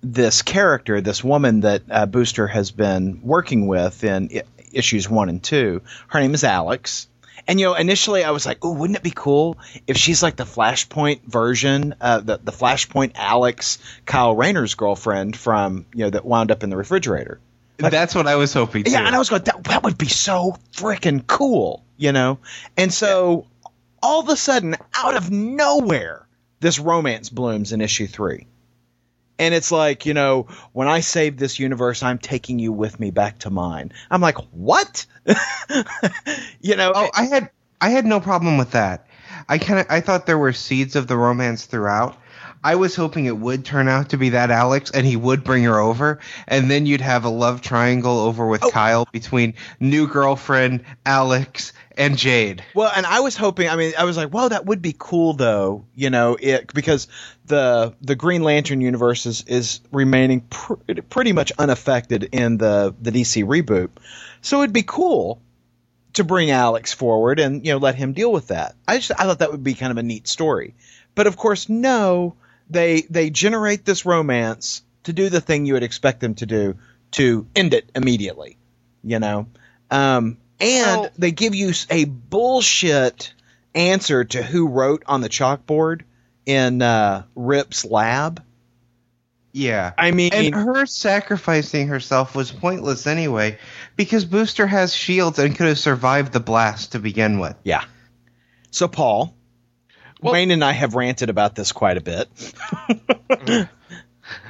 this 0.03 0.43
character, 0.43 1.01
this 1.01 1.25
woman 1.25 1.61
that 1.61 1.83
uh, 1.91 2.07
Booster 2.07 2.47
has 2.47 2.71
been 2.71 3.21
working 3.23 3.67
with 3.67 4.05
in 4.05 4.31
I- 4.35 4.43
issues 4.73 5.09
one 5.09 5.29
and 5.29 5.43
two. 5.43 5.83
Her 6.09 6.21
name 6.21 6.35
is 6.35 6.45
Alex. 6.45 7.07
And 7.49 7.59
you 7.59 7.67
know, 7.67 7.75
initially 7.75 8.23
I 8.23 8.31
was 8.31 8.45
like, 8.45 8.59
"Oh, 8.63 8.73
wouldn't 8.73 8.99
it 8.99 9.03
be 9.03 9.13
cool 9.15 9.59
if 9.87 9.97
she's 9.97 10.23
like 10.23 10.37
the 10.37 10.45
Flashpoint 10.45 11.23
version, 11.25 11.95
uh, 12.01 12.21
the 12.21 12.39
the 12.43 12.53
Flashpoint 12.53 13.13
Alex, 13.15 13.79
Kyle 14.05 14.37
Rayner's 14.37 14.75
girlfriend 14.75 15.37
from 15.37 15.87
you 15.95 16.05
know 16.05 16.11
that 16.11 16.25
wound 16.25 16.51
up 16.51 16.63
in 16.63 16.71
the 16.71 16.77
refrigerator." 16.77 17.41
That's 17.79 18.15
what 18.15 18.27
I 18.27 18.37
was 18.37 18.53
hoping. 18.53 18.85
Yeah, 18.87 19.01
too. 19.01 19.07
and 19.07 19.17
I 19.17 19.19
was 19.19 19.31
going, 19.31 19.43
that, 19.45 19.65
that 19.65 19.83
would 19.85 19.97
be 19.97 20.09
so 20.09 20.59
freaking 20.73 21.27
cool, 21.27 21.83
you 21.97 22.13
know? 22.13 22.39
And 22.77 22.93
so 22.93 23.47
all 24.03 24.21
of 24.21 24.29
a 24.29 24.37
sudden, 24.37 24.77
out 24.95 25.17
of 25.17 25.31
nowhere, 25.31 26.27
this 26.61 26.79
romance 26.79 27.29
blooms 27.31 27.73
in 27.73 27.81
issue 27.81 28.07
three. 28.07 28.47
And 29.39 29.55
it's 29.55 29.73
like, 29.73 30.05
you 30.05 30.13
know, 30.13 30.49
when 30.73 30.87
I 30.87 31.01
save 31.01 31.39
this 31.39 31.59
universe, 31.59 32.03
I'm 32.03 32.19
taking 32.19 32.59
you 32.59 32.73
with 32.73 33.01
me 33.01 33.11
back 33.11 33.39
to 33.41 33.51
mine. 33.51 33.93
I'm 34.11 34.21
like, 34.21 34.37
what? 34.53 35.07
you 36.61 36.77
know, 36.77 36.93
Oh, 36.95 37.11
I 37.15 37.25
had 37.25 37.51
I 37.81 37.89
had 37.89 38.05
no 38.05 38.21
problem 38.21 38.59
with 38.59 38.73
that. 38.73 39.07
I 39.49 39.57
kind 39.57 39.81
of 39.81 39.87
I 39.89 40.03
thought 40.03 40.27
there 40.27 40.37
were 40.37 40.53
seeds 40.53 40.95
of 40.95 41.07
the 41.07 41.17
romance 41.17 41.65
throughout. 41.65 42.17
I 42.63 42.75
was 42.77 42.95
hoping 42.95 43.27
it 43.27 43.37
would 43.37 43.65
turn 43.65 43.89
out 43.89 44.11
to 44.11 44.19
be 44.19 44.31
that 44.31 44.51
Alex 44.51 44.91
and 44.91 45.07
he 45.07 45.17
would 45.17 45.45
bring 45.45 45.65
her 45.65 45.79
over 45.79 46.19
and 46.47 46.71
then 46.71 46.87
you'd 46.87 47.01
have 47.01 47.25
a 47.25 47.31
love 47.31 47.63
triangle 47.63 48.19
over 48.19 48.47
with 48.47 48.63
oh. 48.63 48.71
Kyle 48.71 49.09
between 49.11 49.55
new 49.79 50.07
girlfriend 50.07 50.85
Alex 51.07 51.73
and 51.97 52.17
Jade. 52.17 52.65
Well, 52.75 52.91
and 52.95 53.07
I 53.07 53.21
was 53.21 53.37
hoping. 53.37 53.69
I 53.69 53.77
mean, 53.77 53.93
I 53.97 54.05
was 54.05 54.17
like, 54.17 54.33
"Well, 54.33 54.49
that 54.49 54.65
would 54.65 54.81
be 54.81 54.95
cool, 54.99 55.35
though." 55.35 55.85
You 55.95 56.11
know, 56.11 56.37
it 56.41 56.73
because 56.73 57.09
the 57.45 57.95
the 58.01 58.17
Green 58.17 58.43
Lantern 58.43 58.81
universe 58.81 59.27
is, 59.27 59.45
is 59.47 59.81
remaining 59.93 60.41
pr- 60.41 60.75
pretty 61.09 61.33
much 61.33 61.53
unaffected 61.59 62.31
in 62.33 62.57
the 62.57 62.95
the 63.01 63.13
DC 63.13 63.45
reboot, 63.45 63.91
so 64.41 64.63
it'd 64.63 64.73
be 64.73 64.83
cool 64.83 65.43
to 66.15 66.25
bring 66.25 66.51
Alex 66.51 66.93
forward 66.93 67.39
and 67.39 67.65
you 67.65 67.73
know 67.73 67.79
let 67.79 67.95
him 67.95 68.15
deal 68.15 68.33
with 68.33 68.49
that. 68.49 68.75
I 68.89 68.97
just 68.97 69.13
I 69.13 69.25
thought 69.25 69.41
that 69.41 69.53
would 69.53 69.63
be 69.63 69.75
kind 69.75 69.93
of 69.93 69.99
a 69.99 70.03
neat 70.03 70.27
story, 70.27 70.75
but 71.15 71.27
of 71.27 71.37
course, 71.37 71.69
no. 71.69 72.35
They 72.71 73.03
they 73.03 73.31
generate 73.31 73.85
this 73.85 74.07
romance 74.07 74.83
to 75.05 75.13
do 75.13 75.29
the 75.29 75.41
thing 75.41 75.67
you 75.67 75.75
would 75.75 75.83
expect 75.83 76.21
them 76.21 76.35
to 76.37 76.47
do 76.47 76.77
to 77.13 77.47
end 77.57 77.75
it 77.75 77.91
immediately. 77.95 78.57
You 79.03 79.19
know. 79.19 79.47
Um, 79.91 80.39
and 80.61 81.01
Well- 81.03 81.11
they 81.19 81.33
give 81.33 81.55
you 81.55 81.73
a 81.91 82.05
bullshit 82.05 83.33
answer 83.75 84.25
to 84.25 84.43
who 84.43 84.69
wrote 84.69 85.03
on 85.07 85.21
the 85.21 85.29
chalkboard 85.29 86.03
in 86.47 86.83
uh, 86.83 87.25
Rip's 87.35 87.85
lab. 87.85 88.43
Yeah. 89.53 89.93
I 89.99 90.13
mean, 90.13 90.33
And 90.33 90.55
her 90.55 90.87
sacrificing 90.87 91.89
herself 91.89 92.37
was 92.37 92.53
pointless 92.53 93.07
anyway 93.07 93.59
because 93.97 94.25
Booster 94.25 94.67
has 94.67 94.95
shields 94.95 95.39
and 95.41 95.57
could 95.57 95.67
have 95.67 95.79
survived 95.79 96.33
the 96.33 96.41
blast 96.41 96.93
to 96.93 96.99
begin 97.01 97.39
with. 97.41 97.57
yeah. 97.65 97.85
So, 98.71 98.87
Paul, 98.87 99.35
Well- 100.21 100.33
Wayne 100.35 100.51
and 100.51 100.63
I 100.65 100.73
have 100.73 100.95
ranted 100.95 101.31
about 101.31 101.55
this 101.55 101.73
quite 101.73 101.97
a 101.97 102.01
bit. 102.01 102.29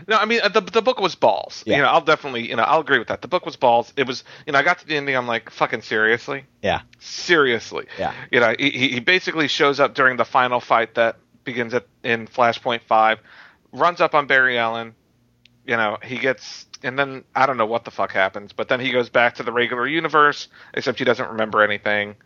No, 0.07 0.17
I 0.19 0.27
mean 0.27 0.41
uh, 0.43 0.49
the 0.49 0.61
the 0.61 0.83
book 0.83 1.01
was 1.01 1.15
balls. 1.15 1.63
Yeah. 1.67 1.77
You 1.77 1.83
know, 1.83 1.89
I'll 1.89 2.01
definitely 2.03 2.49
you 2.49 2.57
know 2.57 2.63
I'll 2.65 2.81
agree 2.81 2.99
with 2.99 3.09
that. 3.09 3.23
The 3.23 3.29
book 3.29 3.47
was 3.47 3.57
balls. 3.57 3.93
It 3.97 4.07
was 4.07 4.25
you 4.47 4.53
know 4.53 4.59
I 4.59 4.63
got 4.63 4.79
to 4.81 4.87
the 4.87 4.97
ending. 4.97 5.17
I'm 5.17 5.27
like 5.27 5.49
fucking 5.51 5.81
seriously, 5.83 6.45
Yeah. 6.63 6.83
seriously. 6.99 7.87
Yeah. 7.99 8.13
You 8.31 8.41
know, 8.41 8.55
he, 8.59 8.71
he 8.71 9.01
basically 9.01 9.49
shows 9.49 9.81
up 9.81 9.95
during 9.95 10.17
the 10.19 10.25
final 10.27 10.61
fight 10.61 10.97
that 10.97 11.17
begins 11.45 11.73
at 11.73 11.87
in 12.03 12.27
Flashpoint 12.27 12.83
Five, 12.83 13.21
runs 13.73 14.01
up 14.03 14.15
on 14.15 14.27
Barry 14.27 14.59
Allen. 14.59 14.95
You 15.67 15.77
know, 15.77 15.97
he 16.03 16.19
gets 16.19 16.67
and 16.83 16.99
then 16.99 17.25
I 17.35 17.47
don't 17.47 17.57
know 17.57 17.67
what 17.67 17.85
the 17.87 17.91
fuck 17.91 18.13
happens, 18.13 18.53
but 18.53 18.69
then 18.69 18.81
he 18.81 18.91
goes 18.91 19.09
back 19.09 19.37
to 19.37 19.43
the 19.45 19.53
regular 19.53 19.87
universe, 19.87 20.49
except 20.75 20.99
he 20.99 21.05
doesn't 21.07 21.31
remember 21.31 21.63
anything. 21.63 22.17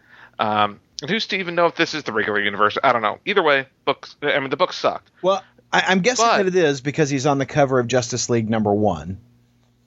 Um, 0.40 0.80
and 1.04 1.10
who's 1.10 1.26
to 1.28 1.36
even 1.38 1.54
know 1.54 1.66
if 1.66 1.76
this 1.76 1.94
is 1.94 2.02
the 2.04 2.12
regular 2.12 2.40
universe? 2.40 2.76
I 2.82 2.92
don't 2.92 3.02
know. 3.02 3.18
Either 3.24 3.42
way, 3.42 3.66
books. 3.84 4.16
I 4.22 4.40
mean, 4.40 4.50
the 4.50 4.56
book 4.56 4.72
sucked. 4.72 5.10
Well, 5.22 5.42
I, 5.72 5.84
I'm 5.88 6.00
guessing 6.00 6.24
But- 6.26 6.38
that 6.38 6.46
it 6.46 6.54
is 6.56 6.80
because 6.80 7.10
he's 7.10 7.26
on 7.26 7.38
the 7.38 7.46
cover 7.46 7.78
of 7.78 7.86
Justice 7.86 8.28
League 8.30 8.48
number 8.48 8.72
one. 8.72 9.20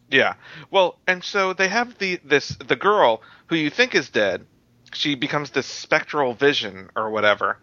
Yeah. 0.09 0.35
Well, 0.71 0.97
and 1.07 1.23
so 1.23 1.53
they 1.53 1.67
have 1.67 1.97
the 1.97 2.19
this 2.23 2.49
the 2.65 2.75
girl 2.77 3.21
who 3.47 3.55
you 3.55 3.69
think 3.69 3.93
is 3.95 4.09
dead. 4.09 4.45
She 4.93 5.15
becomes 5.15 5.49
this 5.49 5.65
spectral 5.65 6.33
vision 6.33 6.89
or 6.95 7.09
whatever 7.09 7.57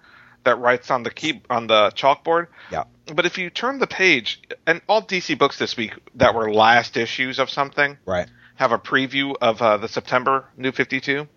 that 0.44 0.58
writes 0.58 0.90
on 0.90 1.04
the 1.04 1.10
key 1.10 1.40
on 1.48 1.66
the 1.68 1.90
chalkboard. 1.94 2.48
Yeah. 2.70 2.84
But 3.14 3.24
if 3.24 3.38
you 3.38 3.48
turn 3.48 3.78
the 3.78 3.86
page, 3.86 4.42
and 4.66 4.82
all 4.88 5.00
DC 5.00 5.38
books 5.38 5.58
this 5.58 5.76
week 5.76 5.94
that 6.16 6.34
were 6.34 6.52
last 6.52 6.96
issues 6.98 7.38
of 7.38 7.48
something 7.48 7.96
Right. 8.04 8.28
have 8.56 8.72
a 8.72 8.78
preview 8.78 9.34
of 9.40 9.62
uh, 9.62 9.78
the 9.78 9.88
September 9.88 10.44
New 10.56 10.72
Fifty 10.72 11.00
Two. 11.00 11.28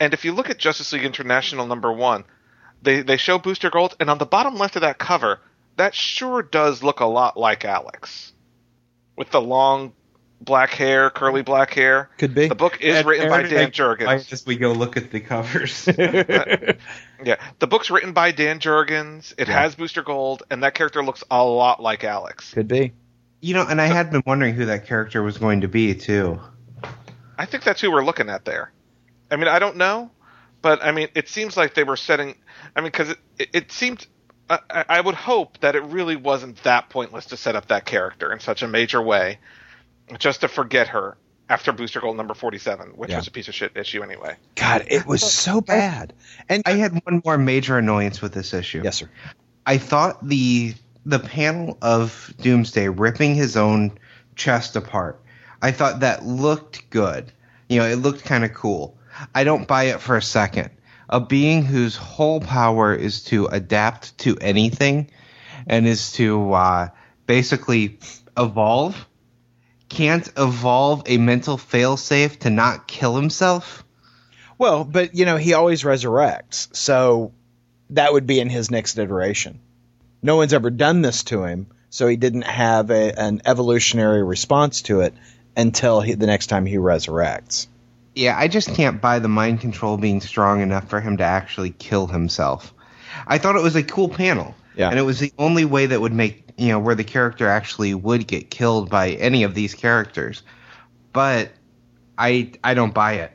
And 0.00 0.12
if 0.14 0.24
you 0.24 0.32
look 0.32 0.50
at 0.50 0.58
Justice 0.58 0.92
League 0.92 1.04
International 1.04 1.66
number 1.66 1.92
one, 1.92 2.24
they 2.82 3.02
they 3.02 3.16
show 3.16 3.38
Booster 3.38 3.70
Gold, 3.70 3.96
and 4.00 4.10
on 4.10 4.18
the 4.18 4.26
bottom 4.26 4.56
left 4.56 4.76
of 4.76 4.82
that 4.82 4.98
cover, 4.98 5.40
that 5.76 5.94
sure 5.94 6.42
does 6.42 6.82
look 6.82 7.00
a 7.00 7.06
lot 7.06 7.36
like 7.36 7.64
Alex, 7.64 8.32
with 9.16 9.30
the 9.30 9.40
long 9.40 9.92
black 10.40 10.70
hair, 10.70 11.08
curly 11.08 11.42
black 11.42 11.72
hair. 11.72 12.10
Could 12.18 12.34
be. 12.34 12.48
The 12.48 12.54
book 12.54 12.80
is 12.82 13.04
written 13.04 13.30
by 13.30 13.42
Dan 13.44 13.70
Jurgens. 13.70 14.30
As 14.32 14.44
we 14.44 14.56
go 14.56 14.72
look 14.72 14.96
at 14.96 15.10
the 15.10 15.20
covers. 15.20 15.88
Yeah, 17.24 17.36
the 17.58 17.66
book's 17.66 17.90
written 17.90 18.12
by 18.12 18.32
Dan 18.32 18.58
Jurgens. 18.58 19.32
It 19.38 19.48
Yeah. 19.48 19.62
has 19.62 19.74
Booster 19.76 20.02
Gold, 20.02 20.42
and 20.50 20.62
that 20.62 20.74
character 20.74 21.02
looks 21.02 21.24
a 21.30 21.42
lot 21.42 21.80
like 21.80 22.04
Alex. 22.04 22.52
Could 22.52 22.68
be. 22.68 22.92
you 23.40 23.54
know, 23.54 23.64
and 23.66 23.80
I 23.80 23.86
had 23.86 24.10
been 24.10 24.22
wondering 24.26 24.54
who 24.54 24.66
that 24.66 24.86
character 24.86 25.22
was 25.22 25.38
going 25.38 25.62
to 25.62 25.68
be 25.68 25.94
too. 25.94 26.38
I 27.38 27.46
think 27.46 27.62
that's 27.64 27.80
who 27.80 27.90
we're 27.90 28.04
looking 28.04 28.28
at 28.28 28.44
there. 28.44 28.72
I 29.30 29.36
mean, 29.36 29.48
I 29.48 29.58
don't 29.58 29.76
know, 29.76 30.10
but 30.62 30.82
I 30.84 30.92
mean, 30.92 31.08
it 31.14 31.28
seems 31.28 31.56
like 31.56 31.74
they 31.74 31.84
were 31.84 31.96
setting. 31.96 32.36
I 32.76 32.80
mean, 32.80 32.90
because 32.90 33.10
it, 33.10 33.18
it, 33.38 33.48
it 33.52 33.72
seemed. 33.72 34.06
I, 34.50 34.58
I 34.70 34.84
I 34.90 35.00
would 35.00 35.14
hope 35.14 35.58
that 35.60 35.74
it 35.74 35.82
really 35.84 36.16
wasn't 36.16 36.62
that 36.64 36.90
pointless 36.90 37.26
to 37.26 37.36
set 37.36 37.56
up 37.56 37.68
that 37.68 37.86
character 37.86 38.32
in 38.32 38.40
such 38.40 38.62
a 38.62 38.68
major 38.68 39.00
way, 39.00 39.38
just 40.18 40.42
to 40.42 40.48
forget 40.48 40.88
her 40.88 41.16
after 41.48 41.72
Booster 41.72 42.00
Gold 42.00 42.16
number 42.16 42.34
forty-seven, 42.34 42.88
which 42.96 43.10
Yeah. 43.10 43.16
was 43.18 43.26
a 43.26 43.30
piece 43.30 43.48
of 43.48 43.54
shit 43.54 43.76
issue 43.76 44.02
anyway. 44.02 44.36
God, 44.54 44.84
it 44.88 45.06
was 45.06 45.30
so 45.30 45.60
bad. 45.60 46.12
And 46.48 46.62
I 46.66 46.72
had 46.72 46.92
one 47.04 47.22
more 47.24 47.38
major 47.38 47.78
annoyance 47.78 48.20
with 48.20 48.32
this 48.34 48.52
issue. 48.54 48.82
yes, 48.84 48.96
sir. 48.96 49.10
I 49.66 49.78
thought 49.78 50.26
the 50.26 50.74
the 51.06 51.18
panel 51.18 51.76
of 51.82 52.32
Doomsday 52.40 52.88
ripping 52.88 53.34
his 53.34 53.56
own 53.56 53.98
chest 54.36 54.76
apart. 54.76 55.20
I 55.62 55.70
thought 55.70 56.00
that 56.00 56.24
looked 56.24 56.90
good. 56.90 57.32
You 57.70 57.78
know, 57.80 57.86
it 57.86 57.96
looked 57.96 58.24
kind 58.24 58.44
of 58.44 58.52
cool. 58.52 58.98
I 59.34 59.44
don't 59.44 59.68
buy 59.68 59.84
it 59.84 60.00
for 60.00 60.16
a 60.16 60.22
second. 60.22 60.70
A 61.08 61.20
being 61.20 61.64
whose 61.64 61.96
whole 61.96 62.40
power 62.40 62.94
is 62.94 63.24
to 63.24 63.46
adapt 63.46 64.16
to 64.18 64.36
anything 64.38 65.10
and 65.66 65.86
is 65.86 66.12
to 66.12 66.52
uh, 66.52 66.88
basically 67.26 67.98
evolve 68.36 69.06
can't 69.94 70.28
evolve 70.36 71.04
a 71.06 71.18
mental 71.18 71.56
failsafe 71.56 72.40
to 72.40 72.50
not 72.50 72.88
kill 72.88 73.14
himself. 73.14 73.84
Well, 74.58 74.84
but 74.84 75.14
you 75.14 75.24
know, 75.24 75.36
he 75.36 75.54
always 75.54 75.82
resurrects, 75.82 76.74
so 76.74 77.32
that 77.90 78.12
would 78.12 78.26
be 78.26 78.40
in 78.40 78.48
his 78.48 78.70
next 78.70 78.98
iteration. 78.98 79.60
No 80.22 80.36
one's 80.36 80.52
ever 80.52 80.70
done 80.70 81.02
this 81.02 81.24
to 81.24 81.44
him, 81.44 81.66
so 81.90 82.08
he 82.08 82.16
didn't 82.16 82.42
have 82.42 82.90
a, 82.90 83.18
an 83.18 83.42
evolutionary 83.44 84.24
response 84.24 84.82
to 84.82 85.00
it 85.00 85.14
until 85.56 86.00
he, 86.00 86.14
the 86.14 86.26
next 86.26 86.48
time 86.48 86.66
he 86.66 86.76
resurrects. 86.76 87.68
Yeah, 88.14 88.38
I 88.38 88.48
just 88.48 88.74
can't 88.74 89.00
buy 89.00 89.18
the 89.18 89.28
mind 89.28 89.60
control 89.60 89.96
being 89.96 90.20
strong 90.20 90.60
enough 90.60 90.88
for 90.88 91.00
him 91.00 91.16
to 91.16 91.24
actually 91.24 91.70
kill 91.70 92.06
himself. 92.06 92.72
I 93.26 93.38
thought 93.38 93.56
it 93.56 93.62
was 93.62 93.76
a 93.76 93.82
cool 93.82 94.08
panel. 94.08 94.54
Yeah. 94.76 94.90
And 94.90 94.98
it 94.98 95.02
was 95.02 95.20
the 95.20 95.32
only 95.38 95.64
way 95.64 95.86
that 95.86 96.00
would 96.00 96.12
make, 96.12 96.48
you 96.56 96.68
know, 96.68 96.78
where 96.80 96.94
the 96.94 97.04
character 97.04 97.48
actually 97.48 97.94
would 97.94 98.26
get 98.26 98.50
killed 98.50 98.90
by 98.90 99.10
any 99.10 99.44
of 99.44 99.54
these 99.54 99.74
characters. 99.74 100.42
But 101.12 101.50
I 102.18 102.52
I 102.62 102.74
don't 102.74 102.92
buy 102.92 103.14
it. 103.14 103.32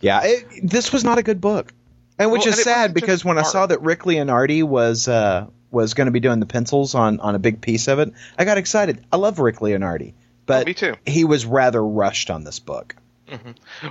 Yeah, 0.00 0.20
it, 0.24 0.46
this 0.62 0.92
was 0.92 1.04
not 1.04 1.16
a 1.18 1.22
good 1.22 1.40
book, 1.40 1.72
and 2.18 2.30
which 2.30 2.40
Well, 2.40 2.50
is 2.50 2.58
and 2.58 2.64
sad 2.64 2.94
because 2.94 3.20
just 3.20 3.24
when 3.24 3.38
I 3.38 3.42
saw 3.42 3.66
that 3.66 3.80
Rick 3.80 4.00
Leonardi 4.00 4.62
was 4.62 5.08
uh, 5.08 5.46
was 5.70 5.94
going 5.94 6.04
to 6.04 6.10
be 6.10 6.20
doing 6.20 6.38
the 6.38 6.46
pencils 6.46 6.94
on 6.94 7.18
on 7.20 7.34
a 7.34 7.38
big 7.38 7.62
piece 7.62 7.88
of 7.88 7.98
it, 7.98 8.12
I 8.38 8.44
got 8.44 8.58
excited. 8.58 9.04
I 9.10 9.16
love 9.16 9.38
Rick 9.38 9.56
Leonardi, 9.56 10.12
but 10.44 10.62
Oh, 10.62 10.66
me 10.66 10.74
too. 10.74 10.94
he 11.06 11.24
was 11.24 11.46
rather 11.46 11.82
rushed 11.82 12.30
on 12.30 12.44
this 12.44 12.58
book. 12.58 12.94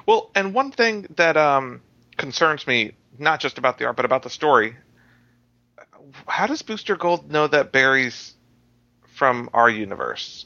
Well, 0.05 0.31
and 0.35 0.53
one 0.53 0.71
thing 0.71 1.07
that 1.15 1.37
um, 1.37 1.81
concerns 2.17 2.65
me, 2.67 2.93
not 3.17 3.39
just 3.39 3.57
about 3.57 3.77
the 3.77 3.85
art, 3.85 3.95
but 3.95 4.05
about 4.05 4.23
the 4.23 4.29
story, 4.29 4.75
how 6.27 6.47
does 6.47 6.61
Booster 6.61 6.95
Gold 6.95 7.31
know 7.31 7.47
that 7.47 7.71
Barry's 7.71 8.33
from 9.15 9.49
our 9.53 9.69
universe? 9.69 10.45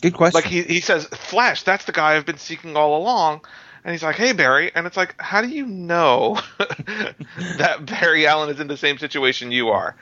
Good 0.00 0.14
question. 0.14 0.36
Like 0.36 0.44
he, 0.44 0.62
he 0.62 0.80
says, 0.80 1.06
Flash, 1.06 1.62
that's 1.62 1.84
the 1.84 1.92
guy 1.92 2.16
I've 2.16 2.26
been 2.26 2.38
seeking 2.38 2.76
all 2.76 2.96
along. 2.96 3.42
And 3.84 3.92
he's 3.92 4.02
like, 4.02 4.16
hey, 4.16 4.32
Barry. 4.32 4.70
And 4.74 4.86
it's 4.86 4.96
like, 4.96 5.14
how 5.20 5.40
do 5.40 5.48
you 5.48 5.66
know 5.66 6.40
that 6.58 7.86
Barry 7.86 8.26
Allen 8.26 8.50
is 8.50 8.60
in 8.60 8.66
the 8.66 8.76
same 8.76 8.98
situation 8.98 9.50
you 9.50 9.68
are? 9.70 9.96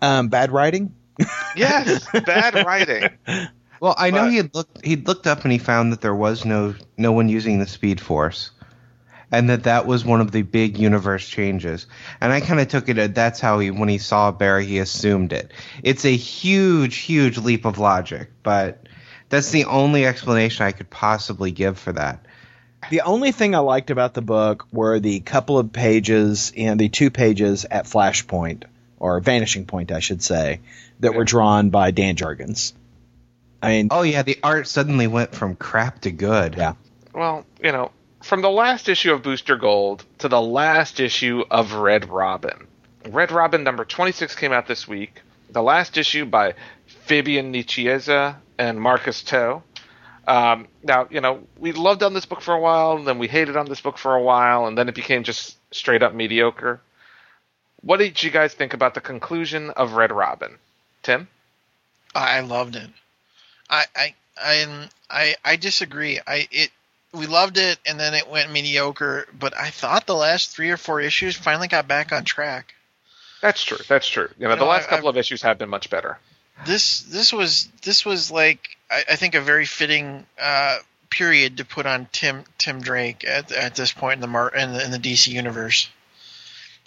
um, 0.00 0.28
bad 0.28 0.52
writing. 0.52 0.94
Yes, 1.56 2.06
bad 2.24 2.54
writing. 2.66 3.10
Well, 3.82 3.96
I 3.98 4.12
know 4.12 4.20
But- 4.22 4.30
he 4.30 4.36
had 4.36 4.54
looked 4.54 4.86
he'd 4.86 5.08
looked 5.08 5.26
up 5.26 5.42
and 5.42 5.50
he 5.50 5.58
found 5.58 5.90
that 5.90 6.00
there 6.00 6.14
was 6.14 6.44
no 6.44 6.76
no 6.96 7.10
one 7.10 7.28
using 7.28 7.58
the 7.58 7.66
Speed 7.66 8.00
Force, 8.00 8.52
and 9.32 9.50
that 9.50 9.64
that 9.64 9.88
was 9.88 10.04
one 10.04 10.20
of 10.20 10.30
the 10.30 10.42
big 10.42 10.78
universe 10.78 11.26
changes. 11.28 11.86
And 12.20 12.32
I 12.32 12.38
kind 12.38 12.60
of 12.60 12.68
took 12.68 12.88
it 12.88 12.96
at 12.98 13.16
that's 13.16 13.40
how 13.40 13.58
he 13.58 13.72
when 13.72 13.88
he 13.88 13.98
saw 13.98 14.30
Barry 14.30 14.66
he 14.66 14.78
assumed 14.78 15.32
it. 15.32 15.50
It's 15.82 16.04
a 16.04 16.14
huge 16.14 16.98
huge 16.98 17.38
leap 17.38 17.64
of 17.64 17.78
logic, 17.78 18.30
but 18.44 18.86
that's 19.30 19.50
the 19.50 19.64
only 19.64 20.06
explanation 20.06 20.64
I 20.64 20.70
could 20.70 20.88
possibly 20.88 21.50
give 21.50 21.76
for 21.76 21.90
that. 21.94 22.24
The 22.90 23.00
only 23.00 23.32
thing 23.32 23.56
I 23.56 23.58
liked 23.58 23.90
about 23.90 24.14
the 24.14 24.22
book 24.22 24.64
were 24.72 25.00
the 25.00 25.18
couple 25.18 25.58
of 25.58 25.72
pages 25.72 26.52
and 26.56 26.78
the 26.78 26.88
two 26.88 27.10
pages 27.10 27.66
at 27.68 27.86
Flashpoint 27.86 28.62
or 29.00 29.18
Vanishing 29.18 29.66
Point, 29.66 29.90
I 29.90 29.98
should 29.98 30.22
say, 30.22 30.60
that 31.00 31.16
were 31.16 31.24
drawn 31.24 31.70
by 31.70 31.90
Dan 31.90 32.14
Jurgens. 32.14 32.74
I 33.62 33.68
mean, 33.68 33.88
Oh 33.90 34.02
yeah, 34.02 34.22
the 34.22 34.38
art 34.42 34.66
suddenly 34.66 35.06
went 35.06 35.34
from 35.34 35.54
crap 35.56 36.00
to 36.02 36.10
good. 36.10 36.56
yeah. 36.56 36.74
Well, 37.14 37.46
you 37.62 37.72
know, 37.72 37.90
from 38.22 38.42
the 38.42 38.50
last 38.50 38.88
issue 38.88 39.12
of 39.12 39.22
Booster 39.22 39.56
Gold 39.56 40.04
to 40.18 40.28
the 40.28 40.40
last 40.40 40.98
issue 41.00 41.44
of 41.50 41.74
Red 41.74 42.08
Robin. 42.08 42.66
Red 43.08 43.30
Robin 43.32 43.62
number 43.64 43.84
26 43.84 44.34
came 44.36 44.52
out 44.52 44.66
this 44.66 44.86
week. 44.88 45.20
The 45.50 45.62
last 45.62 45.96
issue 45.98 46.24
by 46.24 46.54
Fabian 46.86 47.52
Nicieza 47.52 48.36
and 48.58 48.80
Marcus 48.80 49.22
To. 49.24 49.62
Um, 50.26 50.68
now, 50.84 51.08
you 51.10 51.20
know, 51.20 51.42
we 51.58 51.72
loved 51.72 52.02
on 52.02 52.14
this 52.14 52.26
book 52.26 52.40
for 52.40 52.54
a 52.54 52.60
while, 52.60 52.96
and 52.96 53.06
then 53.06 53.18
we 53.18 53.26
hated 53.26 53.56
on 53.56 53.68
this 53.68 53.80
book 53.80 53.98
for 53.98 54.14
a 54.14 54.22
while, 54.22 54.66
and 54.66 54.78
then 54.78 54.88
it 54.88 54.94
became 54.94 55.24
just 55.24 55.56
straight 55.74 56.02
up 56.02 56.14
mediocre. 56.14 56.80
What 57.80 57.96
did 57.98 58.22
you 58.22 58.30
guys 58.30 58.54
think 58.54 58.72
about 58.72 58.94
the 58.94 59.00
conclusion 59.00 59.70
of 59.70 59.94
Red 59.94 60.12
Robin? 60.12 60.58
Tim? 61.02 61.26
I 62.14 62.38
loved 62.40 62.76
it. 62.76 62.88
I 63.70 63.84
I 63.94 64.14
I 64.40 64.88
I, 65.10 65.34
I 65.44 65.56
disagree. 65.56 66.20
I 66.26 66.48
it 66.50 66.70
we 67.12 67.26
loved 67.26 67.58
it 67.58 67.78
and 67.86 68.00
then 68.00 68.14
it 68.14 68.28
went 68.28 68.50
mediocre, 68.50 69.26
but 69.38 69.56
I 69.56 69.70
thought 69.70 70.06
the 70.06 70.14
last 70.14 70.50
three 70.50 70.70
or 70.70 70.76
four 70.78 71.00
issues 71.00 71.36
finally 71.36 71.68
got 71.68 71.86
back 71.86 72.10
on 72.12 72.24
track. 72.24 72.74
That's 73.42 73.62
true. 73.62 73.78
That's 73.88 74.08
true. 74.08 74.28
You 74.38 74.46
know, 74.46 74.54
You 74.54 74.60
the 74.60 74.64
last 74.64 74.86
I- 74.86 74.90
couple 74.90 75.08
I've- 75.08 75.18
of 75.18 75.20
issues 75.20 75.42
have 75.42 75.58
been 75.58 75.68
much 75.68 75.90
better. 75.90 76.18
This 76.66 77.00
this 77.02 77.32
was 77.32 77.68
this 77.82 78.04
was 78.04 78.30
like 78.30 78.76
I, 78.90 79.04
I 79.10 79.16
think 79.16 79.34
a 79.34 79.40
very 79.40 79.66
fitting 79.66 80.24
uh, 80.40 80.78
period 81.10 81.56
to 81.58 81.64
put 81.64 81.86
on 81.86 82.08
Tim 82.12 82.44
Tim 82.58 82.80
Drake 82.80 83.24
at 83.26 83.50
at 83.52 83.74
this 83.74 83.92
point 83.92 84.14
in 84.14 84.20
the 84.20 84.26
Mar- 84.28 84.54
in 84.54 84.72
the, 84.72 84.84
in 84.84 84.90
the 84.90 84.98
DC 84.98 85.28
universe. 85.28 85.88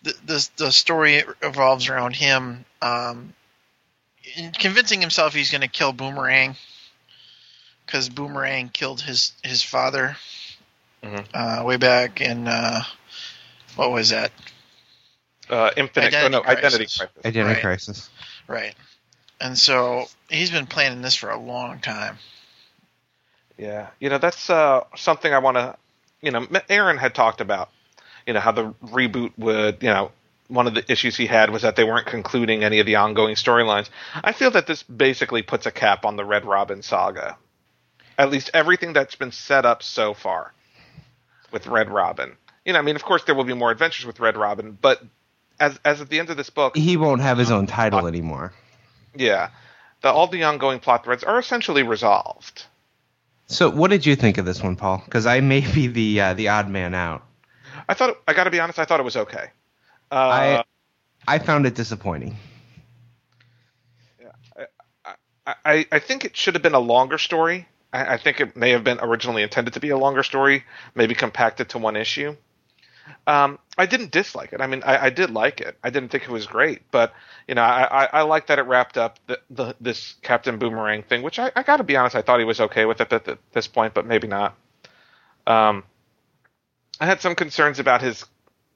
The, 0.03 0.13
the 0.25 0.49
the 0.57 0.71
story 0.71 1.23
revolves 1.41 1.89
around 1.89 2.15
him 2.15 2.63
um, 2.81 3.33
convincing 4.59 5.01
himself 5.01 5.33
he's 5.33 5.51
going 5.51 5.61
to 5.61 5.67
kill 5.67 5.93
Boomerang 5.93 6.55
because 7.85 8.09
Boomerang 8.09 8.69
killed 8.69 9.01
his 9.01 9.33
his 9.43 9.63
father 9.63 10.17
Mhm. 11.03 11.25
uh, 11.33 11.63
way 11.63 11.77
back 11.77 12.19
in 12.21 12.47
uh, 12.47 12.83
what 13.75 13.91
was 13.91 14.09
that? 14.09 14.31
Uh, 15.49 15.69
Infinite. 15.77 16.07
Identity 16.07 16.25
oh, 16.25 16.39
no, 16.39 16.41
Crisis. 16.41 16.63
Identity 16.65 16.85
Crisis. 16.85 17.25
Identity 17.25 17.53
Right. 17.53 17.61
Crisis. 17.61 18.09
Right. 18.47 18.75
And 19.39 19.57
so 19.57 20.05
he's 20.29 20.49
been 20.49 20.65
planning 20.65 21.01
this 21.01 21.15
for 21.15 21.29
a 21.29 21.37
long 21.37 21.79
time. 21.79 22.17
Yeah, 23.57 23.87
you 23.99 24.09
know 24.09 24.17
that's 24.17 24.49
uh, 24.49 24.83
something 24.95 25.33
I 25.33 25.39
want 25.39 25.57
to. 25.57 25.75
You 26.21 26.31
know, 26.31 26.47
Aaron 26.69 26.97
had 26.97 27.13
talked 27.13 27.41
about. 27.41 27.69
You 28.25 28.33
know 28.33 28.39
how 28.39 28.51
the 28.51 28.73
reboot 28.85 29.31
would. 29.37 29.83
You 29.83 29.89
know, 29.89 30.11
one 30.47 30.67
of 30.67 30.75
the 30.75 30.89
issues 30.91 31.15
he 31.15 31.25
had 31.25 31.49
was 31.49 31.63
that 31.63 31.75
they 31.75 31.83
weren't 31.83 32.05
concluding 32.05 32.63
any 32.63 32.79
of 32.79 32.85
the 32.85 32.95
ongoing 32.95 33.35
storylines. 33.35 33.89
I 34.23 34.31
feel 34.31 34.51
that 34.51 34.67
this 34.67 34.83
basically 34.83 35.41
puts 35.41 35.65
a 35.65 35.71
cap 35.71 36.05
on 36.05 36.15
the 36.15 36.25
Red 36.25 36.45
Robin 36.45 36.81
saga. 36.81 37.37
At 38.17 38.29
least 38.29 38.51
everything 38.53 38.93
that's 38.93 39.15
been 39.15 39.31
set 39.31 39.65
up 39.65 39.83
so 39.83 40.13
far 40.13 40.53
with 41.51 41.67
Red 41.67 41.89
Robin. 41.89 42.37
You 42.63 42.73
know, 42.73 42.79
I 42.79 42.81
mean, 42.81 42.95
of 42.95 43.03
course 43.03 43.23
there 43.23 43.35
will 43.35 43.43
be 43.43 43.53
more 43.53 43.71
adventures 43.71 44.05
with 44.05 44.19
Red 44.19 44.37
Robin, 44.37 44.77
but 44.79 45.03
as 45.59 45.79
as 45.85 46.01
at 46.01 46.09
the 46.09 46.19
end 46.19 46.29
of 46.29 46.37
this 46.37 46.49
book, 46.49 46.75
He 46.75 46.97
won't 46.97 47.21
have 47.21 47.37
his 47.37 47.51
own 47.51 47.67
title 47.67 48.07
anymore. 48.07 48.53
yeah, 49.15 49.49
the, 50.01 50.11
all 50.11 50.27
the 50.27 50.43
ongoing 50.43 50.79
plot 50.79 51.03
threads 51.05 51.23
are 51.23 51.39
essentially 51.39 51.83
resolved. 51.83 52.65
So, 53.47 53.69
what 53.69 53.91
did 53.91 54.05
you 54.05 54.15
think 54.15 54.37
of 54.37 54.45
this 54.45 54.61
one, 54.63 54.75
Paul? 54.75 55.01
Because 55.05 55.25
I 55.25 55.39
may 55.39 55.61
be 55.61 55.87
the 55.87 56.21
uh, 56.21 56.33
the 56.33 56.49
odd 56.49 56.69
man 56.69 56.93
out. 56.93 57.23
I 57.87 57.93
thought 57.93 58.17
I 58.27 58.33
got 58.33 58.45
to 58.45 58.51
be 58.51 58.59
honest, 58.59 58.79
I 58.79 58.85
thought 58.85 58.99
it 58.99 59.03
was 59.03 59.17
okay. 59.17 59.49
Uh, 60.11 60.15
I 60.15 60.63
I 61.27 61.39
found 61.39 61.65
it 61.65 61.75
disappointing. 61.75 62.37
I, 65.45 65.85
I 65.91 65.99
think 65.99 66.25
it 66.25 66.35
should 66.35 66.55
have 66.55 66.63
been 66.63 66.73
a 66.73 66.79
longer 66.79 67.17
story. 67.17 67.67
I, 67.93 68.13
I 68.13 68.17
think 68.17 68.39
it 68.39 68.55
may 68.55 68.71
have 68.71 68.83
been 68.83 68.99
originally 68.99 69.43
intended 69.43 69.73
to 69.75 69.79
be 69.79 69.89
a 69.89 69.97
longer 69.97 70.23
story, 70.23 70.63
maybe 70.95 71.13
compacted 71.13 71.69
to 71.69 71.77
one 71.77 71.95
issue. 71.95 72.35
Um, 73.27 73.59
I 73.77 73.85
didn't 73.85 74.11
dislike 74.11 74.53
it. 74.53 74.61
I 74.61 74.67
mean, 74.67 74.81
I, 74.83 75.05
I 75.05 75.09
did 75.11 75.29
like 75.29 75.61
it. 75.61 75.77
I 75.83 75.91
didn't 75.91 76.09
think 76.09 76.23
it 76.23 76.29
was 76.29 76.47
great, 76.47 76.81
but 76.91 77.13
you 77.47 77.53
know, 77.53 77.61
I, 77.61 78.05
I, 78.05 78.09
I 78.13 78.21
like 78.23 78.47
that 78.47 78.57
it 78.57 78.63
wrapped 78.63 78.97
up 78.97 79.19
the, 79.27 79.39
the 79.51 79.75
this 79.79 80.15
Captain 80.23 80.57
Boomerang 80.57 81.03
thing, 81.03 81.21
which 81.21 81.37
I, 81.37 81.51
I 81.55 81.61
got 81.63 81.77
to 81.77 81.83
be 81.83 81.95
honest, 81.95 82.15
I 82.15 82.21
thought 82.23 82.39
he 82.39 82.45
was 82.45 82.59
okay 82.59 82.85
with 82.85 83.01
it 83.01 83.13
at 83.13 83.25
th- 83.25 83.37
this 83.51 83.67
point, 83.67 83.93
but 83.93 84.07
maybe 84.07 84.27
not. 84.27 84.55
Um, 85.45 85.83
I 86.99 87.05
had 87.05 87.21
some 87.21 87.35
concerns 87.35 87.77
about 87.79 88.01
his. 88.01 88.25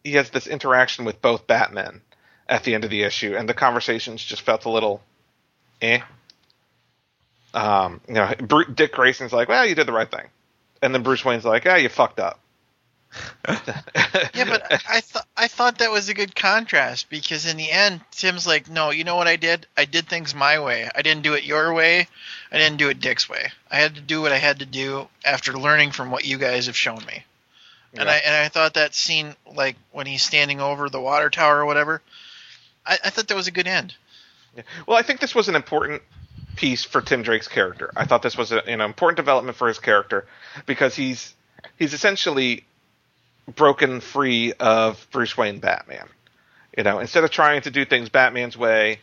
He 0.03 0.13
has 0.13 0.29
this 0.29 0.47
interaction 0.47 1.05
with 1.05 1.21
both 1.21 1.47
Batmen 1.47 2.01
at 2.47 2.63
the 2.63 2.73
end 2.73 2.83
of 2.83 2.89
the 2.89 3.03
issue, 3.03 3.35
and 3.35 3.47
the 3.47 3.53
conversations 3.53 4.23
just 4.23 4.41
felt 4.41 4.65
a 4.65 4.69
little, 4.69 5.01
eh. 5.81 6.01
Um, 7.53 8.01
you 8.07 8.15
know, 8.15 8.33
Dick 8.73 8.93
Grayson's 8.93 9.33
like, 9.33 9.49
"Well, 9.49 9.65
you 9.65 9.75
did 9.75 9.87
the 9.87 9.93
right 9.93 10.09
thing," 10.09 10.27
and 10.81 10.93
then 10.93 11.03
Bruce 11.03 11.25
Wayne's 11.25 11.45
like, 11.45 11.65
"Ah, 11.65 11.75
you 11.75 11.89
fucked 11.89 12.19
up." 12.19 12.39
Yeah, 14.35 14.45
but 14.45 14.71
I 14.87 15.01
thought 15.01 15.27
I 15.35 15.47
thought 15.47 15.79
that 15.79 15.91
was 15.91 16.07
a 16.07 16.13
good 16.13 16.35
contrast 16.35 17.09
because 17.09 17.45
in 17.45 17.57
the 17.57 17.71
end, 17.71 18.01
Tim's 18.11 18.47
like, 18.47 18.69
"No, 18.69 18.91
you 18.91 19.03
know 19.03 19.15
what 19.15 19.27
I 19.27 19.35
did? 19.35 19.65
I 19.75 19.85
did 19.85 20.07
things 20.07 20.33
my 20.33 20.59
way. 20.59 20.89
I 20.95 21.01
didn't 21.01 21.23
do 21.23 21.33
it 21.33 21.43
your 21.43 21.73
way. 21.73 22.07
I 22.51 22.57
didn't 22.57 22.77
do 22.77 22.89
it 22.89 23.01
Dick's 23.01 23.27
way. 23.27 23.51
I 23.69 23.77
had 23.77 23.95
to 23.95 24.01
do 24.01 24.21
what 24.21 24.31
I 24.31 24.37
had 24.37 24.59
to 24.59 24.65
do 24.65 25.09
after 25.25 25.53
learning 25.53 25.91
from 25.91 26.11
what 26.11 26.25
you 26.25 26.37
guys 26.37 26.67
have 26.67 26.77
shown 26.77 27.03
me." 27.05 27.25
And 27.93 28.09
I 28.09 28.17
and 28.17 28.35
I 28.35 28.47
thought 28.49 28.75
that 28.75 28.93
scene, 28.93 29.35
like 29.55 29.75
when 29.91 30.05
he's 30.05 30.23
standing 30.23 30.59
over 30.59 30.89
the 30.89 31.01
water 31.01 31.29
tower 31.29 31.59
or 31.59 31.65
whatever, 31.65 32.01
I, 32.85 32.97
I 33.05 33.09
thought 33.09 33.27
that 33.27 33.35
was 33.35 33.47
a 33.47 33.51
good 33.51 33.67
end. 33.67 33.95
Well, 34.87 34.97
I 34.97 35.01
think 35.01 35.19
this 35.19 35.33
was 35.33 35.49
an 35.49 35.55
important 35.55 36.01
piece 36.55 36.83
for 36.83 37.01
Tim 37.01 37.23
Drake's 37.23 37.47
character. 37.47 37.91
I 37.95 38.05
thought 38.05 38.21
this 38.21 38.37
was 38.37 38.51
a, 38.51 38.63
an 38.65 38.81
important 38.81 39.17
development 39.17 39.57
for 39.57 39.67
his 39.67 39.79
character 39.79 40.27
because 40.65 40.95
he's 40.95 41.33
he's 41.77 41.93
essentially 41.93 42.63
broken 43.55 44.01
free 44.01 44.53
of 44.53 45.07
Bruce 45.11 45.37
Wayne 45.37 45.59
Batman. 45.59 46.07
You 46.77 46.83
know, 46.83 46.99
instead 46.99 47.23
of 47.23 47.31
trying 47.31 47.61
to 47.61 47.71
do 47.71 47.85
things 47.85 48.09
Batman's 48.09 48.57
way 48.57 48.99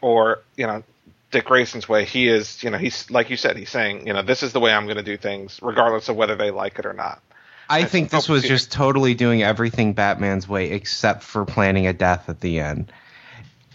or, 0.00 0.40
you 0.56 0.66
know, 0.66 0.82
Dick 1.30 1.44
Grayson's 1.44 1.88
way, 1.88 2.04
he 2.04 2.28
is, 2.28 2.62
you 2.62 2.70
know, 2.70 2.78
he's 2.78 3.10
like 3.10 3.28
you 3.28 3.36
said, 3.36 3.56
he's 3.56 3.70
saying, 3.70 4.06
you 4.06 4.12
know, 4.12 4.22
this 4.22 4.42
is 4.42 4.52
the 4.52 4.60
way 4.60 4.72
I'm 4.72 4.84
going 4.84 4.96
to 4.96 5.02
do 5.02 5.16
things 5.16 5.58
regardless 5.62 6.08
of 6.08 6.16
whether 6.16 6.36
they 6.36 6.50
like 6.50 6.78
it 6.78 6.86
or 6.86 6.92
not. 6.92 7.20
I 7.68 7.84
think 7.84 8.10
this 8.10 8.28
was 8.28 8.42
just 8.42 8.72
totally 8.72 9.14
doing 9.14 9.42
everything 9.42 9.94
Batman's 9.94 10.48
way 10.48 10.70
except 10.70 11.22
for 11.22 11.44
planning 11.44 11.86
a 11.86 11.92
death 11.92 12.28
at 12.28 12.40
the 12.40 12.60
end. 12.60 12.92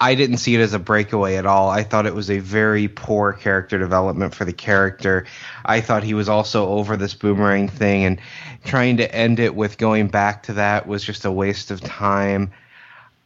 I 0.02 0.16
didn't 0.16 0.38
see 0.38 0.56
it 0.56 0.62
as 0.62 0.74
a 0.74 0.80
breakaway 0.80 1.36
at 1.36 1.46
all. 1.46 1.70
I 1.70 1.84
thought 1.84 2.06
it 2.06 2.16
was 2.16 2.32
a 2.32 2.40
very 2.40 2.88
poor 2.88 3.34
character 3.34 3.78
development 3.78 4.34
for 4.34 4.46
the 4.46 4.54
character. 4.54 5.26
I 5.66 5.82
thought 5.82 6.04
he 6.04 6.14
was 6.14 6.30
also 6.30 6.70
over 6.70 6.96
this 6.96 7.14
boomerang 7.14 7.68
thing 7.68 8.06
and 8.06 8.22
trying 8.64 8.98
to 8.98 9.14
end 9.14 9.40
it 9.40 9.56
with 9.56 9.78
going 9.78 10.08
back 10.08 10.44
to 10.44 10.54
that 10.54 10.88
was 10.88 11.04
just 11.04 11.26
a 11.26 11.32
waste 11.32 11.70
of 11.72 11.82
time. 11.82 12.52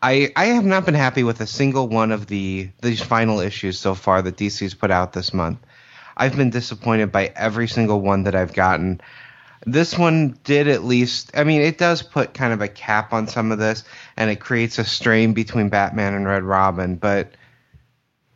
I 0.02 0.32
I 0.36 0.46
have 0.46 0.66
not 0.66 0.86
been 0.86 0.96
happy 0.96 1.24
with 1.24 1.42
a 1.42 1.48
single 1.48 1.88
one 1.88 2.12
of 2.12 2.26
the 2.26 2.70
these 2.82 3.02
final 3.02 3.40
issues 3.40 3.78
so 3.78 3.94
far 3.94 4.22
that 4.24 4.38
DC's 4.38 4.74
put 4.74 4.90
out 4.90 5.14
this 5.14 5.34
month. 5.34 5.60
I've 6.18 6.36
been 6.36 6.50
disappointed 6.50 7.12
by 7.12 7.32
every 7.36 7.68
single 7.68 8.02
one 8.02 8.24
that 8.24 8.36
I've 8.36 8.54
gotten. 8.54 9.00
This 9.66 9.98
one 9.98 10.38
did 10.44 10.68
at 10.68 10.84
least, 10.84 11.32
I 11.36 11.44
mean, 11.44 11.62
it 11.62 11.78
does 11.78 12.02
put 12.02 12.34
kind 12.34 12.52
of 12.52 12.62
a 12.62 12.68
cap 12.68 13.14
on 13.14 13.28
some 13.28 13.52
of 13.52 13.60
this, 13.60 13.84
and 14.18 14.30
it 14.30 14.38
creates 14.38 14.78
a 14.78 14.84
strain 14.84 15.34
between 15.34 15.70
Batman 15.70 16.14
and 16.14 16.26
Red 16.28 16.44
Robin, 16.44 16.96
but 16.96 17.34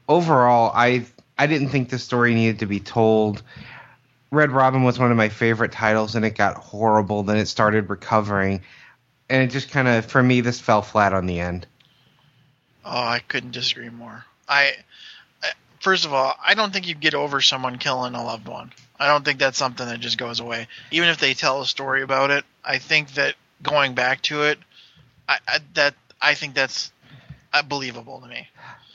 overall, 0.08 0.72
I 0.74 1.06
I 1.38 1.48
didn't 1.48 1.70
think 1.70 1.90
the 1.90 2.00
story 2.00 2.34
needed 2.34 2.60
to 2.60 2.66
be 2.66 2.80
told. 2.80 3.44
Red 4.32 4.52
Robin 4.52 4.84
was 4.84 5.00
one 5.00 5.12
of 5.12 5.18
my 5.18 5.30
favorite 5.30 5.72
titles, 5.72 6.16
and 6.16 6.26
it 6.26 6.36
got 6.36 6.58
horrible. 6.58 7.24
Then 7.24 7.38
it 7.38 7.48
started 7.48 7.90
recovering, 7.90 8.62
and 9.30 9.44
it 9.44 9.52
just 9.52 9.70
kind 9.70 9.88
of, 9.88 10.06
for 10.06 10.22
me, 10.22 10.42
this 10.42 10.60
fell 10.60 10.82
flat 10.82 11.14
on 11.14 11.28
the 11.28 11.40
end. 11.40 11.68
Oh, 12.84 12.90
I 12.90 13.20
couldn't 13.20 13.52
disagree 13.52 13.90
more. 13.90 14.26
I, 14.50 14.74
first 15.80 16.06
of 16.06 16.14
all, 16.14 16.36
I 16.44 16.56
don't 16.56 16.74
think 16.74 16.88
you 16.88 16.96
get 16.96 17.14
over 17.14 17.42
someone 17.42 17.78
killing 17.78 18.16
a 18.16 18.24
loved 18.24 18.48
one. 18.48 18.72
I 19.00 19.08
don't 19.08 19.24
think 19.24 19.40
that's 19.40 19.58
something 19.58 19.86
that 19.88 20.00
just 20.00 20.18
goes 20.18 20.40
away. 20.40 20.68
Even 20.92 21.10
if 21.10 21.18
they 21.20 21.34
tell 21.34 21.62
a 21.62 21.66
story 21.66 22.02
about 22.02 22.32
it, 22.32 22.46
I 22.64 22.78
think 22.80 23.14
that 23.14 23.36
going 23.62 23.94
back 23.94 24.22
to 24.24 24.44
it, 24.44 24.60
I, 25.30 25.38
I 25.48 25.60
that 25.76 25.96
I 26.22 26.34
think 26.34 26.56
that's 26.56 26.92
believable 27.68 28.22
to 28.22 28.28
me. 28.28 28.48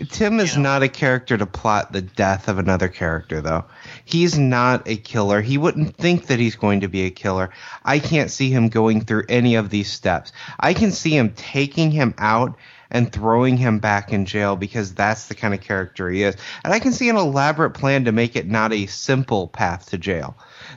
Tim 0.09 0.41
is 0.41 0.53
You 0.57 0.63
know. 0.63 0.71
not 0.71 0.83
a 0.83 0.89
character 0.89 1.37
to 1.37 1.47
plot 1.47 1.93
the 1.93 2.03
death 2.03 2.49
of 2.49 2.59
another 2.59 2.89
character, 2.89 3.41
though. 3.41 3.65
He's 4.05 4.39
not 4.39 4.89
a 4.89 4.97
killer. 4.97 5.41
He 5.41 5.59
wouldn't 5.59 5.97
think 5.97 6.27
that 6.27 6.41
he's 6.41 6.57
going 6.57 6.81
to 6.81 6.89
be 6.89 7.03
a 7.03 7.11
killer. 7.11 7.51
I 7.85 7.99
can't 7.99 8.31
see 8.31 8.51
him 8.51 8.69
going 8.69 9.03
through 9.03 9.25
any 9.29 9.55
of 9.57 9.71
these 9.71 9.91
steps. 9.91 10.33
I 10.59 10.75
can 10.75 10.91
see 10.91 11.17
him 11.17 11.33
taking 11.37 11.91
him 11.91 12.15
out 12.19 12.57
and 12.93 13.11
throwing 13.11 13.57
him 13.57 13.81
back 13.81 14.13
in 14.13 14.27
jail 14.27 14.55
because 14.55 14.95
that's 14.95 15.27
the 15.27 15.35
kind 15.35 15.55
of 15.55 15.61
character 15.61 16.09
he 16.09 16.23
is. 16.23 16.37
And 16.63 16.73
I 16.73 16.79
can 16.79 16.93
see 16.93 17.09
an 17.09 17.17
elaborate 17.17 17.71
plan 17.71 18.05
to 18.05 18.13
make 18.13 18.37
it 18.37 18.47
not 18.47 18.73
a 18.73 18.87
simple 18.87 19.49
path 19.49 19.91
to 19.91 19.99
jail, 19.99 20.37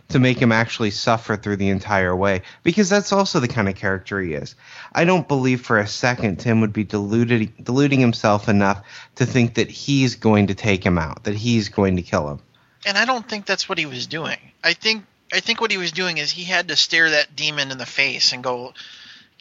to 0.10 0.18
make 0.18 0.40
him 0.40 0.52
actually 0.52 0.92
suffer 0.92 1.36
through 1.36 1.58
the 1.58 1.70
entire 1.70 2.16
way 2.16 2.42
because 2.64 2.90
that's 2.90 3.12
also 3.12 3.40
the 3.40 3.50
kind 3.50 3.70
of 3.70 3.76
character 3.76 4.20
he 4.22 4.34
is. 4.34 4.56
I 4.94 5.04
don't 5.04 5.28
believe 5.28 5.62
for 5.62 5.78
a 5.78 5.86
second 5.86 6.40
Tim 6.40 6.62
would 6.62 6.74
be 6.74 6.86
deluded, 6.86 7.64
deluding 7.64 8.00
himself 8.00 8.48
enough 8.48 8.82
to 9.16 9.26
think 9.26 9.56
that 9.56 9.70
he's 9.70 10.16
going 10.16 10.48
to 10.48 10.56
take 10.56 10.84
him 10.86 10.98
out, 10.98 11.26
that 11.26 11.36
he's 11.36 11.70
going 11.70 11.98
to 11.98 12.02
kill 12.02 12.30
him. 12.30 12.40
And 12.86 12.98
I 12.98 13.06
don't 13.06 13.28
think 13.28 13.46
that's 13.46 13.68
what 13.68 13.78
he 13.78 13.86
was 13.86 14.08
doing. 14.08 14.38
I 14.64 14.74
think 14.74 15.04
I 15.34 15.40
think 15.42 15.60
what 15.60 15.72
he 15.72 15.78
was 15.78 15.92
doing 15.92 16.18
is 16.18 16.32
he 16.32 16.44
had 16.44 16.70
to 16.70 16.76
stare 16.76 17.10
that 17.10 17.36
demon 17.36 17.72
in 17.72 17.78
the 17.78 17.86
face 17.86 18.32
and 18.32 18.44
go, 18.44 18.74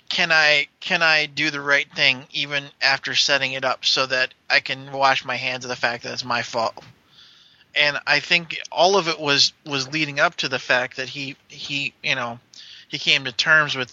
"Can 0.09 0.31
I 0.33 0.69
can 0.81 1.03
I 1.03 1.27
do 1.27 1.51
the 1.51 1.61
right 1.61 1.91
thing 1.95 2.27
even 2.33 2.71
after 2.81 3.15
setting 3.15 3.53
it 3.53 3.65
up 3.65 3.85
so 3.85 4.07
that 4.07 4.35
I 4.49 4.61
can 4.61 4.93
wash 4.93 5.25
my 5.25 5.37
hands 5.37 5.65
of 5.65 5.69
the 5.69 5.77
fact 5.77 6.03
that 6.03 6.13
it's 6.13 6.25
my 6.25 6.43
fault?" 6.43 6.83
And 7.75 7.99
I 8.07 8.21
think 8.21 8.59
all 8.71 8.97
of 8.97 9.09
it 9.09 9.19
was 9.19 9.53
was 9.65 9.89
leading 9.89 10.21
up 10.21 10.37
to 10.37 10.49
the 10.49 10.59
fact 10.59 10.97
that 10.97 11.09
he 11.09 11.37
he 11.49 11.95
you 12.03 12.15
know 12.15 12.39
he 12.89 12.99
came 12.99 13.25
to 13.25 13.33
terms 13.33 13.75
with 13.75 13.93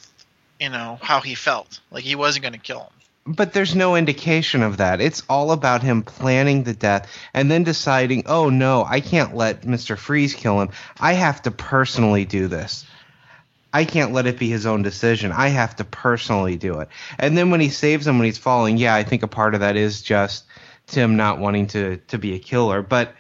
you 0.60 0.70
know 0.70 1.00
how 1.02 1.22
he 1.22 1.36
felt 1.36 1.80
like 1.90 2.04
he 2.04 2.16
wasn't 2.16 2.44
going 2.44 2.54
to 2.54 2.60
kill 2.60 2.82
him. 2.82 3.02
But 3.26 3.54
there's 3.54 3.76
no 3.76 3.96
indication 3.96 4.64
of 4.64 4.78
that. 4.78 5.00
It's 5.00 5.22
all 5.30 5.52
about 5.52 5.84
him 5.84 6.02
planning 6.02 6.64
the 6.64 6.74
death 6.74 7.08
and 7.36 7.52
then 7.52 7.64
deciding, 7.64 8.24
oh 8.26 8.50
no, 8.50 8.84
I 8.84 9.00
can't 9.00 9.36
let 9.36 9.62
Mr. 9.62 9.96
Freeze 9.96 10.34
kill 10.34 10.60
him. 10.60 10.70
I 11.00 11.14
have 11.14 11.42
to 11.44 11.52
personally 11.52 12.26
do 12.26 12.48
this. 12.48 12.84
I 13.74 13.86
can't 13.86 14.12
let 14.12 14.28
it 14.28 14.38
be 14.38 14.50
his 14.50 14.66
own 14.66 14.82
decision. 14.82 15.32
I 15.32 15.48
have 15.48 15.76
to 15.78 15.84
personally 15.84 16.58
do 16.58 16.80
it. 16.80 16.90
And 17.18 17.38
then 17.38 17.52
when 17.52 17.62
he 17.62 17.70
saves 17.70 18.06
him 18.06 18.18
when 18.18 18.26
he's 18.26 18.38
falling, 18.38 18.78
yeah, 18.78 18.94
I 18.94 19.04
think 19.04 19.24
a 19.24 19.28
part 19.28 19.54
of 19.54 19.62
that 19.62 19.78
is 19.78 20.02
just 20.02 20.46
Tim 20.88 21.16
not 21.16 21.40
wanting 21.40 21.68
to, 21.68 21.98
to 22.10 22.18
be 22.18 22.36
a 22.36 22.40
killer. 22.40 22.82
But, 22.82 23.14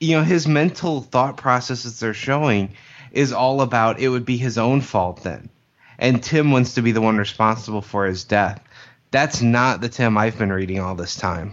you 0.00 0.16
know, 0.16 0.22
his 0.22 0.48
mental 0.48 1.02
thought 1.02 1.36
processes 1.36 2.00
they're 2.00 2.14
showing 2.14 2.70
is 3.12 3.32
all 3.32 3.60
about 3.60 4.00
it 4.00 4.08
would 4.08 4.24
be 4.24 4.36
his 4.36 4.56
own 4.58 4.80
fault 4.80 5.22
then. 5.22 5.50
And 5.98 6.22
Tim 6.22 6.50
wants 6.50 6.74
to 6.74 6.82
be 6.82 6.92
the 6.92 7.00
one 7.00 7.18
responsible 7.18 7.82
for 7.82 8.06
his 8.06 8.24
death. 8.24 8.62
That's 9.10 9.42
not 9.42 9.80
the 9.80 9.88
Tim 9.88 10.16
I've 10.16 10.38
been 10.38 10.52
reading 10.52 10.80
all 10.80 10.94
this 10.94 11.16
time. 11.16 11.52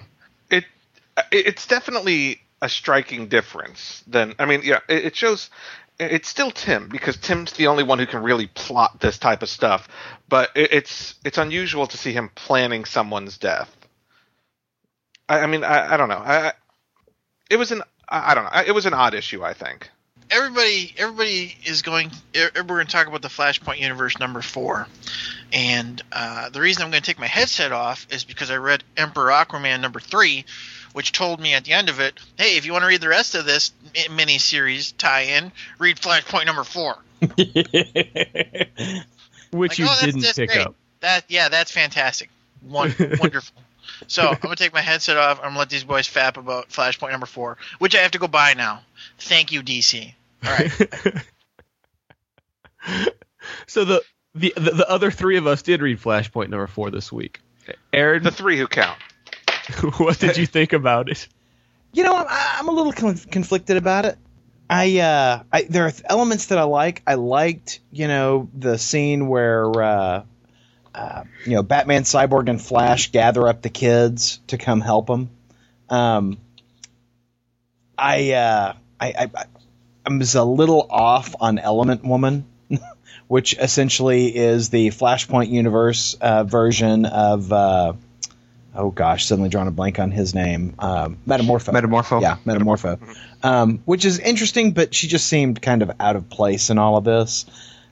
it 0.49 0.65
it's 1.31 1.67
definitely 1.67 2.41
a 2.61 2.69
striking 2.69 3.27
difference 3.27 4.03
than 4.07 4.33
i 4.39 4.45
mean 4.45 4.61
yeah 4.63 4.79
it, 4.87 5.05
it 5.05 5.15
shows 5.15 5.49
it's 5.99 6.27
still 6.27 6.51
tim 6.51 6.89
because 6.89 7.17
tim's 7.17 7.53
the 7.53 7.67
only 7.67 7.83
one 7.83 7.99
who 7.99 8.05
can 8.05 8.21
really 8.21 8.47
plot 8.47 8.99
this 8.99 9.17
type 9.17 9.41
of 9.41 9.49
stuff. 9.49 9.87
But 10.27 10.51
it, 10.55 10.73
it's 10.73 11.15
it's 11.23 11.37
unusual 11.37 11.87
to 11.87 11.97
see 11.97 12.11
him 12.11 12.29
planning 12.35 12.85
someone's 12.85 13.37
death. 13.37 13.75
I, 15.29 15.41
I 15.41 15.45
mean 15.47 15.63
I, 15.63 15.93
I 15.93 15.97
don't 15.97 16.09
know. 16.09 16.21
I, 16.23 16.53
it 17.49 17.57
was 17.57 17.71
an 17.71 17.81
I, 18.07 18.35
don't 18.35 18.43
know. 18.43 18.61
It 18.65 18.73
was 18.73 18.85
an 18.85 18.93
odd 18.93 19.13
issue 19.13 19.43
i 19.43 19.53
think. 19.53 19.89
Everybody 20.29 20.93
everybody 20.97 21.55
is 21.65 21.81
going 21.81 22.11
er- 22.35 22.51
we're 22.55 22.63
going 22.63 22.87
to 22.87 22.91
talk 22.91 23.07
about 23.07 23.21
the 23.21 23.27
flashpoint 23.27 23.79
universe 23.79 24.19
number 24.19 24.41
four. 24.41 24.87
And 25.53 26.01
uh, 26.11 26.49
the 26.49 26.59
reason 26.59 26.83
i'm 26.83 26.91
going 26.91 27.01
to 27.01 27.05
take 27.05 27.19
my 27.19 27.27
headset 27.27 27.71
off 27.71 28.07
is 28.11 28.23
because 28.23 28.51
i 28.51 28.57
read 28.57 28.83
emperor 28.97 29.29
aquaman 29.29 29.81
number 29.81 29.99
three 29.99 30.45
which 30.95 31.11
told 31.11 31.39
me 31.41 31.53
at 31.53 31.65
the 31.65 31.73
end 31.73 31.89
of 31.89 31.99
it 31.99 32.13
hey 32.37 32.55
if 32.57 32.65
you 32.65 32.71
want 32.71 32.81
to 32.83 32.87
read 32.87 33.01
the 33.01 33.07
rest 33.09 33.35
of 33.35 33.43
this 33.45 33.71
mini 34.11 34.37
series 34.37 34.93
tie-in 34.93 35.51
read 35.77 35.97
flashpoint 35.97 36.45
number 36.45 36.63
four. 36.63 36.97
Which 39.51 39.71
Like, 39.71 39.79
you 39.79 39.85
oh, 39.89 39.97
didn't 40.03 40.21
that's 40.21 40.37
pick 40.37 40.49
great. 40.49 40.65
up. 40.67 40.75
that 41.01 41.25
yeah 41.27 41.49
that's 41.49 41.71
fantastic. 41.71 42.29
One, 42.61 42.93
wonderful. 43.19 43.55
So 44.07 44.23
i'm 44.27 44.37
going 44.39 44.55
to 44.55 44.61
take 44.63 44.73
my 44.73 44.81
headset 44.81 45.17
off. 45.17 45.37
I'm 45.39 45.43
going 45.43 45.53
to 45.53 45.59
let 45.59 45.69
these 45.69 45.83
boys 45.83 46.07
fap 46.07 46.37
about 46.37 46.69
flashpoint 46.69 47.11
number 47.11 47.25
four 47.25 47.57
which 47.79 47.95
i 47.95 47.99
have 47.99 48.11
to 48.11 48.19
go 48.19 48.27
buy 48.27 48.53
now. 48.53 48.81
Thank 49.19 49.51
you 49.51 49.61
dc 49.61 50.13
all 50.45 50.51
right. 50.51 50.71
So 53.67 53.83
the, 53.85 54.01
the 54.33 54.53
the 54.55 54.71
the 54.71 54.89
other 54.89 55.11
three 55.11 55.37
of 55.37 55.45
us 55.47 55.61
did 55.61 55.81
read 55.81 55.99
Flashpoint 55.99 56.49
number 56.49 56.67
four 56.67 56.89
this 56.91 57.11
week. 57.11 57.41
Aaron, 57.93 58.23
the 58.23 58.31
three 58.31 58.57
who 58.57 58.67
count 58.67 58.97
what 59.97 60.19
did 60.19 60.37
you 60.37 60.45
think 60.45 60.73
about 60.73 61.09
it? 61.09 61.27
You 61.93 62.03
know, 62.03 62.15
I'm, 62.15 62.25
I'm 62.29 62.67
a 62.67 62.71
little 62.71 62.91
con- 62.91 63.17
conflicted 63.17 63.77
about 63.77 64.05
it. 64.05 64.17
I, 64.69 64.99
uh, 64.99 65.43
I 65.51 65.63
there 65.63 65.85
are 65.85 65.93
elements 66.05 66.47
that 66.47 66.57
I 66.57 66.63
like. 66.63 67.03
I 67.05 67.15
liked, 67.15 67.79
you 67.91 68.07
know, 68.07 68.49
the 68.53 68.77
scene 68.77 69.27
where, 69.27 69.69
uh, 69.69 70.23
uh, 70.93 71.23
you 71.45 71.53
know, 71.53 71.63
Batman, 71.63 72.03
Cyborg, 72.03 72.49
and 72.49 72.61
Flash 72.61 73.11
gather 73.11 73.47
up 73.47 73.61
the 73.61 73.69
kids 73.69 74.39
to 74.47 74.57
come 74.57 74.81
help 74.81 75.07
them. 75.07 75.29
Um, 75.89 76.37
I, 77.97 78.31
uh, 78.31 78.73
I, 78.99 79.07
I, 79.35 79.45
I 80.05 80.17
was 80.17 80.35
a 80.35 80.43
little 80.43 80.87
off 80.89 81.35
on 81.39 81.59
Element 81.59 82.03
Woman, 82.03 82.45
which 83.27 83.55
essentially 83.57 84.35
is 84.35 84.69
the 84.69 84.89
Flashpoint 84.89 85.49
universe 85.49 86.15
uh, 86.15 86.43
version 86.43 87.05
of. 87.05 87.51
Oh 88.75 88.91
gosh, 88.91 89.25
suddenly 89.25 89.49
drawn 89.49 89.67
a 89.67 89.71
blank 89.71 89.99
on 89.99 90.11
his 90.11 90.33
name. 90.35 90.75
Um, 90.79 91.17
Metamorpho. 91.27 91.71
Metamorpho? 91.73 92.21
Yeah, 92.21 92.37
Metamorpho. 92.45 92.99
Um, 93.43 93.79
which 93.85 94.03
is 94.05 94.19
interesting, 94.19 94.71
but 94.73 94.93
she 94.93 95.07
just 95.07 95.27
seemed 95.27 95.61
kind 95.61 95.81
of 95.81 95.91
out 95.99 96.15
of 96.15 96.29
place 96.29 96.69
in 96.69 96.77
all 96.77 96.97
of 96.97 97.03
this. 97.05 97.45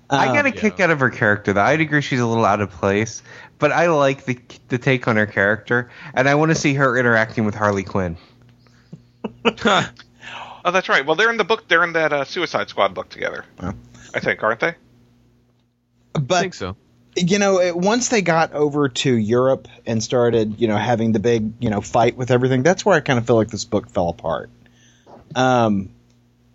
I 0.10 0.28
Um, 0.28 0.36
got 0.36 0.46
a 0.46 0.52
kick 0.52 0.80
out 0.80 0.90
of 0.92 1.00
her 1.00 1.10
character, 1.10 1.54
though. 1.54 1.62
I'd 1.62 1.80
agree 1.80 2.02
she's 2.02 2.20
a 2.20 2.26
little 2.26 2.46
out 2.46 2.60
of 2.60 2.70
place, 2.72 3.24
but 3.60 3.72
I 3.72 3.88
like 3.88 4.26
the 4.26 4.38
the 4.68 4.78
take 4.78 5.08
on 5.08 5.16
her 5.16 5.26
character, 5.26 5.90
and 6.14 6.28
I 6.28 6.36
want 6.36 6.50
to 6.52 6.56
see 6.56 6.74
her 6.74 6.98
interacting 6.98 7.46
with 7.46 7.56
Harley 7.56 7.84
Quinn. 7.84 8.18
oh 9.66 10.72
that's 10.72 10.90
right 10.90 11.06
well 11.06 11.16
they're 11.16 11.30
in 11.30 11.38
the 11.38 11.44
book 11.46 11.68
they're 11.68 11.84
in 11.84 11.94
that 11.94 12.12
uh, 12.14 12.24
suicide 12.26 12.68
squad 12.70 12.94
book 12.94 13.08
together 13.10 13.46
Oh. 13.62 13.74
i 14.14 14.20
think 14.20 14.44
aren't 14.44 14.60
they 14.60 14.76
I 16.16 16.20
think 16.42 16.54
so. 16.54 16.76
You 17.15 17.40
know, 17.40 17.60
it, 17.60 17.76
once 17.76 18.10
they 18.10 18.22
got 18.22 18.53
over 18.53 18.90
to 18.90 19.14
Europe 19.14 19.68
and 19.85 20.03
started, 20.03 20.60
you 20.60 20.68
know, 20.68 20.77
having 20.77 21.11
the 21.11 21.19
big, 21.19 21.53
you 21.60 21.69
know, 21.69 21.81
fight 21.81 22.18
with 22.18 22.31
everything, 22.31 22.64
that's 22.64 22.85
where 22.85 22.95
I 22.95 22.99
kind 23.02 23.19
of 23.19 23.27
feel 23.27 23.35
like 23.35 23.49
this 23.49 23.65
book 23.65 23.90
fell 23.90 24.10
apart. 24.10 24.49
Um, 25.35 25.90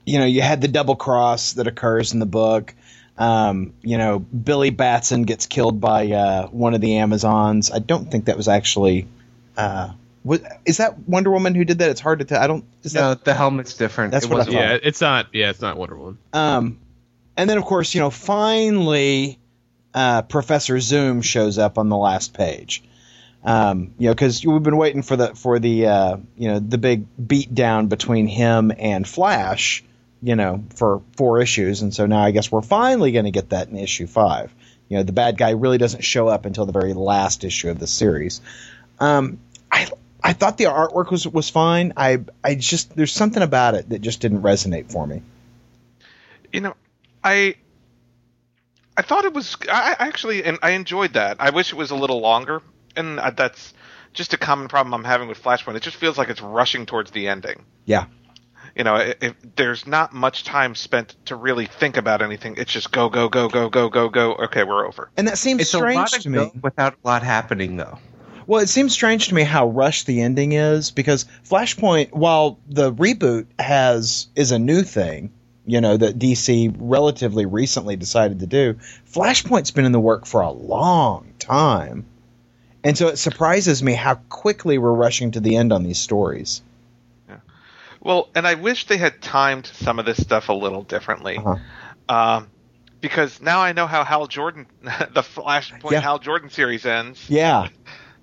you 0.05 0.18
know, 0.18 0.24
you 0.24 0.40
had 0.40 0.60
the 0.60 0.68
double 0.68 0.97
cross 0.97 1.55
that 1.55 1.66
occurs 1.66 2.12
in 2.12 2.18
the 2.18 2.26
book. 2.26 2.74
Um, 3.16 3.74
you 3.82 3.98
know, 3.98 4.18
Billy 4.18 4.70
Batson 4.70 5.24
gets 5.24 5.47
killed 5.47 5.80
by 5.80 6.12
uh, 6.12 6.47
one 6.48 6.74
of 6.74 6.80
the 6.80 6.98
Amazons. 6.98 7.70
I 7.70 7.80
don't 7.80 8.10
think 8.10 8.26
that 8.26 8.36
was 8.36 8.48
actually. 8.48 9.06
Uh, 9.56 9.93
was, 10.24 10.40
is 10.64 10.76
that 10.76 10.98
Wonder 11.01 11.30
Woman 11.30 11.55
who 11.55 11.64
did 11.64 11.78
that? 11.78 11.90
It's 11.90 12.01
hard 12.01 12.20
to 12.20 12.24
tell. 12.24 12.40
I 12.40 12.47
don't. 12.47 12.64
Is 12.85 12.93
that 12.93 13.01
No, 13.01 13.14
the 13.14 13.35
helmet's 13.35 13.74
different. 13.74 14.12
That's 14.12 14.24
It 14.24 14.30
what 14.30 14.40
I 14.40 14.44
thought. 14.44 14.55
Yeah, 14.55 14.78
it's 14.80 15.01
not. 15.01 15.26
Yeah, 15.32 15.51
it's 15.51 15.60
not 15.60 15.76
Wonder 15.76 15.97
Woman. 15.97 16.18
Um, 16.32 16.78
and 17.36 17.51
then 17.51 17.59
of 17.59 17.64
course, 17.64 17.94
you 17.94 18.01
know, 18.01 18.10
finally, 18.10 19.39
uh, 19.94 20.23
Professor 20.23 20.81
Zoom 20.81 21.23
shows 21.23 21.59
up 21.59 21.78
on 21.78 21.89
the 21.89 21.97
last 21.97 22.35
page. 22.35 22.82
Um, 23.44 23.94
you 23.98 24.09
know, 24.09 24.15
because 24.15 24.44
we've 24.44 24.62
been 24.62 24.77
waiting 24.77 25.02
for 25.02 25.16
the 25.16 25.35
for 25.35 25.59
the 25.59 25.86
uh, 25.86 26.16
you 26.36 26.48
know 26.48 26.59
the 26.59 26.78
big 26.78 27.06
beat 27.24 27.55
down 27.55 27.86
between 27.86 28.27
him 28.27 28.73
and 28.77 29.06
Flash, 29.06 29.85
you 30.23 30.35
know, 30.35 30.65
for 30.74 31.02
four 31.16 31.40
issues, 31.40 31.82
and 31.82 31.94
so 31.94 32.06
now 32.06 32.23
I 32.23 32.32
guess 32.32 32.51
we're 32.51 32.62
finally 32.62 33.12
going 33.12 33.27
to 33.27 33.31
get 33.31 33.51
that 33.51 33.69
in 33.69 33.77
issue 33.77 34.06
five. 34.06 34.52
You 34.89 34.97
know, 34.97 35.02
the 35.05 35.12
bad 35.12 35.36
guy 35.39 35.51
really 35.51 35.78
doesn't 35.78 36.02
show 36.02 36.28
up 36.28 36.47
until 36.47 36.66
the 36.66 36.73
very 36.73 36.94
last 36.94 37.44
issue 37.44 37.70
of 37.70 37.78
the 37.78 37.86
series. 37.86 38.40
Um, 38.98 39.39
I 39.70 39.89
I 40.23 40.32
thought 40.32 40.59
the 40.59 40.65
artwork 40.65 41.10
was 41.10 41.27
was 41.27 41.48
fine. 41.48 41.93
I 41.97 42.19
I 42.43 42.56
just 42.56 42.97
there's 42.97 43.12
something 43.12 43.43
about 43.43 43.77
it 43.77 43.89
that 43.90 44.01
just 44.01 44.20
didn't 44.20 44.43
resonate 44.43 44.90
for 44.90 45.06
me. 45.06 45.23
you 46.52 46.60
know, 46.60 46.74
I 47.23 47.55
I 48.99 49.03
thought 49.03 49.25
it 49.25 49.33
was 49.33 49.57
I 49.70 49.95
I 49.99 50.07
actually 50.07 50.43
and 50.45 50.59
I 50.61 50.70
enjoyed 50.70 51.12
that. 51.15 51.37
I 51.41 51.51
wish 51.51 51.73
it 51.73 51.77
was 51.77 51.93
a 51.93 51.95
little 51.95 52.20
longer, 52.20 52.61
and 52.97 53.20
uh, 53.20 53.31
that's 53.31 53.73
just 54.12 54.35
a 54.35 54.37
common 54.37 54.66
problem 54.69 54.93
I'm 54.93 55.05
having 55.05 55.29
with 55.29 55.41
Flashpoint. 55.43 55.77
It 55.77 55.83
just 55.83 55.97
feels 55.97 56.19
like 56.19 56.29
it's 56.29 56.43
rushing 56.43 56.85
towards 56.85 57.12
the 57.12 57.29
ending. 57.29 57.65
Yeah. 57.85 58.07
You 58.75 58.85
know, 58.85 58.97
if, 58.97 59.16
if 59.23 59.35
there's 59.57 59.87
not 59.87 60.12
much 60.12 60.45
time 60.45 60.75
spent 60.75 61.15
to 61.27 61.37
really 61.37 61.66
think 61.66 61.97
about 61.97 62.23
anything. 62.23 62.57
It's 62.59 62.73
just 62.73 62.91
go 62.91 63.09
go 63.09 63.29
go 63.29 63.49
go 63.49 63.69
go 63.70 63.89
go 63.89 64.09
go. 64.09 64.35
Okay, 64.35 64.65
we're 64.65 64.87
over. 64.87 65.11
And 65.16 65.29
that 65.29 65.39
seems 65.39 65.61
It's 65.62 65.75
a 65.75 65.79
strange 65.79 65.97
lot 65.97 66.11
to 66.11 66.19
of 66.19 66.27
me. 66.55 66.61
without 66.61 66.95
a 66.95 67.07
lot 67.07 67.23
happening 67.23 67.77
though. 67.77 67.99
Well, 68.49 68.62
it 68.62 68.69
seems 68.69 68.93
strange 68.93 69.29
to 69.29 69.35
me 69.35 69.43
how 69.45 69.69
rushed 69.69 70.07
the 70.07 70.23
ending 70.23 70.53
is 70.53 70.91
because 70.91 71.27
Flashpoint, 71.49 72.12
while 72.12 72.59
the 72.66 72.93
reboot 72.93 73.47
has 73.59 74.29
is 74.35 74.53
a 74.53 74.59
new 74.59 74.83
thing, 74.83 75.33
you 75.69 75.81
know 75.81 75.97
that 75.97 76.19
DC 76.19 76.74
relatively 76.78 77.47
recently 77.47 77.97
decided 77.97 78.40
to 78.40 78.47
do. 78.47 78.78
Flashpoint's 79.12 79.70
been 79.70 79.85
in 79.85 79.93
the 79.93 80.01
work 80.01 80.27
for 80.27 80.40
a 80.40 80.51
long 80.51 81.35
time, 81.39 82.07
and 82.82 82.97
so 82.97 83.09
it 83.09 83.19
surprises 83.19 83.82
me 83.82 83.93
how 83.93 84.16
quickly 84.28 84.78
we're 84.78 84.93
rushing 84.93 85.32
to 85.32 85.40
the 85.40 85.57
end 85.57 85.73
on 85.73 85.82
these 85.85 85.99
stories. 85.99 86.62
Well, 88.01 88.28
and 88.35 88.47
I 88.47 88.55
wish 88.55 88.86
they 88.86 88.97
had 88.97 89.20
timed 89.20 89.66
some 89.66 89.99
of 89.99 90.07
this 90.07 90.23
stuff 90.23 90.49
a 90.49 90.53
little 90.53 90.82
differently. 90.82 91.36
Uh-huh. 91.36 91.57
Um, 92.09 92.49
because 93.01 93.40
now 93.43 93.61
I 93.61 93.73
know 93.73 93.86
how 93.86 94.05
Hal 94.05 94.27
Jordan, 94.28 94.66
the 94.82 95.23
Flashpoint 95.23 95.90
Yeah. 95.90 96.01
Hal 96.01 96.19
Jordan 96.19 96.51
series 96.51 96.86
ends. 96.86 97.28
Yeah. 97.28 97.69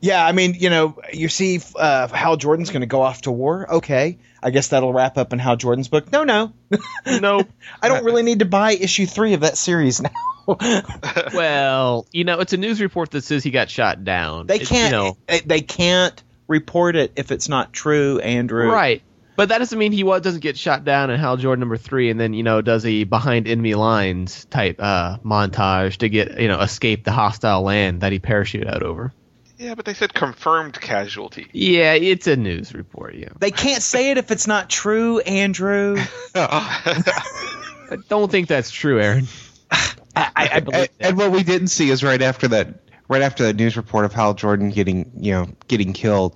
Yeah, 0.01 0.25
I 0.25 0.31
mean, 0.31 0.55
you 0.55 0.69
know, 0.69 1.01
you 1.11 1.29
see 1.29 1.59
uh, 1.75 2.07
Hal 2.07 2.37
Jordan's 2.37 2.69
going 2.69 2.81
to 2.81 2.87
go 2.87 3.01
off 3.01 3.21
to 3.21 3.31
war. 3.31 3.75
Okay, 3.75 4.17
I 4.41 4.51
guess 4.51 4.69
that'll 4.69 4.93
wrap 4.93 5.17
up 5.17 5.33
in 5.33 5.39
Hal 5.39 5.55
Jordan's 5.55 5.87
book. 5.87 6.11
No, 6.11 6.23
no, 6.23 6.53
no. 7.05 7.43
I 7.81 7.87
don't 7.87 8.03
really 8.03 8.23
need 8.23 8.39
to 8.39 8.45
buy 8.45 8.73
issue 8.73 9.05
three 9.05 9.33
of 9.33 9.41
that 9.41 9.57
series 9.57 10.01
now. 10.01 10.11
well, 11.33 12.05
you 12.11 12.23
know, 12.23 12.39
it's 12.39 12.53
a 12.53 12.57
news 12.57 12.79
report 12.79 13.11
that 13.11 13.23
says 13.23 13.43
he 13.43 13.51
got 13.51 13.69
shot 13.69 14.03
down. 14.03 14.47
They 14.47 14.59
can't. 14.59 14.91
You 14.91 14.97
know, 14.97 15.17
eh, 15.27 15.41
they 15.45 15.61
can't 15.61 16.21
report 16.47 16.95
it 16.95 17.13
if 17.15 17.31
it's 17.31 17.49
not 17.49 17.73
true, 17.73 18.19
Andrew. 18.19 18.69
right. 18.69 19.01
But 19.37 19.49
that 19.49 19.57
doesn't 19.57 19.77
mean 19.77 19.91
he 19.91 20.05
wa- 20.05 20.19
doesn't 20.19 20.39
get 20.39 20.57
shot 20.57 20.85
down 20.85 21.09
in 21.09 21.19
Hal 21.19 21.35
Jordan 21.35 21.59
number 21.59 21.75
three, 21.75 22.09
and 22.09 22.17
then 22.17 22.33
you 22.33 22.43
know 22.43 22.61
does 22.61 22.85
a 22.85 23.03
behind 23.03 23.47
enemy 23.49 23.75
lines 23.75 24.45
type 24.45 24.77
uh, 24.79 25.17
montage 25.25 25.97
to 25.97 26.07
get 26.09 26.39
you 26.39 26.47
know 26.47 26.61
escape 26.61 27.03
the 27.03 27.11
hostile 27.11 27.61
land 27.61 28.01
that 28.01 28.13
he 28.13 28.19
parachuted 28.19 28.73
out 28.73 28.83
over. 28.83 29.11
Yeah, 29.57 29.75
but 29.75 29.85
they 29.85 29.93
said 29.93 30.13
confirmed 30.13 30.79
casualty. 30.79 31.47
Yeah, 31.53 31.93
it's 31.93 32.27
a 32.27 32.35
news 32.35 32.73
report. 32.73 33.15
Yeah, 33.15 33.29
They 33.39 33.51
can't 33.51 33.81
say 33.81 34.11
it 34.11 34.17
if 34.17 34.31
it's 34.31 34.47
not 34.47 34.69
true, 34.69 35.19
Andrew. 35.19 35.97
I 36.35 37.97
don't 38.09 38.29
think 38.31 38.47
that's 38.47 38.71
true, 38.71 38.99
Aaron. 38.99 39.27
I, 39.71 39.87
I, 40.15 40.49
I 40.53 40.59
believe 40.59 40.75
And, 40.81 40.89
that. 40.99 41.07
and 41.09 41.17
what 41.17 41.31
we 41.31 41.43
didn't 41.43 41.67
see 41.67 41.89
is 41.89 42.03
right 42.03 42.21
after 42.21 42.47
that, 42.49 42.81
right 43.07 43.21
after 43.21 43.43
that 43.45 43.55
news 43.55 43.77
report 43.77 44.05
of 44.05 44.13
Hal 44.13 44.33
Jordan 44.33 44.69
getting, 44.71 45.11
you 45.17 45.31
know, 45.33 45.47
getting 45.67 45.93
killed. 45.93 46.35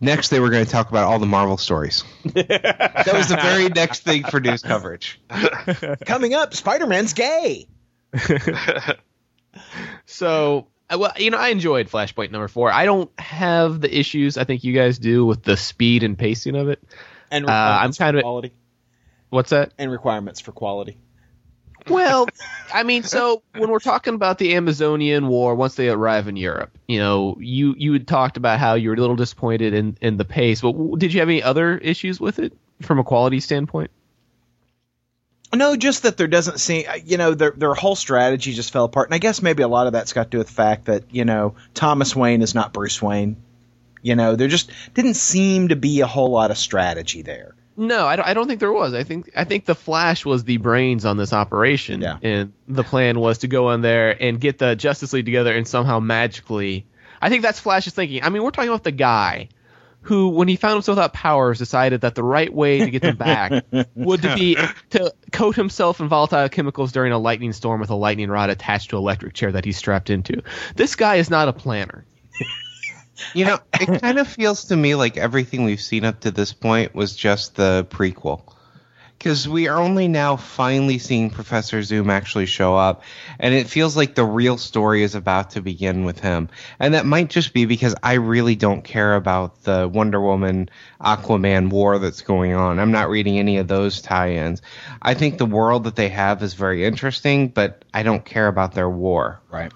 Next, 0.00 0.28
they 0.28 0.40
were 0.40 0.50
going 0.50 0.64
to 0.64 0.70
talk 0.70 0.90
about 0.90 1.04
all 1.04 1.18
the 1.18 1.26
Marvel 1.26 1.56
stories. 1.56 2.04
that 2.24 3.10
was 3.12 3.28
the 3.28 3.36
very 3.36 3.68
next 3.68 4.00
thing 4.00 4.24
for 4.24 4.40
news 4.40 4.62
coverage. 4.62 5.20
Coming 6.04 6.34
up, 6.34 6.52
Spider 6.54 6.86
Man's 6.86 7.12
gay. 7.14 7.66
So, 10.06 10.66
well, 10.90 11.12
you 11.18 11.30
know, 11.30 11.38
I 11.38 11.48
enjoyed 11.48 11.88
Flashpoint 11.88 12.30
number 12.30 12.48
four. 12.48 12.70
I 12.70 12.84
don't 12.84 13.10
have 13.18 13.80
the 13.80 13.96
issues 13.98 14.36
I 14.36 14.44
think 14.44 14.64
you 14.64 14.72
guys 14.72 14.98
do 14.98 15.24
with 15.26 15.42
the 15.42 15.56
speed 15.56 16.02
and 16.02 16.18
pacing 16.18 16.56
of 16.56 16.68
it. 16.68 16.82
And 17.30 17.48
Uh, 17.48 17.52
I'm 17.52 17.92
kind 17.92 18.14
for 18.14 18.18
of- 18.18 18.22
quality. 18.22 18.52
What's 19.30 19.50
that? 19.50 19.72
And 19.78 19.90
requirements 19.90 20.40
for 20.40 20.52
quality. 20.52 20.96
Well, 21.88 22.28
I 22.74 22.82
mean, 22.84 23.02
so 23.02 23.42
when 23.56 23.68
we're 23.70 23.78
talking 23.80 24.14
about 24.14 24.38
the 24.38 24.54
Amazonian 24.54 25.26
War, 25.28 25.54
once 25.54 25.74
they 25.74 25.88
arrive 25.88 26.28
in 26.28 26.36
Europe, 26.36 26.78
you 26.86 26.98
know, 26.98 27.36
you 27.40 27.74
you 27.76 27.92
had 27.92 28.06
talked 28.06 28.36
about 28.36 28.58
how 28.60 28.74
you 28.74 28.88
were 28.90 28.94
a 28.94 29.00
little 29.00 29.16
disappointed 29.16 29.74
in 29.74 29.98
in 30.00 30.16
the 30.16 30.24
pace. 30.24 30.60
But 30.60 30.72
did 30.98 31.12
you 31.12 31.20
have 31.20 31.28
any 31.28 31.42
other 31.42 31.76
issues 31.76 32.20
with 32.20 32.38
it 32.38 32.56
from 32.82 32.98
a 33.00 33.04
quality 33.04 33.40
standpoint? 33.40 33.90
No, 35.54 35.76
just 35.76 36.02
that 36.04 36.16
there 36.16 36.26
doesn't 36.26 36.58
seem, 36.60 36.84
uh, 36.88 36.94
you 37.04 37.16
know, 37.16 37.34
their 37.34 37.52
their 37.52 37.74
whole 37.74 37.96
strategy 37.96 38.52
just 38.52 38.72
fell 38.72 38.84
apart, 38.84 39.08
and 39.08 39.14
I 39.14 39.18
guess 39.18 39.42
maybe 39.42 39.62
a 39.62 39.68
lot 39.68 39.86
of 39.86 39.92
that's 39.92 40.12
got 40.12 40.24
to 40.24 40.30
do 40.30 40.38
with 40.38 40.48
the 40.48 40.52
fact 40.54 40.86
that 40.86 41.04
you 41.10 41.24
know 41.24 41.54
Thomas 41.74 42.14
Wayne 42.14 42.42
is 42.42 42.54
not 42.54 42.72
Bruce 42.72 43.00
Wayne. 43.00 43.36
You 44.02 44.16
know, 44.16 44.36
there 44.36 44.48
just 44.48 44.70
didn't 44.92 45.14
seem 45.14 45.68
to 45.68 45.76
be 45.76 46.00
a 46.00 46.06
whole 46.06 46.30
lot 46.30 46.50
of 46.50 46.58
strategy 46.58 47.22
there. 47.22 47.54
No, 47.76 48.06
I 48.06 48.16
don't, 48.16 48.28
I 48.28 48.34
don't 48.34 48.46
think 48.46 48.60
there 48.60 48.72
was. 48.72 48.94
I 48.94 49.02
think 49.02 49.30
I 49.34 49.44
think 49.44 49.64
the 49.64 49.74
Flash 49.74 50.24
was 50.24 50.44
the 50.44 50.58
brains 50.58 51.04
on 51.04 51.16
this 51.16 51.32
operation, 51.32 52.00
Yeah. 52.02 52.18
and 52.22 52.52
the 52.68 52.84
plan 52.84 53.18
was 53.18 53.38
to 53.38 53.48
go 53.48 53.70
in 53.72 53.80
there 53.80 54.10
and 54.22 54.40
get 54.40 54.58
the 54.58 54.76
Justice 54.76 55.12
League 55.12 55.24
together 55.24 55.52
and 55.52 55.66
somehow 55.66 55.98
magically. 56.00 56.86
I 57.20 57.30
think 57.30 57.42
that's 57.42 57.58
Flash's 57.58 57.94
thinking. 57.94 58.22
I 58.22 58.28
mean, 58.28 58.42
we're 58.42 58.50
talking 58.50 58.68
about 58.68 58.84
the 58.84 58.92
guy 58.92 59.48
who, 60.04 60.28
when 60.28 60.48
he 60.48 60.56
found 60.56 60.74
himself 60.74 60.96
without 60.96 61.12
powers, 61.12 61.58
decided 61.58 62.02
that 62.02 62.14
the 62.14 62.22
right 62.22 62.52
way 62.52 62.78
to 62.78 62.90
get 62.90 63.02
them 63.02 63.16
back 63.16 63.64
would 63.94 64.22
to 64.22 64.34
be 64.34 64.56
to 64.90 65.12
coat 65.32 65.56
himself 65.56 66.00
in 66.00 66.08
volatile 66.08 66.48
chemicals 66.48 66.92
during 66.92 67.12
a 67.12 67.18
lightning 67.18 67.52
storm 67.52 67.80
with 67.80 67.90
a 67.90 67.94
lightning 67.94 68.30
rod 68.30 68.50
attached 68.50 68.90
to 68.90 68.96
an 68.96 69.02
electric 69.02 69.34
chair 69.34 69.52
that 69.52 69.64
he's 69.64 69.76
strapped 69.76 70.10
into. 70.10 70.42
This 70.76 70.94
guy 70.94 71.16
is 71.16 71.30
not 71.30 71.48
a 71.48 71.52
planner. 71.52 72.04
You 73.32 73.44
know, 73.44 73.58
it 73.80 74.00
kind 74.00 74.18
of 74.18 74.28
feels 74.28 74.64
to 74.66 74.76
me 74.76 74.94
like 74.94 75.16
everything 75.16 75.64
we've 75.64 75.80
seen 75.80 76.04
up 76.04 76.20
to 76.20 76.30
this 76.30 76.52
point 76.52 76.94
was 76.94 77.14
just 77.14 77.54
the 77.56 77.86
prequel. 77.88 78.53
Because 79.18 79.48
we 79.48 79.68
are 79.68 79.78
only 79.78 80.06
now 80.06 80.36
finally 80.36 80.98
seeing 80.98 81.30
Professor 81.30 81.82
Zoom 81.82 82.10
actually 82.10 82.44
show 82.44 82.76
up, 82.76 83.02
and 83.38 83.54
it 83.54 83.68
feels 83.68 83.96
like 83.96 84.14
the 84.14 84.24
real 84.24 84.58
story 84.58 85.02
is 85.02 85.14
about 85.14 85.50
to 85.50 85.62
begin 85.62 86.04
with 86.04 86.20
him. 86.20 86.50
And 86.78 86.92
that 86.92 87.06
might 87.06 87.30
just 87.30 87.54
be 87.54 87.64
because 87.64 87.94
I 88.02 88.14
really 88.14 88.54
don't 88.54 88.84
care 88.84 89.14
about 89.14 89.62
the 89.62 89.88
Wonder 89.88 90.20
Woman 90.20 90.68
Aquaman 91.00 91.70
war 91.70 91.98
that's 91.98 92.20
going 92.20 92.52
on. 92.52 92.78
I'm 92.78 92.92
not 92.92 93.08
reading 93.08 93.38
any 93.38 93.56
of 93.56 93.66
those 93.66 94.02
tie 94.02 94.32
ins. 94.32 94.60
I 95.00 95.14
think 95.14 95.38
the 95.38 95.46
world 95.46 95.84
that 95.84 95.96
they 95.96 96.10
have 96.10 96.42
is 96.42 96.52
very 96.52 96.84
interesting, 96.84 97.48
but 97.48 97.82
I 97.94 98.02
don't 98.02 98.24
care 98.24 98.48
about 98.48 98.74
their 98.74 98.90
war. 98.90 99.40
Right. 99.50 99.72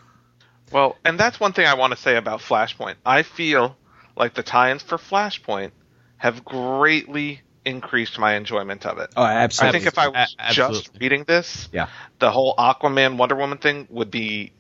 Well, 0.73 0.97
and 1.06 1.19
that's 1.19 1.40
one 1.40 1.55
thing 1.55 1.66
I 1.66 1.74
want 1.74 1.94
to 1.94 1.98
say 1.98 2.16
about 2.16 2.40
Flashpoint. 2.40 2.97
I 3.06 3.23
feel 3.23 3.77
like 4.15 4.35
the 4.35 4.43
tie-ins 4.43 4.82
for 4.82 4.98
Flashpoint 4.98 5.70
have 6.19 6.44
greatly 6.44 7.40
increased 7.68 8.18
my 8.18 8.34
enjoyment 8.34 8.84
of 8.86 8.98
it. 8.98 9.10
Oh, 9.16 9.22
absolutely. 9.24 9.68
I 9.68 9.80
think 9.80 9.92
if 9.92 9.98
I 9.98 10.08
was 10.08 10.36
A- 10.38 10.52
just 10.52 10.90
reading 11.00 11.24
this, 11.24 11.68
Yeah. 11.72 11.86
the 12.18 12.30
whole 12.30 12.54
Aquaman 12.56 13.16
Wonder 13.16 13.36
Woman 13.36 13.58
thing 13.58 13.86
would 13.90 14.10
be 14.10 14.52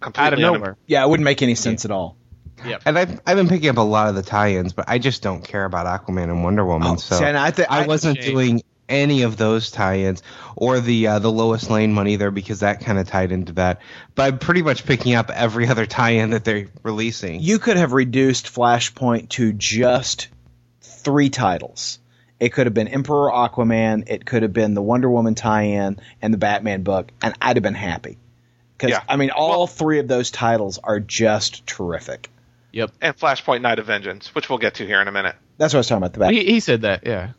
completely 0.00 0.26
Out 0.26 0.32
of 0.34 0.38
unim- 0.38 0.58
nowhere. 0.60 0.76
yeah, 0.86 1.04
it 1.04 1.08
wouldn't 1.08 1.24
make 1.24 1.42
any 1.42 1.54
sense 1.54 1.84
at 1.84 1.90
all. 1.90 2.16
And 2.84 2.98
I've, 2.98 3.20
I've 3.26 3.36
been 3.38 3.48
picking 3.48 3.70
up 3.70 3.78
a 3.78 3.80
lot 3.80 4.08
of 4.08 4.14
the 4.14 4.22
tie-ins, 4.22 4.74
but 4.74 4.84
I 4.86 4.98
just 4.98 5.22
don't 5.22 5.42
care 5.42 5.64
about 5.64 5.86
Aquaman 5.86 6.24
and 6.24 6.44
Wonder 6.44 6.64
Woman. 6.66 6.88
Oh, 6.88 6.96
so 6.96 7.16
see, 7.16 7.24
and 7.24 7.36
I 7.38 7.52
thi- 7.52 7.64
I 7.64 7.84
I- 7.84 7.86
wasn't 7.86 8.22
Shame. 8.22 8.32
doing 8.34 8.62
any 8.86 9.22
of 9.22 9.36
those 9.38 9.70
tie-ins 9.70 10.20
or 10.56 10.80
the 10.80 11.06
uh, 11.06 11.18
the 11.20 11.30
Lois 11.30 11.70
Lane 11.70 11.94
one 11.94 12.08
either 12.08 12.30
because 12.32 12.60
that 12.60 12.80
kind 12.80 12.98
of 12.98 13.06
tied 13.08 13.30
into 13.32 13.52
that. 13.52 13.80
But 14.16 14.24
I'm 14.24 14.38
pretty 14.40 14.62
much 14.62 14.84
picking 14.84 15.14
up 15.14 15.30
every 15.30 15.68
other 15.72 15.86
tie-in 15.86 16.30
that 16.30 16.44
they're 16.44 16.66
releasing. 16.82 17.40
You 17.40 17.60
could 17.60 17.76
have 17.78 17.92
reduced 17.92 18.52
Flashpoint 18.52 19.28
to 19.30 19.52
just 19.52 20.26
three 20.82 21.30
titles. 21.30 21.99
It 22.40 22.54
could 22.54 22.66
have 22.66 22.74
been 22.74 22.88
Emperor 22.88 23.30
Aquaman, 23.30 24.08
it 24.08 24.24
could 24.24 24.42
have 24.42 24.52
been 24.54 24.72
the 24.74 24.80
Wonder 24.82 25.10
Woman 25.10 25.34
tie-in, 25.34 26.00
and 26.22 26.34
the 26.34 26.38
Batman 26.38 26.82
book, 26.82 27.12
and 27.22 27.34
I'd 27.40 27.56
have 27.56 27.62
been 27.62 27.74
happy. 27.74 28.16
Because 28.76 28.92
Yeah. 28.92 29.02
I 29.08 29.16
mean, 29.16 29.30
all 29.30 29.50
Well- 29.50 29.66
three 29.66 29.98
of 29.98 30.08
those 30.08 30.30
titles 30.30 30.78
are 30.82 30.98
just 31.00 31.66
terrific. 31.66 32.30
Yep. 32.72 32.92
and 33.02 33.16
Flashpoint 33.16 33.62
Night 33.62 33.80
of 33.80 33.86
Vengeance, 33.86 34.32
which 34.32 34.48
we'll 34.48 34.60
get 34.60 34.74
to 34.74 34.86
here 34.86 35.00
in 35.02 35.08
a 35.08 35.12
minute. 35.12 35.34
That's 35.58 35.74
what 35.74 35.78
I 35.78 35.80
was 35.80 35.88
talking 35.88 35.98
about. 36.04 36.12
The 36.12 36.18
Bat- 36.20 36.32
He, 36.34 36.44
he 36.44 36.60
said 36.60 36.82
that. 36.82 37.04
Yeah. 37.04 37.30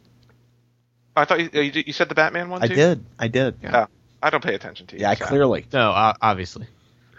I 1.15 1.23
thought 1.25 1.39
you, 1.39 1.61
you, 1.61 1.83
you 1.87 1.93
said 1.93 2.09
the 2.09 2.15
Batman 2.15 2.49
one 2.49 2.59
Too? 2.61 2.73
I 2.73 2.75
did. 2.75 3.05
I 3.17 3.27
did. 3.29 3.55
Yeah. 3.63 3.85
I 4.21 4.29
don't 4.29 4.43
pay 4.43 4.55
attention 4.55 4.87
to 4.87 4.95
you. 4.97 5.01
Yeah, 5.03 5.13
so. 5.15 5.25
clearly. 5.25 5.65
No, 5.71 5.91
uh, 5.91 6.13
obviously. 6.21 6.67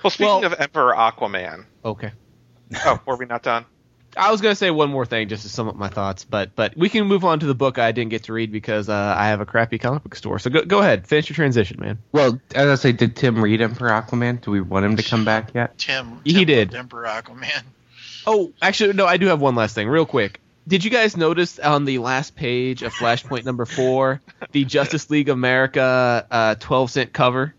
Well, 0.04 0.10
speaking 0.10 0.26
Well- 0.42 0.44
of 0.44 0.60
Emperor 0.60 0.92
Aquaman. 0.94 1.64
Okay. 1.84 2.12
Oh, 2.84 3.00
were 3.06 3.16
we 3.16 3.24
not 3.26 3.42
done? 3.42 3.64
I 4.16 4.30
was 4.30 4.40
gonna 4.40 4.54
say 4.54 4.70
one 4.70 4.90
more 4.90 5.06
thing 5.06 5.28
just 5.28 5.42
to 5.42 5.48
sum 5.48 5.68
up 5.68 5.76
my 5.76 5.88
thoughts, 5.88 6.24
but 6.24 6.54
but 6.54 6.76
we 6.76 6.88
can 6.88 7.06
move 7.06 7.24
on 7.24 7.40
to 7.40 7.46
the 7.46 7.54
book 7.54 7.78
I 7.78 7.92
didn't 7.92 8.10
get 8.10 8.24
to 8.24 8.32
read 8.32 8.52
because 8.52 8.88
uh, 8.88 9.14
I 9.16 9.28
have 9.28 9.40
a 9.40 9.46
crappy 9.46 9.78
comic 9.78 10.02
book 10.02 10.14
store. 10.14 10.38
So 10.38 10.50
go 10.50 10.64
go 10.64 10.80
ahead, 10.80 11.06
finish 11.06 11.28
your 11.28 11.34
transition, 11.34 11.78
man. 11.80 11.98
Well, 12.12 12.40
as 12.54 12.68
I 12.68 12.74
say, 12.74 12.92
did 12.92 13.16
Tim 13.16 13.42
read 13.42 13.60
Emperor 13.60 13.90
Aquaman? 13.90 14.40
Do 14.40 14.50
we 14.50 14.60
want 14.60 14.84
him 14.84 14.96
to 14.96 15.02
come 15.02 15.24
back 15.24 15.54
yet? 15.54 15.78
Tim. 15.78 16.20
He 16.24 16.32
Tim 16.34 16.44
did. 16.46 16.68
loved 16.68 16.78
Emperor 16.78 17.04
Aquaman. 17.06 17.62
Oh, 18.26 18.52
actually, 18.60 18.92
no, 18.92 19.06
I 19.06 19.16
do 19.16 19.26
have 19.26 19.40
one 19.40 19.54
last 19.54 19.74
thing, 19.74 19.88
real 19.88 20.06
quick. 20.06 20.40
Did 20.68 20.84
you 20.84 20.90
guys 20.90 21.16
notice 21.16 21.58
on 21.58 21.84
the 21.86 21.98
last 21.98 22.36
page 22.36 22.82
of 22.82 22.92
Flashpoint 22.92 23.44
number 23.44 23.64
four, 23.64 24.20
the 24.52 24.64
Justice 24.64 25.10
League 25.10 25.28
America 25.28 26.24
uh, 26.30 26.54
12 26.54 26.90
cent 26.90 27.12
cover? 27.12 27.52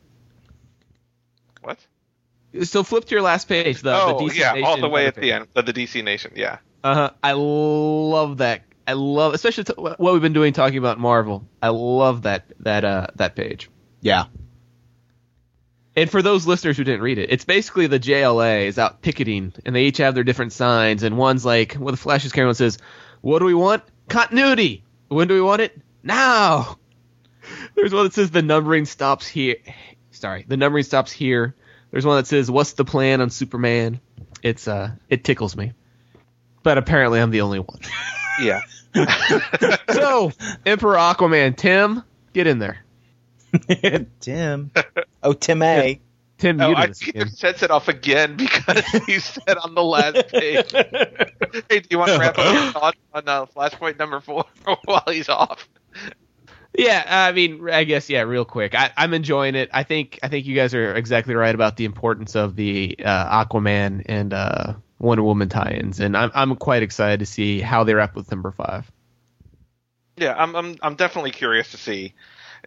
What? 2.53 2.67
So 2.67 2.83
flip 2.83 3.05
to 3.05 3.11
your 3.11 3.21
last 3.21 3.47
page. 3.47 3.81
The, 3.81 3.95
oh, 3.95 4.17
the 4.19 4.25
DC 4.25 4.35
yeah, 4.35 4.61
all 4.65 4.79
the 4.79 4.89
way 4.89 5.07
at 5.07 5.15
page. 5.15 5.21
the 5.21 5.31
end 5.31 5.47
of 5.55 5.65
the 5.65 5.73
DC 5.73 6.03
Nation. 6.03 6.33
Yeah. 6.35 6.59
Uh-huh. 6.83 7.11
I 7.23 7.31
love 7.33 8.37
that. 8.37 8.63
I 8.85 8.93
love, 8.93 9.33
especially 9.33 9.63
t- 9.63 9.73
what 9.77 9.99
we've 9.99 10.21
been 10.21 10.33
doing 10.33 10.53
talking 10.53 10.77
about 10.77 10.99
Marvel. 10.99 11.47
I 11.61 11.69
love 11.69 12.23
that 12.23 12.45
that 12.59 12.83
uh 12.83 13.07
that 13.15 13.35
page. 13.35 13.69
Yeah. 14.01 14.25
And 15.95 16.09
for 16.09 16.21
those 16.21 16.47
listeners 16.47 16.75
who 16.75 16.83
didn't 16.83 17.01
read 17.01 17.19
it, 17.19 17.29
it's 17.31 17.45
basically 17.45 17.87
the 17.87 17.99
JLA 17.99 18.65
is 18.65 18.79
out 18.79 19.01
picketing, 19.01 19.53
and 19.63 19.75
they 19.75 19.83
each 19.83 19.97
have 19.97 20.15
their 20.15 20.23
different 20.23 20.51
signs. 20.51 21.03
And 21.03 21.17
one's 21.17 21.45
like, 21.45 21.75
well, 21.79 21.91
the 21.91 21.97
Flash 21.97 22.25
is 22.25 22.31
carrying 22.31 22.47
one 22.47 22.55
says, 22.55 22.79
"What 23.21 23.39
do 23.39 23.45
we 23.45 23.53
want? 23.53 23.83
Continuity. 24.09 24.83
When 25.07 25.27
do 25.27 25.35
we 25.35 25.41
want 25.41 25.61
it? 25.61 25.79
Now." 26.01 26.77
There's 27.75 27.93
one 27.93 28.05
that 28.05 28.13
says 28.13 28.31
the 28.31 28.41
numbering 28.41 28.85
stops 28.85 29.27
here. 29.27 29.57
Sorry, 30.11 30.45
the 30.47 30.57
numbering 30.57 30.83
stops 30.83 31.11
here. 31.11 31.55
There's 31.93 32.07
one 32.07 32.17
that 32.17 32.25
says, 32.25 32.49
"What's 32.49 32.73
the 32.73 32.83
plan 32.85 33.21
on 33.21 33.29
Superman?" 33.29 33.99
It's 34.41 34.67
uh, 34.67 34.93
it 35.09 35.23
tickles 35.23 35.55
me, 35.55 35.73
but 36.63 36.79
apparently 36.79 37.19
I'm 37.21 37.29
the 37.29 37.41
only 37.41 37.59
one. 37.59 37.79
Yeah. 38.41 38.61
so, 39.91 40.31
Emperor 40.65 40.95
Aquaman, 40.95 41.55
Tim, 41.55 42.01
get 42.33 42.47
in 42.47 42.57
there. 42.57 42.83
Tim. 44.19 44.71
Oh, 45.21 45.33
Tim 45.33 45.61
A. 45.61 46.01
Tim, 46.39 46.59
Oh, 46.59 46.69
you 46.69 46.75
I 46.75 46.81
did 46.87 46.89
this 46.89 46.99
think 46.99 47.15
again. 47.15 47.27
it 47.27 47.33
sets 47.37 47.61
it 47.61 47.69
off 47.69 47.89
again 47.89 48.35
because 48.37 48.83
he 49.05 49.19
said 49.19 49.55
on 49.63 49.75
the 49.75 49.83
last 49.83 50.29
page, 50.29 50.71
"Hey, 51.69 51.79
do 51.81 51.87
you 51.91 51.99
want 51.99 52.09
to 52.11 52.17
wrap 52.17 52.39
up 52.39 52.53
your 52.55 52.71
thoughts 52.71 52.97
on 53.13 53.29
uh, 53.29 53.45
Flashpoint 53.45 53.99
number 53.99 54.19
four 54.19 54.45
while 54.85 55.03
he's 55.07 55.29
off?" 55.29 55.69
Yeah, 56.75 57.03
I 57.07 57.31
mean, 57.33 57.69
I 57.69 57.83
guess 57.83 58.09
yeah. 58.09 58.21
Real 58.21 58.45
quick, 58.45 58.73
I, 58.73 58.91
I'm 58.97 59.13
enjoying 59.13 59.53
it. 59.55 59.69
I 59.73 59.83
think 59.83 60.19
I 60.23 60.27
think 60.27 60.45
you 60.47 60.55
guys 60.55 60.73
are 60.73 60.95
exactly 60.95 61.35
right 61.35 61.53
about 61.53 61.77
the 61.77 61.85
importance 61.85 62.35
of 62.35 62.55
the 62.55 62.95
uh, 63.03 63.45
Aquaman 63.45 64.03
and 64.07 64.33
uh, 64.33 64.73
Wonder 64.97 65.23
Woman 65.23 65.49
tie-ins, 65.49 65.99
and 65.99 66.17
I'm 66.17 66.31
I'm 66.33 66.55
quite 66.55 66.81
excited 66.81 67.19
to 67.19 67.25
see 67.27 67.59
how 67.61 67.83
they 67.83 67.93
wrap 67.93 68.15
with 68.15 68.31
number 68.31 68.51
five. 68.51 68.91
Yeah, 70.17 70.33
I'm 70.35 70.55
I'm 70.55 70.75
I'm 70.81 70.95
definitely 70.95 71.31
curious 71.31 71.71
to 71.71 71.77
see. 71.77 72.13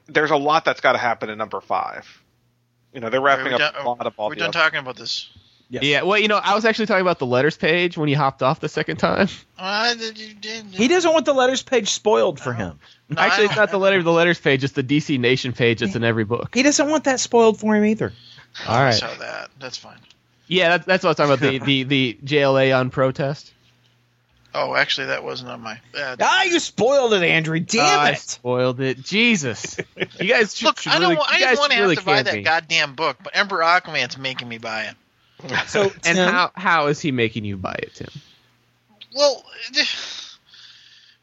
There's 0.07 0.31
a 0.31 0.37
lot 0.37 0.65
that's 0.65 0.81
got 0.81 0.93
to 0.93 0.99
happen 0.99 1.29
in 1.29 1.39
number 1.39 1.61
five. 1.61 2.23
You 2.93 3.01
know, 3.01 3.11
they're 3.11 3.21
wrapping 3.21 3.47
we 3.47 3.53
up 3.55 3.59
done, 3.59 3.75
a 3.85 3.89
lot 3.89 4.07
of 4.07 4.15
all 4.19 4.29
we 4.29 4.37
the 4.37 4.41
done 4.41 4.49
other- 4.51 4.59
talking 4.59 4.79
about 4.79 4.97
this. 4.97 5.29
Yes. 5.69 5.83
Yeah, 5.83 6.03
well, 6.03 6.17
you 6.19 6.29
know, 6.29 6.37
I 6.37 6.55
was 6.55 6.65
actually 6.65 6.87
talking 6.87 7.01
about 7.03 7.19
the 7.19 7.27
letters 7.27 7.57
page 7.57 7.99
when 7.99 8.09
he 8.09 8.15
hopped 8.15 8.41
off 8.41 8.61
the 8.61 8.69
second 8.69 8.99
time. 8.99 9.29
Uh, 9.59 9.95
you 10.15 10.33
did- 10.35 10.67
He 10.73 10.87
doesn't 10.87 11.13
want 11.13 11.25
the 11.27 11.33
letters 11.33 11.63
page 11.63 11.89
spoiled 11.91 12.39
for 12.39 12.53
him. 12.53 12.79
No, 13.09 13.21
I 13.21 13.27
actually, 13.27 13.47
it's 13.47 13.57
don't- 13.57 13.71
the 13.73 13.79
letter 13.79 14.01
the 14.03 14.13
letters 14.13 14.39
page; 14.39 14.63
it's 14.63 14.75
the 14.75 14.85
DC 14.85 15.19
Nation 15.19 15.53
page 15.53 15.81
that's 15.81 15.97
in 15.97 16.05
every 16.05 16.25
book. 16.25 16.55
He 16.55 16.63
doesn't 16.63 16.89
want 16.89 17.05
that 17.05 17.19
spoiled 17.19 17.59
for 17.59 17.75
him 17.75 17.85
either. 17.85 18.13
All 18.69 18.79
right. 18.79 18.95
So 18.95 19.13
that. 19.19 19.51
That's 19.59 19.77
fine. 19.77 19.99
Yeah, 20.47 20.69
that's 20.69 20.87
that's 20.87 21.05
what 21.05 21.19
I 21.19 21.25
was 21.27 21.39
talking 21.41 21.57
about 21.57 21.65
the 21.67 21.83
the 21.83 22.15
the 22.15 22.19
JLA 22.25 22.79
on 22.79 22.91
protest. 22.91 23.53
Oh, 24.55 24.75
actually, 24.75 25.09
that 25.09 25.23
wasn't 25.23 25.51
on 25.51 25.61
my. 25.61 25.79
Uh, 25.95 26.17
Ah, 26.21 26.45
you 26.45 26.59
spoiled 26.61 27.13
it, 27.13 27.23
Andrew. 27.23 27.59
Damn 27.61 28.01
I 28.01 28.11
it. 28.13 28.19
spoiled 28.21 28.81
it. 28.81 29.03
Jesus, 29.03 29.77
you 30.21 30.29
guys 30.33 30.57
should, 30.57 30.67
Look, 30.67 30.79
should 30.79 30.93
I 30.93 30.99
don't. 31.01 31.17
wa- 31.17 31.27
I 31.29 31.39
you 31.39 31.41
guys 31.45 31.49
didn't 31.51 31.59
want 31.59 31.73
to 31.73 31.81
really 31.81 31.95
have 31.97 32.05
to 32.05 32.07
buy 32.11 32.23
that 32.23 32.35
be. 32.35 32.43
goddamn 32.43 32.95
book, 32.95 33.19
but 33.23 33.37
Emperor 33.37 33.61
Aquaman's 33.63 34.17
making 34.17 34.49
me 34.49 34.59
buy 34.59 34.85
it. 34.85 34.95
So, 35.67 35.91
And 35.91 36.03
Tim, 36.03 36.29
how 36.29 36.51
how 36.55 36.87
is 36.87 37.01
he 37.01 37.13
making 37.13 37.45
you 37.45 37.57
buy 37.57 37.75
it, 37.79 37.95
Tim? 37.95 38.09
Well, 39.15 39.45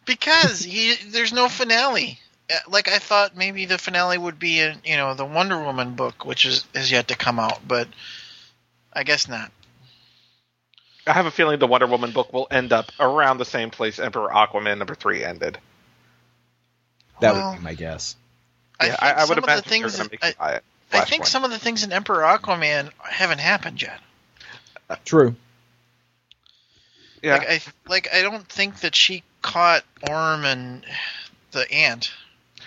because 0.06 0.60
he, 0.64 0.96
there's 1.08 1.34
no 1.34 1.50
finale. 1.50 2.20
Uh, 2.52 2.56
Like 2.68 2.88
I 2.90 3.00
thought, 3.00 3.36
maybe 3.36 3.66
the 3.66 3.78
finale 3.78 4.18
would 4.18 4.40
be 4.40 4.60
in 4.60 4.78
you 4.86 4.98
know 4.98 5.14
the 5.14 5.26
Wonder 5.26 5.60
Woman 5.62 5.96
book, 5.96 6.26
which 6.26 6.46
is 6.46 6.66
is 6.74 6.92
yet 6.92 7.08
to 7.10 7.16
come 7.18 7.40
out, 7.40 7.60
but 7.68 7.88
I 8.92 9.04
guess 9.04 9.28
not. 9.28 9.52
I 11.06 11.14
have 11.14 11.26
a 11.26 11.32
feeling 11.32 11.60
the 11.60 11.68
Wonder 11.68 11.88
Woman 11.88 12.12
book 12.12 12.32
will 12.32 12.48
end 12.50 12.72
up 12.72 12.92
around 13.00 13.38
the 13.38 13.46
same 13.46 13.72
place 13.72 14.00
Emperor 14.00 14.30
Aquaman 14.30 14.78
number 14.78 14.96
three 14.96 15.24
ended. 15.24 15.58
that 17.20 17.34
Well, 17.34 17.52
would 17.52 17.58
be 17.58 17.64
my 17.64 17.74
guess. 17.74 18.16
I 18.80 18.86
Yeah, 18.88 18.92
think 18.92 19.04
I, 19.04 19.12
I 19.12 19.26
would 19.26 19.28
some 19.28 19.38
of 19.40 19.44
imagine 19.44 19.64
the 19.64 19.70
things. 19.70 19.82
they're 19.82 19.92
gonna 19.92 20.04
that- 20.04 20.12
make 20.12 20.24
you 20.24 20.34
I, 20.40 20.46
buy 20.52 20.56
it. 20.58 20.64
I 20.94 21.06
think 21.06 21.26
some 21.26 21.44
of 21.44 21.52
the 21.52 21.60
things 21.60 21.84
in 21.84 21.92
Emperor 21.92 22.22
Aquaman 22.22 22.92
haven't 23.00 23.40
happened 23.40 23.82
yet. 23.82 24.00
True. 25.06 25.36
Yeah, 27.22 27.38
Like 27.38 27.50
I 27.50 27.62
like 27.88 28.14
I 28.14 28.22
don't 28.22 28.48
think 28.48 28.82
that 28.82 28.96
she 28.96 29.24
caught 29.42 29.84
Orm 30.10 30.44
and 30.46 30.86
the 31.52 31.72
ant. 31.72 32.12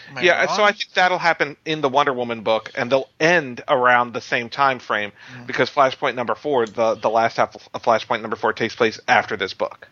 Am 0.09 0.19
I 0.19 0.23
yeah. 0.23 0.47
So? 0.55 0.63
I 0.65 0.73
think 0.73 0.93
that'll 0.95 1.19
happen 1.19 1.57
in 1.65 1.81
the 1.83 1.89
Wonder 1.89 2.13
Woman 2.13 2.43
book, 2.43 2.71
and 2.75 2.91
they'll 2.91 3.09
end 3.21 3.63
around 3.69 4.13
the 4.13 4.21
same 4.21 4.49
time 4.49 4.79
frame 4.79 5.13
Mm. 5.35 5.47
because 5.47 5.69
Flashpoint 5.69 6.15
number 6.15 6.35
four, 6.35 6.67
the 6.67 6.95
the 6.95 7.11
last 7.11 7.37
half 7.37 7.55
of 7.75 7.83
Flashpoint 7.83 8.23
number 8.23 8.37
four, 8.37 8.53
takes 8.53 8.75
place 8.75 8.99
after 9.07 9.37
this 9.37 9.53
book. 9.53 9.89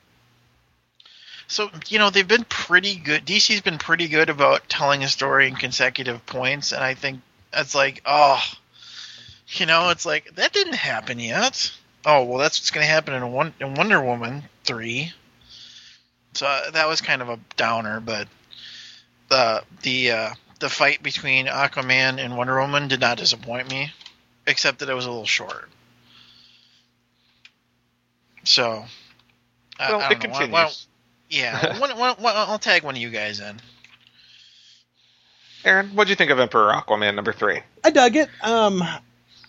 So 1.46 1.70
you 1.88 1.98
know 1.98 2.08
they've 2.10 2.26
been 2.26 2.44
pretty 2.44 2.96
good. 2.96 3.26
DC's 3.26 3.60
been 3.60 3.78
pretty 3.78 4.08
good 4.08 4.30
about 4.30 4.68
telling 4.68 5.04
a 5.04 5.08
story 5.08 5.46
in 5.46 5.56
consecutive 5.56 6.24
points, 6.24 6.72
and 6.72 6.82
I 6.82 6.94
think 6.94 7.20
that's 7.54 7.74
like, 7.74 8.02
oh, 8.04 8.42
you 9.48 9.66
know, 9.66 9.90
it's 9.90 10.04
like 10.06 10.34
that 10.36 10.52
didn't 10.52 10.74
happen 10.74 11.18
yet. 11.18 11.72
Oh 12.04 12.24
well, 12.24 12.38
that's 12.38 12.58
what's 12.58 12.70
going 12.70 12.84
to 12.84 12.90
happen 12.90 13.14
in, 13.14 13.32
one, 13.32 13.54
in 13.60 13.74
Wonder 13.74 14.02
Woman 14.02 14.42
three. 14.64 15.12
So 16.34 16.46
uh, 16.46 16.70
that 16.72 16.88
was 16.88 17.00
kind 17.00 17.22
of 17.22 17.28
a 17.28 17.38
downer, 17.56 18.00
but 18.00 18.28
the 19.28 19.62
the 19.82 20.10
uh, 20.10 20.30
the 20.60 20.68
fight 20.68 21.02
between 21.02 21.46
Aquaman 21.46 22.18
and 22.18 22.36
Wonder 22.36 22.60
Woman 22.60 22.88
did 22.88 23.00
not 23.00 23.18
disappoint 23.18 23.70
me, 23.70 23.92
except 24.46 24.80
that 24.80 24.88
it 24.88 24.94
was 24.94 25.06
a 25.06 25.10
little 25.10 25.26
short. 25.26 25.68
So. 28.44 28.64
Well, 28.70 28.86
I 29.78 29.86
it 29.86 29.88
don't 29.88 30.00
know. 30.00 30.16
Continues. 30.16 30.52
why 30.52 30.62
don't- 30.64 30.86
yeah, 31.30 31.80
one, 31.80 31.98
one, 31.98 32.14
one, 32.16 32.34
I'll 32.36 32.58
tag 32.60 32.84
one 32.84 32.94
of 32.94 33.00
you 33.00 33.10
guys 33.10 33.40
in. 33.40 33.58
Aaron, 35.64 35.90
what 35.94 36.04
do 36.04 36.10
you 36.10 36.16
think 36.16 36.30
of 36.30 36.38
Emperor 36.38 36.72
Aquaman 36.72 37.14
number 37.14 37.32
three? 37.32 37.60
I 37.82 37.90
dug 37.90 38.16
it. 38.16 38.28
Um, 38.42 38.84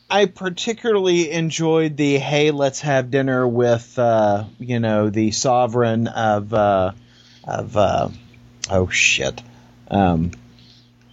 I 0.10 0.26
particularly 0.26 1.32
enjoyed 1.32 1.98
the 1.98 2.18
hey, 2.18 2.52
let's 2.52 2.82
have 2.82 3.12
dinner 3.12 3.48
with 3.48 3.98
uh, 4.00 4.46
you 4.60 4.80
know 4.80 5.10
the 5.10 5.32
sovereign 5.32 6.08
of 6.08 6.54
uh, 6.54 6.92
of 7.44 7.76
uh, 7.76 8.10
oh 8.70 8.90
shit. 8.90 9.42
Um, 9.90 10.32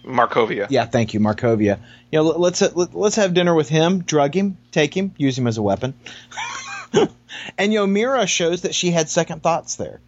Markovia. 0.05 0.67
yeah, 0.69 0.85
thank 0.85 1.13
you, 1.13 1.19
Markovia. 1.19 1.79
You 2.11 2.19
know, 2.19 2.23
let's 2.23 2.61
let, 2.61 2.93
let's 2.93 3.15
have 3.15 3.33
dinner 3.33 3.53
with 3.55 3.69
him, 3.69 4.03
drug 4.03 4.35
him, 4.35 4.57
take 4.71 4.95
him, 4.95 5.13
use 5.17 5.37
him 5.37 5.47
as 5.47 5.57
a 5.57 5.61
weapon. 5.61 5.93
and 7.57 7.73
you 7.73 7.79
know, 7.79 7.87
Mira 7.87 8.27
shows 8.27 8.61
that 8.61 8.75
she 8.75 8.91
had 8.91 9.09
second 9.09 9.41
thoughts 9.41 9.75
there. 9.75 9.99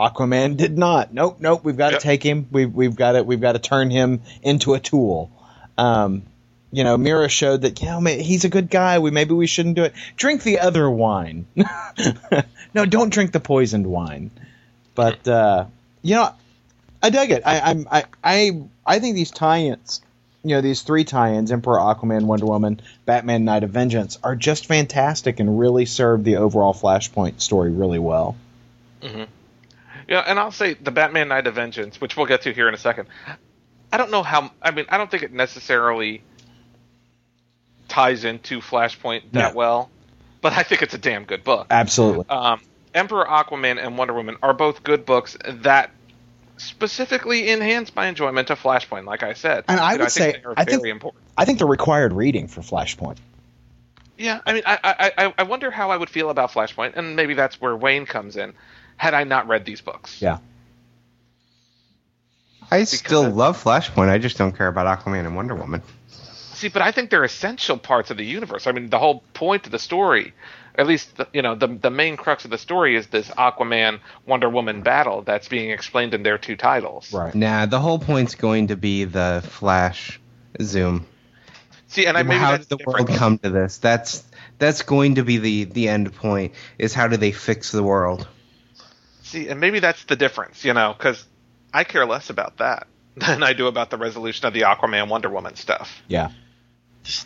Aquaman 0.00 0.56
did 0.56 0.78
not. 0.78 1.12
Nope, 1.12 1.36
nope. 1.40 1.64
We've 1.64 1.76
got 1.76 1.90
to 1.90 1.98
take 1.98 2.22
him. 2.22 2.46
We've 2.50 2.72
we've 2.72 2.96
got 2.96 3.12
to 3.12 3.22
we've 3.22 3.40
got 3.40 3.52
to 3.52 3.58
turn 3.58 3.90
him 3.90 4.22
into 4.42 4.74
a 4.74 4.80
tool. 4.80 5.30
Um, 5.76 6.22
you 6.72 6.84
know, 6.84 6.96
Mira 6.96 7.28
showed 7.28 7.62
that 7.62 7.80
you 7.80 7.86
know 7.88 8.00
ma- 8.00 8.10
he's 8.10 8.44
a 8.44 8.48
good 8.48 8.70
guy. 8.70 8.98
We 8.98 9.10
maybe 9.10 9.34
we 9.34 9.46
shouldn't 9.46 9.76
do 9.76 9.84
it. 9.84 9.94
Drink 10.16 10.42
the 10.42 10.60
other 10.60 10.88
wine. 10.88 11.46
no, 12.74 12.86
don't 12.86 13.10
drink 13.10 13.32
the 13.32 13.40
poisoned 13.40 13.86
wine. 13.86 14.30
But 14.94 15.26
uh, 15.26 15.66
you 16.02 16.14
know, 16.14 16.34
I 17.02 17.10
dug 17.10 17.30
it. 17.30 17.42
I 17.44 17.60
I'm, 17.60 17.88
I 17.90 18.04
I 18.22 18.62
I 18.86 18.98
think 19.00 19.16
these 19.16 19.30
tie-ins, 19.30 20.00
you 20.44 20.54
know, 20.54 20.60
these 20.60 20.82
three 20.82 21.04
tie-ins, 21.04 21.50
Emperor, 21.52 21.78
Aquaman, 21.78 22.24
Wonder 22.24 22.46
Woman, 22.46 22.80
Batman, 23.04 23.44
Night 23.44 23.64
of 23.64 23.70
Vengeance, 23.70 24.18
are 24.22 24.36
just 24.36 24.66
fantastic 24.66 25.40
and 25.40 25.58
really 25.58 25.86
serve 25.86 26.24
the 26.24 26.36
overall 26.36 26.74
Flashpoint 26.74 27.40
story 27.40 27.70
really 27.70 27.98
well. 27.98 28.36
Yeah, 30.10 30.20
and 30.26 30.38
I'll 30.38 30.50
say 30.50 30.74
the 30.74 30.90
Batman 30.90 31.28
Night 31.28 31.46
of 31.46 31.54
Vengeance, 31.54 32.00
which 32.00 32.16
we'll 32.16 32.26
get 32.26 32.42
to 32.42 32.52
here 32.52 32.68
in 32.68 32.74
a 32.74 32.78
second. 32.78 33.08
I 33.92 33.96
don't 33.96 34.10
know 34.10 34.22
how. 34.24 34.50
I 34.60 34.72
mean, 34.72 34.84
I 34.88 34.98
don't 34.98 35.10
think 35.10 35.22
it 35.22 35.32
necessarily 35.32 36.22
ties 37.88 38.24
into 38.24 38.60
Flashpoint 38.60 39.22
that 39.32 39.52
No. 39.52 39.56
well, 39.56 39.90
but 40.40 40.52
I 40.52 40.62
think 40.62 40.82
it's 40.82 40.94
a 40.94 40.98
damn 40.98 41.24
good 41.24 41.44
book. 41.44 41.68
Absolutely. 41.70 42.28
Um, 42.28 42.60
Emperor 42.94 43.24
Aquaman 43.24 43.84
and 43.84 43.96
Wonder 43.96 44.14
Woman 44.14 44.36
are 44.42 44.52
both 44.52 44.82
good 44.82 45.06
books 45.06 45.36
that 45.46 45.90
specifically 46.56 47.50
enhance 47.50 47.94
my 47.94 48.06
enjoyment 48.06 48.50
of 48.50 48.60
Flashpoint. 48.60 49.04
Like 49.06 49.22
I 49.22 49.32
said, 49.34 49.64
And 49.68 49.80
I 49.80 49.92
You 49.92 49.98
know, 49.98 50.04
would 50.04 50.12
think 50.12 50.34
say- 50.34 50.40
they 50.40 50.44
are 50.44 50.54
I 50.56 50.64
very 50.64 50.76
think- 50.76 50.86
important. 50.88 51.24
I 51.38 51.44
think 51.44 51.58
they're 51.58 51.66
required 51.68 52.12
reading 52.12 52.48
for 52.48 52.60
Flashpoint. 52.60 53.16
Yeah, 54.18 54.40
I 54.44 54.52
mean, 54.52 54.62
I, 54.66 54.78
I 54.84 55.12
I 55.26 55.34
I 55.38 55.42
wonder 55.44 55.70
how 55.70 55.90
I 55.90 55.96
would 55.96 56.10
feel 56.10 56.28
about 56.28 56.50
Flashpoint, 56.52 56.94
and 56.96 57.16
maybe 57.16 57.32
that's 57.34 57.58
where 57.60 57.74
Wayne 57.74 58.04
comes 58.06 58.36
in. 58.36 58.52
Had 59.00 59.14
I 59.14 59.24
not 59.24 59.48
read 59.48 59.64
these 59.64 59.80
books, 59.80 60.20
Yeah. 60.20 60.38
I 62.70 62.84
still 62.84 63.22
Because- 63.22 63.34
love 63.34 63.64
Flashpoint. 63.64 64.10
I 64.10 64.18
just 64.18 64.36
don't 64.36 64.52
care 64.56 64.68
about 64.68 64.86
Aquaman 64.86 65.20
and 65.26 65.34
Wonder 65.34 65.54
Woman. 65.54 65.82
See, 66.52 66.68
but 66.68 66.82
I 66.82 66.92
think 66.92 67.08
they're 67.08 67.24
essential 67.24 67.78
parts 67.78 68.10
of 68.10 68.18
the 68.18 68.24
universe. 68.26 68.66
I 68.66 68.72
mean, 68.72 68.90
the 68.90 68.98
whole 68.98 69.22
point 69.32 69.64
of 69.64 69.72
the 69.72 69.78
story, 69.78 70.34
at 70.76 70.86
least 70.86 71.16
the, 71.16 71.26
you 71.32 71.40
know, 71.40 71.54
the 71.54 71.66
the 71.68 71.88
main 71.90 72.18
crux 72.18 72.44
of 72.44 72.50
the 72.50 72.58
story 72.58 72.94
is 72.94 73.06
this 73.06 73.28
Aquaman 73.30 74.00
Wonder 74.26 74.50
Woman 74.50 74.82
battle 74.82 75.22
that's 75.22 75.48
being 75.48 75.70
explained 75.70 76.12
in 76.12 76.22
their 76.22 76.36
two 76.36 76.56
titles. 76.56 77.10
Right. 77.12 77.34
Nah, 77.34 77.64
the 77.64 77.80
whole 77.80 77.98
point's 77.98 78.34
going 78.34 78.68
to 78.68 78.76
be 78.76 79.04
the 79.04 79.42
Flash 79.48 80.20
zoom. 80.60 81.06
See, 81.88 82.04
and 82.04 82.18
I 82.18 82.22
maybe 82.22 82.38
how 82.38 82.50
that's 82.52 82.66
did 82.66 82.68
the 82.68 82.76
different. 82.76 83.08
world 83.08 83.18
come 83.18 83.38
to 83.38 83.48
this? 83.50 83.78
That's 83.78 84.22
that's 84.58 84.82
going 84.82 85.14
to 85.14 85.24
be 85.24 85.38
the 85.38 85.64
the 85.64 85.88
end 85.88 86.14
point. 86.14 86.52
Is 86.78 86.92
how 86.92 87.08
do 87.08 87.16
they 87.16 87.32
fix 87.32 87.72
the 87.72 87.82
world? 87.82 88.28
See, 89.30 89.48
and 89.48 89.60
maybe 89.60 89.78
that's 89.78 90.02
the 90.04 90.16
difference, 90.16 90.64
you 90.64 90.74
know, 90.74 90.92
because 90.96 91.24
I 91.72 91.84
care 91.84 92.04
less 92.04 92.30
about 92.30 92.58
that 92.58 92.88
than 93.16 93.44
I 93.44 93.52
do 93.52 93.68
about 93.68 93.90
the 93.90 93.96
resolution 93.96 94.46
of 94.46 94.54
the 94.54 94.62
Aquaman 94.62 95.08
Wonder 95.08 95.30
Woman 95.30 95.54
stuff. 95.54 96.02
Yeah. 96.08 96.30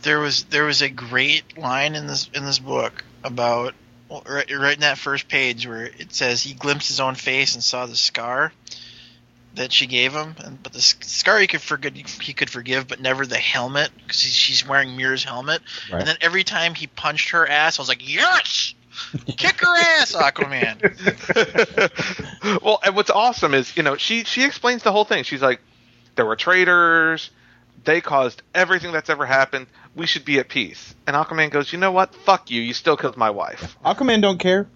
There 0.02 0.20
was 0.20 0.44
there 0.44 0.64
was 0.64 0.82
a 0.82 0.89
great 0.89 1.59
line 1.59 1.94
in 1.94 2.06
this 2.06 2.31
in 2.32 2.44
this 2.44 2.59
book 2.59 3.05
about 3.24 3.74
well, 4.09 4.22
right, 4.28 4.51
right 4.51 4.74
in 4.74 4.82
that 4.82 4.98
first 4.98 5.28
page 5.28 5.66
where 5.66 5.86
it 5.86 6.14
says 6.14 6.43
he 6.43 6.55
glimpsed 6.55 6.89
his 6.89 7.01
own 7.01 7.14
face 7.14 7.55
and 7.55 7.64
saw 7.64 7.86
the 7.86 7.97
scar 7.97 8.52
that 9.55 9.72
she 9.72 9.86
gave 9.86 10.12
him, 10.12 10.35
and, 10.44 10.62
but 10.62 10.72
the 10.72 10.81
scar 10.81 11.39
he 11.39 11.47
could 11.47 11.62
forgive, 11.62 11.94
he 11.94 12.32
could 12.32 12.51
forgive, 12.51 12.89
but 12.89 13.01
never 13.01 13.24
the 13.24 13.39
helmet 13.39 13.90
because 13.97 14.18
she's 14.18 14.66
wearing 14.66 14.97
Mera's 14.97 15.24
helmet. 15.24 15.62
Right. 15.90 16.01
And 16.01 16.09
then 16.09 16.16
every 16.20 16.44
time 16.44 16.74
he 16.74 16.86
punched 16.86 17.31
her 17.31 17.48
ass, 17.48 17.78
I 17.78 17.82
was 17.82 17.89
like, 17.89 18.09
yes, 18.09 18.73
kick 19.37 19.61
her 19.61 19.77
ass, 19.77 20.12
Aquaman. 20.12 20.81
well, 22.62 22.81
and 22.85 22.97
what's 22.97 23.11
awesome 23.11 23.55
is, 23.55 23.77
you 23.77 23.83
know, 23.83 23.97
she 23.97 24.25
she 24.25 24.45
explains 24.45 24.83
the 24.83 24.93
whole 24.93 25.05
thing. 25.05 25.25
She's 25.25 25.43
like, 25.43 25.61
there 26.16 26.27
were 26.27 26.37
traitors. 26.37 27.31
They 27.85 28.01
caused 28.01 28.43
everything 28.55 28.93
that's 28.93 29.11
ever 29.11 29.27
happened. 29.27 29.66
We 29.95 30.07
should 30.07 30.25
be 30.25 30.39
at 30.39 30.49
peace. 30.49 30.95
And 31.07 31.15
Aquaman 31.15 31.51
goes, 31.51 31.73
you 31.73 31.79
know 31.79 31.93
what? 31.93 32.15
Fuck 32.15 32.51
you. 32.51 32.62
You 32.62 32.73
still 32.73 32.97
killed 32.97 33.16
my 33.16 33.31
wife. 33.31 33.77
Aquaman 33.85 34.23
don't 34.23 34.39
care. 34.39 34.66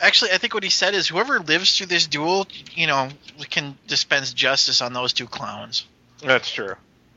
Actually, 0.00 0.32
I 0.32 0.38
think 0.38 0.52
what 0.52 0.62
he 0.62 0.70
said 0.70 0.94
is 0.94 1.08
whoever 1.08 1.38
lives 1.40 1.76
through 1.76 1.86
this 1.86 2.06
duel, 2.06 2.46
you 2.74 2.86
know, 2.86 3.08
can 3.50 3.78
dispense 3.86 4.32
justice 4.32 4.82
on 4.82 4.92
those 4.92 5.12
two 5.12 5.26
clowns. 5.26 5.86
That's 6.22 6.50
true. 6.50 6.74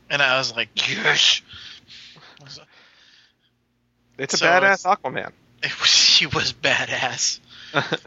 And 0.08 0.22
I 0.22 0.38
was 0.38 0.54
like, 0.54 0.68
yes. 0.88 1.42
It's 4.18 4.34
a 4.34 4.38
So 4.38 4.46
badass 4.46 4.80
it's- 4.80 4.84
Aquaman. 4.84 5.30
It 5.62 5.80
was, 5.80 5.90
he 6.18 6.26
was 6.26 6.52
badass. 6.52 7.40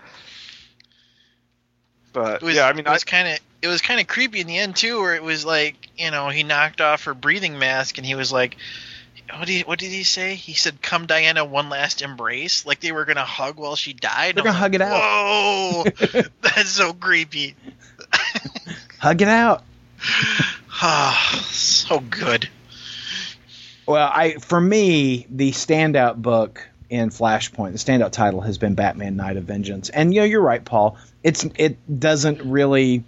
But 2.14 2.36
It 2.42 2.46
was, 2.46 2.56
yeah, 2.56 2.68
I 2.68 2.74
mean, 2.74 2.86
it 2.86 2.88
I, 2.90 2.94
was 2.94 3.04
kind 3.04 3.28
of 3.28 3.40
it 3.62 3.68
was 3.68 3.82
kind 3.82 4.00
of 4.00 4.08
creepy 4.08 4.40
in 4.40 4.48
the 4.48 4.58
end 4.58 4.76
too, 4.76 5.00
where 5.00 5.16
it 5.16 5.24
was 5.24 5.46
like 5.46 5.76
you 5.98 6.12
know 6.12 6.30
he 6.30 6.44
knocked 6.44 6.82
off 6.82 7.04
her 7.06 7.14
breathing 7.14 7.60
mask 7.60 7.98
and 7.98 8.06
he 8.06 8.16
was 8.16 8.32
like, 8.32 8.58
what 9.36 9.46
did 9.48 9.54
he, 9.54 9.62
what 9.64 9.78
did 9.80 9.92
he 9.92 10.04
say? 10.04 10.36
He 10.36 10.54
said, 10.54 10.82
"Come, 10.82 11.06
Diana, 11.06 11.44
one 11.46 11.70
last 11.70 12.02
embrace." 12.02 12.66
Like 12.66 12.80
they 12.80 12.92
were 12.92 13.06
gonna 13.06 13.26
hug 13.26 13.58
while 13.58 13.76
she 13.76 13.94
died. 13.94 14.36
They're 14.36 14.44
gonna 14.44 14.56
I'm 14.56 14.62
hug 14.62 14.76
it 14.76 14.82
like, 14.82 14.92
Whoa, 14.92 15.84
that's 16.42 16.70
so 16.70 16.94
creepy. 16.94 17.56
Hug 19.00 19.22
it 19.22 19.28
out. 19.28 19.64
Ah, 20.82 21.44
so 21.52 22.00
good. 22.00 22.50
Well, 23.88 24.12
I 24.14 24.34
for 24.34 24.60
me 24.60 25.26
the 25.30 25.52
standout 25.52 26.18
book 26.22 26.68
in 26.90 27.10
Flashpoint, 27.10 27.72
the 27.72 27.78
standout 27.78 28.12
title 28.12 28.42
has 28.42 28.58
been 28.58 28.76
Batman: 28.76 29.16
Night 29.16 29.38
of 29.38 29.46
Vengeance, 29.46 29.90
and 29.90 30.14
you 30.14 30.22
know 30.22 30.26
you're 30.26 30.42
right, 30.42 30.64
Paul. 30.64 30.98
It's 31.24 31.46
it 31.58 31.78
doesn't 32.00 32.42
really, 32.44 33.04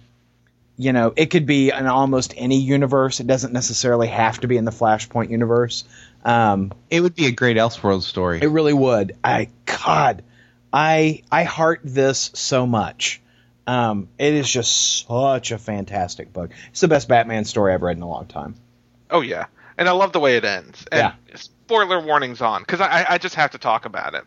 you 0.76 0.92
know, 0.92 1.12
it 1.16 1.26
could 1.26 1.46
be 1.46 1.70
in 1.70 1.86
almost 1.86 2.34
any 2.36 2.60
universe. 2.60 3.20
It 3.20 3.26
doesn't 3.26 3.52
necessarily 3.52 4.08
have 4.08 4.40
to 4.40 4.48
be 4.48 4.56
in 4.56 4.64
the 4.64 4.70
Flashpoint 4.70 5.30
universe. 5.30 5.84
Um, 6.24 6.72
It 6.90 7.00
would 7.00 7.14
be 7.14 7.26
a 7.26 7.32
great 7.32 7.56
Elseworld 7.56 8.02
story. 8.02 8.40
it 8.42 8.48
really 8.48 8.74
would. 8.74 9.16
I 9.24 9.48
God, 9.66 10.22
I 10.72 11.22
I 11.30 11.44
heart 11.44 11.80
this 11.84 12.30
so 12.34 12.66
much. 12.66 13.20
Um, 13.66 14.08
it 14.18 14.34
is 14.34 14.50
just 14.50 15.06
such 15.06 15.52
a 15.52 15.58
fantastic 15.58 16.32
book. 16.32 16.50
It's 16.70 16.80
the 16.80 16.88
best 16.88 17.06
Batman 17.08 17.44
story 17.44 17.72
I've 17.72 17.82
read 17.82 17.96
in 17.96 18.02
a 18.02 18.08
long 18.08 18.26
time. 18.26 18.54
oh 19.10 19.20
yeah, 19.20 19.46
and 19.80 19.88
I 19.88 19.92
love 19.92 20.12
the 20.12 20.20
way 20.20 20.36
it 20.36 20.44
ends. 20.44 20.86
And 20.92 21.00
Yeah. 21.00 21.36
Spoiler 21.36 22.00
warnings 22.00 22.40
on 22.40 22.62
because 22.62 22.80
I 22.80 23.06
I 23.08 23.18
just 23.18 23.34
have 23.36 23.52
to 23.52 23.58
talk 23.58 23.84
about 23.86 24.14
it 24.14 24.24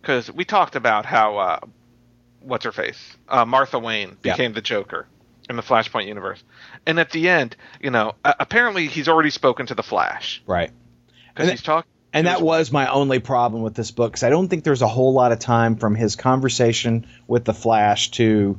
because 0.00 0.30
we 0.32 0.44
talked 0.44 0.76
about 0.76 1.04
how 1.06 1.38
uh, 1.38 1.60
what's 2.40 2.64
her 2.64 2.72
face 2.72 3.16
uh, 3.28 3.44
Martha 3.44 3.78
Wayne 3.78 4.16
Yeah. 4.22 4.32
became 4.32 4.52
the 4.52 4.60
Joker 4.62 5.06
in 5.50 5.56
the 5.56 5.62
Flashpoint 5.62 6.06
universe, 6.06 6.42
and 6.86 7.00
at 7.00 7.10
the 7.10 7.28
end, 7.28 7.56
you 7.80 7.90
know, 7.90 8.14
uh, 8.24 8.34
apparently 8.38 8.86
he's 8.86 9.08
already 9.08 9.30
spoken 9.30 9.66
to 9.66 9.74
the 9.74 9.82
Flash 9.82 10.40
Right. 10.46 10.70
because 11.34 11.48
And 11.48 11.50
he's 11.50 11.62
talking. 11.62 11.88
And 12.14 12.26
that 12.26 12.42
was 12.42 12.70
my 12.70 12.86
only 12.92 13.18
problem 13.20 13.62
with 13.62 13.74
this 13.74 13.90
book 13.90 14.12
because 14.12 14.22
I 14.22 14.30
don't 14.30 14.46
think 14.48 14.64
there's 14.64 14.82
a 14.82 14.86
whole 14.88 15.14
lot 15.14 15.32
of 15.32 15.38
time 15.40 15.76
from 15.76 15.94
his 15.94 16.14
conversation 16.14 17.06
with 17.26 17.44
the 17.44 17.54
Flash 17.54 18.10
to 18.12 18.58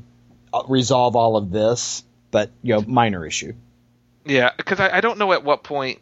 uh, 0.52 0.64
resolve 0.68 1.16
all 1.16 1.38
of 1.38 1.52
this. 1.52 2.04
But 2.32 2.50
you 2.64 2.74
know, 2.74 2.82
minor 2.86 3.26
issue. 3.26 3.54
Yeah, 4.26 4.52
because 4.56 4.80
I, 4.80 4.98
I 4.98 5.02
don't 5.02 5.18
know 5.18 5.34
at 5.34 5.44
what 5.44 5.64
point, 5.64 6.00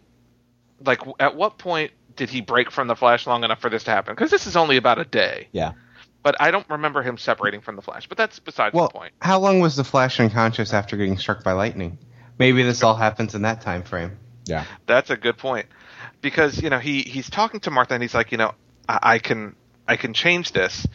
like, 0.85 1.02
at 1.19 1.35
what 1.35 1.57
point 1.57 1.91
did 2.15 2.30
he 2.30 2.41
break 2.41 2.72
from 2.72 2.88
the 2.88 2.95
Flash 2.95 3.26
long 3.26 3.43
enough 3.43 3.60
for 3.60 3.69
this 3.69 3.84
to 3.85 3.91
happen? 3.91 4.14
Because 4.14 4.31
this 4.31 4.48
is 4.48 4.56
only 4.56 4.77
about 4.77 4.99
a 4.99 5.06
day. 5.06 5.48
Yeah. 5.52 5.73
But 6.23 6.35
I 6.39 6.52
don't 6.52 6.69
remember 6.69 7.02
him 7.02 7.18
separating 7.18 7.61
from 7.61 7.76
the 7.76 7.81
Flash. 7.81 8.07
But 8.07 8.18
that's 8.18 8.39
besides 8.39 8.76
well, 8.76 8.88
the 8.88 8.93
point. 8.93 9.14
how 9.22 9.39
long 9.39 9.60
was 9.60 9.76
the 9.76 9.84
Flash 9.84 10.19
unconscious 10.19 10.73
after 10.73 10.98
getting 10.98 11.18
struck 11.18 11.43
by 11.43 11.53
lightning? 11.53 11.98
Maybe 12.38 12.64
this 12.64 12.84
all 12.84 12.95
happens 12.95 13.34
in 13.34 13.41
that 13.43 13.61
time 13.61 13.84
frame. 13.84 14.18
Yeah. 14.45 14.65
That's 14.85 15.10
a 15.10 15.18
good 15.18 15.38
point. 15.38 15.68
Because 16.22 16.61
you 16.61 16.69
know 16.69 16.77
he 16.77 17.02
he's 17.02 17.30
talking 17.30 17.60
to 17.61 17.72
Martha 17.72 17.95
and 17.95 18.03
he's 18.03 18.14
like, 18.14 18.31
you 18.31 18.38
know, 18.38 18.53
I, 18.88 18.99
I 19.02 19.19
can 19.19 19.56
I 19.88 19.95
can 19.95 20.14
change 20.14 20.52
this, 20.52 20.85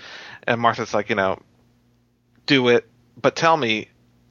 and 0.46 0.60
Martha's 0.60 0.94
like, 0.94 1.08
you 1.08 1.16
know, 1.16 1.40
do 2.46 2.68
it, 2.68 2.88
but 3.20 3.34
tell 3.34 3.56
me, 3.56 3.88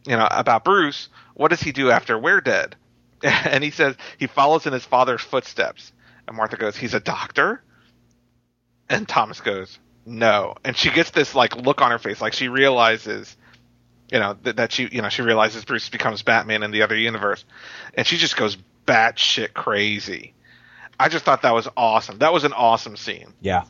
you 0.07 0.15
know, 0.15 0.27
about 0.31 0.63
Bruce. 0.63 1.09
What 1.33 1.49
does 1.49 1.61
he 1.61 1.73
do 1.73 1.91
after 1.91 2.17
we're 2.17 2.39
dead? 2.39 2.77
And 3.45 3.63
he 3.63 3.71
says 3.71 3.95
he 4.17 4.27
follows 4.27 4.67
in 4.67 4.73
his 4.73 4.85
father's 4.85 5.21
footsteps. 5.21 5.91
And 6.27 6.37
Martha 6.37 6.57
goes, 6.57 6.77
he's 6.77 6.93
a 6.93 6.99
doctor. 6.99 7.63
And 8.87 9.07
Thomas 9.07 9.41
goes, 9.41 9.79
no. 10.05 10.55
And 10.63 10.77
she 10.77 10.91
gets 10.91 11.11
this 11.11 11.33
like 11.33 11.55
look 11.55 11.81
on 11.81 11.91
her 11.91 11.97
face, 11.97 12.21
like 12.21 12.33
she 12.33 12.47
realizes, 12.47 13.35
you 14.11 14.19
know, 14.19 14.37
that, 14.43 14.57
that 14.57 14.71
she, 14.71 14.87
you 14.91 15.01
know, 15.01 15.09
she 15.09 15.23
realizes 15.23 15.65
Bruce 15.65 15.89
becomes 15.89 16.21
Batman 16.21 16.61
in 16.61 16.71
the 16.71 16.83
other 16.83 16.95
universe, 16.95 17.43
and 17.95 18.05
she 18.05 18.17
just 18.17 18.37
goes 18.37 18.57
batshit 18.85 19.53
crazy. 19.53 20.33
I 20.99 21.09
just 21.09 21.25
thought 21.25 21.41
that 21.41 21.53
was 21.53 21.67
awesome. 21.75 22.19
That 22.19 22.31
was 22.31 22.43
an 22.43 22.53
awesome 22.53 22.95
scene. 22.95 23.33
Yeah. 23.41 23.63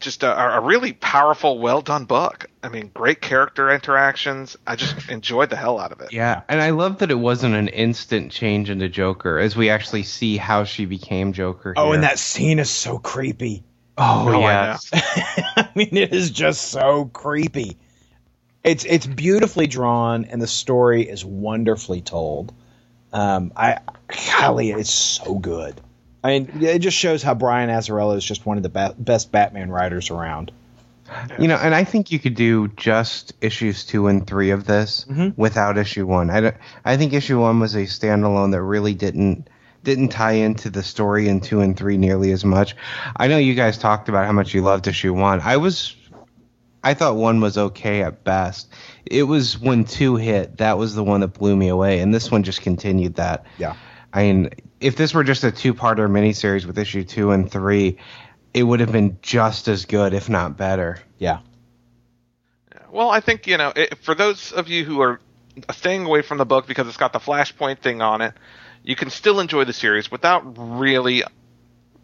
Just 0.00 0.22
a, 0.22 0.56
a 0.56 0.60
really 0.60 0.92
powerful, 0.92 1.58
well 1.58 1.80
done 1.80 2.04
book. 2.04 2.46
I 2.62 2.68
mean, 2.68 2.90
great 2.94 3.20
character 3.20 3.70
interactions. 3.70 4.56
I 4.66 4.76
just 4.76 5.08
enjoyed 5.08 5.50
the 5.50 5.56
hell 5.56 5.78
out 5.78 5.90
of 5.92 6.00
it. 6.00 6.12
Yeah, 6.12 6.42
and 6.48 6.60
I 6.60 6.70
love 6.70 6.98
that 6.98 7.10
it 7.10 7.18
wasn't 7.18 7.54
an 7.54 7.68
instant 7.68 8.30
change 8.30 8.70
into 8.70 8.88
Joker, 8.88 9.38
as 9.38 9.56
we 9.56 9.70
actually 9.70 10.04
see 10.04 10.36
how 10.36 10.64
she 10.64 10.84
became 10.84 11.32
Joker. 11.32 11.74
Oh, 11.76 11.86
here. 11.86 11.94
and 11.94 12.02
that 12.04 12.18
scene 12.18 12.58
is 12.60 12.70
so 12.70 12.98
creepy. 12.98 13.64
oh, 13.96 14.28
Oh, 14.28 14.42
I 14.42 14.52
yeah, 14.52 14.78
I 14.92 15.68
mean, 15.74 15.96
it 15.96 16.14
is 16.14 16.30
just 16.30 16.70
so 16.70 17.06
creepy. 17.06 17.76
It's 18.62 18.84
it's 18.84 19.06
beautifully 19.06 19.66
drawn, 19.66 20.26
and 20.26 20.40
the 20.40 20.46
story 20.46 21.08
is 21.08 21.24
wonderfully 21.24 22.02
told. 22.02 22.52
Um, 23.12 23.52
I 23.56 23.78
golly, 24.38 24.70
it's 24.70 24.90
so 24.90 25.34
good. 25.34 25.80
I 26.22 26.38
mean, 26.38 26.62
it 26.62 26.80
just 26.80 26.96
shows 26.96 27.22
how 27.22 27.34
Brian 27.34 27.70
Azzarello 27.70 28.16
is 28.16 28.24
just 28.24 28.44
one 28.44 28.56
of 28.56 28.62
the 28.62 28.68
ba- 28.68 28.94
best 28.98 29.30
Batman 29.30 29.70
writers 29.70 30.10
around. 30.10 30.52
You 31.38 31.48
know, 31.48 31.56
and 31.56 31.74
I 31.74 31.84
think 31.84 32.10
you 32.10 32.18
could 32.18 32.34
do 32.34 32.68
just 32.68 33.32
issues 33.40 33.86
two 33.86 34.08
and 34.08 34.26
three 34.26 34.50
of 34.50 34.66
this 34.66 35.06
mm-hmm. 35.08 35.40
without 35.40 35.78
issue 35.78 36.06
one. 36.06 36.28
I, 36.28 36.40
don't, 36.40 36.56
I 36.84 36.96
think 36.98 37.14
issue 37.14 37.40
one 37.40 37.60
was 37.60 37.74
a 37.74 37.84
standalone 37.84 38.52
that 38.52 38.62
really 38.62 38.94
didn't 38.94 39.48
didn't 39.84 40.08
tie 40.08 40.32
into 40.32 40.68
the 40.68 40.82
story 40.82 41.28
in 41.28 41.40
two 41.40 41.60
and 41.60 41.76
three 41.76 41.96
nearly 41.96 42.32
as 42.32 42.44
much. 42.44 42.76
I 43.16 43.28
know 43.28 43.38
you 43.38 43.54
guys 43.54 43.78
talked 43.78 44.08
about 44.08 44.26
how 44.26 44.32
much 44.32 44.52
you 44.52 44.60
loved 44.60 44.86
issue 44.86 45.14
one. 45.14 45.40
I 45.40 45.56
was, 45.56 45.94
I 46.82 46.94
thought 46.94 47.16
one 47.16 47.40
was 47.40 47.56
okay 47.56 48.02
at 48.02 48.24
best. 48.24 48.70
It 49.06 49.22
was 49.22 49.58
when 49.58 49.84
two 49.84 50.16
hit 50.16 50.58
that 50.58 50.76
was 50.76 50.94
the 50.94 51.04
one 51.04 51.20
that 51.20 51.28
blew 51.28 51.56
me 51.56 51.68
away, 51.68 52.00
and 52.00 52.12
this 52.12 52.30
one 52.30 52.42
just 52.42 52.60
continued 52.60 53.14
that. 53.14 53.46
Yeah. 53.56 53.76
I 54.12 54.24
mean, 54.24 54.50
if 54.80 54.96
this 54.96 55.12
were 55.14 55.24
just 55.24 55.44
a 55.44 55.50
two-parter 55.52 56.08
miniseries 56.08 56.64
with 56.64 56.78
issue 56.78 57.04
two 57.04 57.30
and 57.32 57.50
three, 57.50 57.98
it 58.54 58.62
would 58.62 58.80
have 58.80 58.92
been 58.92 59.18
just 59.22 59.68
as 59.68 59.84
good, 59.86 60.14
if 60.14 60.28
not 60.28 60.56
better. 60.56 60.98
Yeah. 61.18 61.40
Well, 62.90 63.10
I 63.10 63.20
think 63.20 63.46
you 63.46 63.58
know, 63.58 63.72
it, 63.74 63.98
for 63.98 64.14
those 64.14 64.52
of 64.52 64.68
you 64.68 64.84
who 64.84 65.00
are 65.02 65.20
staying 65.72 66.04
away 66.06 66.22
from 66.22 66.38
the 66.38 66.46
book 66.46 66.66
because 66.66 66.86
it's 66.88 66.96
got 66.96 67.12
the 67.12 67.18
Flashpoint 67.18 67.80
thing 67.80 68.00
on 68.00 68.20
it, 68.22 68.34
you 68.82 68.96
can 68.96 69.10
still 69.10 69.40
enjoy 69.40 69.64
the 69.64 69.72
series 69.72 70.10
without 70.10 70.42
really 70.56 71.22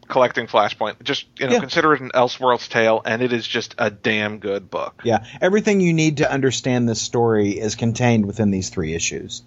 collecting 0.08 0.46
Flashpoint. 0.46 1.02
Just 1.02 1.26
you 1.38 1.46
know, 1.46 1.54
Yeah. 1.54 1.60
consider 1.60 1.94
it 1.94 2.00
an 2.02 2.10
Elseworlds 2.14 2.68
tale, 2.68 3.00
and 3.04 3.22
it 3.22 3.32
is 3.32 3.46
just 3.46 3.74
a 3.78 3.90
damn 3.90 4.38
good 4.38 4.68
book. 4.68 5.00
Yeah. 5.04 5.24
Everything 5.40 5.80
you 5.80 5.94
need 5.94 6.18
to 6.18 6.30
understand 6.30 6.88
this 6.88 7.00
story 7.00 7.52
is 7.52 7.74
contained 7.74 8.26
within 8.26 8.50
these 8.50 8.68
three 8.68 8.92
issues. 8.94 9.42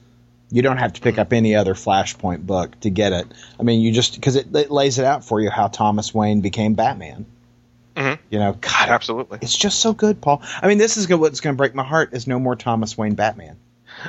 You 0.50 0.62
don't 0.62 0.78
have 0.78 0.94
to 0.94 1.02
pick 1.02 1.18
up 1.18 1.34
any 1.34 1.56
other 1.56 1.74
Flashpoint 1.74 2.46
book 2.46 2.80
to 2.82 2.90
get 2.90 3.12
it. 3.12 3.28
I 3.60 3.64
mean, 3.64 3.82
you 3.82 3.92
just 3.92 4.16
because 4.16 4.36
it, 4.38 4.56
it 4.56 4.72
lays 4.72 4.98
it 4.98 5.06
out 5.06 5.26
for 5.26 5.42
you 5.42 5.50
how 5.50 5.68
Thomas 5.68 6.14
Wayne 6.14 6.42
became 6.42 6.74
Batman. 6.74 7.26
Mhm. 7.96 8.20
You 8.30 8.40
know, 8.40 8.54
God, 8.54 8.90
Absolutely. 8.90 9.40
it's 9.42 9.58
just 9.58 9.80
so 9.80 9.92
good, 9.92 10.22
Paul. 10.22 10.42
I 10.62 10.68
mean, 10.68 10.78
this 10.78 10.98
is 10.98 11.08
good, 11.08 11.20
what's 11.20 11.42
going 11.42 11.56
to 11.56 11.58
break 11.58 11.74
my 11.74 11.84
heart 11.84 12.14
is 12.14 12.28
no 12.28 12.40
more 12.40 12.56
Thomas 12.56 12.98
Wayne 12.98 13.16
Batman. 13.16 13.58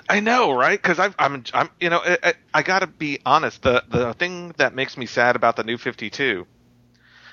I 0.09 0.21
know, 0.21 0.53
right? 0.53 0.81
Because 0.81 0.99
I'm, 0.99 1.45
I'm, 1.55 1.71
you 1.81 1.89
know, 1.89 2.01
I, 2.05 2.19
I, 2.23 2.35
I 2.53 2.63
got 2.63 2.81
to 2.81 2.87
be 2.87 3.21
honest. 3.25 3.63
The 3.63 3.83
the 3.89 4.13
thing 4.13 4.55
that 4.59 4.75
makes 4.75 4.97
me 4.99 5.07
sad 5.07 5.35
about 5.37 5.57
the 5.57 5.65
New 5.65 5.79
Fifty 5.79 6.11
Two 6.11 6.47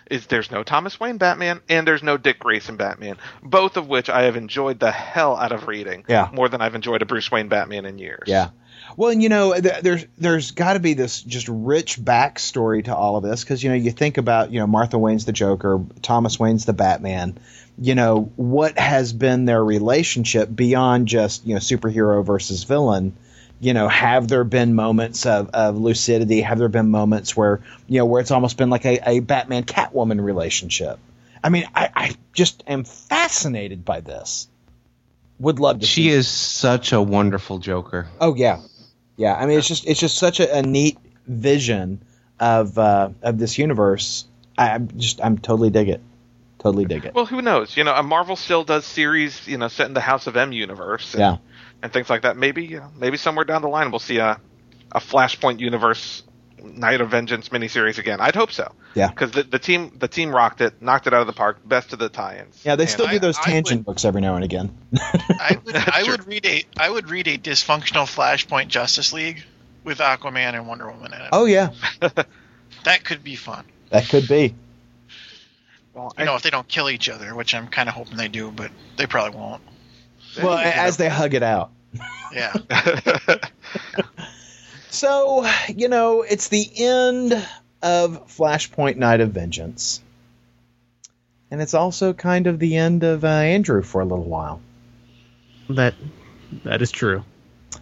is 0.10 0.28
there's 0.28 0.52
no 0.52 0.64
Thomas 0.64 1.00
Wayne 1.00 1.18
Batman 1.18 1.60
and 1.68 1.86
there's 1.88 2.04
no 2.04 2.16
Dick 2.16 2.40
Grayson 2.40 2.78
Batman, 2.78 3.18
both 3.44 3.76
of 3.76 3.88
which 3.88 4.10
I 4.10 4.24
have 4.24 4.36
enjoyed 4.36 4.80
the 4.80 4.92
hell 4.92 5.36
out 5.36 5.52
of 5.52 5.68
reading. 5.68 6.06
Yeah. 6.08 6.30
More 6.32 6.48
than 6.48 6.62
I've 6.62 6.76
enjoyed 6.76 7.02
a 7.02 7.06
Bruce 7.06 7.30
Wayne 7.32 7.48
Batman 7.50 7.86
in 7.86 7.98
years. 7.98 8.24
Yeah. 8.28 8.50
Well, 8.98 9.12
and 9.12 9.22
you 9.22 9.30
know, 9.30 9.54
th- 9.60 9.82
there's 9.82 10.06
there's 10.18 10.52
got 10.52 10.74
to 10.74 10.80
be 10.80 10.94
this 10.94 11.22
just 11.22 11.48
rich 11.50 12.00
backstory 12.00 12.86
to 12.86 12.96
all 12.96 13.18
of 13.18 13.24
this 13.24 13.44
because 13.44 13.62
you 13.62 13.70
know 13.70 13.76
you 13.76 13.92
think 13.92 14.18
about 14.18 14.52
you 14.52 14.60
know 14.60 14.68
Martha 14.68 14.98
Wayne's 14.98 15.26
the 15.26 15.34
Joker, 15.34 15.82
Thomas 16.02 16.40
Wayne's 16.40 16.66
the 16.66 16.74
Batman. 16.74 17.38
You 17.78 17.96
know 17.96 18.32
what 18.38 18.80
has 18.80 19.12
been 19.12 19.46
their 19.46 19.64
relationship 19.64 20.50
beyond 20.54 21.08
just 21.08 21.46
you 21.46 21.56
know 21.56 21.60
superhero 21.60 22.26
versus 22.26 22.64
villain. 22.64 23.16
You 23.60 23.74
know, 23.74 23.88
have 23.88 24.28
there 24.28 24.44
been 24.44 24.76
moments 24.76 25.26
of, 25.26 25.50
of 25.52 25.78
lucidity? 25.78 26.42
Have 26.42 26.60
there 26.60 26.70
been 26.70 26.90
moments 26.90 27.36
where 27.36 27.62
you 27.88 28.00
know 28.00 28.06
where 28.06 28.22
it's 28.22 28.32
almost 28.32 28.58
been 28.58 28.70
like 28.70 28.86
a, 28.86 29.10
a 29.10 29.20
Batman 29.20 29.64
Catwoman 29.64 30.24
relationship? 30.24 31.00
I 31.44 31.50
mean, 31.50 31.66
I, 31.76 31.90
I 31.96 32.16
just 32.34 32.64
am 32.66 32.86
fascinated 32.86 33.86
by 33.86 34.00
this. 34.00 34.48
Would 35.40 35.60
love 35.60 35.82
to. 35.82 35.86
She 35.86 36.10
is 36.10 36.28
such 36.28 36.94
a 36.94 37.02
wonderful 37.02 37.60
Joker. 37.60 38.08
Oh 38.22 38.36
yeah, 38.36 38.62
yeah. 39.18 39.36
I 39.36 39.46
mean, 39.46 39.58
it's 39.58 39.68
just 39.68 39.88
it's 39.88 40.00
just 40.00 40.18
such 40.18 40.40
a, 40.40 40.58
a 40.58 40.62
neat 40.62 40.98
vision 41.28 42.02
of 42.40 42.78
uh, 42.78 43.10
of 43.22 43.38
this 43.38 43.58
universe. 43.58 44.26
I, 44.58 44.72
I'm 44.72 44.90
just 44.98 45.24
I'm 45.24 45.38
totally 45.38 45.70
dig 45.70 45.90
it. 45.90 46.02
Totally 46.60 46.86
dig 46.86 47.06
it. 47.06 47.14
Well, 47.14 47.28
who 47.28 47.42
knows? 47.42 47.78
You 47.78 47.84
know, 47.84 47.94
a 47.94 48.02
Marvel 48.02 48.36
still 48.36 48.64
does 48.64 48.86
series, 48.86 49.48
you 49.48 49.58
know, 49.58 49.68
set 49.68 49.88
in 49.88 49.94
the 49.94 50.02
House 50.02 50.26
of 50.26 50.36
M 50.36 50.52
universe. 50.52 51.14
And, 51.14 51.20
Yeah. 51.20 51.38
And 51.84 51.94
things 51.94 52.10
like 52.10 52.24
that. 52.24 52.38
Maybe, 52.38 52.66
you 52.66 52.80
know, 52.80 52.92
maybe 52.98 53.18
somewhere 53.18 53.46
down 53.46 53.62
the 53.62 53.68
line 53.68 53.92
we'll 53.92 54.00
see 54.00 54.18
a, 54.18 54.40
a 54.92 55.00
Flashpoint 55.00 55.60
universe 55.60 56.24
Night 56.66 57.02
of 57.02 57.10
Vengeance 57.12 57.50
miniseries 57.50 57.98
again. 57.98 58.20
I'd 58.22 58.36
hope 58.36 58.52
so. 58.52 58.72
Yeah. 58.94 59.10
Because 59.10 59.32
the, 59.32 59.44
the 59.44 59.60
team 59.60 59.92
the 59.98 60.08
team 60.08 60.34
rocked 60.36 60.62
it, 60.62 60.82
knocked 60.82 61.08
it 61.08 61.14
out 61.14 61.22
of 61.22 61.28
the 61.28 61.34
park. 61.34 61.60
Best 61.68 61.94
of 61.94 62.00
the 62.00 62.10
tie-ins. 62.10 62.62
Yeah, 62.66 62.76
they 62.76 62.84
And 62.84 62.90
still 62.90 63.08
I- 63.08 63.12
do 63.14 63.20
those 63.20 63.38
I 63.40 63.44
tangent 63.44 63.80
would- 63.82 63.86
books 63.86 64.06
every 64.06 64.22
now 64.22 64.36
and 64.36 64.44
again. 64.44 64.76
I 65.00 65.58
would 65.64 65.76
I 65.76 66.04
would 66.04 66.28
read 66.28 66.46
a 66.46 66.64
I 66.78 66.90
would 66.90 67.10
read 67.10 67.28
a 67.28 67.38
dysfunctional 67.38 68.06
Flashpoint 68.06 68.68
Justice 68.68 69.14
League 69.14 69.44
with 69.84 70.00
Aquaman 70.00 70.56
and 70.56 70.68
Wonder 70.68 70.90
Woman 70.90 71.14
in 71.14 71.22
it. 71.22 71.30
oh 71.32 71.46
yeah, 71.46 71.70
That 72.84 73.04
could 73.04 73.24
be 73.24 73.36
fun. 73.36 73.66
that 73.90 74.10
could 74.10 74.28
be. 74.28 74.56
Well, 75.94 76.12
You 76.18 76.24
I- 76.24 76.26
know, 76.26 76.36
if 76.36 76.42
they 76.42 76.50
don't 76.50 76.68
kill 76.68 76.90
each 76.90 77.08
other, 77.10 77.34
which 77.36 77.54
I'm 77.56 77.68
kind 77.68 77.88
of 77.90 77.96
hoping 77.96 78.18
they 78.18 78.28
do, 78.28 78.52
but 78.52 78.72
they 78.98 79.06
probably 79.08 79.40
won't. 79.40 79.62
Well, 80.42 80.58
as 80.58 80.98
they 80.98 81.08
hug 81.10 81.34
it 81.34 81.44
out. 81.44 81.72
Yeah. 82.34 82.54
So 84.96 85.46
you 85.68 85.90
know, 85.90 86.22
it's 86.22 86.48
the 86.48 86.70
end 86.78 87.34
of 87.82 88.28
Flashpoint 88.30 88.96
Night 88.96 89.20
of 89.20 89.32
Vengeance, 89.32 90.02
and 91.52 91.62
it's 91.62 91.74
also 91.74 92.14
kind 92.14 92.48
of 92.48 92.60
the 92.60 92.78
end 92.78 93.04
of 93.04 93.26
uh, 93.26 93.28
Andrew 93.28 93.84
for 93.84 94.00
a 94.00 94.06
little 94.06 94.24
while. 94.24 94.62
That 95.70 95.96
that 96.64 96.82
is 96.82 96.92
true. 96.92 97.26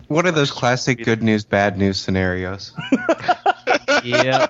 What 0.08 0.26
are 0.26 0.32
those 0.32 0.50
classic 0.50 1.04
good 1.04 1.22
news, 1.22 1.46
bad 1.46 1.78
news 1.78 2.00
scenarios? 2.00 2.74
yeah. 4.04 4.48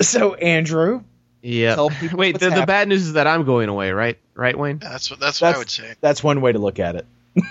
So 0.00 0.34
Andrew, 0.34 1.02
yeah. 1.42 1.74
Tell 1.74 1.90
Wait, 2.12 2.38
the, 2.38 2.50
the 2.50 2.66
bad 2.66 2.86
news 2.86 3.04
is 3.04 3.12
that 3.14 3.26
I'm 3.26 3.44
going 3.44 3.68
away, 3.68 3.90
right? 3.90 4.16
Right, 4.34 4.56
Wayne? 4.56 4.78
That's 4.78 5.10
what 5.10 5.18
that's 5.18 5.40
what 5.40 5.56
I 5.56 5.58
would 5.58 5.70
say. 5.70 5.94
that's 6.00 6.22
one 6.22 6.40
way 6.40 6.52
to 6.52 6.58
look 6.60 6.78
at 6.78 6.94
it. 6.94 7.06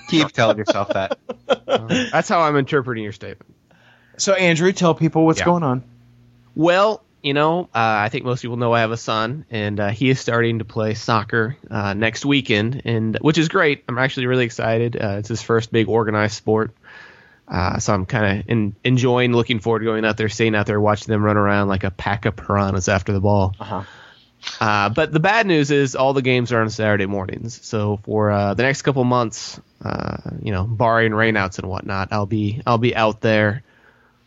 Keep 0.07 0.31
telling 0.31 0.57
yourself 0.57 0.89
that. 0.89 1.17
That's 2.11 2.27
how 2.27 2.41
I'm 2.41 2.57
interpreting 2.57 3.03
your 3.03 3.13
statement. 3.13 3.56
So 4.17 4.33
Andrew, 4.33 4.71
tell 4.71 4.95
people 4.95 5.25
what's 5.25 5.39
Yeah. 5.39 5.45
going 5.45 5.63
on. 5.63 5.83
Well, 6.55 7.03
you 7.21 7.33
know, 7.33 7.63
uh, 7.65 7.67
I 7.73 8.09
think 8.09 8.25
most 8.25 8.41
people 8.41 8.57
know 8.57 8.73
I 8.73 8.81
have 8.81 8.91
a 8.91 8.97
son, 8.97 9.45
and 9.51 9.79
uh, 9.79 9.89
he 9.89 10.09
is 10.09 10.19
starting 10.19 10.59
to 10.59 10.65
play 10.65 10.93
soccer 10.93 11.57
uh, 11.69 11.93
next 11.93 12.25
weekend, 12.25 12.81
and 12.85 13.17
which 13.21 13.37
is 13.37 13.49
great. 13.49 13.83
I'm 13.87 13.97
actually 13.97 14.27
really 14.27 14.45
excited. 14.45 14.95
Uh, 14.95 15.17
it's 15.19 15.29
his 15.29 15.41
first 15.41 15.71
big 15.71 15.89
organized 15.89 16.35
sport, 16.35 16.71
uh, 17.47 17.79
so 17.79 17.93
I'm 17.93 18.05
kind 18.05 18.39
of 18.39 18.49
in, 18.49 18.75
enjoying, 18.83 19.33
looking 19.33 19.59
forward 19.59 19.79
to 19.79 19.85
going 19.85 20.05
out 20.05 20.17
there, 20.17 20.29
staying 20.29 20.55
out 20.55 20.67
there, 20.67 20.79
watching 20.79 21.11
them 21.11 21.23
run 21.23 21.37
around 21.37 21.67
like 21.67 21.83
a 21.83 21.91
pack 21.91 22.25
of 22.25 22.35
piranhas 22.35 22.87
after 22.87 23.13
the 23.13 23.21
ball. 23.21 23.55
Uh-huh. 23.59 23.83
Uh, 24.61 24.89
but 24.89 25.11
the 25.11 25.19
bad 25.19 25.47
news 25.47 25.71
is 25.71 25.95
all 25.95 26.13
the 26.13 26.21
games 26.21 26.51
are 26.51 26.61
on 26.61 26.69
Saturday 26.69 27.07
mornings. 27.07 27.59
So 27.65 27.97
for 28.03 28.31
uh, 28.31 28.53
the 28.53 28.63
next 28.63 28.83
couple 28.83 29.03
months, 29.03 29.59
uh, 29.83 30.17
you 30.41 30.51
know, 30.51 30.63
barring 30.63 31.11
rainouts 31.11 31.59
and 31.59 31.67
whatnot, 31.67 32.09
I'll 32.11 32.27
be 32.27 32.61
I'll 32.65 32.77
be 32.77 32.95
out 32.95 33.19
there 33.21 33.63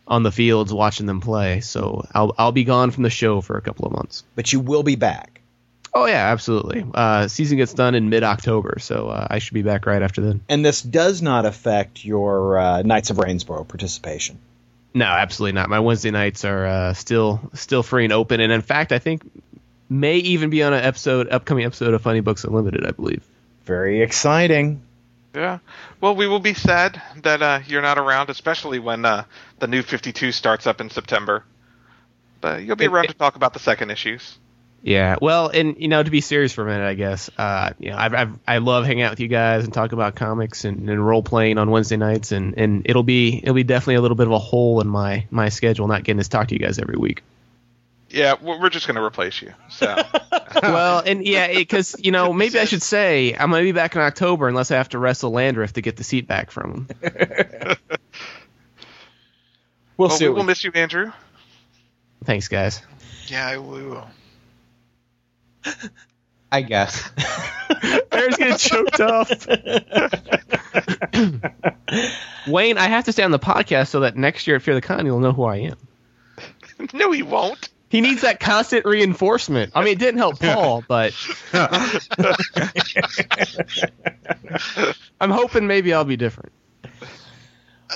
on 0.07 0.23
the 0.23 0.31
fields 0.31 0.73
watching 0.73 1.05
them 1.05 1.21
play. 1.21 1.61
So 1.61 2.05
I'll 2.13 2.33
I'll 2.37 2.51
be 2.51 2.63
gone 2.63 2.91
from 2.91 3.03
the 3.03 3.09
show 3.09 3.41
for 3.41 3.57
a 3.57 3.61
couple 3.61 3.85
of 3.85 3.93
months. 3.93 4.23
But 4.35 4.51
you 4.51 4.59
will 4.59 4.83
be 4.83 4.95
back. 4.95 5.41
Oh 5.93 6.05
yeah, 6.05 6.31
absolutely. 6.31 6.85
Uh, 6.93 7.27
season 7.27 7.57
gets 7.57 7.73
done 7.73 7.95
in 7.95 8.09
mid 8.09 8.23
October, 8.23 8.77
so 8.79 9.09
uh, 9.09 9.27
I 9.29 9.39
should 9.39 9.53
be 9.53 9.61
back 9.61 9.85
right 9.85 10.01
after 10.01 10.21
then. 10.21 10.41
And 10.47 10.63
this 10.63 10.81
does 10.81 11.21
not 11.21 11.45
affect 11.45 12.05
your 12.05 12.57
uh, 12.57 12.81
Knights 12.81 13.09
of 13.09 13.17
Rainsboro 13.17 13.67
participation. 13.67 14.39
No, 14.93 15.05
absolutely 15.05 15.53
not. 15.53 15.69
My 15.69 15.79
Wednesday 15.79 16.11
nights 16.11 16.45
are 16.45 16.65
uh, 16.65 16.93
still 16.93 17.41
still 17.53 17.83
free 17.83 18.05
and 18.05 18.13
open, 18.13 18.39
and 18.39 18.51
in 18.51 18.61
fact, 18.61 18.91
I 18.91 18.99
think 18.99 19.23
may 19.89 20.17
even 20.17 20.49
be 20.49 20.63
on 20.63 20.73
an 20.73 20.83
episode, 20.83 21.29
upcoming 21.29 21.65
episode 21.65 21.93
of 21.93 22.01
Funny 22.01 22.21
Books 22.21 22.45
Unlimited, 22.45 22.85
I 22.85 22.91
believe. 22.91 23.23
Very 23.65 24.01
exciting. 24.01 24.81
Yeah. 25.35 25.59
Well, 25.99 26.15
we 26.15 26.27
will 26.27 26.39
be 26.39 26.53
sad 26.53 27.01
that 27.23 27.41
uh, 27.41 27.59
you're 27.67 27.81
not 27.81 27.97
around, 27.97 28.29
especially 28.29 28.79
when 28.79 29.05
uh, 29.05 29.25
the 29.61 29.67
new 29.67 29.81
52 29.81 30.33
starts 30.33 30.67
up 30.67 30.81
in 30.81 30.89
September. 30.89 31.45
But 32.41 32.63
you'll 32.63 32.75
be 32.75 32.85
It- 32.85 32.91
around 32.91 33.05
it- 33.05 33.09
to 33.09 33.13
talk 33.13 33.35
about 33.37 33.53
the 33.53 33.59
second 33.59 33.91
issues. 33.91 34.37
Yeah, 34.83 35.17
well, 35.21 35.49
and 35.49 35.75
you 35.77 35.87
know, 35.87 36.01
to 36.01 36.09
be 36.09 36.21
serious 36.21 36.53
for 36.53 36.63
a 36.63 36.65
minute, 36.65 36.83
I 36.87 36.95
guess, 36.95 37.29
uh, 37.37 37.69
you 37.77 37.91
know, 37.91 37.97
I've, 37.97 38.15
I've, 38.15 38.39
I 38.47 38.57
love 38.57 38.83
hanging 38.83 39.03
out 39.03 39.11
with 39.11 39.19
you 39.19 39.27
guys 39.27 39.63
and 39.63 39.71
talking 39.71 39.93
about 39.93 40.15
comics 40.15 40.65
and, 40.65 40.89
and 40.89 41.05
role 41.07 41.21
playing 41.21 41.59
on 41.59 41.69
Wednesday 41.69 41.97
nights, 41.97 42.31
and, 42.31 42.57
and 42.57 42.81
it'll 42.89 43.03
be 43.03 43.37
it'll 43.43 43.53
be 43.53 43.63
definitely 43.63 43.95
a 43.95 44.01
little 44.01 44.17
bit 44.17 44.25
of 44.25 44.33
a 44.33 44.39
hole 44.39 44.81
in 44.81 44.87
my 44.87 45.27
my 45.29 45.49
schedule 45.49 45.87
not 45.87 46.03
getting 46.03 46.19
to 46.19 46.27
talk 46.27 46.47
to 46.47 46.55
you 46.55 46.59
guys 46.59 46.79
every 46.79 46.97
week. 46.97 47.21
Yeah, 48.09 48.33
we're 48.41 48.59
we're 48.59 48.69
just 48.71 48.87
going 48.87 48.95
to 48.95 49.03
replace 49.03 49.39
you. 49.43 49.53
So 49.69 49.95
well, 50.63 51.03
and 51.05 51.23
yeah, 51.27 51.53
because 51.53 51.95
you 51.99 52.11
know, 52.11 52.33
maybe 52.33 52.57
I 52.57 52.65
should 52.65 52.81
say 52.81 53.35
I'm 53.35 53.51
going 53.51 53.61
to 53.63 53.67
be 53.71 53.77
back 53.77 53.95
in 53.95 54.01
October 54.01 54.47
unless 54.47 54.71
I 54.71 54.77
have 54.77 54.89
to 54.89 54.97
wrestle 54.97 55.31
Landreth 55.31 55.73
to 55.73 55.81
get 55.81 55.95
the 55.95 56.03
seat 56.03 56.27
back 56.27 56.49
from 56.49 56.87
him. 57.01 57.75
We'll 60.01 60.09
well, 60.09 60.17
see. 60.17 60.27
We 60.27 60.33
will 60.33 60.41
we- 60.41 60.47
miss 60.47 60.63
you, 60.63 60.71
Andrew. 60.73 61.11
Thanks, 62.23 62.47
guys. 62.47 62.81
Yeah, 63.27 63.47
I 63.47 63.57
will. 63.57 64.07
I 66.51 66.63
guess. 66.63 67.07
Bear's 68.09 68.35
getting 68.35 68.57
choked 68.57 68.99
off. 68.99 69.29
Wayne, 72.47 72.79
I 72.79 72.87
have 72.87 73.05
to 73.05 73.11
stay 73.11 73.21
on 73.21 73.29
the 73.29 73.37
podcast 73.37 73.89
so 73.89 73.99
that 73.99 74.17
next 74.17 74.47
year 74.47 74.55
at 74.55 74.63
Fear 74.63 74.73
the 74.73 74.81
Con 74.81 75.05
you'll 75.05 75.19
know 75.19 75.33
who 75.33 75.43
I 75.43 75.57
am. 75.57 75.77
No, 76.93 77.11
he 77.11 77.21
won't. 77.21 77.69
He 77.89 78.01
needs 78.01 78.21
that 78.21 78.39
constant 78.39 78.87
reinforcement. 78.87 79.73
I 79.75 79.83
mean, 79.83 79.93
it 79.93 79.99
didn't 79.99 80.17
help 80.17 80.39
Paul, 80.39 80.83
but 80.87 81.13
I'm 85.21 85.29
hoping 85.29 85.67
maybe 85.67 85.93
I'll 85.93 86.05
be 86.05 86.17
different. 86.17 86.53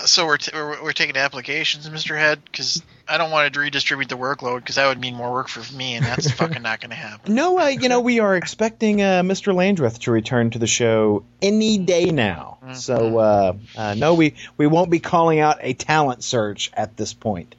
So 0.06 0.26
we're, 0.26 0.38
t- 0.38 0.52
we're 0.54 0.84
we're 0.84 0.92
taking 0.94 1.16
applications, 1.18 1.90
Mister 1.90 2.18
Head, 2.18 2.42
because 2.44 2.84
I 3.08 3.18
don't 3.18 3.32
want 3.32 3.54
to 3.54 3.60
redistribute 3.60 4.10
the 4.10 4.18
workload 4.18 4.58
because 4.58 4.76
that 4.76 4.88
would 4.88 5.00
mean 5.00 5.16
more 5.16 5.32
work 5.32 5.48
for 5.48 5.74
me, 5.76 5.96
and 5.96 6.06
that's 6.06 6.30
fucking 6.40 6.62
not 6.62 6.82
going 6.82 6.90
to 6.90 6.96
happen. 6.96 7.34
No, 7.34 7.60
uh, 7.60 7.68
you 7.68 7.90
know, 7.90 8.02
we 8.02 8.20
are 8.20 8.36
expecting 8.36 9.02
uh, 9.02 9.22
Mr. 9.24 9.54
Landreth 9.54 10.00
to 10.02 10.12
return 10.12 10.50
to 10.52 10.60
the 10.60 10.68
show 10.68 11.24
any 11.42 11.78
day 11.78 12.06
now. 12.06 12.60
So, 12.74 13.20
uh, 13.20 13.54
uh, 13.78 13.94
no, 13.96 14.16
we, 14.16 14.34
we 14.58 14.66
won't 14.66 14.90
be 14.90 15.00
calling 15.00 15.40
out 15.40 15.60
a 15.62 15.74
talent 15.74 16.24
search 16.24 16.72
at 16.74 16.98
this 16.98 17.14
point. 17.14 17.56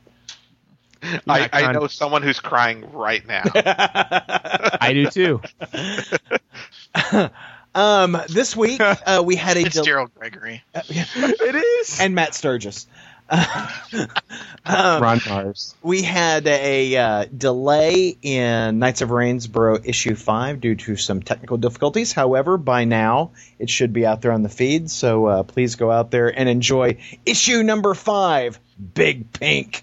I, 1.03 1.49
I 1.53 1.73
know 1.73 1.87
someone 1.87 2.23
who's 2.23 2.41
crying 2.41 2.91
right 2.93 3.25
now. 3.27 3.43
I 3.55 4.91
do 4.93 5.11
too. 5.11 5.41
Um, 7.77 8.19
this 8.29 8.57
week, 8.57 8.81
uh, 8.81 9.23
we 9.25 9.37
had 9.37 9.57
a 9.57 9.61
It's 9.61 9.75
del- 9.75 9.85
Daryl 9.85 10.09
Gregory. 10.15 10.65
It 10.75 11.55
is. 11.55 12.01
and 12.01 12.15
Matt 12.15 12.35
Sturges. 12.35 12.87
um, 13.29 13.43
Ron 14.65 15.19
Marz. 15.19 15.75
we 15.83 16.03
had 16.03 16.47
a 16.47 16.97
uh, 16.97 17.25
delay 17.25 18.17
in 18.23 18.79
Knights 18.79 19.03
of 19.03 19.09
Rainsboro 19.09 19.85
issue 19.85 20.15
5 20.15 20.61
due 20.61 20.77
to 20.77 20.95
some 20.97 21.23
technical 21.23 21.57
difficulties. 21.57 22.13
However, 22.13 22.57
by 22.57 22.85
now 22.85 23.33
it 23.59 23.69
should 23.69 23.93
be 23.93 24.07
out 24.07 24.23
there 24.23 24.31
on 24.31 24.43
the 24.45 24.49
feed, 24.49 24.91
so 24.91 25.27
uh, 25.27 25.43
please 25.43 25.75
go 25.75 25.91
out 25.91 26.13
there 26.13 26.29
and 26.29 26.49
enjoy 26.49 26.99
issue 27.25 27.65
number 27.65 27.95
5 27.95 28.61
Big 28.95 29.33
Pink. 29.33 29.83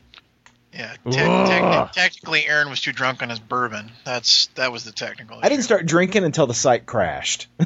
Yeah, 0.76 0.94
te- 1.06 1.12
techni- 1.12 1.92
technically, 1.92 2.48
Aaron 2.48 2.70
was 2.70 2.82
too 2.82 2.92
drunk 2.92 3.22
on 3.22 3.30
his 3.30 3.40
bourbon. 3.40 3.92
That's 4.06 4.48
that 4.56 4.72
was 4.72 4.84
the 4.84 4.92
technical. 4.92 5.40
I 5.42 5.50
didn't 5.50 5.64
start 5.64 5.86
drinking 5.86 6.24
until 6.24 6.48
the 6.48 6.54
site 6.56 6.86
crashed. 6.88 7.48
Oh, 7.60 7.66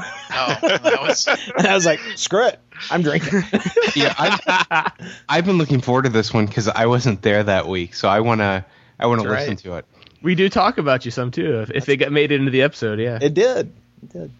that 0.61 0.99
was 1.01 1.27
and 1.57 1.65
I 1.65 1.73
was 1.73 1.85
like, 1.85 1.99
screw 2.15 2.47
it, 2.47 2.59
I'm 2.91 3.01
drinking. 3.03 3.43
Yeah, 3.95 4.13
I've, 4.19 4.91
I've 5.27 5.45
been 5.45 5.57
looking 5.57 5.81
forward 5.81 6.03
to 6.03 6.09
this 6.09 6.31
one 6.31 6.45
because 6.45 6.67
I 6.67 6.85
wasn't 6.85 7.21
there 7.23 7.41
that 7.43 7.67
week, 7.67 7.95
so 7.95 8.07
I 8.07 8.19
wanna 8.19 8.65
I 8.99 9.07
wanna 9.07 9.23
That's 9.23 9.47
listen 9.47 9.49
right. 9.49 9.59
to 9.59 9.73
it. 9.77 9.85
We 10.21 10.35
do 10.35 10.49
talk 10.49 10.77
about 10.77 11.05
you 11.05 11.11
some 11.11 11.31
too. 11.31 11.61
If, 11.61 11.71
if 11.71 11.85
they 11.85 11.95
got 11.97 12.11
made 12.11 12.31
it 12.31 12.35
into 12.35 12.51
the 12.51 12.63
episode, 12.63 12.99
yeah. 12.99 13.17
It 13.21 13.33
did. 13.33 13.71
It 14.03 14.13
did. 14.13 14.31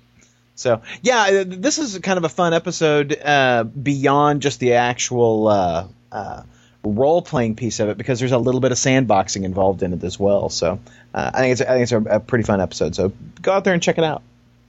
So 0.55 0.81
yeah, 1.01 1.21
uh, 1.21 1.43
this 1.47 1.77
is 1.77 1.97
kind 1.99 2.17
of 2.17 2.23
a 2.23 2.29
fun 2.29 2.53
episode 2.53 3.17
uh, 3.23 3.63
beyond 3.63 4.41
just 4.41 4.59
the 4.59 4.73
actual 4.73 5.47
uh, 5.47 5.87
uh, 6.11 6.43
role 6.83 7.21
playing 7.21 7.55
piece 7.55 7.79
of 7.79 7.89
it 7.89 7.97
because 7.97 8.19
there's 8.19 8.31
a 8.31 8.37
little 8.37 8.61
bit 8.61 8.71
of 8.71 8.77
sandboxing 8.77 9.43
involved 9.43 9.83
in 9.83 9.93
it 9.93 10.03
as 10.03 10.19
well. 10.19 10.49
So 10.49 10.79
uh, 11.13 11.31
I 11.33 11.39
think 11.39 11.51
it's 11.53 11.61
I 11.61 11.65
think 11.65 11.83
it's 11.83 11.91
a, 11.91 12.01
a 12.15 12.19
pretty 12.19 12.43
fun 12.43 12.61
episode. 12.61 12.95
So 12.95 13.11
go 13.41 13.51
out 13.51 13.63
there 13.63 13.73
and 13.73 13.81
check 13.81 13.97
it 13.97 14.03
out. 14.03 14.21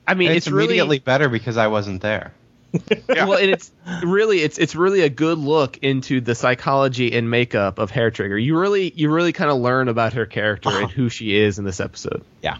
I 0.06 0.14
mean, 0.14 0.28
And 0.28 0.36
it's, 0.36 0.46
it's, 0.46 0.52
really 0.52 0.66
immediately 0.66 0.98
better 1.00 1.28
because 1.28 1.56
I 1.56 1.66
wasn't 1.66 2.02
there. 2.02 2.32
Yeah. 3.08 3.24
well, 3.24 3.38
and 3.38 3.50
it's 3.50 3.70
really 4.04 4.40
it's 4.40 4.58
it's 4.58 4.74
really 4.74 5.00
a 5.00 5.08
good 5.08 5.38
look 5.38 5.78
into 5.78 6.20
the 6.20 6.34
psychology 6.34 7.16
and 7.16 7.30
makeup 7.30 7.78
of 7.78 7.90
Hair 7.90 8.10
Trigger. 8.10 8.36
You 8.36 8.58
really 8.58 8.92
you 8.94 9.10
really 9.10 9.32
kind 9.32 9.50
of 9.50 9.56
learn 9.56 9.88
about 9.88 10.12
her 10.12 10.26
character 10.26 10.68
and 10.68 10.90
who 10.90 11.08
she 11.08 11.34
is 11.34 11.58
in 11.58 11.64
this 11.64 11.80
episode. 11.80 12.22
Yeah. 12.42 12.58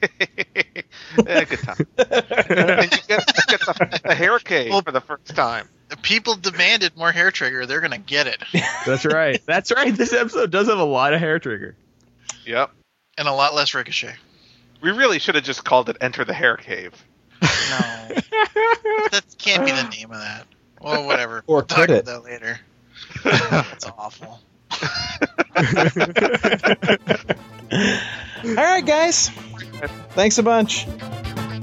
yeah, 0.20 1.44
good 1.44 1.58
time. 1.58 1.86
and 1.98 2.92
you 2.92 2.98
get, 3.08 3.24
you 3.26 3.42
get 3.48 3.60
the, 3.60 4.00
the 4.04 4.14
hair 4.14 4.38
cave 4.38 4.72
for 4.84 4.92
the 4.92 5.00
first 5.00 5.34
time. 5.34 5.68
People 6.02 6.36
demanded 6.36 6.96
more 6.96 7.12
hair 7.12 7.30
trigger. 7.30 7.66
They're 7.66 7.80
gonna 7.80 7.98
get 7.98 8.26
it, 8.26 8.42
That's 8.86 9.04
right. 9.04 9.40
That's 9.46 9.70
right. 9.72 9.94
This 9.94 10.12
episode 10.12 10.50
does 10.50 10.68
have 10.68 10.78
a 10.78 10.84
lot 10.84 11.14
of 11.14 11.20
Hair 11.20 11.38
Trigger. 11.38 11.76
Yep. 12.46 12.70
and 13.18 13.28
a 13.28 13.32
lot 13.32 13.54
less 13.54 13.74
ricochet. 13.74 14.14
We 14.82 14.90
really 14.90 15.18
should 15.18 15.34
have 15.34 15.44
just 15.44 15.64
called 15.64 15.88
it 15.88 15.96
Enter 16.00 16.24
the 16.24 16.34
Hair 16.34 16.56
Cave. 16.58 16.92
No, 17.42 17.48
that 19.10 19.22
can't 19.38 19.64
be 19.64 19.72
the 19.72 19.88
name 19.88 20.10
of 20.10 20.18
that. 20.18 20.46
Well, 20.80 21.06
whatever. 21.06 21.38
Or 21.46 21.56
We'll 21.56 21.62
talk 21.62 21.88
it? 21.88 22.06
about 22.06 22.06
that 22.06 22.24
later. 22.24 22.60
That's 23.24 23.86
awful. 23.98 24.40
All 28.44 28.54
right, 28.56 28.84
guys. 28.84 29.28
Thanks 30.10 30.38
a 30.38 30.42
bunch. 30.42 30.86